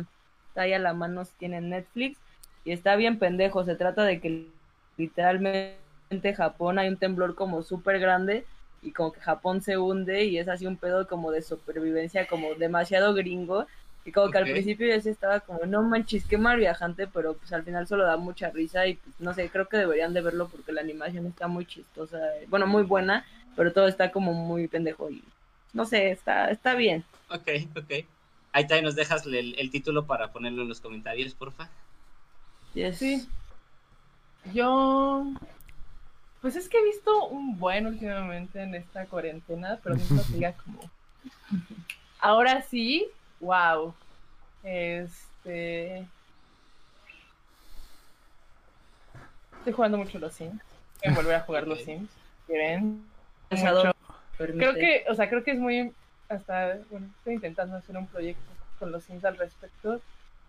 está 0.49 0.61
ahí 0.61 0.73
a 0.73 0.79
la 0.79 0.93
mano, 0.93 1.25
si 1.25 1.33
tiene 1.37 1.61
Netflix. 1.61 2.19
Y 2.63 2.71
está 2.71 2.95
bien 2.95 3.19
pendejo. 3.19 3.63
Se 3.65 3.75
trata 3.75 4.03
de 4.05 4.19
que 4.21 4.53
literalmente 4.97 5.79
en 6.09 6.33
Japón 6.35 6.79
hay 6.79 6.89
un 6.89 6.97
temblor 6.97 7.35
como 7.35 7.63
súper 7.63 7.99
grande. 7.99 8.45
Y 8.81 8.91
como 8.91 9.13
que 9.13 9.21
Japón 9.21 9.61
se 9.61 9.77
hunde 9.77 10.25
y 10.25 10.37
es 10.37 10.47
así 10.49 10.67
un 10.67 10.77
pedo 10.77 11.07
como 11.07 11.31
de 11.31 11.41
supervivencia, 11.41 12.27
como 12.27 12.53
demasiado 12.55 13.13
gringo. 13.13 13.65
Y 14.05 14.11
como 14.11 14.29
que 14.29 14.37
al 14.37 14.43
principio 14.51 14.87
yo 14.87 14.99
sí 15.01 15.09
estaba 15.09 15.39
como, 15.39 15.65
no 15.65 15.81
manches, 15.81 16.25
qué 16.25 16.37
mal 16.37 16.57
viajante, 16.57 17.07
pero 17.07 17.35
pues 17.35 17.53
al 17.53 17.63
final 17.63 17.87
solo 17.87 18.03
da 18.03 18.17
mucha 18.17 18.49
risa 18.49 18.85
y 18.85 18.95
pues, 18.95 19.15
no 19.19 19.33
sé, 19.33 19.49
creo 19.49 19.69
que 19.69 19.77
deberían 19.77 20.13
de 20.13 20.21
verlo 20.21 20.49
porque 20.49 20.73
la 20.73 20.81
animación 20.81 21.25
está 21.25 21.47
muy 21.47 21.65
chistosa, 21.65 22.17
eh, 22.37 22.45
bueno, 22.49 22.67
muy 22.67 22.83
buena, 22.83 23.25
pero 23.55 23.71
todo 23.71 23.87
está 23.87 24.11
como 24.11 24.33
muy 24.33 24.67
pendejo 24.67 25.09
y 25.09 25.23
no 25.71 25.85
sé, 25.85 26.11
está, 26.11 26.51
está 26.51 26.75
bien. 26.75 27.03
Ok, 27.29 27.47
ok. 27.77 28.05
Ahí 28.51 28.67
también 28.67 28.85
nos 28.85 28.95
dejas 28.95 29.25
el, 29.25 29.55
el 29.57 29.71
título 29.71 30.05
para 30.05 30.31
ponerlo 30.31 30.61
en 30.61 30.69
los 30.69 30.81
comentarios, 30.81 31.33
porfa. 31.33 31.69
Yes. 32.73 32.97
Sí. 32.97 33.27
Yo. 34.53 35.25
Pues 36.41 36.55
es 36.55 36.67
que 36.67 36.77
he 36.77 36.83
visto 36.83 37.27
un 37.27 37.57
buen 37.57 37.87
últimamente 37.87 38.61
en 38.61 38.75
esta 38.75 39.05
cuarentena, 39.05 39.79
pero 39.81 39.97
siento 39.97 40.23
que 40.31 40.39
ya 40.39 40.53
como. 40.53 40.81
Ahora 42.19 42.61
sí, 42.61 43.07
wow. 43.43 43.93
Este. 44.63 46.05
Estoy 49.59 49.73
jugando 49.73 49.97
mucho 49.97 50.19
los 50.19 50.33
Sims. 50.33 50.61
Voy 51.03 51.13
a 51.13 51.15
volver 51.15 51.35
a 51.35 51.41
jugar 51.41 51.67
los. 51.67 51.81
Sims. 51.83 52.09
¿Quieren? 52.47 53.05
Mucho. 53.51 53.93
Creo 54.37 54.73
que, 54.73 55.05
o 55.09 55.15
sea, 55.15 55.29
creo 55.29 55.43
que 55.43 55.51
es 55.51 55.59
muy, 55.59 55.93
hasta, 56.27 56.77
bueno, 56.89 57.07
estoy 57.17 57.35
intentando 57.35 57.77
hacer 57.77 57.95
un 57.95 58.07
proyecto 58.07 58.41
con 58.79 58.91
los 58.91 59.03
Sims 59.03 59.23
al 59.25 59.37
respecto, 59.37 60.01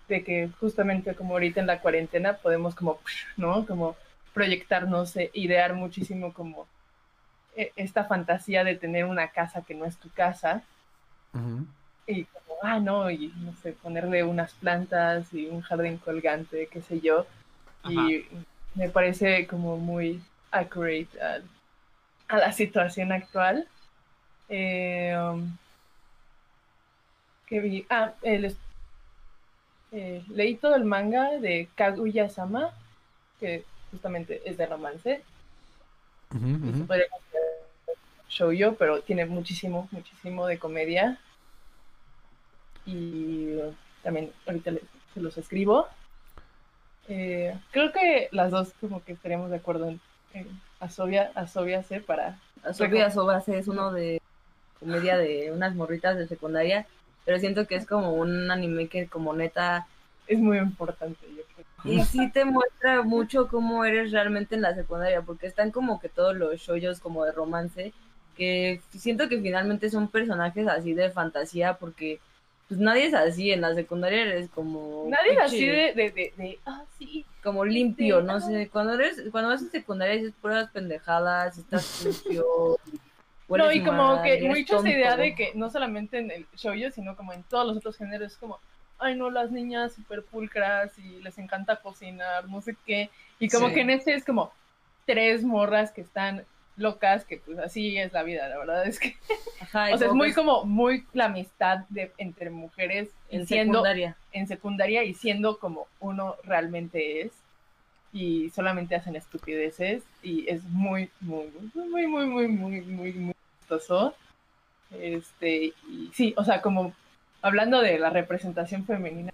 de 0.09 0.24
que 0.24 0.49
justamente 0.59 1.14
como 1.14 1.34
ahorita 1.34 1.61
en 1.61 1.66
la 1.66 1.80
cuarentena 1.80 2.38
podemos 2.38 2.74
como, 2.74 2.99
¿no? 3.36 3.66
Como 3.66 3.97
proyectarnos, 4.32 5.16
eh, 5.16 5.30
idear 5.34 5.75
muchísimo 5.75 6.33
como 6.33 6.66
eh, 7.57 7.72
esta 7.76 8.04
fantasía 8.04 8.64
de 8.64 8.75
tener 8.75 9.04
una 9.04 9.29
casa 9.29 9.62
que 9.62 9.75
no 9.75 9.84
es 9.84 9.96
tu 9.96 10.11
casa 10.11 10.62
y 12.07 12.26
ah, 12.64 12.80
no, 12.80 13.11
y 13.11 13.32
no 13.36 13.54
sé, 13.62 13.72
ponerle 13.72 14.24
unas 14.24 14.53
plantas 14.54 15.32
y 15.34 15.46
un 15.46 15.61
jardín 15.61 15.99
colgante, 15.99 16.66
qué 16.68 16.80
sé 16.80 17.00
yo, 17.00 17.26
y 17.88 18.24
me 18.74 18.88
parece 18.88 19.46
como 19.46 19.76
muy 19.76 20.22
accurate 20.50 21.08
a, 21.20 21.41
a 22.28 22.38
la 22.38 22.53
situación 22.53 23.12
actual. 23.12 23.68
Eh, 24.49 25.14
um, 25.16 25.57
¿qué 27.46 27.61
vi? 27.61 27.86
Ah, 27.91 28.14
el 28.22 28.57
eh, 29.92 30.24
leí 30.28 30.57
todo 30.57 30.74
el 30.74 30.84
manga 30.84 31.32
de 31.38 31.68
Kaguya-sama, 31.76 32.70
que 33.38 33.64
justamente 33.91 34.42
es 34.45 34.57
de 34.57 34.66
romance, 34.66 35.22
Ujú, 36.34 36.46
y 36.46 36.72
se 36.72 36.72
ujú. 36.72 36.86
podría 36.86 37.08
considerar 37.08 37.53
shoujo, 38.28 38.76
pero 38.76 39.03
tiene 39.03 39.26
muchísimo, 39.26 39.86
muchísimo 39.92 40.46
de 40.46 40.58
comedia. 40.58 41.20
Y 42.87 43.57
también 44.03 44.31
ahorita 44.47 44.73
se 45.15 45.21
los 45.21 45.37
escribo. 45.39 45.87
Eh, 47.09 47.57
creo 47.71 47.93
que 47.93 48.29
las 48.33 48.51
dos 48.51 48.73
como 48.81 49.03
que 49.05 49.13
estaríamos 49.13 49.51
de 49.51 49.57
acuerdo 49.57 49.89
en, 49.89 50.01
en 50.33 50.49
Asobia, 50.81 51.31
Asobiase 51.35 52.01
para... 52.01 52.39
Sofía 52.73 53.11
Sobase 53.11 53.59
es 53.59 53.69
uno 53.69 53.93
de 53.93 54.23
comedia 54.81 55.19
de 55.19 55.53
unas 55.53 55.75
morritas 55.75 56.17
de 56.17 56.27
secundaria, 56.27 56.87
pero 57.25 57.39
siento 57.39 57.67
que 57.67 57.77
es 57.77 57.87
como 57.87 58.15
un 58.15 58.51
anime 58.51 58.89
que 58.89 59.07
como 59.07 59.35
neta 59.35 59.87
Es 60.27 60.39
muy 60.39 60.59
importante, 60.59 61.19
yo 61.29 61.43
creo. 61.55 61.95
y 61.95 62.03
sí 62.05 62.31
te 62.31 62.47
muestra 62.47 63.03
mucho 63.03 63.49
cómo 63.49 63.85
eres 63.85 64.13
realmente 64.13 64.55
en 64.55 64.63
la 64.63 64.75
secundaria, 64.75 65.21
porque 65.21 65.47
están 65.47 65.71
como 65.71 66.01
que 66.01 66.09
todos 66.09 66.35
los 66.35 66.59
shoyos 66.61 67.01
como 67.01 67.25
de 67.25 67.33
romance, 67.33 67.93
que 68.35 68.81
siento 68.91 69.29
que 69.29 69.41
finalmente 69.41 69.91
son 69.91 70.09
personajes 70.09 70.67
así 70.67 70.95
de 70.95 71.11
fantasía, 71.11 71.75
porque 71.75 72.19
pues 72.68 72.80
nadie 72.80 73.07
es 73.07 73.14
así, 73.14 73.53
en 73.53 73.61
la 73.61 73.74
secundaria 73.74 74.22
eres 74.22 74.49
como 74.50 75.07
Nadie 75.08 75.32
pinche- 75.32 75.42
así 75.45 75.66
de, 75.66 75.92
de, 75.95 76.11
de, 76.11 76.32
de, 76.36 76.58
ah, 76.66 76.84
sí, 76.99 77.24
como 77.42 77.64
limpio, 77.64 78.20
Sí, 78.20 78.26
no 78.26 78.36
ajá. 78.36 78.46
sé, 78.46 78.68
cuando 78.70 78.95
eres, 78.95 79.22
cuando 79.30 79.50
vas 79.50 79.62
en 79.62 79.70
secundaria 79.70 80.16
dices 80.16 80.32
puras 80.41 80.70
pendejadas, 80.70 81.58
estás 81.58 81.84
sucio, 81.84 82.45
No, 83.49 83.70
y 83.70 83.82
como 83.84 83.96
mal, 84.16 84.22
que 84.24 84.42
mucho 84.42 84.78
esa 84.78 84.88
idea 84.91 85.16
de 85.16 85.34
que 85.34 85.53
no 85.54 85.70
solamente 85.70 86.18
en 86.18 86.30
el 86.30 86.46
shoujo, 86.57 86.91
sino 86.91 87.14
como 87.16 87.32
en 87.32 87.42
todos 87.45 87.66
los 87.66 87.76
otros 87.76 87.96
géneros, 87.96 88.32
es 88.32 88.38
como, 88.38 88.58
ay 88.99 89.14
no, 89.16 89.30
las 89.30 89.50
niñas 89.50 89.92
super 89.92 90.22
pulcras 90.24 90.99
y 90.99 91.20
les 91.22 91.36
encanta 91.38 91.76
cocinar, 91.76 92.49
no 92.49 92.62
sé 92.62 92.76
qué. 92.86 93.11
Y 93.38 93.49
como 93.50 93.68
Sí. 93.68 93.74
que 93.74 93.80
en 93.82 93.91
este 93.91 94.14
es 94.14 94.24
como 94.24 94.50
tres 95.04 95.45
morras 95.45 95.92
que 95.92 96.00
están 96.00 96.45
locas, 96.76 97.25
que 97.25 97.38
pues 97.38 97.59
así 97.59 97.96
es 97.99 98.13
la 98.13 98.22
vida, 98.22 98.49
la 98.49 98.59
verdad 98.59 98.87
es 98.87 98.99
que, 98.99 99.17
Ajá, 99.61 99.92
o 99.92 99.99
sea, 99.99 100.09
es 100.09 100.14
muy 100.14 100.33
como, 100.33 100.64
muy 100.64 101.05
la 101.13 101.26
amistad 101.26 101.80
de, 101.88 102.13
entre 102.18 102.51
mujeres 102.51 103.09
en 103.30 103.46
siendo 103.46 103.75
secundaria. 103.79 104.17
en 104.33 104.46
secundaria 104.49 105.05
y 105.05 105.14
siendo 105.14 105.59
como 105.59 105.87
uno 106.01 106.37
realmente 106.45 107.22
es 107.22 107.33
y 108.13 108.51
solamente 108.51 108.95
hacen 108.95 109.17
estupideces 109.17 110.03
y 110.22 110.49
es 110.49 110.63
muy 110.64 111.11
muy 111.21 111.51
muy 111.75 112.07
muy 112.07 112.26
muy 112.26 112.46
muy 112.49 112.80
muy 112.83 113.13
muy 113.13 113.34
chistoso 113.61 114.14
este 115.01 115.72
y 115.88 116.11
sí 116.14 116.34
o 116.37 116.45
sea 116.45 116.61
como 116.63 116.92
hablando 117.42 117.80
de 117.80 117.99
la 117.99 118.11
representación 118.11 118.84
femenina 118.84 119.33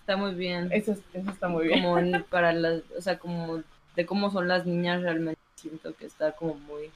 Está 0.00 0.16
muy 0.16 0.34
bien. 0.34 0.70
eso, 0.72 0.92
es- 0.92 1.02
eso 1.12 1.30
está 1.30 1.48
muy 1.48 1.66
bien 1.68 1.82
como 1.82 1.96
para 2.30 2.52
las, 2.52 2.82
o 2.96 3.00
sea, 3.00 3.18
como 3.18 3.62
de 3.96 4.06
cómo 4.06 4.30
son 4.30 4.48
las 4.48 4.66
niñas 4.66 5.02
realmente 5.02 5.39
siento 5.60 5.94
que 5.94 6.06
está 6.06 6.32
como 6.32 6.54
muy 6.54 6.90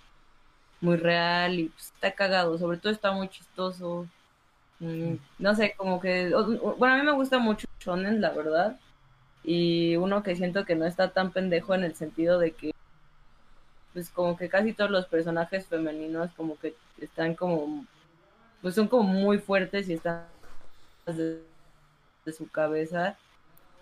muy 0.80 0.96
real 0.96 1.58
y 1.58 1.68
pues, 1.70 1.86
está 1.86 2.12
cagado, 2.12 2.58
sobre 2.58 2.78
todo 2.78 2.92
está 2.92 3.12
muy 3.12 3.28
chistoso. 3.28 4.06
Mm, 4.80 5.14
no 5.38 5.54
sé, 5.54 5.74
como 5.76 6.00
que 6.00 6.30
bueno, 6.76 6.94
a 6.94 6.98
mí 6.98 7.04
me 7.04 7.12
gusta 7.12 7.38
mucho 7.38 7.66
shonen, 7.80 8.20
la 8.20 8.30
verdad. 8.30 8.78
Y 9.44 9.96
uno 9.96 10.22
que 10.22 10.36
siento 10.36 10.64
que 10.64 10.74
no 10.74 10.86
está 10.86 11.10
tan 11.12 11.32
pendejo 11.32 11.74
en 11.74 11.84
el 11.84 11.94
sentido 11.94 12.38
de 12.38 12.52
que 12.52 12.72
pues 13.92 14.10
como 14.10 14.36
que 14.36 14.48
casi 14.48 14.72
todos 14.72 14.90
los 14.90 15.06
personajes 15.06 15.66
femeninos 15.66 16.30
como 16.36 16.58
que 16.58 16.74
están 17.00 17.34
como 17.34 17.86
pues 18.62 18.74
son 18.74 18.88
como 18.88 19.04
muy 19.04 19.38
fuertes 19.38 19.88
y 19.88 19.94
están 19.94 20.24
de, 21.06 21.40
de 22.24 22.32
su 22.32 22.48
cabeza 22.50 23.16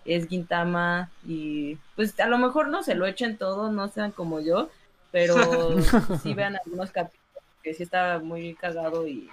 es 0.05 0.27
Gintama 0.27 1.09
y 1.25 1.77
pues 1.95 2.19
a 2.19 2.27
lo 2.27 2.37
mejor 2.37 2.67
no 2.69 2.83
se 2.83 2.95
lo 2.95 3.05
echen 3.05 3.37
todo, 3.37 3.71
no 3.71 3.87
sean 3.87 4.11
como 4.11 4.39
yo, 4.39 4.69
pero 5.11 5.35
sí 6.23 6.33
vean 6.33 6.57
algunos 6.57 6.91
capítulos 6.91 7.43
que 7.61 7.73
sí 7.73 7.83
está 7.83 8.19
muy 8.19 8.55
cagado 8.55 9.07
y 9.07 9.29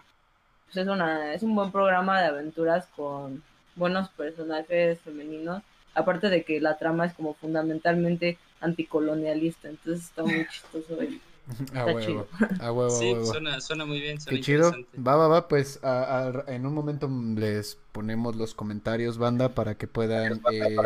pues 0.67 0.77
es 0.77 0.89
una 0.89 1.35
es 1.35 1.43
un 1.43 1.55
buen 1.55 1.73
programa 1.73 2.21
de 2.21 2.29
aventuras 2.29 2.87
con 2.97 3.43
buenos 3.75 4.09
personajes 4.11 5.01
femeninos, 5.01 5.63
aparte 5.95 6.29
de 6.29 6.45
que 6.45 6.61
la 6.61 6.79
trama 6.79 7.07
es 7.07 7.15
como 7.15 7.35
fundamentalmente 7.35 8.39
anticolonialista, 8.61 9.69
entonces 9.69 10.07
está 10.07 10.23
muy 10.23 10.47
chistoso 10.49 11.03
y 11.03 11.21
A 11.75 11.85
huevo, 11.87 12.01
chido. 12.01 12.29
a 12.61 12.73
huevo, 12.73 12.87
a 12.95 12.99
Sí, 12.99 13.13
huevo. 13.13 13.25
suena, 13.27 13.61
suena 13.61 13.85
muy 13.85 14.01
bien. 14.01 14.21
Suena 14.21 14.39
Qué 14.39 14.43
chido. 14.45 14.73
Va, 14.97 15.17
va, 15.17 15.29
va. 15.29 15.49
Pues 15.49 15.81
a- 15.83 16.43
a- 16.47 16.55
en 16.55 16.65
un 16.67 16.75
momento 16.75 17.11
les 17.37 17.77
ponemos 17.93 18.37
los 18.37 18.55
comentarios, 18.55 19.19
banda, 19.19 19.49
para 19.55 19.75
que 19.77 19.87
puedan 19.89 20.41
eh, 20.53 20.77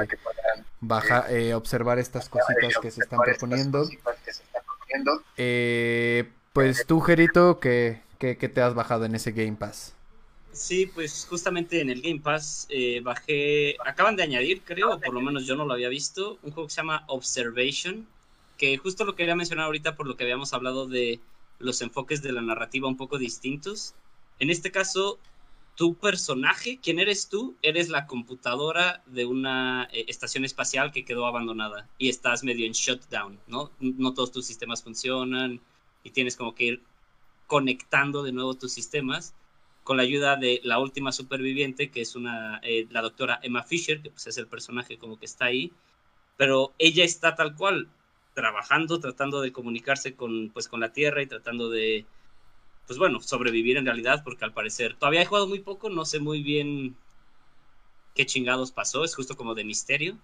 baja- 0.81 1.26
eh, 1.31 1.55
observar 1.55 1.98
estas 1.98 2.28
cositas 2.28 2.74
que 2.81 2.90
se 2.90 3.02
están 3.02 3.20
proponiendo. 3.20 3.89
Eh, 5.36 6.28
pues 6.52 6.86
tú, 6.86 7.01
Gerito, 7.01 7.59
¿qué, 7.60 8.01
qué, 8.18 8.36
qué 8.36 8.48
te 8.48 8.60
has 8.62 8.74
bajado 8.74 9.05
en 9.05 9.14
ese 9.14 9.32
Game 9.32 9.56
Pass? 9.56 9.94
Sí, 10.52 10.86
pues 10.86 11.26
justamente 11.28 11.81
en 11.81 11.90
el 11.90 12.01
Game 12.01 12.20
Pass 12.20 12.66
eh, 12.70 13.01
bajé, 13.02 13.76
acaban 13.85 14.14
de 14.14 14.22
añadir, 14.22 14.62
creo, 14.64 14.94
o 14.94 15.01
por 15.01 15.12
lo 15.12 15.20
menos 15.20 15.47
yo 15.47 15.56
no 15.56 15.64
lo 15.64 15.72
había 15.72 15.89
visto, 15.89 16.39
un 16.44 16.52
juego 16.52 16.68
que 16.68 16.74
se 16.74 16.76
llama 16.81 17.02
Observation, 17.09 18.06
que 18.56 18.76
justo 18.78 19.05
lo 19.05 19.14
quería 19.14 19.36
mencionar 19.36 19.66
ahorita 19.66 19.97
por 19.97 20.06
lo 20.06 20.16
que 20.16 20.24
habíamos 20.24 20.52
hablado 20.52 20.86
de 20.86 21.20
los 21.59 21.81
enfoques 21.82 22.22
de 22.22 22.32
la 22.32 22.43
narrativa 22.43 22.89
un 22.89 22.97
poco 22.97 23.18
distintos. 23.18 23.94
En 24.39 24.51
este 24.51 24.70
caso, 24.70 25.18
tu 25.76 25.94
personaje, 25.94 26.78
¿quién 26.82 26.98
eres 26.98 27.28
tú? 27.28 27.56
Eres 27.62 27.89
la 27.89 28.06
computadora 28.06 29.02
de 29.06 29.26
una 29.26 29.89
eh, 29.93 30.05
estación 30.09 30.44
espacial 30.44 30.93
que 30.93 31.05
quedó 31.05 31.26
abandonada 31.26 31.89
y 31.98 32.09
estás 32.09 32.44
medio 32.44 32.66
en 32.66 32.72
shutdown, 32.72 33.40
¿no? 33.47 33.70
No 33.81 34.14
todos 34.14 34.32
tus 34.32 34.47
sistemas 34.47 34.82
funcionan 34.82 35.60
y 36.02 36.10
tienes 36.10 36.36
como 36.36 36.55
que 36.55 36.64
ir 36.64 36.82
conectando 37.47 38.22
de 38.22 38.32
nuevo 38.32 38.55
tus 38.55 38.72
sistemas 38.72 39.35
con 39.82 39.98
la 39.98 40.02
ayuda 40.02 40.36
de 40.36 40.60
la 40.64 40.78
última 40.78 41.12
superviviente, 41.12 41.90
que 41.90 42.01
es 42.01 42.16
una, 42.16 42.59
eh, 42.62 42.86
la 42.90 43.02
doctora 43.02 43.39
Emma 43.43 43.62
Fisher, 43.62 44.01
que 44.01 44.10
pues 44.10 44.26
es 44.26 44.39
el 44.39 44.47
personaje 44.47 44.97
como 44.97 45.18
que 45.18 45.26
está 45.26 45.44
ahí, 45.47 45.72
pero 46.36 46.72
ella 46.78 47.05
está 47.05 47.35
tal 47.35 47.55
cual, 47.55 47.89
trabajando, 48.35 49.01
tratando 49.01 49.40
de 49.40 49.52
comunicarse 49.52 50.15
con, 50.15 50.51
pues, 50.51 50.69
con 50.69 50.81
la 50.81 50.93
Tierra 50.93 51.23
y 51.23 51.27
tratando 51.27 51.70
de, 51.70 52.05
pues 52.86 52.98
bueno, 52.98 53.20
sobrevivir 53.20 53.77
en 53.77 53.86
realidad, 53.86 54.23
porque 54.24 54.44
al 54.44 54.52
parecer, 54.52 54.97
todavía 54.97 55.23
he 55.23 55.27
jugado 55.27 55.47
muy 55.48 55.61
poco, 55.61 55.89
no 55.90 56.05
sé 56.05 56.20
muy 56.20 56.43
bien 56.43 56.97
qué 58.15 58.27
chingados 58.27 58.73
pasó, 58.73 59.05
es 59.05 59.15
justo 59.15 59.36
como 59.36 59.55
de 59.55 59.65
misterio, 59.65 60.16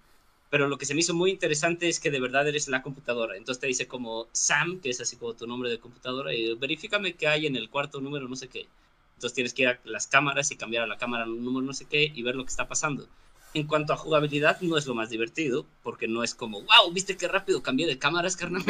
pero 0.51 0.69
lo 0.69 0.79
que 0.79 0.87
se 0.87 0.95
me 0.95 1.01
hizo 1.01 1.15
muy 1.15 1.31
interesante 1.31 1.89
es 1.89 2.01
que 2.01 2.11
de 2.11 2.21
verdad 2.21 2.47
eres 2.49 2.69
la 2.69 2.83
computadora, 2.83 3.37
entonces 3.37 3.61
te 3.61 3.67
dice 3.67 3.87
como 3.87 4.27
Sam, 4.33 4.81
que 4.81 4.91
es 4.91 5.01
así 5.01 5.17
como 5.17 5.35
tu 5.35 5.47
nombre 5.47 5.71
de 5.71 5.79
computadora, 5.79 6.35
y 6.35 6.55
verifícame 6.55 7.15
qué 7.15 7.29
hay 7.29 7.47
en 7.47 7.57
el 7.57 7.71
cuarto 7.71 8.01
número, 8.01 8.29
no 8.29 8.37
sé 8.37 8.49
qué. 8.49 8.67
Entonces 9.15 9.35
tienes 9.35 9.55
que 9.55 9.63
ir 9.63 9.69
a 9.69 9.81
las 9.85 10.07
cámaras 10.07 10.51
y 10.51 10.57
cambiar 10.57 10.85
a 10.85 10.87
la 10.87 10.97
cámara 10.97 11.27
número 11.27 11.67
no 11.67 11.75
sé 11.75 11.85
qué 11.85 12.11
y 12.15 12.23
ver 12.23 12.37
lo 12.37 12.45
que 12.45 12.51
está 12.51 12.67
pasando. 12.67 13.07
En 13.53 13.67
cuanto 13.67 13.93
a 13.93 13.97
jugabilidad, 13.97 14.61
no 14.61 14.77
es 14.79 14.87
lo 14.87 14.95
más 14.95 15.11
divertido, 15.11 15.67
porque 15.83 16.07
no 16.07 16.23
es 16.23 16.35
como, 16.35 16.61
wow, 16.61 16.93
viste 16.93 17.17
qué 17.17 17.27
rápido 17.27 17.63
cambié 17.63 17.87
de 17.87 17.99
cámaras, 17.99 18.37
carnal. 18.37 18.63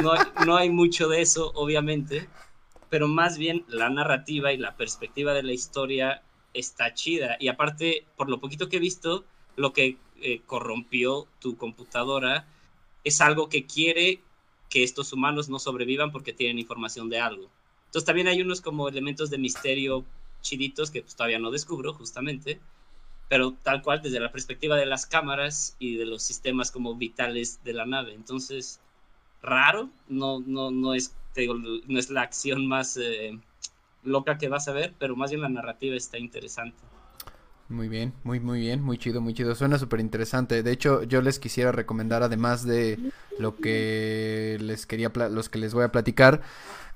No, 0.00 0.12
hay- 0.12 0.20
no 0.38 0.56
hay 0.56 0.70
mucho 0.70 1.08
de 1.08 1.20
eso, 1.22 1.50
obviamente, 1.54 2.28
pero 2.88 3.08
más 3.08 3.36
bien 3.36 3.64
la 3.68 3.90
narrativa 3.90 4.52
y 4.52 4.58
la 4.58 4.76
perspectiva 4.76 5.34
de 5.34 5.42
la 5.42 5.52
historia 5.52 6.22
está 6.54 6.94
chida. 6.94 7.36
Y 7.40 7.48
aparte, 7.48 8.06
por 8.16 8.28
lo 8.28 8.40
poquito 8.40 8.68
que 8.68 8.76
he 8.76 8.80
visto, 8.80 9.24
lo 9.56 9.72
que 9.72 9.96
eh, 10.20 10.40
corrompió 10.46 11.26
tu 11.40 11.56
computadora 11.56 12.46
es 13.04 13.20
algo 13.20 13.48
que 13.48 13.66
quiere 13.66 14.20
que 14.68 14.84
estos 14.84 15.12
humanos 15.12 15.48
no 15.48 15.58
sobrevivan 15.58 16.12
porque 16.12 16.32
tienen 16.32 16.58
información 16.58 17.10
de 17.10 17.18
algo. 17.18 17.50
Entonces 17.86 18.06
también 18.06 18.28
hay 18.28 18.40
unos 18.40 18.60
como 18.60 18.88
elementos 18.88 19.30
de 19.30 19.38
misterio 19.38 20.04
chiditos 20.40 20.90
que 20.90 21.02
pues, 21.02 21.14
todavía 21.16 21.38
no 21.38 21.50
descubro 21.50 21.92
justamente, 21.92 22.60
pero 23.32 23.54
tal 23.62 23.80
cual 23.80 24.02
desde 24.02 24.20
la 24.20 24.30
perspectiva 24.30 24.76
de 24.76 24.84
las 24.84 25.06
cámaras 25.06 25.74
y 25.78 25.96
de 25.96 26.04
los 26.04 26.22
sistemas 26.22 26.70
como 26.70 26.96
vitales 26.96 27.64
de 27.64 27.72
la 27.72 27.86
nave. 27.86 28.12
Entonces, 28.12 28.78
raro, 29.40 29.88
no, 30.06 30.40
no, 30.40 30.70
no, 30.70 30.92
es, 30.92 31.14
te 31.32 31.40
digo, 31.40 31.54
no 31.54 31.98
es 31.98 32.10
la 32.10 32.20
acción 32.20 32.66
más 32.66 32.98
eh, 32.98 33.38
loca 34.02 34.36
que 34.36 34.48
vas 34.48 34.68
a 34.68 34.74
ver, 34.74 34.92
pero 34.98 35.16
más 35.16 35.30
bien 35.30 35.40
la 35.40 35.48
narrativa 35.48 35.96
está 35.96 36.18
interesante. 36.18 36.76
Muy 37.72 37.88
bien, 37.88 38.12
muy, 38.22 38.38
muy 38.38 38.60
bien, 38.60 38.82
muy 38.82 38.98
chido, 38.98 39.22
muy 39.22 39.32
chido. 39.32 39.54
Suena 39.54 39.78
súper 39.78 40.00
interesante. 40.00 40.62
De 40.62 40.70
hecho, 40.70 41.02
yo 41.04 41.22
les 41.22 41.38
quisiera 41.38 41.72
recomendar, 41.72 42.22
además 42.22 42.66
de 42.66 42.98
lo 43.38 43.56
que 43.56 44.58
les 44.60 44.84
quería, 44.84 45.10
los 45.30 45.48
que 45.48 45.58
les 45.58 45.72
voy 45.72 45.84
a 45.84 45.90
platicar, 45.90 46.42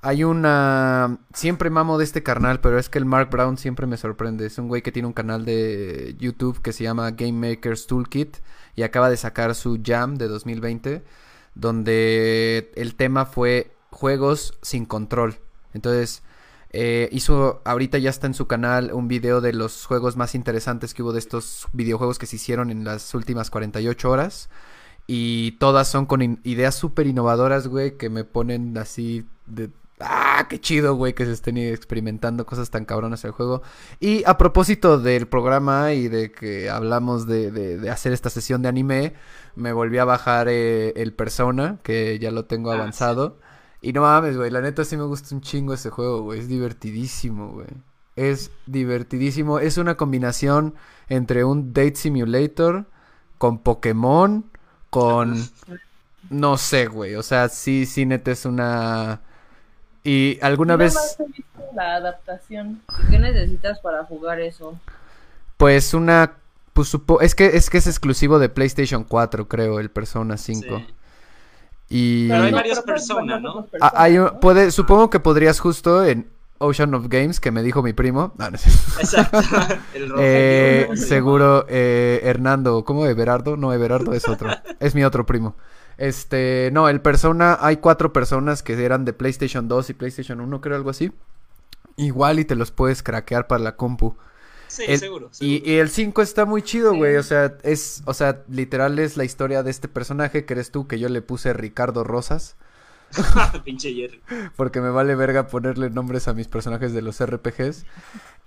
hay 0.01 0.23
una... 0.23 1.17
Siempre 1.33 1.71
mamo 1.71 1.97
de 1.97 2.03
este 2.03 2.21
carnal, 2.21 2.61
pero 2.61 2.77
es 2.77 2.89
que 2.89 2.99
el 2.99 3.05
Mark 3.05 3.31
Brown 3.31 3.57
siempre 3.57 3.87
me 3.87 3.97
sorprende. 3.97 4.45
Es 4.45 4.59
un 4.59 4.67
güey 4.67 4.83
que 4.83 4.91
tiene 4.91 5.07
un 5.07 5.13
canal 5.13 5.45
de 5.45 6.15
YouTube 6.19 6.61
que 6.61 6.73
se 6.73 6.83
llama 6.83 7.09
Game 7.09 7.49
Makers 7.49 7.87
Toolkit 7.87 8.37
y 8.75 8.83
acaba 8.83 9.09
de 9.09 9.17
sacar 9.17 9.55
su 9.55 9.81
Jam 9.83 10.15
de 10.15 10.27
2020, 10.27 11.03
donde 11.55 12.71
el 12.75 12.93
tema 12.93 13.25
fue 13.25 13.71
juegos 13.89 14.53
sin 14.61 14.85
control. 14.85 15.37
Entonces... 15.73 16.21
Eh, 16.79 17.09
hizo, 17.11 17.61
ahorita 17.65 17.97
ya 17.97 18.11
está 18.11 18.27
en 18.27 18.35
su 18.35 18.45
canal 18.45 18.91
un 18.93 19.07
video 19.07 19.41
de 19.41 19.51
los 19.51 19.85
juegos 19.87 20.15
más 20.15 20.35
interesantes 20.35 20.93
que 20.93 21.01
hubo 21.01 21.11
de 21.11 21.17
estos 21.17 21.65
videojuegos 21.73 22.19
que 22.19 22.27
se 22.27 22.35
hicieron 22.35 22.69
en 22.69 22.83
las 22.83 23.15
últimas 23.15 23.49
48 23.49 24.11
horas. 24.11 24.49
Y 25.07 25.53
todas 25.53 25.87
son 25.87 26.05
con 26.05 26.21
ideas 26.43 26.75
súper 26.75 27.07
innovadoras, 27.07 27.67
güey, 27.67 27.97
que 27.97 28.09
me 28.09 28.23
ponen 28.25 28.77
así 28.77 29.25
de... 29.47 29.71
¡Ah, 29.99 30.45
qué 30.47 30.61
chido, 30.61 30.93
güey, 30.93 31.13
que 31.13 31.25
se 31.25 31.31
estén 31.31 31.57
experimentando 31.57 32.45
cosas 32.45 32.69
tan 32.69 32.85
cabronas 32.85 33.23
en 33.23 33.29
el 33.29 33.33
juego! 33.33 33.63
Y 33.99 34.21
a 34.27 34.37
propósito 34.37 34.99
del 34.99 35.27
programa 35.27 35.93
y 35.93 36.07
de 36.09 36.31
que 36.31 36.69
hablamos 36.69 37.25
de, 37.25 37.49
de- 37.49 37.77
de 37.79 37.89
hacer 37.89 38.13
esta 38.13 38.29
sesión 38.29 38.61
de 38.61 38.69
anime, 38.69 39.13
me 39.55 39.73
volví 39.73 39.97
a 39.97 40.05
bajar 40.05 40.47
eh, 40.49 40.93
el 40.97 41.13
Persona, 41.13 41.79
que 41.81 42.19
ya 42.19 42.29
lo 42.29 42.45
tengo 42.45 42.71
Ah, 42.71 42.75
sí. 42.75 43.37
Y 43.81 43.93
no 43.93 44.01
mames, 44.01 44.37
güey, 44.37 44.49
la 44.49 44.61
neta 44.61 44.83
sí 44.83 44.97
me 44.97 45.03
gusta 45.03 45.33
un 45.35 45.41
chingo 45.41 45.73
ese 45.73 45.89
juego, 45.89 46.21
güey. 46.21 46.39
Es 46.39 46.47
divertidísimo, 46.47 47.49
güey. 47.49 47.67
Es 48.15 48.51
divertidísimo. 48.65 49.59
Es 49.59 49.77
una 49.77 49.95
combinación 49.95 50.73
entre 51.09 51.43
un 51.43 51.73
Date 51.73 51.95
Simulator 51.95 52.85
con 53.37 53.59
Pokémon, 53.59 54.45
con... 54.89 55.43
No 56.29 56.57
sé, 56.57 56.87
güey. 56.87 57.15
O 57.15 57.23
sea, 57.23 57.49
sí, 57.49 57.85
sí, 57.85 58.05
neta 58.05 58.31
es 58.31 58.45
una... 58.45 59.21
Y 60.03 60.39
alguna 60.41 60.73
Nada 60.73 60.85
vez, 60.85 60.95
más 60.95 61.19
he 61.19 61.25
visto 61.25 61.61
la 61.75 61.95
adaptación. 61.95 62.81
¿Qué 63.09 63.19
necesitas 63.19 63.79
para 63.79 64.03
jugar 64.05 64.39
eso? 64.39 64.79
pues 65.57 65.93
una... 65.93 66.33
Pues 66.73 66.87
supo... 66.87 67.21
Es 67.21 67.35
que, 67.35 67.45
es 67.57 67.69
que 67.69 67.77
es 67.77 67.87
exclusivo 67.87 68.39
de 68.39 68.49
PlayStation 68.49 69.03
4, 69.03 69.47
creo, 69.47 69.79
el 69.79 69.89
Persona 69.89 70.37
5. 70.37 70.77
Sí. 70.77 70.85
Y... 71.89 72.27
Pero 72.27 72.43
hay 72.43 72.51
varias 72.51 72.81
personas, 72.81 73.41
Ah, 73.81 73.93
hay 73.95 74.17
personas, 74.17 74.33
¿no? 74.33 74.39
puede, 74.39 74.71
supongo 74.71 75.09
que 75.09 75.19
podrías 75.19 75.59
justo 75.59 76.03
en 76.03 76.27
Ocean 76.59 76.93
of 76.93 77.07
Games, 77.07 77.39
que 77.39 77.51
me 77.51 77.63
dijo 77.63 77.83
mi 77.83 77.93
primo. 77.93 78.33
No, 78.37 78.49
no. 78.49 78.57
Exacto. 78.57 79.39
El 79.93 80.11
Eh, 80.17 80.83
¿cómo 80.87 80.97
se 80.97 81.07
seguro 81.07 81.65
eh, 81.69 82.21
Hernando, 82.23 82.83
¿cómo 82.83 83.05
Everardo? 83.05 83.57
No, 83.57 83.73
Everardo 83.73 84.13
es 84.13 84.27
otro, 84.27 84.49
es 84.79 84.95
mi 84.95 85.03
otro 85.03 85.25
primo. 85.25 85.55
Este, 85.97 86.69
no, 86.73 86.89
el 86.89 87.01
Persona, 87.01 87.57
hay 87.59 87.77
cuatro 87.77 88.13
personas 88.13 88.61
que 88.61 88.73
eran 88.83 89.03
de 89.03 89.13
PlayStation 89.13 89.67
2 89.67 89.89
y 89.89 89.93
PlayStation 89.93 90.39
1, 90.39 90.61
creo 90.61 90.75
algo 90.75 90.91
así. 90.91 91.11
Igual 91.95 92.39
y 92.39 92.45
te 92.45 92.55
los 92.55 92.71
puedes 92.71 93.01
craquear 93.01 93.47
para 93.47 93.63
la 93.63 93.75
compu. 93.75 94.15
Sí, 94.67 94.83
El- 94.87 94.99
seguro. 94.99 95.29
Y, 95.39 95.59
seguro. 95.59 95.71
y 95.71 95.75
el 95.77 95.89
5 95.89 96.21
está 96.21 96.45
muy 96.45 96.61
chido, 96.61 96.91
Sí. 96.91 96.97
güey. 96.97 97.15
O 97.17 97.23
sea, 97.23 97.55
es, 97.63 98.01
o 98.05 98.13
sea, 98.13 98.43
literal 98.49 98.99
es 98.99 99.17
la 99.17 99.23
historia 99.25 99.63
de 99.63 99.71
este 99.71 99.87
personaje 99.87 100.45
que 100.45 100.53
eres 100.53 100.71
tú, 100.71 100.87
que 100.87 100.99
yo 100.99 101.09
le 101.09 101.21
puse 101.21 101.53
Ricardo 101.53 102.03
Rosas. 102.03 102.55
Pinche 103.65 103.93
Jerry. 103.93 104.21
Porque 104.55 104.81
me 104.81 104.89
vale 104.89 105.15
verga 105.15 105.47
ponerle 105.47 105.89
nombres 105.89 106.27
a 106.27 106.33
mis 106.33 106.47
personajes 106.47 106.93
de 106.93 107.01
los 107.01 107.23
RPGs. 107.25 107.85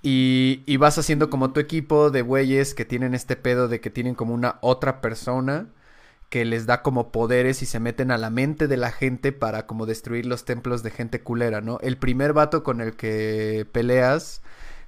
Y, 0.02 0.62
y 0.66 0.76
vas 0.78 0.96
haciendo 0.98 1.28
como 1.28 1.52
tu 1.52 1.60
equipo 1.60 2.10
de 2.10 2.22
güeyes 2.22 2.74
que 2.74 2.84
tienen 2.86 3.14
este 3.14 3.36
pedo 3.36 3.68
de 3.68 3.80
que 3.80 3.90
tienen 3.90 4.14
como 4.14 4.32
una 4.34 4.56
otra 4.62 5.00
persona 5.02 5.66
que 6.30 6.44
les 6.44 6.64
da 6.64 6.80
como 6.82 7.10
poderes 7.12 7.60
y 7.60 7.66
se 7.66 7.80
meten 7.80 8.10
a 8.10 8.16
la 8.16 8.30
mente 8.30 8.66
de 8.68 8.76
la 8.76 8.92
gente 8.92 9.32
para 9.32 9.66
como 9.66 9.84
destruir 9.84 10.24
los 10.26 10.44
templos 10.44 10.82
de 10.82 10.90
gente 10.90 11.20
culera, 11.22 11.60
¿no? 11.60 11.78
El 11.82 11.98
primer 11.98 12.32
vato 12.32 12.62
con 12.62 12.80
el 12.80 12.94
que 12.94 13.66
peleas 13.72 14.40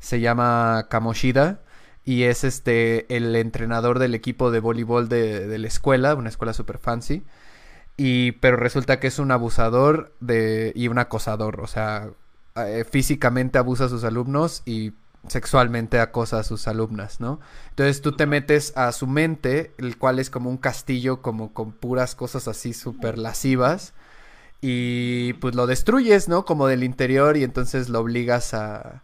se 0.03 0.21
llama 0.21 0.89
Kamoshida 0.91 1.61
y 2.05 2.25
es 2.25 2.43
este 2.45 3.17
el 3.17 3.37
entrenador 3.37 4.01
del 4.01 4.15
equipo 4.15 4.51
de 4.51 4.61
voleibol 4.61 5.09
de, 5.09 5.47
de 5.47 5.59
la 5.59 5.69
escuela, 5.69 6.15
una 6.17 6.29
escuela 6.29 6.53
super 6.53 6.79
fancy. 6.79 7.23
Y, 7.97 8.33
pero 8.33 8.57
resulta 8.57 8.99
que 8.99 9.07
es 9.07 9.19
un 9.19 9.31
abusador 9.31 10.13
de, 10.21 10.73
y 10.75 10.89
un 10.89 10.99
acosador. 10.99 11.61
O 11.61 11.67
sea, 11.67 12.11
eh, 12.57 12.85
físicamente 12.91 13.59
abusa 13.59 13.85
a 13.85 13.89
sus 13.89 14.03
alumnos 14.03 14.63
y 14.67 14.93
sexualmente 15.29 16.01
acosa 16.01 16.41
a 16.41 16.43
sus 16.43 16.67
alumnas, 16.67 17.21
¿no? 17.21 17.39
Entonces 17.71 18.03
tú 18.03 18.13
te 18.13 18.27
metes 18.27 18.77
a 18.77 18.91
su 18.91 19.07
mente, 19.07 19.73
el 19.79 19.97
cual 19.99 20.19
es 20.19 20.31
como 20.31 20.51
un 20.51 20.57
castillo 20.57 21.23
como 21.23 21.53
con 21.55 21.71
puras 21.71 22.17
cosas 22.17 22.49
así 22.49 22.73
súper 22.73 23.19
lascivas 23.19 23.95
y 24.61 25.35
pues 25.35 25.55
lo 25.55 25.67
destruyes, 25.69 26.29
¿no? 26.29 26.45
Como 26.45 26.67
del 26.67 26.83
interior 26.83 27.37
y 27.37 27.45
entonces 27.45 27.89
lo 27.89 28.01
obligas 28.01 28.55
a... 28.55 29.03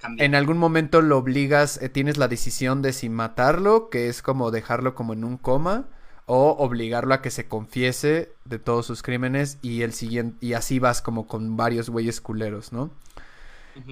Cambiar. 0.00 0.24
En 0.26 0.34
algún 0.34 0.58
momento 0.58 1.02
lo 1.02 1.18
obligas, 1.18 1.80
eh, 1.82 1.88
tienes 1.88 2.16
la 2.18 2.28
decisión 2.28 2.82
de 2.82 2.92
si 2.92 3.08
matarlo, 3.08 3.90
que 3.90 4.08
es 4.08 4.22
como 4.22 4.50
dejarlo 4.50 4.94
como 4.94 5.12
en 5.12 5.24
un 5.24 5.36
coma, 5.36 5.86
o 6.26 6.50
obligarlo 6.58 7.14
a 7.14 7.22
que 7.22 7.30
se 7.30 7.48
confiese 7.48 8.32
de 8.44 8.58
todos 8.58 8.86
sus 8.86 9.02
crímenes 9.02 9.58
y 9.62 9.82
el 9.82 9.92
siguiente, 9.92 10.36
y 10.44 10.52
así 10.52 10.78
vas 10.78 11.02
como 11.02 11.26
con 11.26 11.56
varios 11.56 11.88
güeyes 11.90 12.20
culeros, 12.20 12.72
¿no? 12.72 12.90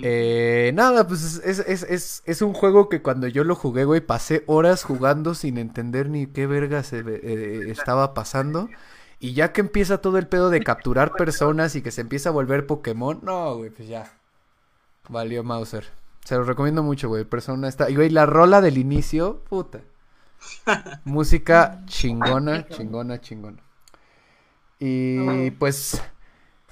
Eh, 0.02 0.72
nada, 0.74 1.06
pues 1.06 1.22
es, 1.44 1.60
es, 1.60 1.82
es, 1.84 2.22
es, 2.26 2.42
un 2.42 2.52
juego 2.54 2.88
que 2.88 3.02
cuando 3.02 3.28
yo 3.28 3.44
lo 3.44 3.54
jugué, 3.54 3.84
güey, 3.84 4.00
pasé 4.00 4.42
horas 4.46 4.82
jugando 4.82 5.34
sin 5.34 5.58
entender 5.58 6.10
ni 6.10 6.26
qué 6.26 6.46
verga 6.46 6.82
se 6.82 7.02
ve- 7.02 7.20
eh, 7.22 7.70
estaba 7.70 8.12
pasando. 8.12 8.74
Y 9.20 9.32
ya 9.34 9.52
que 9.52 9.60
empieza 9.62 9.98
todo 9.98 10.18
el 10.18 10.28
pedo 10.28 10.50
de 10.50 10.62
capturar 10.62 11.14
personas 11.16 11.74
y 11.76 11.82
que 11.82 11.90
se 11.92 12.00
empieza 12.02 12.30
a 12.30 12.32
volver 12.32 12.66
Pokémon, 12.66 13.20
no, 13.22 13.56
güey, 13.56 13.70
pues 13.70 13.88
ya. 13.88 14.12
Valió 15.08 15.42
Mauser. 15.44 15.84
Se 16.24 16.34
lo 16.34 16.44
recomiendo 16.44 16.82
mucho, 16.82 17.08
güey. 17.08 17.24
Persona 17.24 17.68
está. 17.68 17.88
Y, 17.90 17.94
güey, 17.96 18.10
la 18.10 18.26
rola 18.26 18.60
del 18.60 18.78
inicio, 18.78 19.44
puta. 19.48 19.80
Música 21.04 21.82
chingona, 21.86 22.66
chingona, 22.68 23.20
chingona. 23.20 23.58
Y 24.78 25.50
pues, 25.52 26.02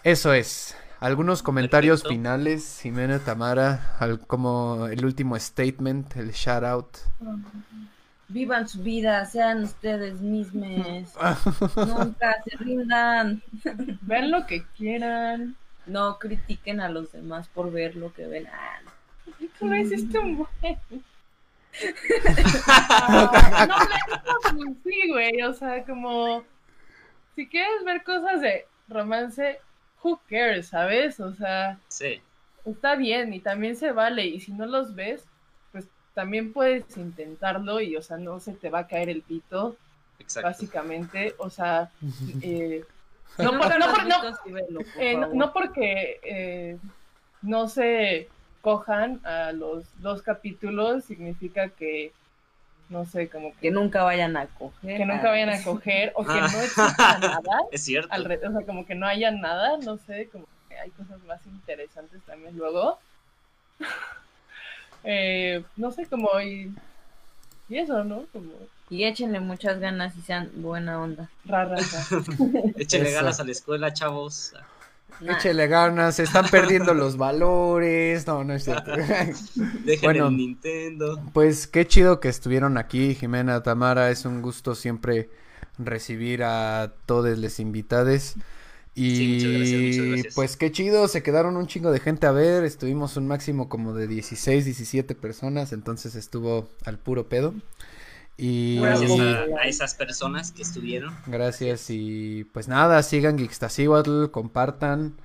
eso 0.02 0.32
es. 0.32 0.77
Algunos 1.01 1.43
comentarios 1.43 2.01
Perfecto. 2.02 2.15
finales, 2.15 2.81
Jimena 2.82 3.19
Tamara, 3.19 3.97
al- 3.98 4.20
como 4.20 4.86
el 4.86 5.05
último 5.05 5.39
statement, 5.39 6.16
el 6.16 6.31
shout 6.32 6.65
out. 6.65 6.97
Vivan 8.28 8.66
su 8.69 8.82
vida, 8.82 9.24
sean 9.27 9.65
ustedes 9.65 10.20
mismos. 10.20 11.12
Nunca 11.77 12.36
se 12.44 12.56
rindan. 12.56 13.43
Vean 14.02 14.31
lo 14.31 14.47
que 14.47 14.65
quieran. 14.77 15.56
No 15.86 16.19
critiquen 16.19 16.81
a 16.81 16.89
los 16.89 17.12
demás 17.12 17.48
por 17.48 17.70
ver 17.70 17.97
lo 17.97 18.12
que 18.12 18.27
ven. 18.27 18.47
Ah, 18.47 18.81
no. 18.85 18.90
¿Cómo 19.59 19.74
es 19.74 19.90
este 19.93 20.19
un 20.19 20.39
buen? 20.39 20.78
No, 23.09 23.31
la 23.32 23.66
neta, 23.66 24.56
sí, 24.85 25.09
güey, 25.09 25.43
o 25.43 25.52
sea, 25.55 25.85
como 25.85 26.44
si 27.35 27.48
quieres 27.48 27.85
ver 27.85 28.05
cosas 28.05 28.40
de 28.40 28.66
romance, 28.89 29.59
who 30.02 30.20
cares, 30.28 30.69
¿sabes? 30.69 31.19
O 31.20 31.35
sea, 31.35 31.78
Sí, 31.89 32.20
está 32.65 32.94
bien 32.94 33.35
y 33.35 33.40
también 33.40 33.77
se 33.77 33.93
vale 33.93 34.27
y 34.27 34.40
si 34.40 34.52
no 34.52 34.66
los 34.66 34.94
ves, 34.94 35.24
pues 35.73 35.86
también 36.15 36.52
puedes 36.52 36.97
intentarlo 36.97 37.81
y, 37.81 37.97
o 37.97 38.02
sea, 38.02 38.19
no 38.19 38.40
se 38.40 38.52
te 38.52 38.70
va 38.70 38.81
a 38.81 38.86
caer 38.86 39.09
el 39.09 39.23
pito, 39.23 39.77
exacto. 40.19 40.48
básicamente, 40.48 41.35
o 41.39 41.51
sea, 41.51 41.90
eh, 42.40 42.85
No, 43.39 43.51
por- 43.51 43.69
por- 43.69 43.69
por 43.69 44.93
eh, 44.98 45.51
porque 45.52 46.20
eh, 46.23 46.78
no 47.43 47.69
se 47.69 48.28
cojan 48.62 49.20
a 49.27 49.52
los 49.52 49.85
dos 50.01 50.23
capítulos 50.23 51.05
significa 51.05 51.69
que, 51.69 52.12
no 52.89 53.05
sé, 53.05 53.28
como 53.28 53.52
Que 53.55 53.59
que, 53.61 53.70
nunca 53.70 54.02
vayan 54.05 54.36
a 54.36 54.47
coger. 54.47 54.97
que 54.98 55.05
nunca 55.05 55.31
vayan 55.31 55.51
a 55.51 55.62
coger 55.62 56.12
o 56.15 56.24
que 56.24 56.32
Ah. 56.32 56.48
no 56.51 56.61
exista 56.62 57.19
nada. 57.19 57.40
Es 57.73 57.85
cierto. 57.85 58.09
o 58.15 58.23
sea, 58.52 58.66
como 58.66 58.86
que 58.86 58.94
no 58.94 59.06
haya 59.06 59.31
nada, 59.31 59.77
no 59.78 59.98
sé, 59.98 60.28
como 60.31 60.47
que 60.69 60.78
hay 60.78 60.90
cosas 60.90 61.19
más 61.24 61.40
interesantes 61.47 62.23
también 62.23 62.56
luego. 62.56 62.98
Eh, 65.06 65.62
no 65.77 65.90
sé, 65.90 66.06
como 66.06 66.40
y, 66.40 66.74
y 67.69 67.77
eso, 67.77 68.05
¿no? 68.05 68.24
Como 68.32 68.52
Y 68.90 69.05
échenle 69.05 69.40
muchas 69.40 69.81
ganas 69.81 70.15
y 70.16 70.20
sean 70.23 70.51
buena 70.56 71.01
onda. 71.01 71.31
ra, 71.47 71.65
ra, 71.65 71.77
ra. 71.77 71.82
Échenle 72.77 73.09
Eso. 73.11 73.16
ganas 73.19 73.40
a 73.40 73.44
la 73.44 73.52
escuela, 73.52 73.93
chavos. 73.93 74.52
Nah. 75.20 75.36
Échele 75.36 75.69
ganas, 75.69 76.16
se 76.16 76.24
están 76.24 76.47
perdiendo 76.51 76.93
los 76.93 77.16
valores. 77.16 78.27
No, 78.27 78.44
no 78.44 78.52
es 78.55 78.65
cierto. 78.65 78.90
Dejen 79.85 80.01
Bueno. 80.02 80.27
el 80.28 80.36
Nintendo. 80.36 81.23
Pues 81.32 81.66
qué 81.66 81.86
chido 81.86 82.20
que 82.20 82.28
estuvieron 82.28 82.77
aquí, 82.78 83.15
Jimena, 83.15 83.62
Tamara. 83.62 84.11
Es 84.11 84.24
un 84.24 84.43
gusto 84.43 84.74
siempre 84.74 85.31
recibir 85.78 86.43
a 86.44 86.93
todos 87.06 87.39
los 87.39 87.61
invitados. 87.61 88.35
Y 88.97 89.16
Sí, 89.16 89.27
muchas 89.35 89.51
gracias, 89.51 89.81
muchas 89.81 90.06
gracias. 90.06 90.35
pues 90.35 90.56
qué 90.56 90.70
chido, 90.70 91.09
se 91.09 91.23
quedaron 91.24 91.56
un 91.56 91.66
chingo 91.66 91.90
de 91.90 92.01
gente 92.01 92.27
a 92.27 92.32
ver. 92.32 92.65
Estuvimos 92.65 93.16
un 93.16 93.27
máximo 93.27 93.69
como 93.69 93.93
de 93.94 94.06
16, 94.06 94.65
17 94.65 95.15
personas, 95.16 95.73
entonces 95.73 96.15
estuvo 96.16 96.69
al 96.85 96.98
puro 96.98 97.28
pedo. 97.28 97.55
Y 98.36 98.81
Gracias 98.81 99.19
a, 99.20 99.43
a 99.61 99.65
esas 99.66 99.94
personas 99.94 100.51
que 100.52 100.62
estuvieron. 100.62 101.15
Gracias 101.27 101.86
y 101.90 102.44
pues 102.52 102.69
nada, 102.69 103.02
sigan 103.02 103.39
Geekstasihuatl, 103.39 104.27
compartan. 104.31 105.16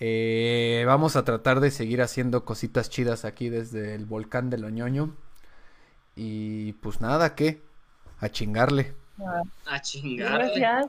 Eh, 0.00 0.84
vamos 0.86 1.16
a 1.16 1.24
tratar 1.24 1.60
de 1.60 1.70
seguir 1.70 2.02
haciendo 2.02 2.44
cositas 2.44 2.90
chidas 2.90 3.24
aquí 3.24 3.48
desde 3.48 3.94
el 3.94 4.06
volcán 4.06 4.50
de 4.50 4.58
Loñoño. 4.58 5.14
Y 6.16 6.72
pues 6.74 7.00
nada, 7.00 7.34
¿qué? 7.34 7.62
A 8.20 8.28
chingarle, 8.28 8.94
Ah, 9.20 9.42
A 9.66 9.80
chingarle. 9.80 10.58
Gracias. 10.58 10.86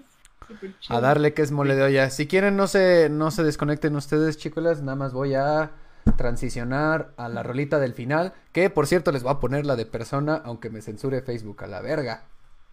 A 0.90 1.00
darle 1.02 1.34
que 1.34 1.42
es 1.42 1.52
mole 1.52 1.76
de 1.76 1.84
olla. 1.84 2.10
Si 2.10 2.28
quieren 2.28 2.56
no 2.56 2.68
se, 2.68 3.10
no 3.10 3.32
se 3.32 3.44
desconecten 3.44 3.96
ustedes, 3.96 4.38
chicos, 4.38 4.64
nada 4.82 4.96
más 4.96 5.14
voy 5.14 5.34
a 5.34 5.72
transicionar 6.18 7.12
a 7.18 7.30
la 7.30 7.44
rolita 7.44 7.80
del 7.80 7.94
final, 7.94 8.34
que 8.52 8.70
por 8.70 8.88
cierto 8.88 9.12
les 9.12 9.24
voy 9.24 9.34
a 9.34 9.40
poner 9.40 9.66
la 9.66 9.76
de 9.76 9.86
persona, 9.86 10.42
aunque 10.44 10.70
me 10.70 10.82
censure 10.82 11.22
Facebook, 11.22 11.64
a 11.64 11.68
la 11.68 11.82
verga. 11.82 12.24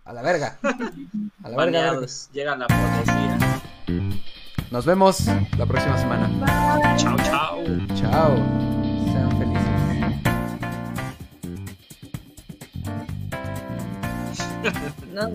A 0.04 0.12
la 0.12 0.22
verga. 0.22 0.58
A 1.42 1.48
la 1.48 1.56
verga. 1.56 2.00
Llega 2.32 2.56
la 2.56 2.66
policía. 2.66 3.38
Nos 4.70 4.86
vemos 4.86 5.26
la 5.58 5.66
próxima 5.66 5.98
semana. 5.98 6.96
Chao, 6.96 7.16
chao. 7.18 7.64
Chao. 7.94 8.36
Sean 9.12 9.30
felices. 9.38 9.72
No, 15.12 15.28